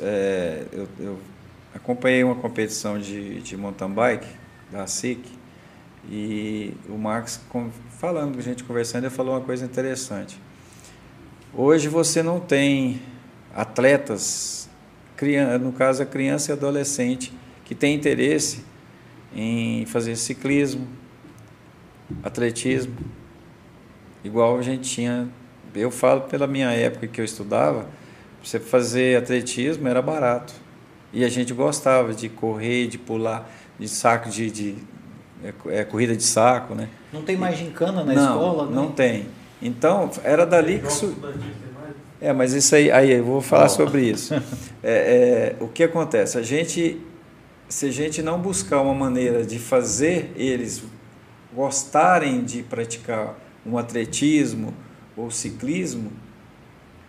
É, 0.00 0.64
eu, 0.72 0.88
eu, 0.98 1.18
acompanhei 1.74 2.24
uma 2.24 2.34
competição 2.34 2.98
de, 2.98 3.42
de 3.42 3.58
mountain 3.58 3.90
bike 3.90 4.26
da 4.72 4.86
SIC 4.86 5.20
e 6.08 6.72
o 6.88 6.96
Marcos, 6.96 7.38
falando 8.00 8.32
com 8.32 8.38
a 8.38 8.42
gente, 8.42 8.64
conversando, 8.64 9.04
ele 9.04 9.14
falou 9.14 9.34
uma 9.34 9.42
coisa 9.42 9.66
interessante. 9.66 10.40
Hoje 11.52 11.86
você 11.86 12.22
não 12.22 12.40
tem 12.40 13.02
atletas 13.54 14.66
no 15.60 15.72
caso 15.74 16.02
a 16.02 16.06
criança 16.06 16.52
e 16.52 16.54
adolescente 16.54 17.34
que 17.66 17.74
tem 17.74 17.94
interesse 17.94 18.64
em 19.36 19.84
fazer 19.84 20.16
ciclismo, 20.16 20.88
atletismo, 22.22 22.96
igual 24.24 24.58
a 24.58 24.62
gente 24.62 24.90
tinha. 24.90 25.28
Eu 25.74 25.90
falo 25.90 26.22
pela 26.22 26.46
minha 26.46 26.70
época 26.70 27.06
que 27.06 27.20
eu 27.20 27.24
estudava, 27.24 27.86
você 28.42 28.58
fazer 28.58 29.18
atletismo 29.18 29.86
era 29.86 30.00
barato. 30.00 30.54
E 31.12 31.24
a 31.24 31.28
gente 31.28 31.52
gostava 31.52 32.12
de 32.12 32.28
correr, 32.28 32.88
de 32.88 32.98
pular, 32.98 33.48
de 33.78 33.88
saco 33.88 34.28
de, 34.28 34.50
de 34.50 34.76
é, 35.44 35.80
é, 35.80 35.84
corrida 35.84 36.16
de 36.16 36.22
saco, 36.22 36.74
né? 36.74 36.88
Não 37.12 37.22
tem 37.22 37.36
mais 37.36 37.56
gincana 37.56 38.02
na 38.02 38.14
não, 38.14 38.22
escola, 38.22 38.66
né? 38.66 38.74
Não 38.74 38.90
tem. 38.90 39.26
Então, 39.62 40.10
era 40.24 40.44
dali 40.44 40.80
que 40.80 40.92
su... 40.92 41.14
É, 42.20 42.32
mas 42.32 42.52
isso 42.52 42.74
aí, 42.74 42.90
aí 42.90 43.12
eu 43.12 43.24
vou 43.24 43.40
falar 43.40 43.66
oh. 43.66 43.68
sobre 43.68 44.02
isso. 44.10 44.34
É, 44.86 45.56
é, 45.58 45.64
o 45.64 45.68
que 45.68 45.82
acontece? 45.82 46.36
A 46.36 46.42
gente, 46.42 47.00
se 47.70 47.86
a 47.86 47.90
gente 47.90 48.20
não 48.20 48.38
buscar 48.38 48.82
uma 48.82 48.92
maneira 48.92 49.42
de 49.42 49.58
fazer 49.58 50.30
eles 50.36 50.82
gostarem 51.54 52.44
de 52.44 52.62
praticar 52.62 53.34
um 53.66 53.78
atletismo 53.78 54.74
ou 55.16 55.30
ciclismo, 55.30 56.12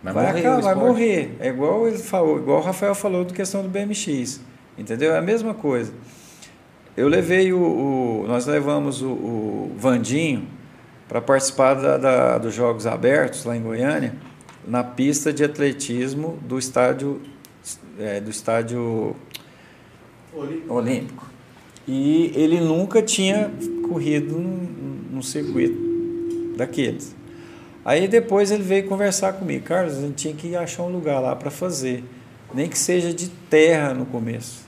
vai, 0.02 0.12
vai, 0.12 0.26
morrer, 0.26 0.40
acabar, 0.46 0.62
vai 0.62 0.74
morrer. 0.74 1.36
É 1.40 1.48
igual 1.48 1.88
ele 1.88 1.98
falou, 1.98 2.38
igual 2.38 2.58
o 2.60 2.62
Rafael 2.62 2.94
falou 2.94 3.24
do 3.24 3.34
questão 3.34 3.62
do 3.62 3.68
BMX, 3.68 4.40
entendeu? 4.78 5.12
É 5.12 5.18
a 5.18 5.22
mesma 5.22 5.54
coisa. 5.54 5.92
Eu 6.96 7.08
levei 7.08 7.52
o, 7.52 7.58
o 7.58 8.24
nós 8.26 8.46
levamos 8.46 9.02
o, 9.02 9.08
o 9.08 9.72
Vandinho 9.76 10.48
para 11.06 11.20
participar 11.20 11.74
da, 11.74 11.96
da, 11.98 12.38
dos 12.38 12.54
Jogos 12.54 12.86
Abertos 12.86 13.44
lá 13.44 13.56
em 13.56 13.62
Goiânia 13.62 14.14
na 14.66 14.82
pista 14.82 15.32
de 15.32 15.44
atletismo 15.44 16.38
do 16.42 16.58
estádio 16.58 17.20
é, 17.98 18.20
do 18.20 18.30
estádio 18.30 19.14
Olímpico. 20.32 20.74
Olímpico. 20.74 21.26
E 21.86 22.32
ele 22.34 22.60
nunca 22.60 23.00
tinha 23.00 23.50
corrido 23.88 24.38
num, 24.38 25.06
num 25.12 25.22
circuito 25.22 25.85
daqueles. 26.56 27.14
Aí 27.84 28.08
depois 28.08 28.50
ele 28.50 28.64
veio 28.64 28.88
conversar 28.88 29.34
comigo, 29.34 29.64
Carlos, 29.64 29.96
a 29.98 30.00
gente 30.00 30.14
tinha 30.14 30.34
que 30.34 30.56
achar 30.56 30.82
um 30.82 30.88
lugar 30.88 31.20
lá 31.20 31.36
para 31.36 31.50
fazer, 31.52 32.02
nem 32.52 32.68
que 32.68 32.76
seja 32.76 33.12
de 33.14 33.28
terra 33.28 33.94
no 33.94 34.06
começo. 34.06 34.66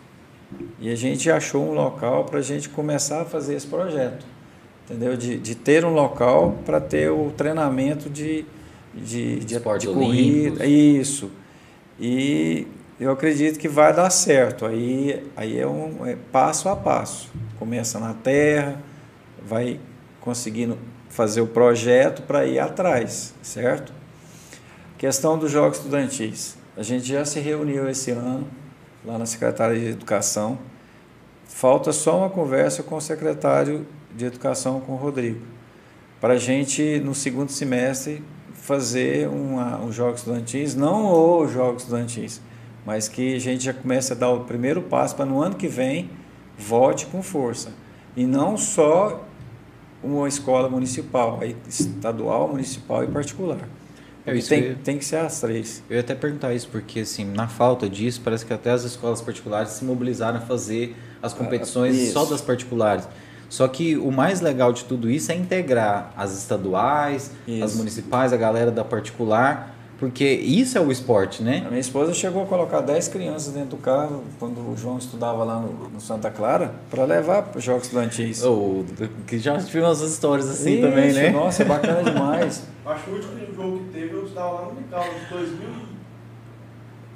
E 0.78 0.90
a 0.90 0.94
gente 0.94 1.31
achou 1.31 1.69
um 1.69 1.73
local 1.73 2.24
para 2.24 2.39
a 2.39 2.43
gente 2.43 2.69
começar 2.69 3.23
a 3.23 3.24
fazer 3.24 3.55
esse 3.56 3.66
projeto, 3.66 4.24
entendeu? 4.85 5.16
De, 5.16 5.36
de 5.36 5.55
ter 5.55 5.85
um 5.85 5.93
local 5.93 6.59
para 6.65 6.81
ter 6.81 7.10
o 7.10 7.32
treinamento 7.36 8.09
de, 8.09 8.47
de, 8.94 9.40
de, 9.40 9.59
de 9.59 9.86
corrida. 9.89 10.65
Isso. 10.65 11.31
E 12.01 12.66
eu 13.01 13.10
acredito 13.10 13.59
que 13.59 13.69
vai 13.69 13.93
dar 13.93 14.10
certo. 14.10 14.65
Aí, 14.65 15.24
aí 15.36 15.59
é 15.59 15.66
um 15.66 16.06
é 16.06 16.16
passo 16.31 16.69
a 16.69 16.77
passo. 16.77 17.31
Começa 17.59 17.98
na 17.98 18.15
terra, 18.15 18.81
vai 19.44 19.81
conseguindo 20.20 20.78
fazer 21.09 21.40
o 21.40 21.47
projeto 21.47 22.22
para 22.22 22.47
ir 22.47 22.59
atrás, 22.59 23.35
certo? 23.43 23.93
Questão 24.97 25.39
dos 25.39 25.51
Jogos 25.51 25.78
Estudantis. 25.78 26.56
A 26.76 26.82
gente 26.82 27.06
já 27.06 27.24
se 27.24 27.40
reuniu 27.40 27.89
esse 27.89 28.10
ano 28.10 28.47
lá 29.05 29.18
na 29.18 29.26
Secretaria 29.26 29.80
de 29.80 29.90
Educação. 29.90 30.59
Falta 31.47 31.93
só 31.93 32.18
uma 32.18 32.30
conversa 32.30 32.82
com 32.82 32.97
o 32.97 33.01
secretário 33.01 33.86
de 34.14 34.26
Educação, 34.26 34.80
com 34.80 34.93
o 34.93 34.97
Rodrigo, 34.97 35.40
para 36.20 36.35
a 36.35 36.39
gente, 36.39 37.01
no 37.01 37.14
segundo 37.14 37.51
semestre, 37.51 38.22
fazer 38.52 39.28
uma, 39.28 39.80
um 39.80 39.93
Jogos 39.93 40.20
Estudantis, 40.20 40.74
não 40.74 41.40
os 41.40 41.52
Jogos 41.52 41.82
Estudantis, 41.82 42.40
mas 42.85 43.09
que 43.09 43.36
a 43.36 43.39
gente 43.39 43.64
já 43.64 43.72
comece 43.72 44.12
a 44.12 44.16
dar 44.16 44.30
o 44.30 44.44
primeiro 44.44 44.82
passo 44.82 45.14
para 45.14 45.24
no 45.24 45.40
ano 45.40 45.55
que 45.55 45.68
vem 45.68 46.10
volte 46.56 47.06
com 47.06 47.22
força. 47.22 47.72
E 48.16 48.26
não 48.26 48.56
só 48.56 49.24
uma 50.03 50.29
escola 50.29 50.69
municipal, 50.69 51.41
estadual, 51.69 52.49
municipal 52.49 53.05
e 53.05 53.07
particular. 53.09 53.69
É, 54.25 54.39
tem, 54.41 54.62
ia, 54.62 54.79
tem 54.85 54.99
que 54.99 55.05
ser 55.05 55.16
as 55.16 55.41
três. 55.41 55.83
Eu 55.89 55.97
ia 55.97 56.01
até 56.01 56.15
perguntar 56.15 56.53
isso, 56.55 56.69
porque 56.70 57.01
assim, 57.01 57.25
na 57.25 57.49
falta 57.49 57.89
disso, 57.89 58.20
parece 58.23 58.45
que 58.45 58.53
até 58.53 58.70
as 58.70 58.85
escolas 58.85 59.20
particulares 59.23 59.73
se 59.73 59.85
mobilizaram 59.85 60.39
a 60.39 60.41
fazer 60.41 60.95
as 61.23 61.33
competições 61.33 62.11
ah, 62.11 62.12
só 62.12 62.25
das 62.25 62.41
particulares. 62.41 63.09
Só 63.49 63.66
que 63.66 63.97
o 63.97 64.12
mais 64.12 64.41
legal 64.41 64.73
de 64.73 64.85
tudo 64.85 65.11
isso 65.11 65.33
é 65.33 65.35
integrar 65.35 66.12
as 66.16 66.37
estaduais, 66.37 67.33
isso. 67.47 67.65
as 67.65 67.75
municipais, 67.75 68.33
a 68.33 68.37
galera 68.37 68.70
da 68.70 68.85
particular 68.85 69.75
porque 69.99 70.25
isso 70.25 70.79
é 70.79 70.81
o 70.81 70.93
esporte, 70.93 71.43
né? 71.43 71.65
A 71.66 71.69
minha 71.69 71.81
esposa 71.81 72.15
chegou 72.15 72.45
a 72.45 72.47
colocar 72.47 72.81
10 72.81 73.09
crianças 73.09 73.53
dentro 73.53 73.70
do 73.70 73.77
carro 73.79 74.23
quando 74.39 74.59
o 74.59 74.77
João 74.77 74.97
estudava 74.97 75.43
lá 75.43 75.59
no, 75.59 75.91
no 75.91 76.01
Santa 76.01 76.31
Clara 76.31 76.73
para 76.89 77.05
levar 77.05 77.43
para 77.43 77.59
os 77.59 77.65
Jogos 77.65 77.85
Estudantis. 77.85 78.45
Oh, 78.45 78.85
que 79.27 79.41
já 79.41 79.59
tivemos 79.59 80.01
umas 80.01 80.12
histórias 80.12 80.49
assim 80.49 80.75
isso, 80.75 80.83
também, 80.83 81.12
né? 81.12 81.31
Nossa, 81.31 81.62
é 81.62 81.66
bacana 81.66 82.03
demais. 82.05 82.62
Acho 82.87 83.05
que 83.05 83.11
o 83.11 83.15
último 83.15 83.55
jogo 83.57 83.79
que 83.79 83.99
teve 83.99 84.15
eu 84.15 84.25
estava 84.25 84.51
lá 84.53 84.62
no 84.66 84.75
Mical, 84.75 85.03
de 85.03 85.35
2000 85.35 85.69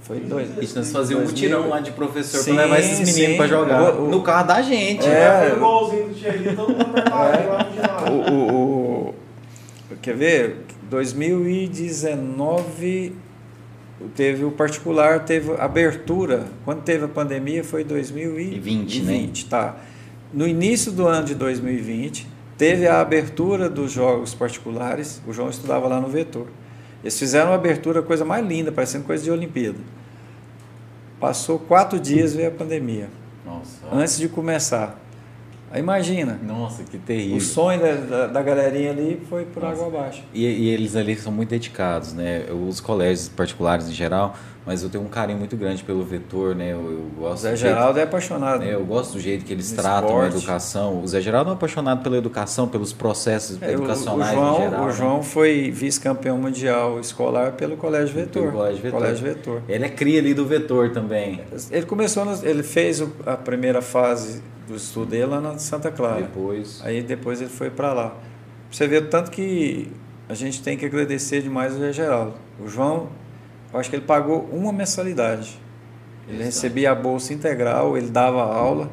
foi 0.03 0.19
dois. 0.19 0.51
Isso 0.61 0.77
nós 0.77 0.91
fazíamos 0.91 1.27
um 1.27 1.29
mutirão 1.29 1.69
lá 1.69 1.79
de 1.79 1.93
professor 1.93 2.45
para 2.45 2.65
levar 2.65 2.81
esses 2.81 3.15
meninos 3.15 3.37
para 3.37 3.47
jogar. 3.47 3.95
O, 3.95 4.07
o, 4.07 4.11
no 4.11 4.23
carro 4.23 4.49
da 4.49 4.61
gente. 4.61 5.07
É, 5.07 5.47
foi 5.49 5.57
igualzinho 5.57 6.09
do 6.09 6.15
Thierry, 6.15 6.57
todo 6.57 6.71
mundo 6.71 6.99
é, 6.99 7.09
lá 7.09 7.65
no 7.65 7.73
ginásio. 7.73 8.13
O, 8.13 8.33
o, 8.33 9.09
o, 9.11 9.97
quer 10.03 10.17
ver? 10.17 10.57
2019 10.93 13.16
teve 14.14 14.44
o 14.44 14.51
particular, 14.51 15.24
teve 15.24 15.52
abertura. 15.52 16.48
Quando 16.66 16.82
teve 16.82 17.06
a 17.06 17.09
pandemia 17.09 17.64
foi 17.64 17.82
2020, 17.82 18.60
20, 18.60 19.02
né? 19.02 19.31
tá. 19.48 19.77
No 20.35 20.47
início 20.47 20.93
do 20.93 21.06
ano 21.06 21.24
de 21.24 21.35
2020, 21.35 22.28
teve 22.59 22.86
a 22.86 23.01
abertura 23.01 23.70
dos 23.70 23.90
jogos 23.90 24.35
particulares. 24.35 25.23
O 25.27 25.32
João 25.32 25.48
estudava 25.48 25.89
lá 25.89 25.98
no 25.98 26.09
Vetor. 26.09 26.48
Eles 27.02 27.19
fizeram 27.19 27.48
uma 27.51 27.56
abertura, 27.56 28.02
coisa 28.02 28.24
mais 28.24 28.47
linda, 28.47 28.70
parecendo 28.70 29.05
coisa 29.05 29.24
de 29.24 29.31
Olimpíada. 29.31 29.78
Passou 31.19 31.59
quatro 31.59 31.98
dias 31.98 32.35
veio 32.35 32.48
a 32.48 32.52
pandemia. 32.52 33.09
Nossa. 33.47 33.78
Antes 33.90 34.19
de 34.19 34.28
começar. 34.28 35.01
Aí 35.73 35.81
imagina. 35.81 36.39
Nossa, 36.43 36.82
que 36.82 36.99
terrível. 36.99 37.39
O 37.39 37.40
sonho 37.40 37.81
da, 37.81 37.94
da, 37.94 38.27
da 38.27 38.43
galerinha 38.43 38.90
ali 38.90 39.23
foi 39.28 39.47
por 39.47 39.62
Nossa. 39.62 39.82
água 39.82 40.01
abaixo. 40.01 40.23
E, 40.35 40.44
e, 40.44 40.69
eles 40.69 40.94
ali 40.94 41.16
são 41.16 41.32
muito 41.32 41.49
dedicados, 41.49 42.12
né? 42.12 42.44
Os 42.69 42.78
colégios 42.78 43.31
particulares 43.31 43.89
em 43.89 43.93
geral, 43.93 44.36
mas 44.66 44.82
eu 44.82 44.90
tenho 44.90 45.03
um 45.03 45.09
carinho 45.09 45.39
muito 45.39 45.57
grande 45.57 45.82
pelo 45.82 46.05
vetor, 46.05 46.55
né? 46.55 46.73
Eu, 46.73 46.93
eu 46.93 47.11
gosto. 47.19 47.35
O 47.36 47.36
Zé 47.39 47.57
Geraldo 47.57 47.94
jeito, 47.94 47.99
é 48.01 48.03
apaixonado. 48.03 48.61
Né? 48.61 48.74
Eu 48.74 48.85
gosto 48.85 49.15
do 49.15 49.20
jeito 49.20 49.47
que 49.47 49.53
eles 49.53 49.73
tratam 49.73 50.11
esporte. 50.11 50.35
a 50.35 50.36
educação. 50.36 51.03
O 51.03 51.09
Zé 51.09 51.23
Geraldo 51.23 51.51
é 51.51 51.55
apaixonado 51.55 52.03
pela 52.03 52.19
educação, 52.19 52.69
pelos 52.69 52.93
processos 52.93 53.61
é, 53.62 53.73
educacionais 53.73 54.36
o, 54.36 54.40
o 54.40 54.44
João, 54.44 54.57
geral, 54.57 54.82
O 54.82 54.86
né? 54.86 54.93
João 54.93 55.23
foi 55.23 55.70
vice-campeão 55.70 56.36
mundial 56.36 57.01
escolar 57.01 57.53
pelo 57.53 57.78
Colégio 57.78 58.15
Vetor. 58.15 58.43
Pelo 58.43 58.53
Colégio 58.53 58.82
Vetor. 58.82 59.01
Colégio 59.01 59.24
Vetor. 59.24 59.62
Ele 59.66 59.86
é 59.86 59.89
cria 59.89 60.20
ali 60.20 60.35
do 60.35 60.44
Vetor 60.44 60.90
também. 60.90 61.40
Ele 61.70 61.86
começou, 61.86 62.27
ele 62.43 62.62
fez 62.62 63.03
a 63.24 63.39
primeira 63.39 63.81
fase 63.81 64.43
do 64.73 64.77
estudo 64.77 65.11
dele 65.11 65.27
lá 65.27 65.40
na 65.40 65.59
Santa 65.59 65.90
Clara. 65.90 66.23
Depois. 66.23 66.81
Aí 66.85 67.03
depois 67.03 67.40
ele 67.40 67.51
foi 67.51 67.70
para 67.70 67.93
lá. 67.93 68.16
Você 68.70 68.89
vê 68.89 69.01
tanto 69.01 69.31
que 69.31 69.93
a 70.28 70.35
gente 70.35 70.62
tem 70.62 70.77
que 70.77 70.86
agradecer 70.86 71.43
demais 71.43 71.74
o 71.74 71.78
Zé 71.78 71.93
Geraldo. 71.93 72.35
O 72.59 72.66
João, 72.66 73.09
eu 73.73 73.78
acho 73.78 73.90
que 73.90 73.97
ele 73.97 74.05
pagou 74.05 74.49
uma 74.51 74.73
mensalidade. 74.73 75.61
Ele 76.27 76.36
Exato. 76.36 76.44
recebia 76.47 76.93
a 76.93 76.94
bolsa 76.94 77.35
integral, 77.35 77.97
ele 77.97 78.09
dava 78.09 78.43
aula 78.43 78.90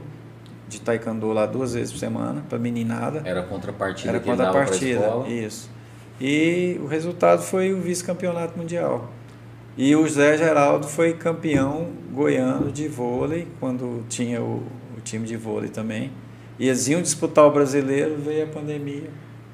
de 0.68 0.82
taekwondo 0.82 1.32
lá 1.32 1.46
duas 1.46 1.74
vezes 1.74 1.92
por 1.92 2.00
semana 2.00 2.44
para 2.48 2.60
meninada. 2.60 3.22
Era 3.26 3.42
contrapartida 3.44 4.10
Era 4.10 4.20
contrapartida, 4.20 5.28
isso. 5.28 5.70
E 6.20 6.80
o 6.84 6.88
resultado 6.88 7.42
foi 7.42 7.74
o 7.74 7.82
vice-campeonato 7.82 8.58
mundial. 8.58 9.10
E 9.78 9.96
o 9.96 10.08
Zé 10.10 10.38
Geraldo 10.38 10.88
foi 10.88 11.14
campeão 11.14 11.88
goiano 12.12 12.72
de 12.72 12.88
vôlei 12.88 13.48
quando 13.60 14.04
tinha 14.10 14.42
o 14.42 14.64
o 15.00 15.02
time 15.02 15.26
de 15.26 15.36
vôlei 15.36 15.70
também. 15.70 16.12
E 16.60 16.68
eles 16.68 16.88
iam 16.88 17.02
disputar 17.02 17.46
o 17.46 17.52
brasileiro, 17.52 18.18
veio 18.18 18.44
a 18.44 18.48
pandemia. 18.48 19.10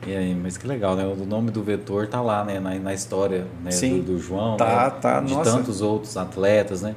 E 0.06 0.16
aí, 0.16 0.36
mas 0.36 0.58
que 0.58 0.68
legal, 0.68 0.96
né? 0.96 1.06
O 1.06 1.26
nome 1.26 1.52
do 1.52 1.64
vetor 1.64 2.08
tá 2.08 2.22
lá, 2.22 2.44
né? 2.44 2.60
Na, 2.60 2.76
na 2.76 2.94
história 2.94 3.46
né? 3.64 3.72
Sim, 3.72 4.00
do, 4.02 4.14
do 4.14 4.20
João, 4.20 4.58
tá, 4.58 4.86
né? 4.86 5.00
tá, 5.02 5.22
de 5.22 5.34
nossa. 5.34 5.52
tantos 5.52 5.82
outros 5.82 6.18
atletas, 6.18 6.82
né? 6.82 6.96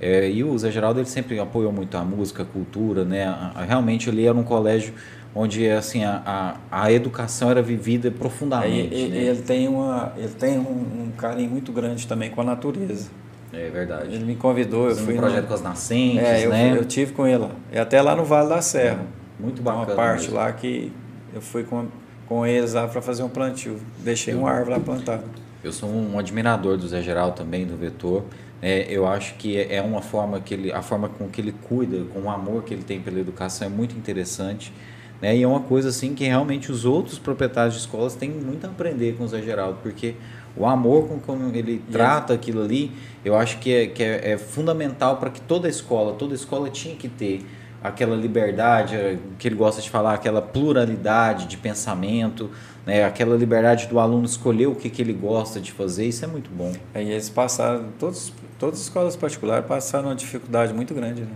É, 0.00 0.30
e 0.30 0.42
o 0.42 0.58
Zé 0.58 0.70
Geraldo 0.70 0.98
ele 0.98 1.08
sempre 1.08 1.38
apoiou 1.38 1.70
muito 1.70 1.96
a 1.96 2.02
música, 2.02 2.42
a 2.42 2.46
cultura, 2.46 3.04
né? 3.04 3.24
A, 3.26 3.52
a, 3.54 3.64
realmente 3.64 4.08
ele 4.08 4.24
era 4.24 4.36
um 4.36 4.42
colégio 4.42 4.94
onde 5.34 5.68
assim 5.70 6.04
a, 6.04 6.58
a, 6.70 6.84
a 6.84 6.92
educação 6.92 7.50
era 7.50 7.62
vivida 7.62 8.10
profundamente. 8.10 8.94
Ele, 8.94 9.08
né? 9.10 9.24
ele 9.24 9.42
tem 9.42 9.68
uma 9.68 10.12
ele 10.16 10.34
tem 10.38 10.58
um, 10.58 11.06
um 11.06 11.12
carinho 11.16 11.50
muito 11.50 11.70
grande 11.70 12.06
também 12.06 12.30
com 12.30 12.40
a 12.40 12.44
natureza. 12.44 13.10
É 13.52 13.68
verdade. 13.68 14.14
Ele 14.14 14.24
me 14.24 14.36
convidou, 14.36 14.88
eu 14.88 14.96
fui 14.96 15.14
um 15.14 15.16
projeto 15.16 15.42
no... 15.42 15.48
com 15.48 15.54
as 15.54 15.62
nascentes, 15.62 16.22
é, 16.22 16.46
eu, 16.46 16.50
né? 16.50 16.76
eu 16.76 16.84
tive 16.84 17.12
com 17.12 17.26
ele, 17.26 17.48
é 17.72 17.80
até 17.80 18.00
lá 18.00 18.14
no 18.14 18.24
Vale 18.24 18.48
da 18.48 18.62
Serra. 18.62 19.04
Muito 19.38 19.62
bacana. 19.62 19.86
Uma 19.86 19.96
parte 19.96 20.22
mesmo. 20.24 20.36
lá 20.36 20.52
que 20.52 20.92
eu 21.34 21.40
fui 21.40 21.64
com, 21.64 21.86
com 22.28 22.46
eles 22.46 22.74
lá 22.74 22.86
para 22.86 23.00
fazer 23.00 23.22
um 23.22 23.28
plantio. 23.28 23.78
Deixei 23.98 24.34
eu, 24.34 24.40
uma 24.40 24.50
árvore 24.50 24.70
lá 24.70 24.80
plantada. 24.80 25.24
Eu 25.64 25.72
sou 25.72 25.90
um 25.90 26.18
admirador 26.18 26.76
do 26.76 26.86
Zé 26.86 27.02
Geral 27.02 27.32
também, 27.32 27.66
do 27.66 27.76
Vetor. 27.76 28.24
É, 28.62 28.86
eu 28.90 29.06
acho 29.06 29.34
que 29.34 29.58
é, 29.58 29.76
é 29.76 29.82
uma 29.82 30.02
forma 30.02 30.40
que 30.40 30.54
ele, 30.54 30.72
a 30.72 30.82
forma 30.82 31.08
com 31.08 31.28
que 31.28 31.40
ele 31.40 31.52
cuida, 31.52 32.04
com 32.12 32.20
o 32.20 32.30
amor 32.30 32.62
que 32.62 32.74
ele 32.74 32.82
tem 32.82 33.00
pela 33.00 33.18
educação 33.18 33.66
é 33.66 33.70
muito 33.70 33.96
interessante. 33.96 34.72
Né? 35.20 35.36
E 35.36 35.42
é 35.42 35.46
uma 35.46 35.60
coisa 35.60 35.88
assim 35.88 36.14
que 36.14 36.24
realmente 36.24 36.70
os 36.70 36.84
outros 36.84 37.18
proprietários 37.18 37.74
de 37.74 37.80
escolas 37.80 38.14
têm 38.14 38.30
muito 38.30 38.66
a 38.66 38.70
aprender 38.70 39.16
com 39.16 39.24
o 39.24 39.28
Zé 39.28 39.42
Geraldo, 39.42 39.78
porque 39.82 40.14
o 40.60 40.66
amor 40.66 41.08
com 41.08 41.18
como 41.18 41.54
ele 41.56 41.82
trata 41.90 42.34
aquilo 42.34 42.62
ali, 42.62 42.92
eu 43.24 43.34
acho 43.34 43.58
que 43.58 43.72
é, 43.72 43.86
que 43.86 44.02
é, 44.02 44.32
é 44.32 44.38
fundamental 44.38 45.16
para 45.16 45.30
que 45.30 45.40
toda 45.40 45.68
escola, 45.68 46.12
toda 46.12 46.34
escola 46.34 46.68
tinha 46.68 46.94
que 46.94 47.08
ter 47.08 47.46
aquela 47.82 48.14
liberdade 48.14 48.94
eh, 48.94 49.16
que 49.38 49.48
ele 49.48 49.54
gosta 49.54 49.80
de 49.80 49.88
falar, 49.88 50.12
aquela 50.12 50.42
pluralidade 50.42 51.46
de 51.46 51.56
pensamento, 51.56 52.50
né? 52.84 53.04
aquela 53.04 53.34
liberdade 53.34 53.86
do 53.86 53.98
aluno 53.98 54.26
escolher 54.26 54.66
o 54.66 54.74
que, 54.74 54.90
que 54.90 55.00
ele 55.00 55.14
gosta 55.14 55.58
de 55.58 55.72
fazer, 55.72 56.04
isso 56.04 56.22
é 56.26 56.28
muito 56.28 56.50
bom. 56.50 56.74
É, 56.92 57.02
e 57.02 57.10
eles 57.10 57.30
passaram, 57.30 57.86
todos, 57.98 58.30
todas 58.58 58.80
as 58.80 58.84
escolas 58.84 59.16
particulares 59.16 59.64
passaram 59.64 60.08
uma 60.08 60.14
dificuldade 60.14 60.74
muito 60.74 60.92
grande. 60.92 61.22
Né? 61.22 61.32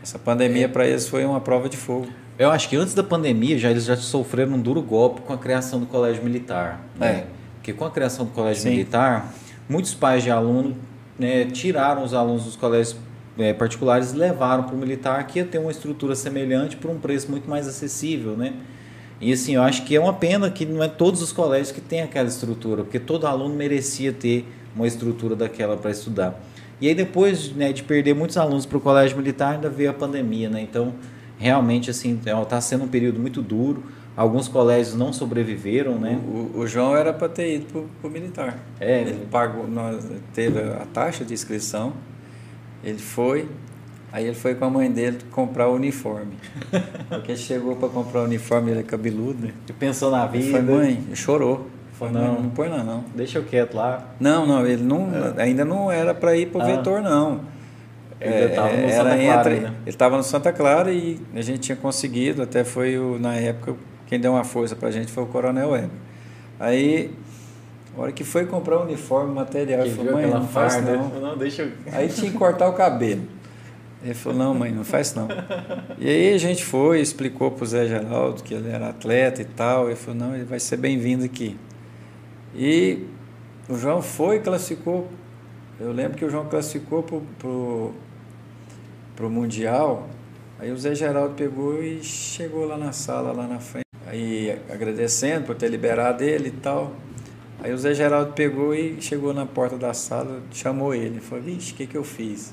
Essa 0.00 0.16
pandemia 0.16 0.66
é. 0.66 0.68
para 0.68 0.86
eles 0.86 1.08
foi 1.08 1.24
uma 1.24 1.40
prova 1.40 1.68
de 1.68 1.76
fogo. 1.76 2.06
Eu 2.38 2.52
acho 2.52 2.68
que 2.68 2.76
antes 2.76 2.94
da 2.94 3.02
pandemia 3.02 3.58
já 3.58 3.68
eles 3.68 3.84
já 3.84 3.96
sofreram 3.96 4.52
um 4.52 4.60
duro 4.60 4.80
golpe 4.80 5.22
com 5.22 5.32
a 5.32 5.38
criação 5.38 5.80
do 5.80 5.86
colégio 5.86 6.22
militar. 6.22 6.80
Né? 6.96 7.26
É. 7.26 7.39
Porque 7.60 7.74
com 7.74 7.84
a 7.84 7.90
criação 7.90 8.24
do 8.24 8.32
colégio 8.32 8.62
Sim. 8.62 8.70
militar, 8.70 9.32
muitos 9.68 9.94
pais 9.94 10.22
de 10.22 10.30
aluno 10.30 10.74
né, 11.18 11.44
tiraram 11.44 12.02
os 12.02 12.14
alunos 12.14 12.44
dos 12.44 12.56
colégios 12.56 12.96
é, 13.38 13.52
particulares 13.52 14.12
e 14.12 14.16
levaram 14.16 14.64
para 14.64 14.74
o 14.74 14.78
militar, 14.78 15.26
que 15.26 15.38
ia 15.38 15.44
ter 15.44 15.58
uma 15.58 15.70
estrutura 15.70 16.14
semelhante 16.14 16.76
por 16.76 16.90
um 16.90 16.98
preço 16.98 17.30
muito 17.30 17.48
mais 17.48 17.68
acessível, 17.68 18.36
né? 18.36 18.54
E 19.20 19.32
assim, 19.32 19.54
eu 19.54 19.62
acho 19.62 19.84
que 19.84 19.94
é 19.94 20.00
uma 20.00 20.14
pena 20.14 20.50
que 20.50 20.64
não 20.64 20.82
é 20.82 20.88
todos 20.88 21.20
os 21.20 21.30
colégios 21.30 21.70
que 21.70 21.80
têm 21.80 22.00
aquela 22.00 22.28
estrutura, 22.28 22.82
porque 22.82 22.98
todo 22.98 23.26
aluno 23.26 23.54
merecia 23.54 24.12
ter 24.12 24.46
uma 24.74 24.86
estrutura 24.86 25.36
daquela 25.36 25.76
para 25.76 25.90
estudar. 25.90 26.40
E 26.80 26.88
aí 26.88 26.94
depois 26.94 27.52
né, 27.54 27.70
de 27.70 27.82
perder 27.82 28.14
muitos 28.14 28.38
alunos 28.38 28.64
para 28.64 28.78
o 28.78 28.80
colégio 28.80 29.18
militar, 29.18 29.54
ainda 29.54 29.68
veio 29.68 29.90
a 29.90 29.92
pandemia, 29.92 30.48
né? 30.48 30.62
Então, 30.62 30.94
realmente, 31.38 31.90
assim, 31.90 32.18
está 32.18 32.60
sendo 32.62 32.84
um 32.84 32.88
período 32.88 33.20
muito 33.20 33.42
duro. 33.42 33.84
Alguns 34.16 34.48
colégios 34.48 34.94
não 34.96 35.12
sobreviveram, 35.12 35.98
né? 35.98 36.18
O, 36.26 36.58
o 36.60 36.66
João 36.66 36.94
era 36.96 37.12
para 37.12 37.28
ter 37.28 37.54
ido 37.56 37.88
para 38.00 38.08
o 38.08 38.10
militar. 38.12 38.58
É. 38.78 39.00
Ele 39.02 39.26
pagou, 39.30 39.66
nós, 39.66 40.04
teve 40.34 40.58
a 40.60 40.84
taxa 40.92 41.24
de 41.24 41.32
inscrição, 41.32 41.92
ele 42.84 42.98
foi, 42.98 43.48
aí 44.12 44.26
ele 44.26 44.34
foi 44.34 44.54
com 44.54 44.64
a 44.66 44.70
mãe 44.70 44.90
dele 44.90 45.18
comprar 45.30 45.68
o 45.68 45.74
uniforme. 45.74 46.34
Porque 47.08 47.34
chegou 47.36 47.76
para 47.76 47.88
comprar 47.88 48.20
o 48.22 48.24
uniforme, 48.24 48.72
ele 48.72 48.80
é 48.80 48.82
cabeludo, 48.82 49.46
né? 49.46 49.52
E 49.68 49.72
pensou 49.72 50.10
na 50.10 50.26
vida. 50.26 50.44
Ele 50.44 50.50
foi, 50.52 50.60
mãe, 50.62 51.04
ele 51.06 51.16
chorou. 51.16 51.66
Foi, 51.94 52.10
Não. 52.10 52.20
não, 52.34 52.42
não 52.42 52.50
põe 52.50 52.68
lá 52.68 52.82
não. 52.82 53.04
Deixa 53.14 53.38
eu 53.38 53.44
quieto 53.44 53.74
lá. 53.74 54.06
Não, 54.18 54.46
não, 54.46 54.66
ele 54.66 54.82
não, 54.82 55.10
É. 55.36 55.42
ainda 55.42 55.64
não 55.66 55.90
era 55.92 56.14
para 56.14 56.34
ir 56.36 56.46
para 56.46 56.58
o 56.58 56.62
Ah. 56.62 56.66
vetor, 56.76 57.00
não. 57.02 57.40
Ele 58.20 58.34
É, 58.34 58.44
estava 58.46 58.68
no 58.68 58.78
era 58.82 58.90
Santa 58.92 59.02
Clara 59.16 59.40
entre- 59.40 59.54
ainda. 59.54 59.68
Ele 59.68 59.74
estava 59.86 60.16
no 60.16 60.22
Santa 60.22 60.52
Clara 60.52 60.92
e 60.92 61.20
a 61.34 61.40
gente 61.42 61.60
tinha 61.60 61.76
conseguido, 61.76 62.42
até 62.42 62.64
foi 62.64 62.98
o, 62.98 63.18
na 63.18 63.34
época, 63.34 63.74
quem 64.10 64.18
deu 64.18 64.32
uma 64.32 64.42
força 64.42 64.74
para 64.74 64.88
a 64.88 64.90
gente 64.90 65.12
foi 65.12 65.22
o 65.22 65.26
Coronel 65.26 65.70
Weber. 65.70 65.88
Aí, 66.58 67.14
a 67.96 68.00
hora 68.00 68.10
que 68.10 68.24
foi 68.24 68.44
comprar 68.44 68.78
o 68.78 68.82
uniforme, 68.82 69.32
material, 69.32 69.82
ele 69.82 69.94
falou, 69.94 70.12
mãe, 70.14 70.26
não 70.26 70.48
faz 70.48 70.74
farda. 70.74 70.96
não. 70.96 71.20
Não, 71.20 71.38
deixa 71.38 71.62
eu... 71.62 71.70
Aí 71.92 72.08
tinha 72.08 72.28
que 72.28 72.36
cortar 72.36 72.68
o 72.68 72.72
cabelo. 72.72 73.22
Ele 74.02 74.14
falou, 74.14 74.36
não, 74.36 74.52
mãe, 74.52 74.72
não 74.72 74.82
faz 74.82 75.14
não. 75.14 75.28
E 75.96 76.08
aí 76.08 76.34
a 76.34 76.38
gente 76.38 76.64
foi, 76.64 77.00
explicou 77.00 77.52
para 77.52 77.62
o 77.62 77.66
Zé 77.68 77.86
Geraldo 77.86 78.42
que 78.42 78.52
ele 78.52 78.68
era 78.68 78.88
atleta 78.88 79.42
e 79.42 79.44
tal. 79.44 79.86
Ele 79.86 79.94
falou, 79.94 80.18
não, 80.18 80.34
ele 80.34 80.44
vai 80.44 80.58
ser 80.58 80.76
bem-vindo 80.76 81.24
aqui. 81.24 81.56
E 82.56 83.06
o 83.68 83.78
João 83.78 84.02
foi 84.02 84.36
e 84.36 84.40
classificou. 84.40 85.08
Eu 85.78 85.92
lembro 85.92 86.18
que 86.18 86.24
o 86.24 86.30
João 86.30 86.46
classificou 86.46 87.04
para 87.04 87.48
o 87.48 87.94
pro 89.14 89.30
Mundial. 89.30 90.08
Aí 90.58 90.72
o 90.72 90.76
Zé 90.76 90.96
Geraldo 90.96 91.34
pegou 91.34 91.80
e 91.80 92.02
chegou 92.02 92.66
lá 92.66 92.76
na 92.76 92.90
sala, 92.90 93.30
lá 93.30 93.46
na 93.46 93.60
frente. 93.60 93.89
Aí 94.10 94.58
agradecendo 94.68 95.46
por 95.46 95.54
ter 95.54 95.68
liberado 95.68 96.24
ele 96.24 96.48
e 96.48 96.50
tal. 96.50 96.92
Aí 97.62 97.72
o 97.72 97.78
Zé 97.78 97.94
Geraldo 97.94 98.32
pegou 98.32 98.74
e 98.74 99.00
chegou 99.00 99.32
na 99.32 99.46
porta 99.46 99.78
da 99.78 99.94
sala, 99.94 100.42
chamou 100.50 100.92
ele. 100.92 101.20
Falou, 101.20 101.44
vixe, 101.44 101.72
o 101.72 101.76
que, 101.76 101.86
que 101.86 101.96
eu 101.96 102.02
fiz? 102.02 102.52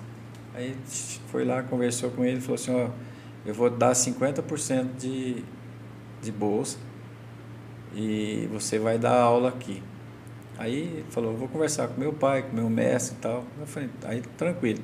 Aí 0.54 0.76
foi 1.32 1.44
lá, 1.44 1.64
conversou 1.64 2.12
com 2.12 2.24
ele 2.24 2.40
falou 2.40 2.56
assim, 2.56 2.76
ó, 2.76 2.90
eu 3.44 3.56
vou 3.56 3.72
dar 3.72 3.94
50% 3.94 4.86
de, 5.00 5.44
de 6.22 6.32
bolsa 6.32 6.78
e 7.96 8.48
você 8.52 8.78
vai 8.78 9.00
dar 9.00 9.20
aula 9.20 9.50
aqui. 9.50 9.82
Aí 10.60 10.76
ele 10.76 11.06
falou, 11.10 11.36
vou 11.36 11.48
conversar 11.48 11.88
com 11.88 12.00
meu 12.00 12.14
pai, 12.14 12.44
com 12.44 12.56
meu 12.56 12.70
mestre 12.70 13.16
e 13.18 13.22
tal. 13.22 13.44
Eu 13.60 13.66
falei, 13.66 13.90
aí 14.04 14.22
tranquilo. 14.38 14.84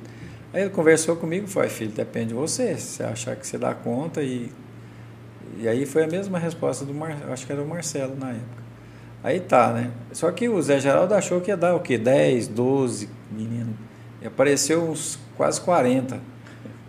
Aí 0.52 0.62
ele 0.62 0.70
conversou 0.70 1.14
comigo 1.14 1.46
e 1.46 1.50
falou, 1.50 1.68
filho, 1.68 1.92
depende 1.92 2.28
de 2.28 2.34
você, 2.34 2.76
se 2.76 2.96
você 2.96 3.02
achar 3.04 3.36
que 3.36 3.46
você 3.46 3.58
dá 3.58 3.74
conta 3.74 4.22
e... 4.22 4.50
E 5.58 5.68
aí 5.68 5.86
foi 5.86 6.04
a 6.04 6.06
mesma 6.06 6.38
resposta 6.38 6.84
do 6.84 6.94
Mar... 6.94 7.16
acho 7.30 7.46
que 7.46 7.52
era 7.52 7.62
o 7.62 7.68
Marcelo 7.68 8.16
na 8.16 8.30
época. 8.30 8.64
Aí 9.22 9.40
tá, 9.40 9.72
né? 9.72 9.90
Só 10.12 10.30
que 10.30 10.48
o 10.48 10.60
Zé 10.60 10.78
Geraldo 10.78 11.14
achou 11.14 11.40
que 11.40 11.50
ia 11.50 11.56
dar 11.56 11.74
o 11.74 11.80
quê? 11.80 11.96
10, 11.96 12.48
12 12.48 13.08
menino. 13.30 13.74
E 14.20 14.26
apareceu 14.26 14.82
uns 14.82 15.18
quase 15.36 15.60
40. 15.60 16.20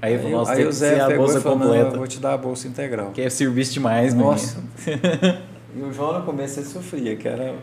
Aí, 0.01 0.17
falou, 0.17 0.31
nossa, 0.31 0.51
aí 0.51 0.65
o 0.65 0.71
Zé 0.71 0.95
ser 0.95 1.01
a 1.01 1.07
pegou 1.07 1.25
bolsa 1.25 1.39
e 1.39 1.41
falou, 1.41 1.57
não, 1.57 1.65
completa. 1.67 1.89
eu 1.89 1.97
vou 1.97 2.07
te 2.07 2.19
dar 2.19 2.33
a 2.33 2.37
bolsa 2.37 2.67
integral. 2.67 3.11
Que 3.11 3.21
é 3.21 3.29
serviço 3.29 3.73
demais, 3.73 4.13
Nossa. 4.13 4.61
e 5.75 5.81
o 5.81 5.91
João 5.91 6.19
no 6.19 6.25
começo 6.25 6.59
ele 6.59 6.67
sofria, 6.67 7.15
que 7.15 7.27
era 7.27 7.55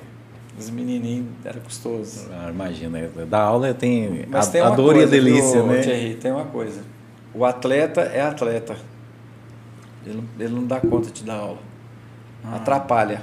os 0.59 0.70
menininhos, 0.70 1.29
era 1.45 1.61
custoso. 1.61 2.29
Ah, 2.33 2.51
imagina, 2.51 3.09
da 3.29 3.41
aula 3.41 3.73
tem 3.74 4.27
Mas 4.29 4.49
a, 4.49 4.51
tem 4.51 4.61
a 4.61 4.70
dor 4.70 4.97
e 4.97 5.05
a 5.05 5.07
delícia, 5.07 5.62
né? 5.62 5.81
Thierry, 5.83 6.15
tem 6.15 6.33
uma 6.33 6.47
coisa. 6.47 6.81
O 7.35 7.45
atleta 7.45 8.01
é 8.01 8.20
atleta. 8.20 8.77
Ele, 10.05 10.16
não- 10.16 10.24
ele 10.45 10.55
não 10.55 10.66
dá 10.66 10.81
conta 10.81 11.11
de 11.11 11.23
dar 11.24 11.37
aula. 11.37 11.59
Ah. 12.45 12.57
Atrapalha. 12.57 13.23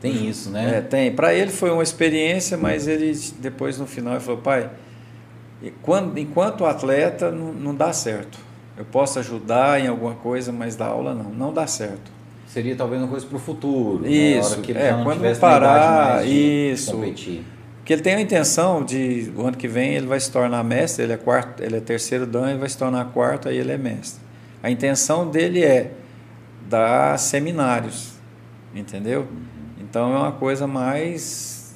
Tem 0.00 0.28
isso, 0.28 0.50
né? 0.50 0.78
É, 0.78 0.80
tem. 0.80 1.10
Para 1.12 1.34
ele 1.34 1.50
foi 1.50 1.70
uma 1.70 1.82
experiência, 1.82 2.56
mas 2.56 2.86
ele 2.86 3.12
depois 3.38 3.78
no 3.78 3.86
final 3.86 4.14
ele 4.14 4.22
falou, 4.22 4.40
pai, 4.40 4.70
quando, 5.82 6.16
enquanto 6.18 6.64
atleta 6.64 7.30
não, 7.30 7.52
não 7.52 7.74
dá 7.74 7.92
certo. 7.92 8.38
Eu 8.76 8.84
posso 8.84 9.18
ajudar 9.18 9.80
em 9.80 9.86
alguma 9.86 10.14
coisa, 10.14 10.52
mas 10.52 10.76
dar 10.76 10.88
aula 10.88 11.14
não, 11.14 11.30
não 11.30 11.52
dá 11.52 11.66
certo. 11.66 12.10
Seria 12.46 12.76
talvez 12.76 13.00
uma 13.00 13.08
coisa 13.08 13.26
para 13.26 13.36
o 13.36 13.40
futuro. 13.40 14.00
né? 14.02 14.10
Isso, 14.10 14.52
hora 14.52 14.60
que 14.62 14.72
ele 14.72 14.78
é, 14.78 15.00
quando 15.02 15.40
parar, 15.40 16.26
isso. 16.26 16.92
competir. 16.92 17.42
Porque 17.78 17.92
ele 17.92 18.02
tem 18.02 18.14
a 18.14 18.20
intenção 18.20 18.84
de, 18.84 19.32
o 19.36 19.46
ano 19.46 19.56
que 19.56 19.68
vem, 19.68 19.94
ele 19.94 20.06
vai 20.06 20.18
se 20.20 20.30
tornar 20.30 20.62
mestre, 20.64 21.04
ele 21.04 21.12
é 21.12 21.16
quarto, 21.16 21.62
ele 21.62 21.76
é 21.76 21.80
terceiro 21.80 22.26
dan, 22.26 22.50
ele 22.50 22.58
vai 22.58 22.68
se 22.68 22.76
tornar 22.76 23.04
quarto, 23.12 23.48
aí 23.48 23.56
ele 23.56 23.72
é 23.72 23.78
mestre. 23.78 24.20
A 24.66 24.70
intenção 24.72 25.30
dele 25.30 25.62
é 25.62 25.92
dar 26.68 27.16
seminários, 27.20 28.14
entendeu? 28.74 29.28
Então 29.80 30.12
é 30.12 30.18
uma 30.18 30.32
coisa 30.32 30.66
mais 30.66 31.72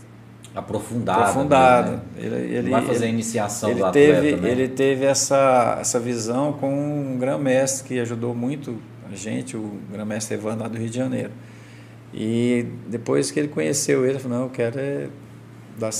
Aprofundada. 0.52 1.20
aprofundada. 1.20 1.90
né? 1.92 2.00
Ele, 2.16 2.56
ele, 2.56 2.70
vai 2.70 2.82
fazer 2.84 3.04
a 3.04 3.06
ele- 3.06 3.14
iniciação 3.14 3.70
ele 3.70 3.78
do 3.80 3.92
teve, 3.92 4.16
atleta, 4.30 4.42
né? 4.42 4.50
ele 4.50 4.66
teve 4.66 5.04
essa, 5.04 5.78
essa 5.80 6.00
visão 6.00 6.52
com 6.54 6.68
um 7.12 7.16
grão-mestre 7.16 7.86
que 7.86 8.00
ajudou 8.00 8.34
muito 8.34 8.82
a 9.08 9.14
gente, 9.14 9.56
o 9.56 9.78
grão-mestre 9.92 10.34
Evandro 10.34 10.64
lá 10.64 10.68
do 10.68 10.76
Rio 10.76 10.90
de 10.90 10.96
Janeiro. 10.96 11.30
E 12.12 12.66
depois 12.88 13.30
que 13.30 13.38
ele 13.38 13.46
conheceu 13.46 14.00
ele, 14.04 14.14
ele 14.14 14.18
falou, 14.18 14.36
não, 14.38 14.44
eu 14.46 14.50
quero 14.50 14.80
é 14.80 15.06
dar 15.78 15.92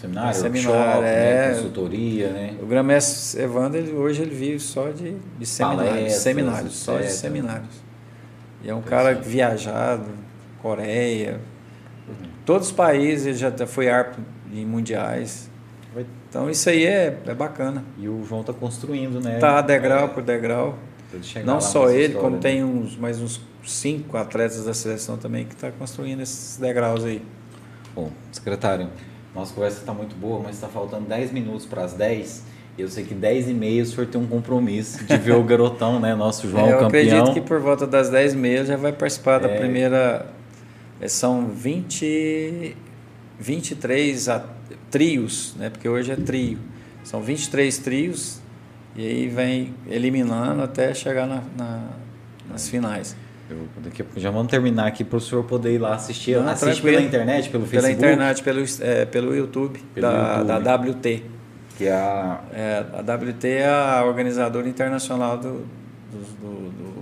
Seminário, 0.00 0.34
Seminário, 0.34 0.70
workshop, 0.70 1.02
né? 1.02 1.46
é. 1.46 1.54
consultoria, 1.54 2.30
né? 2.30 2.56
O 2.62 2.66
grão-mestre 2.66 3.42
Evandro, 3.42 3.78
ele, 3.78 3.92
hoje 3.92 4.22
ele 4.22 4.34
vive 4.34 4.58
só 4.58 4.88
de, 4.88 5.14
de 5.38 5.46
seminários, 5.46 5.92
Palestras, 5.92 6.22
seminários, 6.22 6.76
só 6.76 6.98
de 6.98 7.12
seminários. 7.12 7.82
E 8.64 8.70
é 8.70 8.74
um 8.74 8.80
cara 8.80 9.14
viajado, 9.14 10.06
Coreia, 10.62 11.38
todos 12.46 12.68
os 12.68 12.72
países, 12.72 13.26
ele 13.26 13.36
já 13.36 13.48
até 13.48 13.66
foi 13.66 13.90
árbitro 13.90 14.24
em 14.50 14.64
mundiais. 14.64 15.50
Então 16.28 16.48
isso 16.48 16.70
aí 16.70 16.86
é, 16.86 17.18
é 17.26 17.34
bacana. 17.34 17.84
E 17.98 18.08
o 18.08 18.24
João 18.24 18.40
está 18.40 18.54
construindo, 18.54 19.20
né? 19.20 19.38
Tá 19.38 19.60
degrau 19.60 20.08
por 20.08 20.22
degrau. 20.22 20.78
Não 21.44 21.60
só 21.60 21.90
ele, 21.90 22.04
história, 22.04 22.20
como 22.20 22.36
né? 22.36 22.42
tem 22.42 22.64
uns, 22.64 22.96
mais 22.96 23.20
uns 23.20 23.40
cinco 23.66 24.16
atletas 24.16 24.64
da 24.64 24.72
seleção 24.72 25.18
também 25.18 25.44
que 25.44 25.54
está 25.54 25.70
construindo 25.70 26.22
esses 26.22 26.56
degraus 26.56 27.04
aí. 27.04 27.20
Bom, 27.94 28.10
secretário, 28.30 28.88
nossa 29.34 29.54
conversa 29.54 29.80
está 29.80 29.92
muito 29.92 30.14
boa, 30.16 30.40
mas 30.42 30.56
está 30.56 30.68
faltando 30.68 31.06
10 31.06 31.32
minutos 31.32 31.66
para 31.66 31.84
as 31.84 31.92
10. 31.92 32.44
E 32.78 32.82
eu 32.82 32.88
sei 32.88 33.04
que 33.04 33.14
10 33.14 33.48
e 33.48 33.52
meia 33.54 33.82
o 33.82 33.86
senhor 33.86 34.06
tem 34.06 34.20
um 34.20 34.26
compromisso 34.26 35.04
de 35.04 35.16
ver 35.16 35.32
o 35.34 35.42
garotão, 35.44 35.98
né? 36.00 36.14
Nosso 36.14 36.48
João 36.48 36.66
É, 36.66 36.72
eu 36.72 36.78
campeão. 36.78 37.18
acredito 37.18 37.34
que 37.34 37.40
por 37.40 37.60
volta 37.60 37.86
das 37.86 38.08
10 38.10 38.34
meses 38.34 38.68
já 38.68 38.76
vai 38.76 38.92
participar 38.92 39.38
da 39.38 39.48
É. 39.48 39.58
primeira. 39.58 40.26
é, 41.00 41.08
São 41.08 41.48
20, 41.48 42.76
23 43.38 44.28
a- 44.28 44.44
trios, 44.90 45.54
né? 45.56 45.70
porque 45.70 45.88
hoje 45.88 46.10
é 46.12 46.16
trio. 46.16 46.58
São 47.04 47.20
23 47.22 47.78
trios 47.78 48.40
e 48.96 49.06
aí 49.06 49.28
vem 49.28 49.74
eliminando 49.88 50.62
até 50.62 50.92
chegar 50.94 51.26
na- 51.26 51.42
na- 51.56 51.88
nas 52.50 52.68
finais. 52.68 53.16
Eu- 53.50 53.82
daqui 53.82 54.02
a 54.02 54.04
pouco 54.04 54.20
já 54.20 54.30
vamos 54.30 54.48
terminar 54.48 54.86
aqui 54.86 55.02
para 55.02 55.16
o 55.16 55.20
senhor 55.20 55.42
poder 55.44 55.74
ir 55.74 55.78
lá 55.78 55.94
assistir. 55.94 56.36
Não, 56.38 56.48
Assiste 56.48 56.80
pela 56.82 57.00
internet, 57.00 57.48
pelo 57.50 57.64
Pela 57.66 57.82
Facebook. 57.82 58.06
internet, 58.06 58.42
pelo, 58.42 58.64
é, 58.80 59.04
pelo 59.04 59.34
YouTube, 59.34 59.80
Pelo 59.94 60.06
da, 60.06 60.36
YouTube. 60.38 60.46
da 60.62 60.74
WT. 60.76 61.22
Que 61.76 61.86
é 61.86 61.92
a, 61.92 62.40
É, 62.52 62.84
a 62.92 63.02
WT 63.02 63.48
é 63.48 63.68
a 63.68 64.04
organizadora 64.04 64.68
internacional 64.68 65.36
do, 65.36 65.64
do, 66.12 66.18
do, 66.40 66.70
do- 66.70 66.99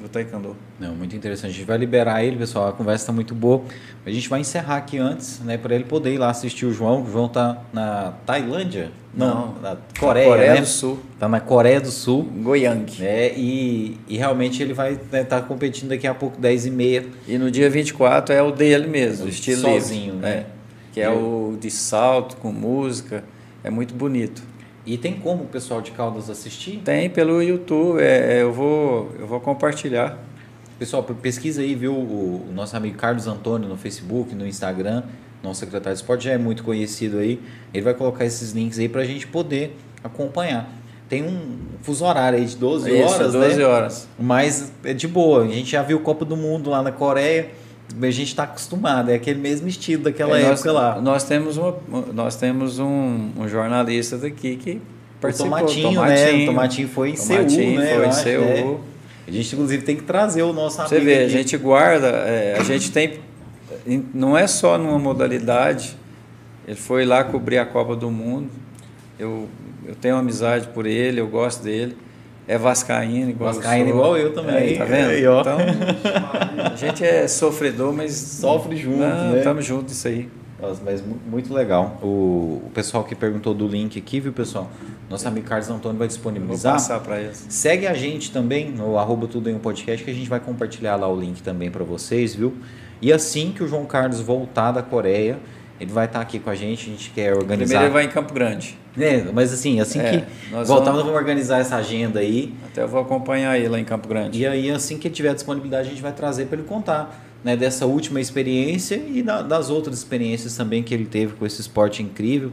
do 0.00 0.08
Taekwondo. 0.08 0.56
Não, 0.78 0.94
muito 0.94 1.14
interessante. 1.14 1.50
A 1.50 1.54
gente 1.54 1.66
vai 1.66 1.76
liberar 1.78 2.24
ele, 2.24 2.36
pessoal. 2.36 2.68
A 2.68 2.72
conversa 2.72 3.04
está 3.04 3.12
muito 3.12 3.34
boa. 3.34 3.62
A 4.04 4.10
gente 4.10 4.28
vai 4.28 4.40
encerrar 4.40 4.76
aqui 4.76 4.98
antes, 4.98 5.40
né? 5.40 5.58
Para 5.58 5.74
ele 5.74 5.84
poder 5.84 6.14
ir 6.14 6.18
lá 6.18 6.30
assistir 6.30 6.66
o 6.66 6.72
João. 6.72 7.02
O 7.02 7.10
João 7.10 7.28
tá 7.28 7.62
na 7.72 8.14
Tailândia? 8.24 8.90
Não. 9.14 9.54
na 9.60 9.76
Coreia, 9.98 10.28
Coreia 10.28 10.54
né? 10.54 10.60
do 10.60 10.66
Sul. 10.66 11.00
Tá 11.18 11.28
na 11.28 11.40
Coreia 11.40 11.80
do 11.80 11.90
Sul. 11.90 12.22
Goiang. 12.24 12.86
né? 12.98 13.32
E, 13.36 13.98
e 14.08 14.16
realmente 14.16 14.62
ele 14.62 14.72
vai 14.72 14.98
estar 15.12 15.42
competindo 15.42 15.90
daqui 15.90 16.06
a 16.06 16.14
pouco, 16.14 16.40
10 16.40 16.66
e 16.66 16.70
meia. 16.70 17.06
E 17.26 17.36
no 17.36 17.50
dia 17.50 17.68
24 17.68 18.34
é 18.34 18.42
o 18.42 18.50
dele 18.52 18.86
mesmo, 18.86 19.26
O 19.26 19.28
estilo 19.28 19.60
sozinho, 19.62 20.14
livre, 20.14 20.20
né? 20.20 20.30
é, 20.30 20.46
que 20.92 21.00
é 21.00 21.10
o 21.10 21.56
de 21.60 21.70
salto 21.70 22.36
com 22.36 22.52
música, 22.52 23.22
é 23.62 23.68
muito 23.70 23.94
bonito. 23.94 24.42
E 24.90 24.98
tem 24.98 25.14
como 25.14 25.44
o 25.44 25.46
pessoal 25.46 25.80
de 25.80 25.92
Caldas 25.92 26.28
assistir? 26.28 26.80
Tem 26.84 27.08
pelo 27.08 27.40
YouTube, 27.40 28.00
é, 28.00 28.38
é, 28.38 28.42
eu 28.42 28.52
vou 28.52 29.08
eu 29.20 29.24
vou 29.24 29.38
compartilhar. 29.38 30.18
Pessoal, 30.80 31.04
pesquisa 31.04 31.62
aí, 31.62 31.76
viu? 31.76 31.92
O, 31.92 32.48
o 32.50 32.52
nosso 32.52 32.76
amigo 32.76 32.98
Carlos 32.98 33.28
Antônio 33.28 33.68
no 33.68 33.76
Facebook, 33.76 34.34
no 34.34 34.44
Instagram. 34.44 35.04
Nosso 35.44 35.60
secretário 35.60 35.94
de 35.94 36.02
esporte 36.02 36.24
já 36.24 36.32
é 36.32 36.38
muito 36.38 36.64
conhecido 36.64 37.18
aí. 37.18 37.40
Ele 37.72 37.84
vai 37.84 37.94
colocar 37.94 38.24
esses 38.24 38.50
links 38.50 38.80
aí 38.80 38.88
para 38.88 39.02
a 39.02 39.04
gente 39.04 39.28
poder 39.28 39.76
acompanhar. 40.02 40.68
Tem 41.08 41.22
um 41.22 41.56
fuso 41.82 42.04
horário 42.04 42.40
aí 42.40 42.44
de 42.44 42.56
12 42.56 42.90
Isso, 42.90 43.14
horas, 43.14 43.32
12 43.32 43.56
né? 43.58 43.64
horas. 43.64 44.08
Mas 44.18 44.72
é 44.82 44.92
de 44.92 45.06
boa. 45.06 45.44
A 45.44 45.48
gente 45.48 45.70
já 45.70 45.82
viu 45.82 46.00
Copa 46.00 46.24
do 46.24 46.36
Mundo 46.36 46.68
lá 46.68 46.82
na 46.82 46.90
Coreia. 46.90 47.50
A 48.02 48.10
gente 48.10 48.28
está 48.28 48.44
acostumado, 48.44 49.10
é 49.10 49.14
aquele 49.14 49.38
mesmo 49.38 49.68
estilo 49.68 50.04
daquela 50.04 50.38
É, 50.38 50.42
época 50.42 50.72
nós, 50.72 50.74
lá. 50.74 51.00
Nós 51.00 51.24
temos, 51.24 51.56
uma, 51.56 51.76
nós 52.12 52.36
temos 52.36 52.78
um, 52.78 53.30
um 53.36 53.48
jornalista 53.48 54.16
daqui 54.18 54.56
que 54.56 54.70
O 54.72 54.80
participou. 55.20 55.50
Tomatinho, 55.58 56.02
né? 56.02 56.32
O 56.42 56.46
Tomatinho 56.46 56.88
foi 56.88 57.10
em 57.10 57.14
Tomatinho 57.14 57.48
Seul, 57.48 57.78
né? 57.78 57.94
foi 57.94 58.04
em 58.04 58.08
acho, 58.08 58.22
Seul. 58.22 58.44
né? 58.44 58.76
A 59.28 59.30
gente, 59.30 59.54
inclusive, 59.54 59.82
tem 59.84 59.96
que 59.96 60.02
trazer 60.02 60.42
o 60.42 60.52
nosso 60.52 60.82
Você 60.82 60.98
vê, 61.00 61.18
a 61.18 61.20
aqui. 61.20 61.28
gente 61.30 61.56
guarda, 61.56 62.08
é, 62.08 62.56
a 62.58 62.62
gente 62.64 62.90
tem. 62.90 63.20
Não 64.12 64.36
é 64.36 64.46
só 64.46 64.76
numa 64.76 64.98
modalidade. 64.98 65.96
Ele 66.66 66.76
foi 66.76 67.04
lá 67.04 67.22
cobrir 67.24 67.58
a 67.58 67.64
Copa 67.66 67.94
do 67.96 68.10
Mundo. 68.10 68.48
Eu, 69.18 69.48
eu 69.86 69.94
tenho 69.94 70.16
amizade 70.16 70.68
por 70.68 70.86
ele, 70.86 71.20
eu 71.20 71.28
gosto 71.28 71.62
dele. 71.62 71.96
É 72.50 72.58
vascaíno, 72.58 73.30
igual 73.30 73.52
Vascaíno 73.54 73.90
eu 73.90 73.94
sou. 73.94 73.96
igual 73.98 74.16
eu 74.18 74.32
também. 74.32 74.74
É, 74.74 74.78
tá 74.78 74.84
vendo? 74.84 75.10
Aí. 75.10 75.20
Então, 75.20 75.58
a 76.72 76.76
gente 76.76 77.04
é 77.04 77.28
sofredor, 77.28 77.92
mas. 77.92 78.12
Sofre 78.12 78.76
junto, 78.76 78.98
Não, 78.98 79.30
né? 79.32 79.38
Estamos 79.38 79.64
juntos 79.64 79.92
isso 79.94 80.08
aí. 80.08 80.28
Nossa, 80.60 80.82
mas 80.84 81.00
mu- 81.00 81.16
muito 81.30 81.54
legal. 81.54 81.98
O, 82.02 82.60
o 82.66 82.70
pessoal 82.74 83.04
que 83.04 83.14
perguntou 83.14 83.54
do 83.54 83.66
link 83.68 83.98
aqui, 83.98 84.20
viu, 84.20 84.32
pessoal? 84.32 84.68
Nosso 85.08 85.26
amigo 85.28 85.46
Carlos 85.46 85.70
Antônio 85.70 85.96
vai 85.96 86.06
Vou 86.06 86.14
disponibilizar. 86.14 86.72
passar 86.74 87.00
para 87.00 87.20
eles. 87.20 87.46
Segue 87.48 87.86
a 87.86 87.94
gente 87.94 88.30
também 88.32 88.70
no 88.70 88.98
arroba 88.98 89.26
tudo 89.26 89.48
em 89.48 89.54
um 89.54 89.58
podcast 89.58 90.04
que 90.04 90.10
a 90.10 90.14
gente 90.14 90.28
vai 90.28 90.40
compartilhar 90.40 90.96
lá 90.96 91.08
o 91.08 91.18
link 91.18 91.42
também 91.42 91.70
para 91.70 91.84
vocês, 91.84 92.34
viu? 92.34 92.54
E 93.00 93.12
assim 93.12 93.52
que 93.52 93.62
o 93.62 93.68
João 93.68 93.86
Carlos 93.86 94.20
voltar 94.20 94.72
da 94.72 94.82
Coreia, 94.82 95.38
ele 95.80 95.90
vai 95.92 96.04
estar 96.06 96.20
aqui 96.20 96.38
com 96.38 96.50
a 96.50 96.54
gente, 96.54 96.88
a 96.90 96.92
gente 96.92 97.10
quer 97.10 97.32
organizar. 97.32 97.66
Primeiro 97.78 97.84
ele 97.84 97.92
vai 97.94 98.04
em 98.04 98.08
Campo 98.08 98.34
Grande. 98.34 98.76
É, 98.98 99.22
mas 99.32 99.52
assim, 99.52 99.80
assim 99.80 100.00
É, 100.00 100.10
que 100.10 100.50
nós 100.52 100.66
voltar, 100.68 100.86
vamos- 100.90 101.02
vamos 101.04 101.16
organizar 101.18 101.60
essa 101.60 101.76
agenda 101.76 102.20
aí. 102.20 102.52
Até 102.66 102.82
eu 102.82 102.88
vou 102.88 103.00
acompanhar 103.00 103.56
ele 103.56 103.68
lá 103.68 103.78
em 103.78 103.84
Campo 103.84 104.08
Grande. 104.08 104.40
E 104.40 104.46
aí, 104.46 104.70
assim 104.70 104.98
que 104.98 105.06
ele 105.08 105.14
tiver 105.14 105.32
disponibilidade, 105.34 105.86
a 105.88 105.90
gente 105.90 106.02
vai 106.02 106.12
trazer 106.12 106.46
para 106.46 106.58
ele 106.58 106.66
contar 106.66 107.26
né, 107.42 107.56
dessa 107.56 107.86
última 107.86 108.20
experiência 108.20 108.96
e 108.96 109.22
da- 109.22 109.40
das 109.42 109.70
outras 109.70 109.96
experiências 109.96 110.54
também 110.56 110.82
que 110.82 110.92
ele 110.92 111.06
teve 111.06 111.32
com 111.34 111.46
esse 111.46 111.60
esporte 111.60 112.02
incrível. 112.02 112.52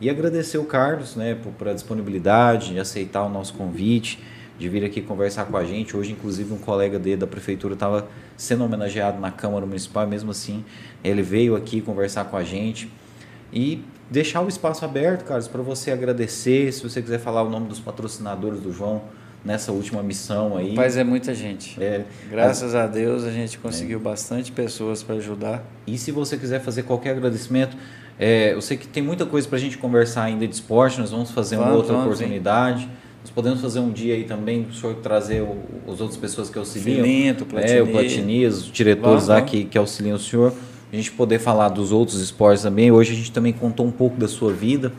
E 0.00 0.10
agradecer 0.10 0.58
o 0.58 0.64
Carlos 0.64 1.14
né, 1.14 1.36
por, 1.40 1.52
por 1.52 1.68
a 1.68 1.72
disponibilidade, 1.72 2.72
de 2.72 2.78
aceitar 2.80 3.22
o 3.22 3.28
nosso 3.28 3.54
convite, 3.54 4.18
de 4.58 4.68
vir 4.68 4.84
aqui 4.84 5.00
conversar 5.00 5.44
com 5.44 5.56
a 5.56 5.64
gente. 5.64 5.96
Hoje, 5.96 6.10
inclusive, 6.12 6.52
um 6.52 6.58
colega 6.58 6.98
dele 6.98 7.18
da 7.18 7.26
prefeitura 7.26 7.74
estava 7.74 8.08
sendo 8.36 8.64
homenageado 8.64 9.20
na 9.20 9.30
Câmara 9.30 9.64
Municipal, 9.64 10.06
mesmo 10.08 10.30
assim, 10.32 10.64
ele 11.04 11.22
veio 11.22 11.54
aqui 11.54 11.80
conversar 11.80 12.24
com 12.24 12.36
a 12.36 12.42
gente. 12.42 12.90
E 13.52 13.80
deixar 14.10 14.42
o 14.42 14.48
espaço 14.48 14.84
aberto, 14.84 15.24
Carlos, 15.24 15.48
para 15.48 15.62
você 15.62 15.90
agradecer. 15.90 16.72
Se 16.72 16.82
você 16.82 17.00
quiser 17.02 17.18
falar 17.18 17.42
o 17.42 17.50
nome 17.50 17.68
dos 17.68 17.80
patrocinadores 17.80 18.60
do 18.60 18.72
João 18.72 19.02
nessa 19.44 19.70
última 19.70 20.02
missão 20.02 20.56
aí. 20.56 20.74
Mas 20.74 20.96
é 20.96 21.04
muita 21.04 21.32
gente. 21.34 21.80
É, 21.82 22.04
Graças 22.28 22.74
a 22.74 22.86
Deus 22.86 23.24
a 23.24 23.30
gente 23.30 23.58
conseguiu 23.58 24.00
bastante 24.00 24.50
pessoas 24.50 25.02
para 25.02 25.14
ajudar. 25.16 25.64
E 25.86 25.96
se 25.96 26.10
você 26.10 26.36
quiser 26.36 26.60
fazer 26.60 26.82
qualquer 26.82 27.10
agradecimento, 27.10 27.76
é, 28.18 28.54
eu 28.54 28.60
sei 28.60 28.76
que 28.76 28.88
tem 28.88 29.02
muita 29.02 29.24
coisa 29.24 29.46
para 29.46 29.56
a 29.56 29.60
gente 29.60 29.78
conversar 29.78 30.24
ainda 30.24 30.46
de 30.48 30.54
esporte, 30.54 30.98
nós 30.98 31.10
vamos 31.12 31.30
fazer 31.30 31.56
uma 31.56 31.66
Vamos, 31.66 31.78
outra 31.78 31.92
vamos, 31.94 32.06
oportunidade. 32.14 32.88
Nós 33.22 33.30
podemos 33.30 33.60
fazer 33.60 33.78
um 33.80 33.90
dia 33.92 34.14
aí 34.14 34.24
também, 34.24 34.66
o 34.70 34.72
senhor 34.72 34.94
trazer 34.96 35.42
o, 35.42 35.56
as 35.92 36.00
outras 36.00 36.16
pessoas 36.16 36.48
que 36.50 36.58
auxiliam. 36.58 37.04
Filinto, 37.04 37.44
É, 37.44 37.46
Platini. 37.46 37.80
o 37.80 37.86
Platinias, 37.88 38.58
os 38.58 38.72
diretores 38.72 39.26
Vamos, 39.26 39.28
lá 39.28 39.42
que, 39.42 39.64
que 39.64 39.76
auxiliam 39.78 40.16
o 40.16 40.18
senhor. 40.18 40.52
A 40.92 40.96
gente 40.96 41.12
poder 41.12 41.38
falar 41.38 41.68
dos 41.68 41.92
outros 41.92 42.20
esportes 42.20 42.62
também. 42.62 42.90
Hoje 42.90 43.12
a 43.12 43.16
gente 43.16 43.32
também 43.32 43.52
contou 43.52 43.86
um 43.86 43.90
pouco 43.90 44.16
da 44.16 44.28
sua 44.28 44.52
vida. 44.52 44.92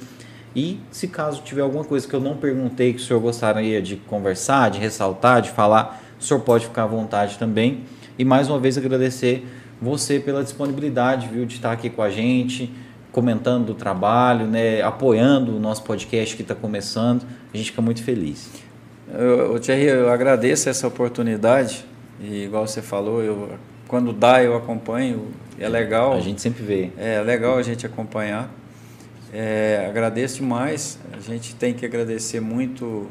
E 0.56 0.80
se 0.92 1.08
caso 1.08 1.42
tiver 1.44 1.62
alguma 1.62 1.84
coisa 1.84 2.08
que 2.08 2.14
eu 2.14 2.20
não 2.20 2.36
perguntei 2.36 2.94
que 2.94 3.00
o 3.00 3.04
senhor 3.04 3.20
gostaria 3.20 3.82
de 3.82 3.96
conversar, 3.96 4.72
de 4.72 4.80
ressaltar, 4.80 5.42
de 5.42 5.52
falar, 5.52 6.04
o 6.20 6.24
senhor 6.24 6.40
pode 6.42 6.66
ficar 6.66 6.84
à 6.84 6.88
vontade 6.88 7.38
também. 7.38 7.84
E 8.18 8.26
mais 8.26 8.50
uma 8.50 8.60
vez 8.60 8.78
agradecer 8.78 9.46
você 9.82 10.20
pela 10.20 10.44
disponibilidade, 10.44 11.28
viu, 11.28 11.46
de 11.46 11.56
estar 11.56 11.72
aqui 11.72 11.90
com 11.90 12.02
a 12.02 12.10
gente, 12.10 12.72
comentando 13.12 13.68
do 13.68 13.76
trabalho, 13.76 14.48
né, 14.48 14.82
apoiando 14.82 15.56
o 15.56 15.60
nosso 15.60 15.84
podcast 15.84 16.36
que 16.36 16.42
está 16.42 16.56
começando. 16.56 17.24
A 17.54 17.58
gente 17.58 17.70
fica 17.70 17.82
muito 17.82 18.04
feliz. 18.04 18.50
Eu, 19.14 19.60
Thierry, 19.60 19.86
eu 19.86 20.12
agradeço 20.12 20.70
essa 20.70 20.88
oportunidade. 20.88 21.86
E 22.20 22.44
igual 22.44 22.68
você 22.68 22.82
falou, 22.82 23.22
eu, 23.22 23.52
quando 23.88 24.14
dá 24.14 24.44
eu 24.44 24.56
acompanho. 24.56 25.28
É 25.60 25.68
legal. 25.68 26.14
A 26.14 26.20
gente 26.20 26.42
sempre 26.42 26.64
vê. 26.64 26.92
É 26.98 27.22
legal 27.22 27.58
a 27.58 27.64
gente 27.64 27.86
acompanhar. 27.86 28.50
É, 29.34 29.86
agradeço 29.90 30.38
demais. 30.38 31.00
A 31.12 31.20
gente 31.20 31.56
tem 31.56 31.74
que 31.74 31.86
agradecer 31.86 32.40
muito 32.40 33.08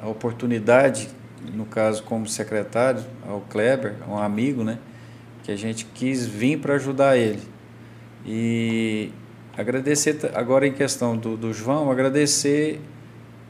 a 0.00 0.08
oportunidade, 0.08 1.08
no 1.54 1.64
caso 1.64 2.02
como 2.02 2.26
secretário, 2.26 3.02
ao 3.26 3.40
Kleber, 3.40 3.94
um 4.08 4.18
amigo, 4.18 4.62
né? 4.62 4.78
Que 5.42 5.52
a 5.52 5.56
gente 5.56 5.84
quis 5.86 6.26
vir 6.26 6.58
para 6.58 6.74
ajudar 6.74 7.16
ele. 7.16 7.42
E 8.26 9.10
agradecer 9.56 10.18
agora 10.34 10.66
em 10.66 10.72
questão 10.72 11.16
do, 11.16 11.36
do 11.36 11.52
João, 11.52 11.90
agradecer 11.90 12.80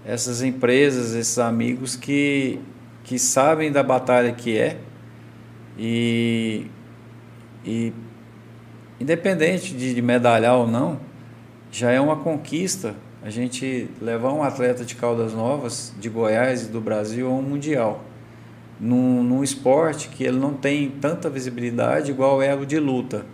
essas 0.07 0.43
empresas, 0.43 1.15
esses 1.15 1.39
amigos 1.39 1.97
que, 1.97 2.61
que 3.05 3.19
sabem 3.19 3.71
da 3.71 3.83
batalha 3.83 4.33
que 4.33 4.57
é 4.57 4.79
e, 5.79 6.67
e 7.65 7.93
independente 9.01 9.75
de, 9.75 9.95
de 9.95 10.03
medalhar 10.03 10.57
ou 10.57 10.67
não, 10.67 10.99
já 11.71 11.91
é 11.91 12.01
uma 12.01 12.17
conquista 12.17 12.95
a 13.23 13.31
gente 13.31 13.89
levar 14.01 14.33
um 14.33 14.43
atleta 14.43 14.85
de 14.85 14.95
Caldas 14.95 15.33
Novas, 15.35 15.93
de 16.01 16.09
Goiás 16.09 16.63
e 16.63 16.69
do 16.69 16.81
Brasil 16.81 17.27
a 17.27 17.31
um 17.31 17.43
mundial. 17.43 18.05
Num, 18.81 19.23
num 19.25 19.43
esporte 19.43 20.09
que 20.09 20.23
ele 20.23 20.39
não 20.39 20.55
tem 20.55 20.89
tanta 20.89 21.29
visibilidade 21.29 22.11
igual 22.13 22.41
é 22.41 22.55
o 22.55 22.65
de 22.65 22.79
luta. 22.79 23.27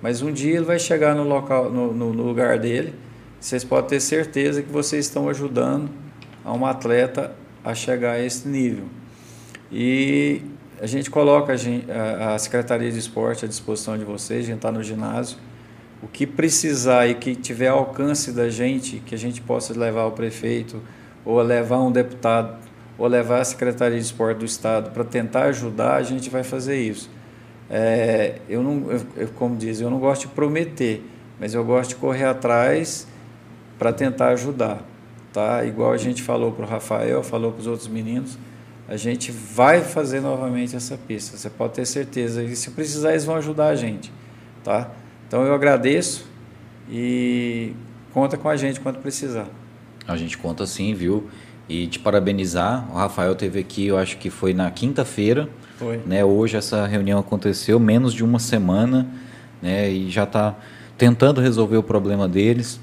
Mas 0.00 0.22
um 0.22 0.32
dia 0.32 0.56
ele 0.56 0.64
vai 0.64 0.78
chegar 0.78 1.14
no, 1.14 1.24
local, 1.24 1.70
no, 1.70 1.92
no- 1.92 2.12
no 2.12 2.22
lugar 2.22 2.58
dele. 2.58 2.94
Vocês 3.40 3.64
podem 3.64 3.90
ter 3.90 4.00
certeza 4.00 4.62
que 4.62 4.70
vocês 4.70 5.06
estão 5.06 5.28
ajudando 5.28 5.90
a 6.44 6.52
um 6.52 6.64
atleta 6.64 7.32
a 7.64 7.74
chegar 7.74 8.12
a 8.12 8.24
esse 8.24 8.46
nível. 8.48 8.84
E 9.70 10.40
a 10.82 10.86
gente 10.86 11.08
coloca 11.12 11.54
a, 11.54 12.36
Secretaria 12.38 12.90
de 12.90 12.98
Esporte 12.98 13.44
à 13.44 13.48
disposição 13.48 13.96
de 13.96 14.04
vocês, 14.04 14.40
a 14.40 14.46
gente 14.48 14.56
está 14.56 14.72
no 14.72 14.82
ginásio. 14.82 15.38
O 16.02 16.08
que 16.08 16.26
precisar 16.26 17.06
e 17.06 17.14
que 17.14 17.36
tiver 17.36 17.68
alcance 17.68 18.32
da 18.32 18.50
gente, 18.50 18.96
que 19.06 19.14
a 19.14 19.18
gente 19.18 19.40
possa 19.40 19.78
levar 19.78 20.00
ao 20.00 20.10
prefeito, 20.10 20.82
ou 21.24 21.40
levar 21.40 21.78
um 21.78 21.92
deputado, 21.92 22.58
ou 22.98 23.06
levar 23.06 23.42
a 23.42 23.44
Secretaria 23.44 23.96
de 23.96 24.04
Esporte 24.04 24.38
do 24.38 24.44
Estado 24.44 24.90
para 24.90 25.04
tentar 25.04 25.44
ajudar, 25.44 25.94
a 25.94 26.02
gente 26.02 26.28
vai 26.28 26.42
fazer 26.42 26.82
isso. 26.82 27.08
É, 27.70 28.40
eu 28.48 28.60
não, 28.60 28.90
eu, 29.16 29.28
como 29.36 29.54
diz, 29.54 29.80
eu 29.80 29.88
não 29.88 30.00
gosto 30.00 30.22
de 30.22 30.34
prometer, 30.34 31.00
mas 31.38 31.54
eu 31.54 31.64
gosto 31.64 31.90
de 31.90 31.94
correr 31.94 32.24
atrás 32.24 33.06
para 33.78 33.92
tentar 33.92 34.30
ajudar, 34.30 34.82
tá? 35.32 35.64
Igual 35.64 35.92
a 35.92 35.96
gente 35.96 36.24
falou 36.24 36.50
para 36.50 36.64
o 36.64 36.68
Rafael, 36.68 37.22
falou 37.22 37.52
para 37.52 37.60
os 37.60 37.68
outros 37.68 37.86
meninos, 37.86 38.36
a 38.92 38.96
gente 38.98 39.32
vai 39.32 39.80
fazer 39.80 40.20
novamente 40.20 40.76
essa 40.76 40.98
pista. 40.98 41.38
Você 41.38 41.48
pode 41.48 41.72
ter 41.72 41.86
certeza. 41.86 42.44
E 42.44 42.54
se 42.54 42.72
precisar, 42.72 43.12
eles 43.12 43.24
vão 43.24 43.36
ajudar 43.36 43.68
a 43.68 43.74
gente, 43.74 44.12
tá? 44.62 44.90
Então 45.26 45.42
eu 45.46 45.54
agradeço 45.54 46.26
e 46.90 47.72
conta 48.12 48.36
com 48.36 48.50
a 48.50 48.56
gente 48.56 48.80
quando 48.80 48.98
precisar. 48.98 49.46
A 50.06 50.14
gente 50.14 50.36
conta 50.36 50.66
sim, 50.66 50.92
viu? 50.92 51.30
E 51.66 51.86
te 51.86 51.98
parabenizar. 51.98 52.86
O 52.92 52.96
Rafael 52.96 53.34
teve 53.34 53.58
aqui, 53.58 53.86
eu 53.86 53.96
acho 53.96 54.18
que 54.18 54.28
foi 54.28 54.52
na 54.52 54.70
quinta-feira. 54.70 55.48
Foi. 55.78 55.98
Né? 56.04 56.22
Hoje 56.22 56.58
essa 56.58 56.86
reunião 56.86 57.18
aconteceu 57.18 57.80
menos 57.80 58.12
de 58.12 58.22
uma 58.22 58.38
semana, 58.38 59.08
né? 59.62 59.88
E 59.88 60.10
já 60.10 60.24
está 60.24 60.54
tentando 60.98 61.40
resolver 61.40 61.78
o 61.78 61.82
problema 61.82 62.28
deles. 62.28 62.78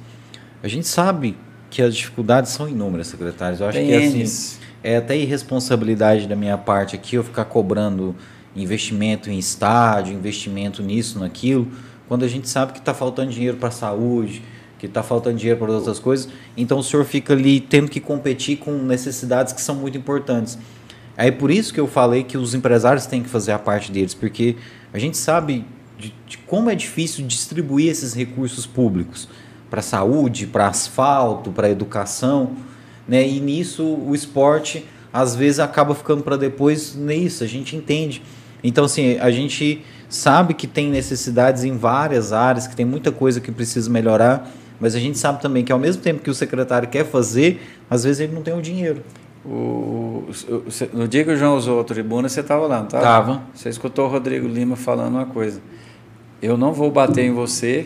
A 0.63 0.67
gente 0.67 0.87
sabe 0.87 1.37
que 1.69 1.83
as 1.83 1.95
dificuldades 1.95 2.51
são 2.51 2.67
inúmeras, 2.67 3.05
secretários. 3.05 3.61
Eu 3.61 3.67
acho 3.67 3.77
Tem 3.77 3.89
que 3.89 3.93
assim, 3.93 4.23
Ns. 4.23 4.59
É 4.83 4.97
até 4.97 5.17
irresponsabilidade 5.17 6.27
da 6.27 6.35
minha 6.35 6.57
parte 6.57 6.95
aqui 6.95 7.15
eu 7.15 7.23
ficar 7.23 7.45
cobrando 7.45 8.15
investimento 8.55 9.29
em 9.29 9.37
estádio, 9.37 10.13
investimento 10.13 10.81
nisso, 10.81 11.19
naquilo, 11.19 11.67
quando 12.07 12.23
a 12.23 12.27
gente 12.27 12.49
sabe 12.49 12.73
que 12.73 12.79
está 12.79 12.93
faltando 12.93 13.31
dinheiro 13.31 13.57
para 13.57 13.69
a 13.69 13.71
saúde, 13.71 14.41
que 14.77 14.85
está 14.85 15.03
faltando 15.03 15.37
dinheiro 15.37 15.59
para 15.59 15.71
outras 15.71 15.99
coisas. 15.99 16.29
Então 16.55 16.79
o 16.79 16.83
senhor 16.83 17.05
fica 17.05 17.33
ali 17.33 17.59
tendo 17.59 17.89
que 17.89 17.99
competir 17.99 18.57
com 18.57 18.71
necessidades 18.71 19.53
que 19.53 19.61
são 19.61 19.75
muito 19.75 19.97
importantes. 19.97 20.57
Aí 21.17 21.31
por 21.31 21.51
isso 21.51 21.73
que 21.73 21.79
eu 21.79 21.87
falei 21.87 22.23
que 22.23 22.37
os 22.37 22.55
empresários 22.55 23.05
têm 23.05 23.21
que 23.21 23.29
fazer 23.29 23.51
a 23.51 23.59
parte 23.59 23.91
deles, 23.91 24.13
porque 24.13 24.55
a 24.93 24.97
gente 24.97 25.17
sabe 25.17 25.65
de, 25.97 26.13
de 26.25 26.37
como 26.39 26.69
é 26.69 26.75
difícil 26.75 27.27
distribuir 27.27 27.91
esses 27.91 28.13
recursos 28.13 28.65
públicos 28.65 29.27
para 29.69 29.81
saúde, 29.81 30.47
para 30.47 30.67
asfalto, 30.67 31.51
para 31.51 31.69
educação, 31.69 32.55
né? 33.09 33.27
E 33.27 33.39
nisso 33.41 33.83
o 33.83 34.13
esporte 34.15 34.85
às 35.11 35.35
vezes 35.35 35.59
acaba 35.59 35.95
ficando 35.95 36.21
para 36.23 36.37
depois 36.37 36.95
nisso, 36.95 37.43
a 37.43 37.47
gente 37.47 37.75
entende. 37.75 38.21
Então 38.63 38.85
assim, 38.85 39.17
a 39.19 39.31
gente 39.31 39.83
sabe 40.07 40.53
que 40.53 40.67
tem 40.67 40.89
necessidades 40.89 41.63
em 41.63 41.75
várias 41.75 42.31
áreas, 42.31 42.67
que 42.67 42.75
tem 42.75 42.85
muita 42.85 43.11
coisa 43.11 43.41
que 43.41 43.51
precisa 43.51 43.89
melhorar, 43.89 44.49
mas 44.79 44.95
a 44.95 44.99
gente 44.99 45.17
sabe 45.17 45.41
também 45.41 45.63
que 45.63 45.71
ao 45.71 45.79
mesmo 45.79 46.01
tempo 46.01 46.21
que 46.21 46.29
o 46.29 46.33
secretário 46.33 46.87
quer 46.87 47.05
fazer, 47.05 47.61
às 47.89 48.03
vezes 48.03 48.19
ele 48.21 48.33
não 48.33 48.41
tem 48.41 48.53
o 48.57 48.61
dinheiro. 48.61 49.01
O, 49.45 50.25
o- 50.49 50.63
no 50.97 51.07
dia 51.07 51.23
que 51.23 51.31
o 51.31 51.35
João 51.37 51.55
usou 51.55 51.79
a 51.79 51.83
tribuna, 51.83 52.27
você 52.29 52.41
estava 52.41 52.67
lá, 52.67 52.77
não 52.79 52.85
estava? 52.85 53.03
Tava. 53.03 53.41
Você 53.55 53.69
escutou 53.69 54.05
o 54.05 54.09
Rodrigo 54.09 54.47
Lima 54.47 54.75
falando 54.75 55.15
uma 55.15 55.25
coisa. 55.25 55.61
eu 56.41 56.57
não 56.57 56.71
vou 56.73 56.89
bater 56.91 57.25
em 57.25 57.31
você 57.33 57.85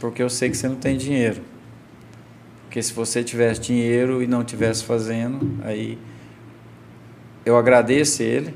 porque 0.00 0.22
eu 0.22 0.28
sei 0.30 0.50
que 0.50 0.56
você 0.56 0.68
não 0.68 0.76
tem 0.76 0.96
dinheiro. 0.96 1.40
Porque 2.72 2.82
se 2.82 2.94
você 2.94 3.22
tivesse 3.22 3.60
dinheiro 3.60 4.22
e 4.22 4.26
não 4.26 4.42
tivesse 4.42 4.82
fazendo, 4.84 5.58
aí 5.62 5.98
eu 7.44 7.54
agradeço 7.54 8.22
ele 8.22 8.54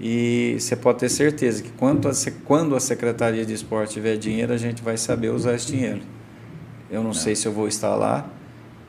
e 0.00 0.56
você 0.58 0.74
pode 0.74 0.98
ter 0.98 1.08
certeza 1.08 1.62
que 1.62 1.70
quando 1.70 2.08
a, 2.08 2.12
quando 2.44 2.74
a 2.74 2.80
Secretaria 2.80 3.46
de 3.46 3.54
Esporte 3.54 3.92
tiver 3.92 4.16
dinheiro, 4.16 4.52
a 4.52 4.56
gente 4.56 4.82
vai 4.82 4.96
saber 4.96 5.28
usar 5.28 5.54
esse 5.54 5.68
dinheiro. 5.68 6.00
Eu 6.90 7.00
não 7.00 7.12
é. 7.12 7.14
sei 7.14 7.36
se 7.36 7.46
eu 7.46 7.52
vou 7.52 7.68
estar 7.68 7.94
lá, 7.94 8.28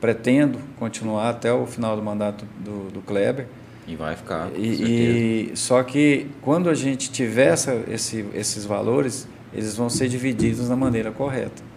pretendo 0.00 0.58
continuar 0.80 1.30
até 1.30 1.52
o 1.52 1.64
final 1.64 1.94
do 1.94 2.02
mandato 2.02 2.44
do, 2.58 2.90
do 2.90 3.00
Kleber. 3.02 3.46
E 3.86 3.94
vai 3.94 4.16
ficar. 4.16 4.50
E, 4.56 5.52
e, 5.52 5.56
só 5.56 5.80
que 5.84 6.26
quando 6.42 6.68
a 6.68 6.74
gente 6.74 7.12
tiver 7.12 7.52
essa, 7.52 7.84
esse, 7.88 8.26
esses 8.34 8.64
valores, 8.64 9.28
eles 9.54 9.76
vão 9.76 9.88
ser 9.88 10.08
divididos 10.08 10.68
da 10.68 10.74
maneira 10.74 11.12
correta. 11.12 11.69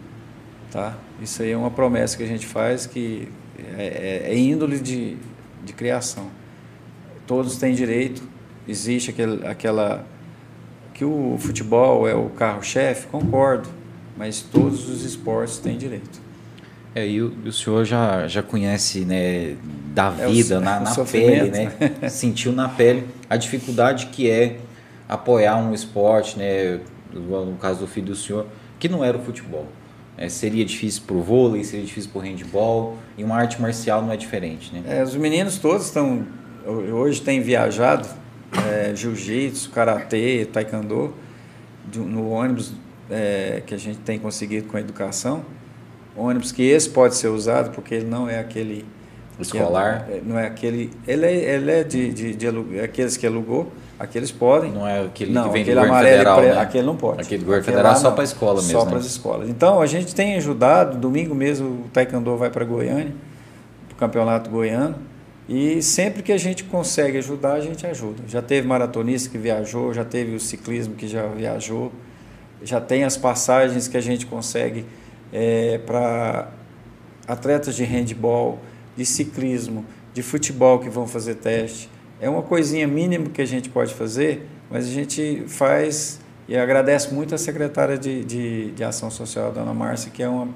Tá? 0.73 0.97
Isso 1.21 1.41
aí 1.41 1.51
é 1.51 1.57
uma 1.57 1.71
promessa 1.71 2.17
que 2.17 2.23
a 2.23 2.27
gente 2.27 2.47
faz 2.47 2.85
que 2.85 3.29
é, 3.77 4.23
é, 4.27 4.31
é 4.33 4.37
índole 4.37 4.79
de, 4.79 5.15
de 5.63 5.71
criação. 5.71 6.27
Todos 7.25 7.55
têm 7.57 7.73
direito 7.73 8.33
existe 8.67 9.09
aquele, 9.09 9.45
aquela 9.45 10.05
que 10.93 11.03
o 11.03 11.37
futebol 11.39 12.07
é 12.07 12.13
o 12.13 12.29
carro-chefe, 12.29 13.07
concordo, 13.07 13.69
mas 14.17 14.41
todos 14.41 14.89
os 14.89 15.03
esportes 15.03 15.57
têm 15.57 15.77
direito. 15.77 16.21
É, 16.95 17.07
e 17.07 17.21
o, 17.21 17.33
o 17.45 17.51
senhor 17.51 17.83
já, 17.83 18.27
já 18.27 18.43
conhece 18.43 18.99
né, 18.99 19.55
da 19.93 20.13
é 20.19 20.27
vida, 20.27 20.57
o, 20.59 20.61
na, 20.61 20.79
na 20.79 20.95
pele, 21.05 21.49
né? 21.49 21.71
sentiu 22.09 22.51
na 22.51 22.69
pele 22.69 23.07
a 23.29 23.35
dificuldade 23.35 24.07
que 24.07 24.29
é 24.29 24.59
apoiar 25.09 25.57
um 25.57 25.73
esporte, 25.73 26.37
né? 26.37 26.79
no 27.11 27.57
caso 27.59 27.81
do 27.81 27.87
filho 27.87 28.07
do 28.07 28.15
senhor, 28.15 28.47
que 28.79 28.87
não 28.87 29.03
era 29.03 29.17
o 29.17 29.21
futebol. 29.21 29.67
É, 30.17 30.29
seria 30.29 30.63
difícil 30.63 31.03
para 31.07 31.15
o 31.15 31.21
vôlei, 31.21 31.63
seria 31.63 31.85
difícil 31.85 32.11
para 32.11 32.19
o 32.19 32.21
handball, 32.21 32.97
e 33.17 33.23
uma 33.23 33.35
arte 33.35 33.61
marcial 33.61 34.01
não 34.01 34.11
é 34.11 34.17
diferente. 34.17 34.73
Né? 34.73 34.83
É, 34.99 35.03
os 35.03 35.15
meninos 35.15 35.57
todos 35.57 35.87
estão, 35.87 36.25
hoje 36.65 37.21
têm 37.21 37.41
viajado 37.41 38.07
é, 38.69 38.95
jiu-jitsu, 38.95 39.71
karatê, 39.71 40.47
taekwondo, 40.51 41.13
no 41.95 42.29
ônibus 42.29 42.73
é, 43.09 43.61
que 43.65 43.73
a 43.73 43.77
gente 43.77 43.99
tem 43.99 44.19
conseguido 44.19 44.67
com 44.67 44.77
a 44.77 44.79
educação. 44.79 45.43
Ônibus 46.15 46.51
que 46.51 46.61
esse 46.61 46.89
pode 46.89 47.15
ser 47.15 47.27
usado 47.27 47.71
porque 47.71 47.95
ele 47.95 48.05
não 48.05 48.29
é 48.29 48.39
aquele 48.39 48.85
escolar, 49.39 50.07
é, 50.09 50.21
não 50.23 50.37
é 50.37 50.45
aquele, 50.45 50.91
ele 51.07 51.25
é, 51.25 51.55
ele 51.55 51.71
é 51.71 51.83
de, 51.83 52.13
de, 52.13 52.35
de 52.35 52.47
é 52.77 52.83
aqueles 52.83 53.17
que 53.17 53.25
alugou, 53.25 53.71
aqueles 54.03 54.31
podem. 54.31 54.71
Não 54.71 54.87
é 54.87 55.05
aquele 55.05 55.31
não, 55.31 55.45
que 55.45 55.49
vem 55.49 55.61
aquele 55.61 55.79
do 55.79 55.85
amarelo 55.85 56.17
federal, 56.17 56.37
pré, 56.39 56.53
né? 56.53 56.59
aquele 56.59 56.85
não 56.85 56.95
pode. 56.95 57.21
Aquele 57.21 57.39
do 57.39 57.45
governo 57.45 57.65
federal 57.65 57.93
é 57.93 57.95
só 57.95 58.11
para 58.11 58.21
a 58.21 58.25
escola 58.25 58.61
mesmo. 58.61 58.79
Só 58.79 58.85
para 58.85 58.97
as 58.97 59.05
escolas. 59.05 59.49
Então 59.49 59.81
a 59.81 59.85
gente 59.85 60.13
tem 60.13 60.35
ajudado. 60.35 60.97
Domingo 60.97 61.33
mesmo 61.33 61.85
o 61.85 61.89
taekwondo 61.91 62.35
vai 62.35 62.49
para 62.49 62.65
Goiânia, 62.65 63.13
para 63.87 63.95
o 63.95 63.97
campeonato 63.97 64.49
goiano. 64.49 64.95
E 65.47 65.81
sempre 65.81 66.23
que 66.23 66.31
a 66.31 66.37
gente 66.37 66.63
consegue 66.63 67.17
ajudar, 67.17 67.53
a 67.53 67.59
gente 67.59 67.85
ajuda. 67.85 68.23
Já 68.27 68.41
teve 68.41 68.67
maratonista 68.67 69.29
que 69.29 69.37
viajou, 69.37 69.93
já 69.93 70.05
teve 70.05 70.35
o 70.35 70.39
ciclismo 70.39 70.95
que 70.95 71.07
já 71.07 71.27
viajou, 71.27 71.91
já 72.63 72.79
tem 72.79 73.03
as 73.03 73.17
passagens 73.17 73.87
que 73.87 73.97
a 73.97 74.01
gente 74.01 74.25
consegue 74.25 74.85
é, 75.33 75.79
para 75.79 76.49
atletas 77.27 77.75
de 77.75 77.83
handball, 77.83 78.59
de 78.95 79.05
ciclismo, 79.05 79.85
de 80.13 80.21
futebol 80.21 80.79
que 80.79 80.89
vão 80.89 81.05
fazer 81.07 81.35
teste. 81.35 81.89
É 82.19 82.29
uma 82.29 82.41
coisinha 82.41 82.87
mínima 82.87 83.29
que 83.29 83.41
a 83.41 83.45
gente 83.45 83.69
pode 83.69 83.93
fazer, 83.93 84.47
mas 84.69 84.85
a 84.85 84.89
gente 84.89 85.43
faz 85.47 86.21
e 86.47 86.57
agradeço 86.57 87.13
muito 87.13 87.33
a 87.33 87.37
secretária 87.37 87.97
de, 87.97 88.23
de, 88.25 88.71
de 88.71 88.83
Ação 88.83 89.09
Social, 89.09 89.47
a 89.47 89.51
dona 89.51 89.73
Márcia, 89.73 90.11
que 90.11 90.21
é 90.21 90.27
uma, 90.27 90.49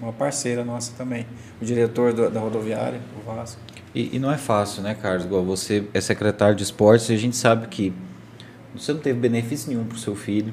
uma 0.00 0.12
parceira 0.12 0.64
nossa 0.64 0.92
também, 0.96 1.26
o 1.60 1.64
diretor 1.64 2.12
do, 2.14 2.30
da 2.30 2.40
rodoviária, 2.40 3.00
o 3.20 3.30
Vasco. 3.30 3.60
E, 3.94 4.16
e, 4.16 4.18
não 4.18 4.32
é 4.32 4.38
fácil, 4.38 4.82
né, 4.82 4.94
Carlos? 4.94 5.24
Igual 5.24 5.44
você 5.44 5.84
é 5.92 6.00
secretário 6.00 6.54
de 6.54 6.62
esportes 6.62 7.10
e 7.10 7.14
a 7.14 7.18
gente 7.18 7.36
sabe 7.36 7.66
que 7.66 7.92
você 8.74 8.92
não 8.92 9.00
teve 9.00 9.18
benefício 9.18 9.68
nenhum 9.70 9.84
para 9.84 9.96
o 9.96 9.98
seu 9.98 10.14
filho. 10.14 10.52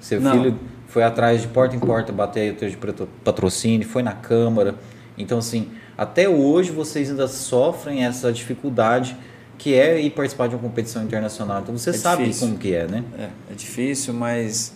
Seu 0.00 0.20
não. 0.20 0.32
filho 0.32 0.58
foi 0.88 1.02
atrás 1.02 1.40
de 1.42 1.48
porta 1.48 1.74
em 1.74 1.80
porta 1.80 2.12
bater 2.12 2.54
de 2.54 2.78
patrocínio, 3.24 3.86
foi 3.86 4.02
na 4.02 4.12
Câmara. 4.12 4.74
Então, 5.16 5.38
assim, 5.38 5.70
até 5.96 6.28
hoje 6.28 6.70
vocês 6.70 7.08
ainda 7.10 7.28
sofrem 7.28 8.04
essa 8.04 8.32
dificuldade 8.32 9.16
que 9.58 9.74
é 9.74 10.00
ir 10.00 10.10
participar 10.10 10.48
de 10.48 10.54
uma 10.54 10.62
competição 10.62 11.02
internacional. 11.02 11.62
Então 11.62 11.76
você 11.76 11.90
é 11.90 11.92
sabe 11.92 12.24
difícil. 12.24 12.48
como 12.48 12.58
que 12.58 12.74
é, 12.74 12.86
né? 12.86 13.04
É, 13.18 13.28
é 13.52 13.54
difícil, 13.54 14.14
mas 14.14 14.74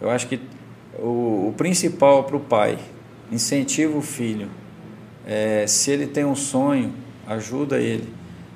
eu 0.00 0.10
acho 0.10 0.26
que 0.28 0.40
o, 0.98 1.48
o 1.48 1.54
principal 1.56 2.24
para 2.24 2.36
o 2.36 2.40
pai, 2.40 2.78
incentiva 3.30 3.96
o 3.96 4.02
filho. 4.02 4.48
É, 5.26 5.66
se 5.66 5.90
ele 5.90 6.06
tem 6.06 6.24
um 6.24 6.34
sonho, 6.34 6.92
ajuda 7.26 7.78
ele. 7.78 8.08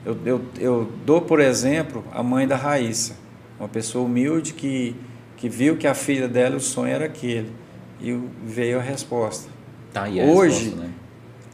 Eu, 0.04 0.18
eu, 0.24 0.40
eu 0.58 0.92
dou, 1.04 1.20
por 1.20 1.38
exemplo, 1.38 2.04
a 2.12 2.22
mãe 2.22 2.46
da 2.46 2.56
Raíssa, 2.56 3.14
uma 3.58 3.68
pessoa 3.68 4.04
humilde 4.04 4.54
que, 4.54 4.96
que 5.36 5.48
viu 5.48 5.76
que 5.76 5.86
a 5.86 5.94
filha 5.94 6.26
dela, 6.26 6.56
o 6.56 6.60
sonho 6.60 6.92
era 6.92 7.04
aquele. 7.04 7.52
E 8.00 8.18
veio 8.44 8.78
a 8.78 8.82
resposta. 8.82 9.48
Tá, 9.92 10.08
e 10.08 10.20
a 10.20 10.24
Hoje, 10.24 10.64
resposta, 10.64 10.86
né? 10.86 10.90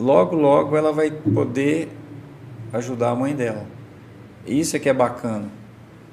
logo, 0.00 0.36
logo 0.36 0.76
ela 0.76 0.92
vai 0.92 1.10
poder 1.10 1.88
ajudar 2.72 3.10
a 3.10 3.14
mãe 3.16 3.34
dela. 3.34 3.66
Isso 4.48 4.76
é 4.76 4.78
que 4.78 4.88
é 4.88 4.94
bacana. 4.94 5.46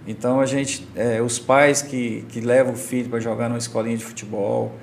Então 0.08 0.40
a 0.40 0.46
gente, 0.46 0.88
é, 0.96 1.22
os 1.22 1.40
pais 1.40 1.82
que, 1.82 2.24
que 2.30 2.40
levam 2.40 2.74
o 2.74 2.78
filho 2.78 3.10
para 3.10 3.20
jogar 3.20 3.50
numa 3.50 3.58
escolinha 3.58 3.98
de 3.98 4.06
futebol, 4.06 4.74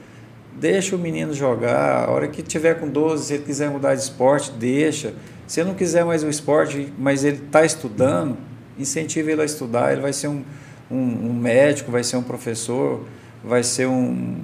deixa 0.58 0.96
o 0.96 0.98
menino 0.98 1.32
jogar, 1.32 2.04
a 2.06 2.10
hora 2.10 2.28
que 2.28 2.42
tiver 2.42 2.74
com 2.74 2.88
12, 2.88 3.24
se 3.24 3.34
ele 3.34 3.44
quiser 3.44 3.70
mudar 3.70 3.94
de 3.94 4.02
esporte, 4.02 4.50
deixa. 4.50 5.14
Se 5.46 5.60
ele 5.60 5.68
não 5.68 5.76
quiser 5.76 6.04
mais 6.04 6.24
o 6.24 6.28
esporte, 6.28 6.92
mas 6.98 7.24
ele 7.24 7.36
está 7.36 7.64
estudando, 7.64 8.36
incentive 8.78 9.32
ele 9.32 9.42
a 9.42 9.44
estudar. 9.44 9.92
Ele 9.92 10.00
vai 10.00 10.12
ser 10.12 10.28
um, 10.28 10.42
um, 10.90 10.96
um 10.96 11.34
médico, 11.34 11.90
vai 11.90 12.02
ser 12.02 12.16
um 12.16 12.22
professor, 12.22 13.04
vai 13.44 13.62
ser 13.62 13.86
um, 13.86 14.40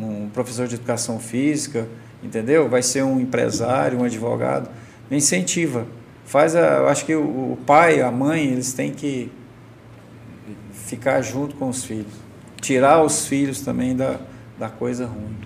um, 0.00 0.30
professor 0.32 0.66
de 0.66 0.76
educação 0.76 1.18
física, 1.18 1.88
entendeu? 2.22 2.68
Vai 2.68 2.82
ser 2.82 3.02
um 3.02 3.20
empresário, 3.20 3.98
um 3.98 4.04
advogado. 4.04 4.70
Incentiva. 5.10 5.86
Faz 6.28 6.54
a, 6.54 6.76
eu 6.76 6.88
acho 6.88 7.06
que 7.06 7.14
o, 7.14 7.22
o 7.22 7.58
pai, 7.66 8.02
a 8.02 8.10
mãe, 8.10 8.44
eles 8.44 8.74
têm 8.74 8.92
que 8.92 9.32
ficar 10.72 11.22
junto 11.22 11.56
com 11.56 11.70
os 11.70 11.84
filhos. 11.84 12.12
Tirar 12.60 13.02
os 13.02 13.26
filhos 13.26 13.62
também 13.62 13.96
da, 13.96 14.20
da 14.58 14.68
coisa 14.68 15.06
ruim 15.06 15.38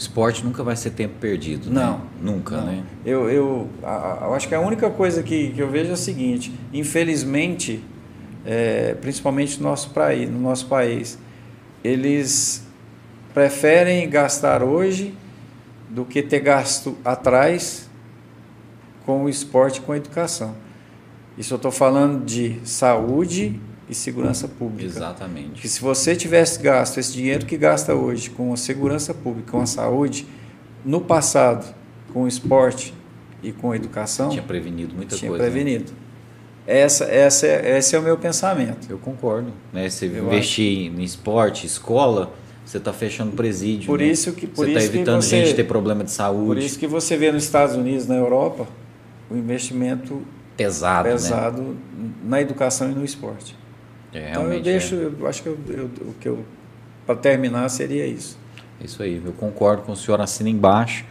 esporte 0.00 0.42
nunca 0.42 0.62
vai 0.62 0.74
ser 0.76 0.90
tempo 0.92 1.16
perdido. 1.20 1.70
Não. 1.70 1.98
Né? 1.98 2.04
Nunca, 2.22 2.56
não. 2.56 2.64
né? 2.64 2.82
Eu, 3.04 3.28
eu, 3.28 3.68
eu 3.82 4.34
acho 4.34 4.48
que 4.48 4.54
a 4.54 4.60
única 4.60 4.88
coisa 4.88 5.22
que, 5.22 5.50
que 5.50 5.60
eu 5.60 5.68
vejo 5.68 5.90
é 5.90 5.92
o 5.92 5.96
seguinte: 5.96 6.50
infelizmente, 6.72 7.84
é, 8.46 8.94
principalmente 8.94 9.60
no 9.60 9.68
nosso, 9.68 9.90
praí, 9.90 10.24
no 10.24 10.40
nosso 10.40 10.68
país, 10.68 11.18
eles 11.84 12.66
preferem 13.34 14.08
gastar 14.08 14.62
hoje 14.62 15.14
do 15.90 16.06
que 16.06 16.22
ter 16.22 16.40
gasto 16.40 16.96
atrás 17.04 17.89
com 19.04 19.24
o 19.24 19.28
esporte 19.28 19.80
com 19.80 19.92
a 19.92 19.96
educação. 19.96 20.54
Isso 21.36 21.54
eu 21.54 21.56
estou 21.56 21.70
falando 21.70 22.24
de 22.24 22.60
saúde 22.64 23.58
e 23.88 23.94
segurança 23.94 24.46
pública. 24.46 24.84
Exatamente. 24.84 25.60
Que 25.60 25.68
se 25.68 25.80
você 25.80 26.14
tivesse 26.14 26.60
gasto 26.60 26.98
esse 26.98 27.12
dinheiro 27.12 27.46
que 27.46 27.56
gasta 27.56 27.94
hoje 27.94 28.30
com 28.30 28.52
a 28.52 28.56
segurança 28.56 29.12
pública, 29.12 29.52
com 29.52 29.60
a 29.60 29.66
saúde, 29.66 30.26
no 30.84 31.00
passado, 31.00 31.74
com 32.12 32.22
o 32.22 32.28
esporte 32.28 32.94
e 33.42 33.52
com 33.52 33.72
a 33.72 33.76
educação, 33.76 34.30
tinha 34.30 34.42
prevenido 34.42 34.94
muita 34.94 35.16
tinha 35.16 35.28
coisa. 35.30 35.44
Tinha 35.44 35.54
né? 35.54 35.60
prevenido. 35.62 35.92
Né? 35.92 35.98
Essa, 36.66 37.04
essa, 37.04 37.46
esse 37.46 37.96
é 37.96 37.98
o 37.98 38.02
meu 38.02 38.16
pensamento. 38.16 38.86
Eu 38.88 38.98
concordo. 38.98 39.52
Né? 39.72 39.88
Você 39.88 40.06
Eu 40.06 40.26
investir 40.26 40.90
acho. 40.90 41.00
em 41.00 41.02
esporte, 41.02 41.66
escola, 41.66 42.32
você 42.64 42.76
está 42.76 42.92
fechando 42.92 43.32
presídio. 43.32 43.86
Por 43.86 43.98
né? 43.98 44.06
isso 44.06 44.32
que 44.32 44.46
por 44.46 44.66
você 44.66 44.72
está 44.72 44.84
evitando 44.84 45.22
você, 45.22 45.44
gente 45.44 45.56
ter 45.56 45.64
problema 45.64 46.04
de 46.04 46.12
saúde. 46.12 46.46
Por 46.46 46.58
isso 46.58 46.78
que 46.78 46.86
você 46.86 47.16
vê 47.16 47.32
nos 47.32 47.42
Estados 47.42 47.74
Unidos, 47.74 48.06
na 48.06 48.14
Europa, 48.14 48.68
o 49.30 49.36
investimento 49.36 50.22
pesado, 50.56 51.08
né? 51.08 51.14
pesado 51.14 51.62
né? 51.62 51.76
na 52.24 52.40
educação 52.40 52.90
e 52.90 52.94
no 52.94 53.04
esporte. 53.04 53.56
É, 54.12 54.30
então 54.30 54.52
eu 54.52 54.60
deixo, 54.60 54.94
é. 54.94 55.10
eu 55.18 55.26
acho 55.26 55.42
que 55.42 55.48
eu, 55.48 55.58
eu, 55.68 55.84
o 55.84 56.14
que 56.20 56.28
eu 56.28 56.44
para 57.06 57.16
terminar 57.16 57.68
seria 57.68 58.06
isso. 58.06 58.38
Isso 58.80 59.02
aí, 59.02 59.20
eu 59.24 59.32
concordo 59.32 59.82
com 59.82 59.92
o 59.92 59.96
senhor, 59.96 60.20
assina 60.20 60.48
embaixo. 60.48 61.04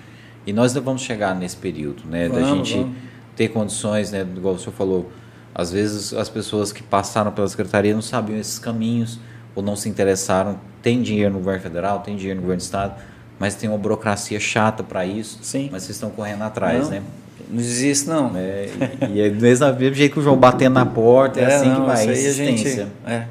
E 0.45 0.53
nós 0.53 0.73
vamos 0.73 1.01
chegar 1.01 1.35
nesse 1.35 1.57
período, 1.57 2.03
né? 2.05 2.27
Vamos, 2.27 2.41
da 2.41 2.55
gente 2.55 2.77
vamos. 2.77 2.97
ter 3.35 3.49
condições, 3.49 4.11
né? 4.11 4.21
Igual 4.21 4.55
o 4.55 4.59
senhor 4.59 4.73
falou, 4.73 5.11
às 5.53 5.71
vezes 5.71 6.13
as 6.13 6.29
pessoas 6.29 6.71
que 6.71 6.81
passaram 6.81 7.31
pela 7.31 7.47
secretaria 7.47 7.93
não 7.93 8.01
sabiam 8.01 8.39
esses 8.39 8.57
caminhos 8.57 9.19
ou 9.53 9.61
não 9.61 9.75
se 9.75 9.89
interessaram. 9.89 10.59
Tem 10.81 11.01
dinheiro 11.01 11.33
no 11.33 11.39
governo 11.39 11.61
federal, 11.61 11.99
tem 11.99 12.15
dinheiro 12.15 12.37
no 12.37 12.41
governo 12.43 12.61
do 12.61 12.63
estado, 12.63 12.99
mas 13.37 13.55
tem 13.55 13.69
uma 13.69 13.77
burocracia 13.77 14.39
chata 14.39 14.81
para 14.81 15.05
isso. 15.05 15.39
Sim. 15.41 15.69
Mas 15.71 15.83
vocês 15.83 15.97
estão 15.97 16.09
correndo 16.09 16.43
atrás, 16.43 16.85
não. 16.85 16.91
né? 16.91 17.03
Não 17.49 17.59
existe, 17.59 18.07
não. 18.07 18.31
É, 18.35 18.67
e 19.11 19.21
é 19.21 19.29
do 19.29 19.41
mesmo 19.41 19.93
jeito 19.93 20.13
que 20.13 20.19
o 20.19 20.21
João 20.21 20.37
batendo 20.37 20.73
na 20.75 20.85
porta, 20.85 21.39
é, 21.39 21.43
é 21.43 21.55
assim 21.55 21.69
não, 21.69 21.81
que 21.81 21.87
vai. 21.87 22.03
Isso 22.03 22.09
aí 22.11 22.27
a 22.27 22.31
gente, 22.31 22.87
é. 23.07 23.25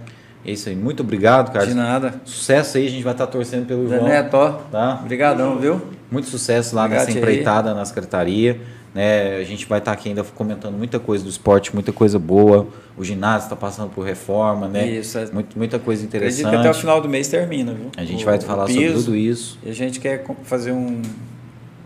É 0.44 0.50
isso 0.52 0.68
aí. 0.68 0.74
Muito 0.76 1.02
obrigado, 1.02 1.52
Carlos. 1.52 1.68
De 1.70 1.74
nada. 1.76 2.14
Sucesso 2.24 2.78
aí, 2.78 2.86
a 2.86 2.90
gente 2.90 3.02
vai 3.04 3.12
estar 3.12 3.26
torcendo 3.26 3.66
pelo 3.66 3.86
João. 3.88 4.04
Neto, 4.04 4.34
ó. 4.34 4.50
Tá? 4.72 4.98
Obrigadão, 5.02 5.58
viu? 5.58 5.80
Muito 6.10 6.28
sucesso 6.28 6.74
lá 6.74 6.84
Obrigado 6.84 7.06
nessa 7.06 7.18
aí. 7.18 7.22
empreitada 7.22 7.74
na 7.74 7.84
secretaria. 7.84 8.60
Né? 8.94 9.36
A 9.36 9.44
gente 9.44 9.66
vai 9.66 9.78
estar 9.78 9.92
aqui 9.92 10.08
ainda 10.08 10.24
comentando 10.24 10.74
muita 10.74 10.98
coisa 10.98 11.22
do 11.22 11.28
esporte, 11.28 11.74
muita 11.74 11.92
coisa 11.92 12.18
boa. 12.18 12.66
O 12.96 13.04
ginásio 13.04 13.44
está 13.44 13.54
passando 13.56 13.90
por 13.90 14.04
reforma, 14.04 14.66
né? 14.66 14.88
Isso, 14.88 15.18
é. 15.18 15.26
Muito, 15.26 15.56
muita 15.58 15.78
coisa 15.78 16.04
Acredito 16.06 16.24
interessante. 16.38 16.50
que 16.50 16.56
até 16.56 16.70
o 16.70 16.74
final 16.74 17.00
do 17.00 17.08
mês 17.08 17.28
termina, 17.28 17.72
viu? 17.74 17.90
A 17.96 18.04
gente 18.04 18.22
O- 18.22 18.26
vai 18.26 18.40
falar 18.40 18.66
sobre 18.68 18.92
tudo 18.92 19.14
isso. 19.14 19.58
E 19.62 19.70
a 19.70 19.74
gente 19.74 20.00
quer 20.00 20.24
fazer 20.44 20.72
um. 20.72 21.02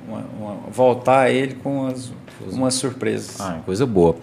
uma- 0.09 0.24
uma- 0.38 0.56
voltar 0.70 1.30
ele 1.30 1.54
com 1.54 1.86
as, 1.86 2.12
umas 2.51 2.74
surpresas. 2.74 3.40
Ah, 3.40 3.60
coisa 3.64 3.86
boa. 3.86 4.16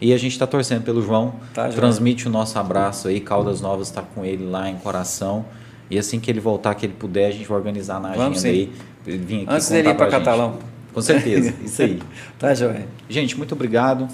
E 0.00 0.12
a 0.12 0.18
gente 0.18 0.32
está 0.32 0.46
torcendo 0.46 0.82
pelo 0.82 1.02
João. 1.02 1.34
Tá, 1.52 1.70
João. 1.70 1.80
Transmite 1.80 2.26
o 2.26 2.30
nosso 2.30 2.58
abraço 2.58 3.08
aí. 3.08 3.20
Caldas 3.20 3.60
Novas 3.60 3.88
está 3.88 4.02
com 4.02 4.24
ele 4.24 4.44
lá 4.44 4.68
em 4.68 4.76
coração. 4.76 5.44
E 5.90 5.98
assim 5.98 6.18
que 6.18 6.30
ele 6.30 6.40
voltar, 6.40 6.74
que 6.74 6.86
ele 6.86 6.94
puder, 6.94 7.26
a 7.26 7.30
gente 7.30 7.46
vai 7.46 7.58
organizar 7.58 8.00
na 8.00 8.10
agenda 8.10 8.38
sim. 8.38 8.48
aí. 8.48 8.72
vir 9.04 9.42
aqui 9.42 9.46
Antes 9.48 9.68
dele 9.68 9.90
ir 9.90 9.94
para. 9.94 10.10
Catalão. 10.10 10.58
Com 10.92 11.00
certeza, 11.00 11.52
isso 11.64 11.82
aí. 11.82 12.00
Tá, 12.38 12.54
Joé? 12.54 12.86
Gente, 13.08 13.36
muito 13.36 13.52
obrigado. 13.52 14.08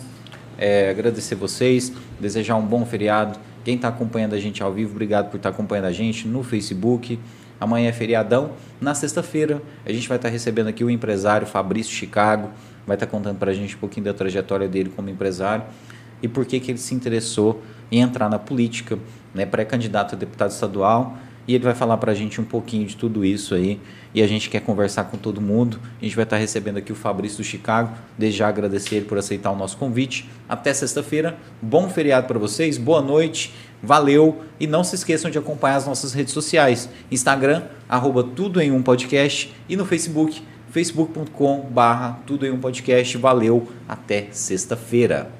É, 0.57 0.91
agradecer 0.91 1.35
vocês, 1.35 1.93
desejar 2.19 2.57
um 2.57 2.65
bom 2.65 2.85
feriado. 2.85 3.39
Quem 3.65 3.77
está 3.77 3.89
acompanhando 3.89 4.35
a 4.35 4.39
gente 4.39 4.63
ao 4.63 4.73
vivo, 4.73 4.93
obrigado 4.93 5.31
por 5.31 5.37
estar 5.37 5.51
acompanhando 5.51 5.87
a 5.87 5.93
gente 5.93 6.27
no 6.27 6.43
Facebook. 6.43 7.19
Amanhã 7.61 7.91
é 7.91 7.93
feriadão. 7.93 8.53
Na 8.81 8.95
sexta-feira, 8.95 9.61
a 9.85 9.93
gente 9.93 10.09
vai 10.09 10.17
estar 10.17 10.31
recebendo 10.31 10.69
aqui 10.69 10.83
o 10.83 10.89
empresário 10.89 11.47
Fabrício 11.47 11.93
Chicago. 11.93 12.51
Vai 12.91 12.97
estar 12.97 13.07
contando 13.07 13.39
para 13.39 13.53
a 13.53 13.55
gente 13.55 13.77
um 13.77 13.79
pouquinho 13.79 14.07
da 14.07 14.13
trajetória 14.13 14.67
dele 14.67 14.91
como 14.97 15.09
empresário 15.09 15.63
e 16.21 16.27
por 16.27 16.45
que, 16.45 16.59
que 16.59 16.73
ele 16.73 16.79
se 16.79 16.93
interessou 16.93 17.63
em 17.89 18.01
entrar 18.01 18.29
na 18.29 18.37
política, 18.37 18.99
né, 19.33 19.47
pré-candidato 19.47 20.17
a 20.17 20.19
deputado 20.19 20.51
estadual. 20.51 21.17
E 21.47 21.55
ele 21.55 21.63
vai 21.63 21.73
falar 21.73 21.99
para 21.99 22.11
a 22.11 22.15
gente 22.17 22.41
um 22.41 22.45
pouquinho 22.45 22.85
de 22.85 22.97
tudo 22.97 23.25
isso 23.25 23.55
aí. 23.55 23.81
E 24.13 24.21
a 24.21 24.27
gente 24.27 24.51
quer 24.51 24.59
conversar 24.63 25.05
com 25.05 25.17
todo 25.17 25.41
mundo. 25.41 25.79
A 26.01 26.05
gente 26.05 26.17
vai 26.17 26.25
estar 26.25 26.37
recebendo 26.37 26.79
aqui 26.79 26.91
o 26.91 26.97
Fabrício 26.97 27.39
do 27.39 27.45
Chicago. 27.45 27.97
Desde 28.19 28.41
já 28.41 28.49
agradecer 28.49 28.97
ele 28.97 29.07
por 29.07 29.17
aceitar 29.17 29.53
o 29.53 29.57
nosso 29.57 29.77
convite. 29.77 30.29
Até 30.49 30.75
sexta-feira. 30.75 31.39
Bom 31.63 31.89
feriado 31.89 32.27
para 32.27 32.41
vocês. 32.41 32.77
Boa 32.77 33.01
noite. 33.01 33.55
Valeu. 33.81 34.43
E 34.59 34.67
não 34.67 34.83
se 34.83 34.97
esqueçam 34.97 35.31
de 35.31 35.39
acompanhar 35.39 35.77
as 35.77 35.87
nossas 35.87 36.13
redes 36.13 36.35
sociais. 36.35 36.89
Instagram, 37.09 37.63
arroba 37.89 38.25
tudo 38.25 38.61
em 38.61 38.73
um 38.73 38.83
podcast. 38.83 39.55
E 39.69 39.77
no 39.77 39.87
Facebook, 39.87 40.43
facebook.com 40.71 41.69
barra 41.71 42.21
tudo 42.27 42.47
em 42.47 42.51
um 42.51 42.61
podcast. 42.61 43.17
Valeu. 43.19 43.69
Até 43.89 44.29
sexta-feira. 44.33 45.40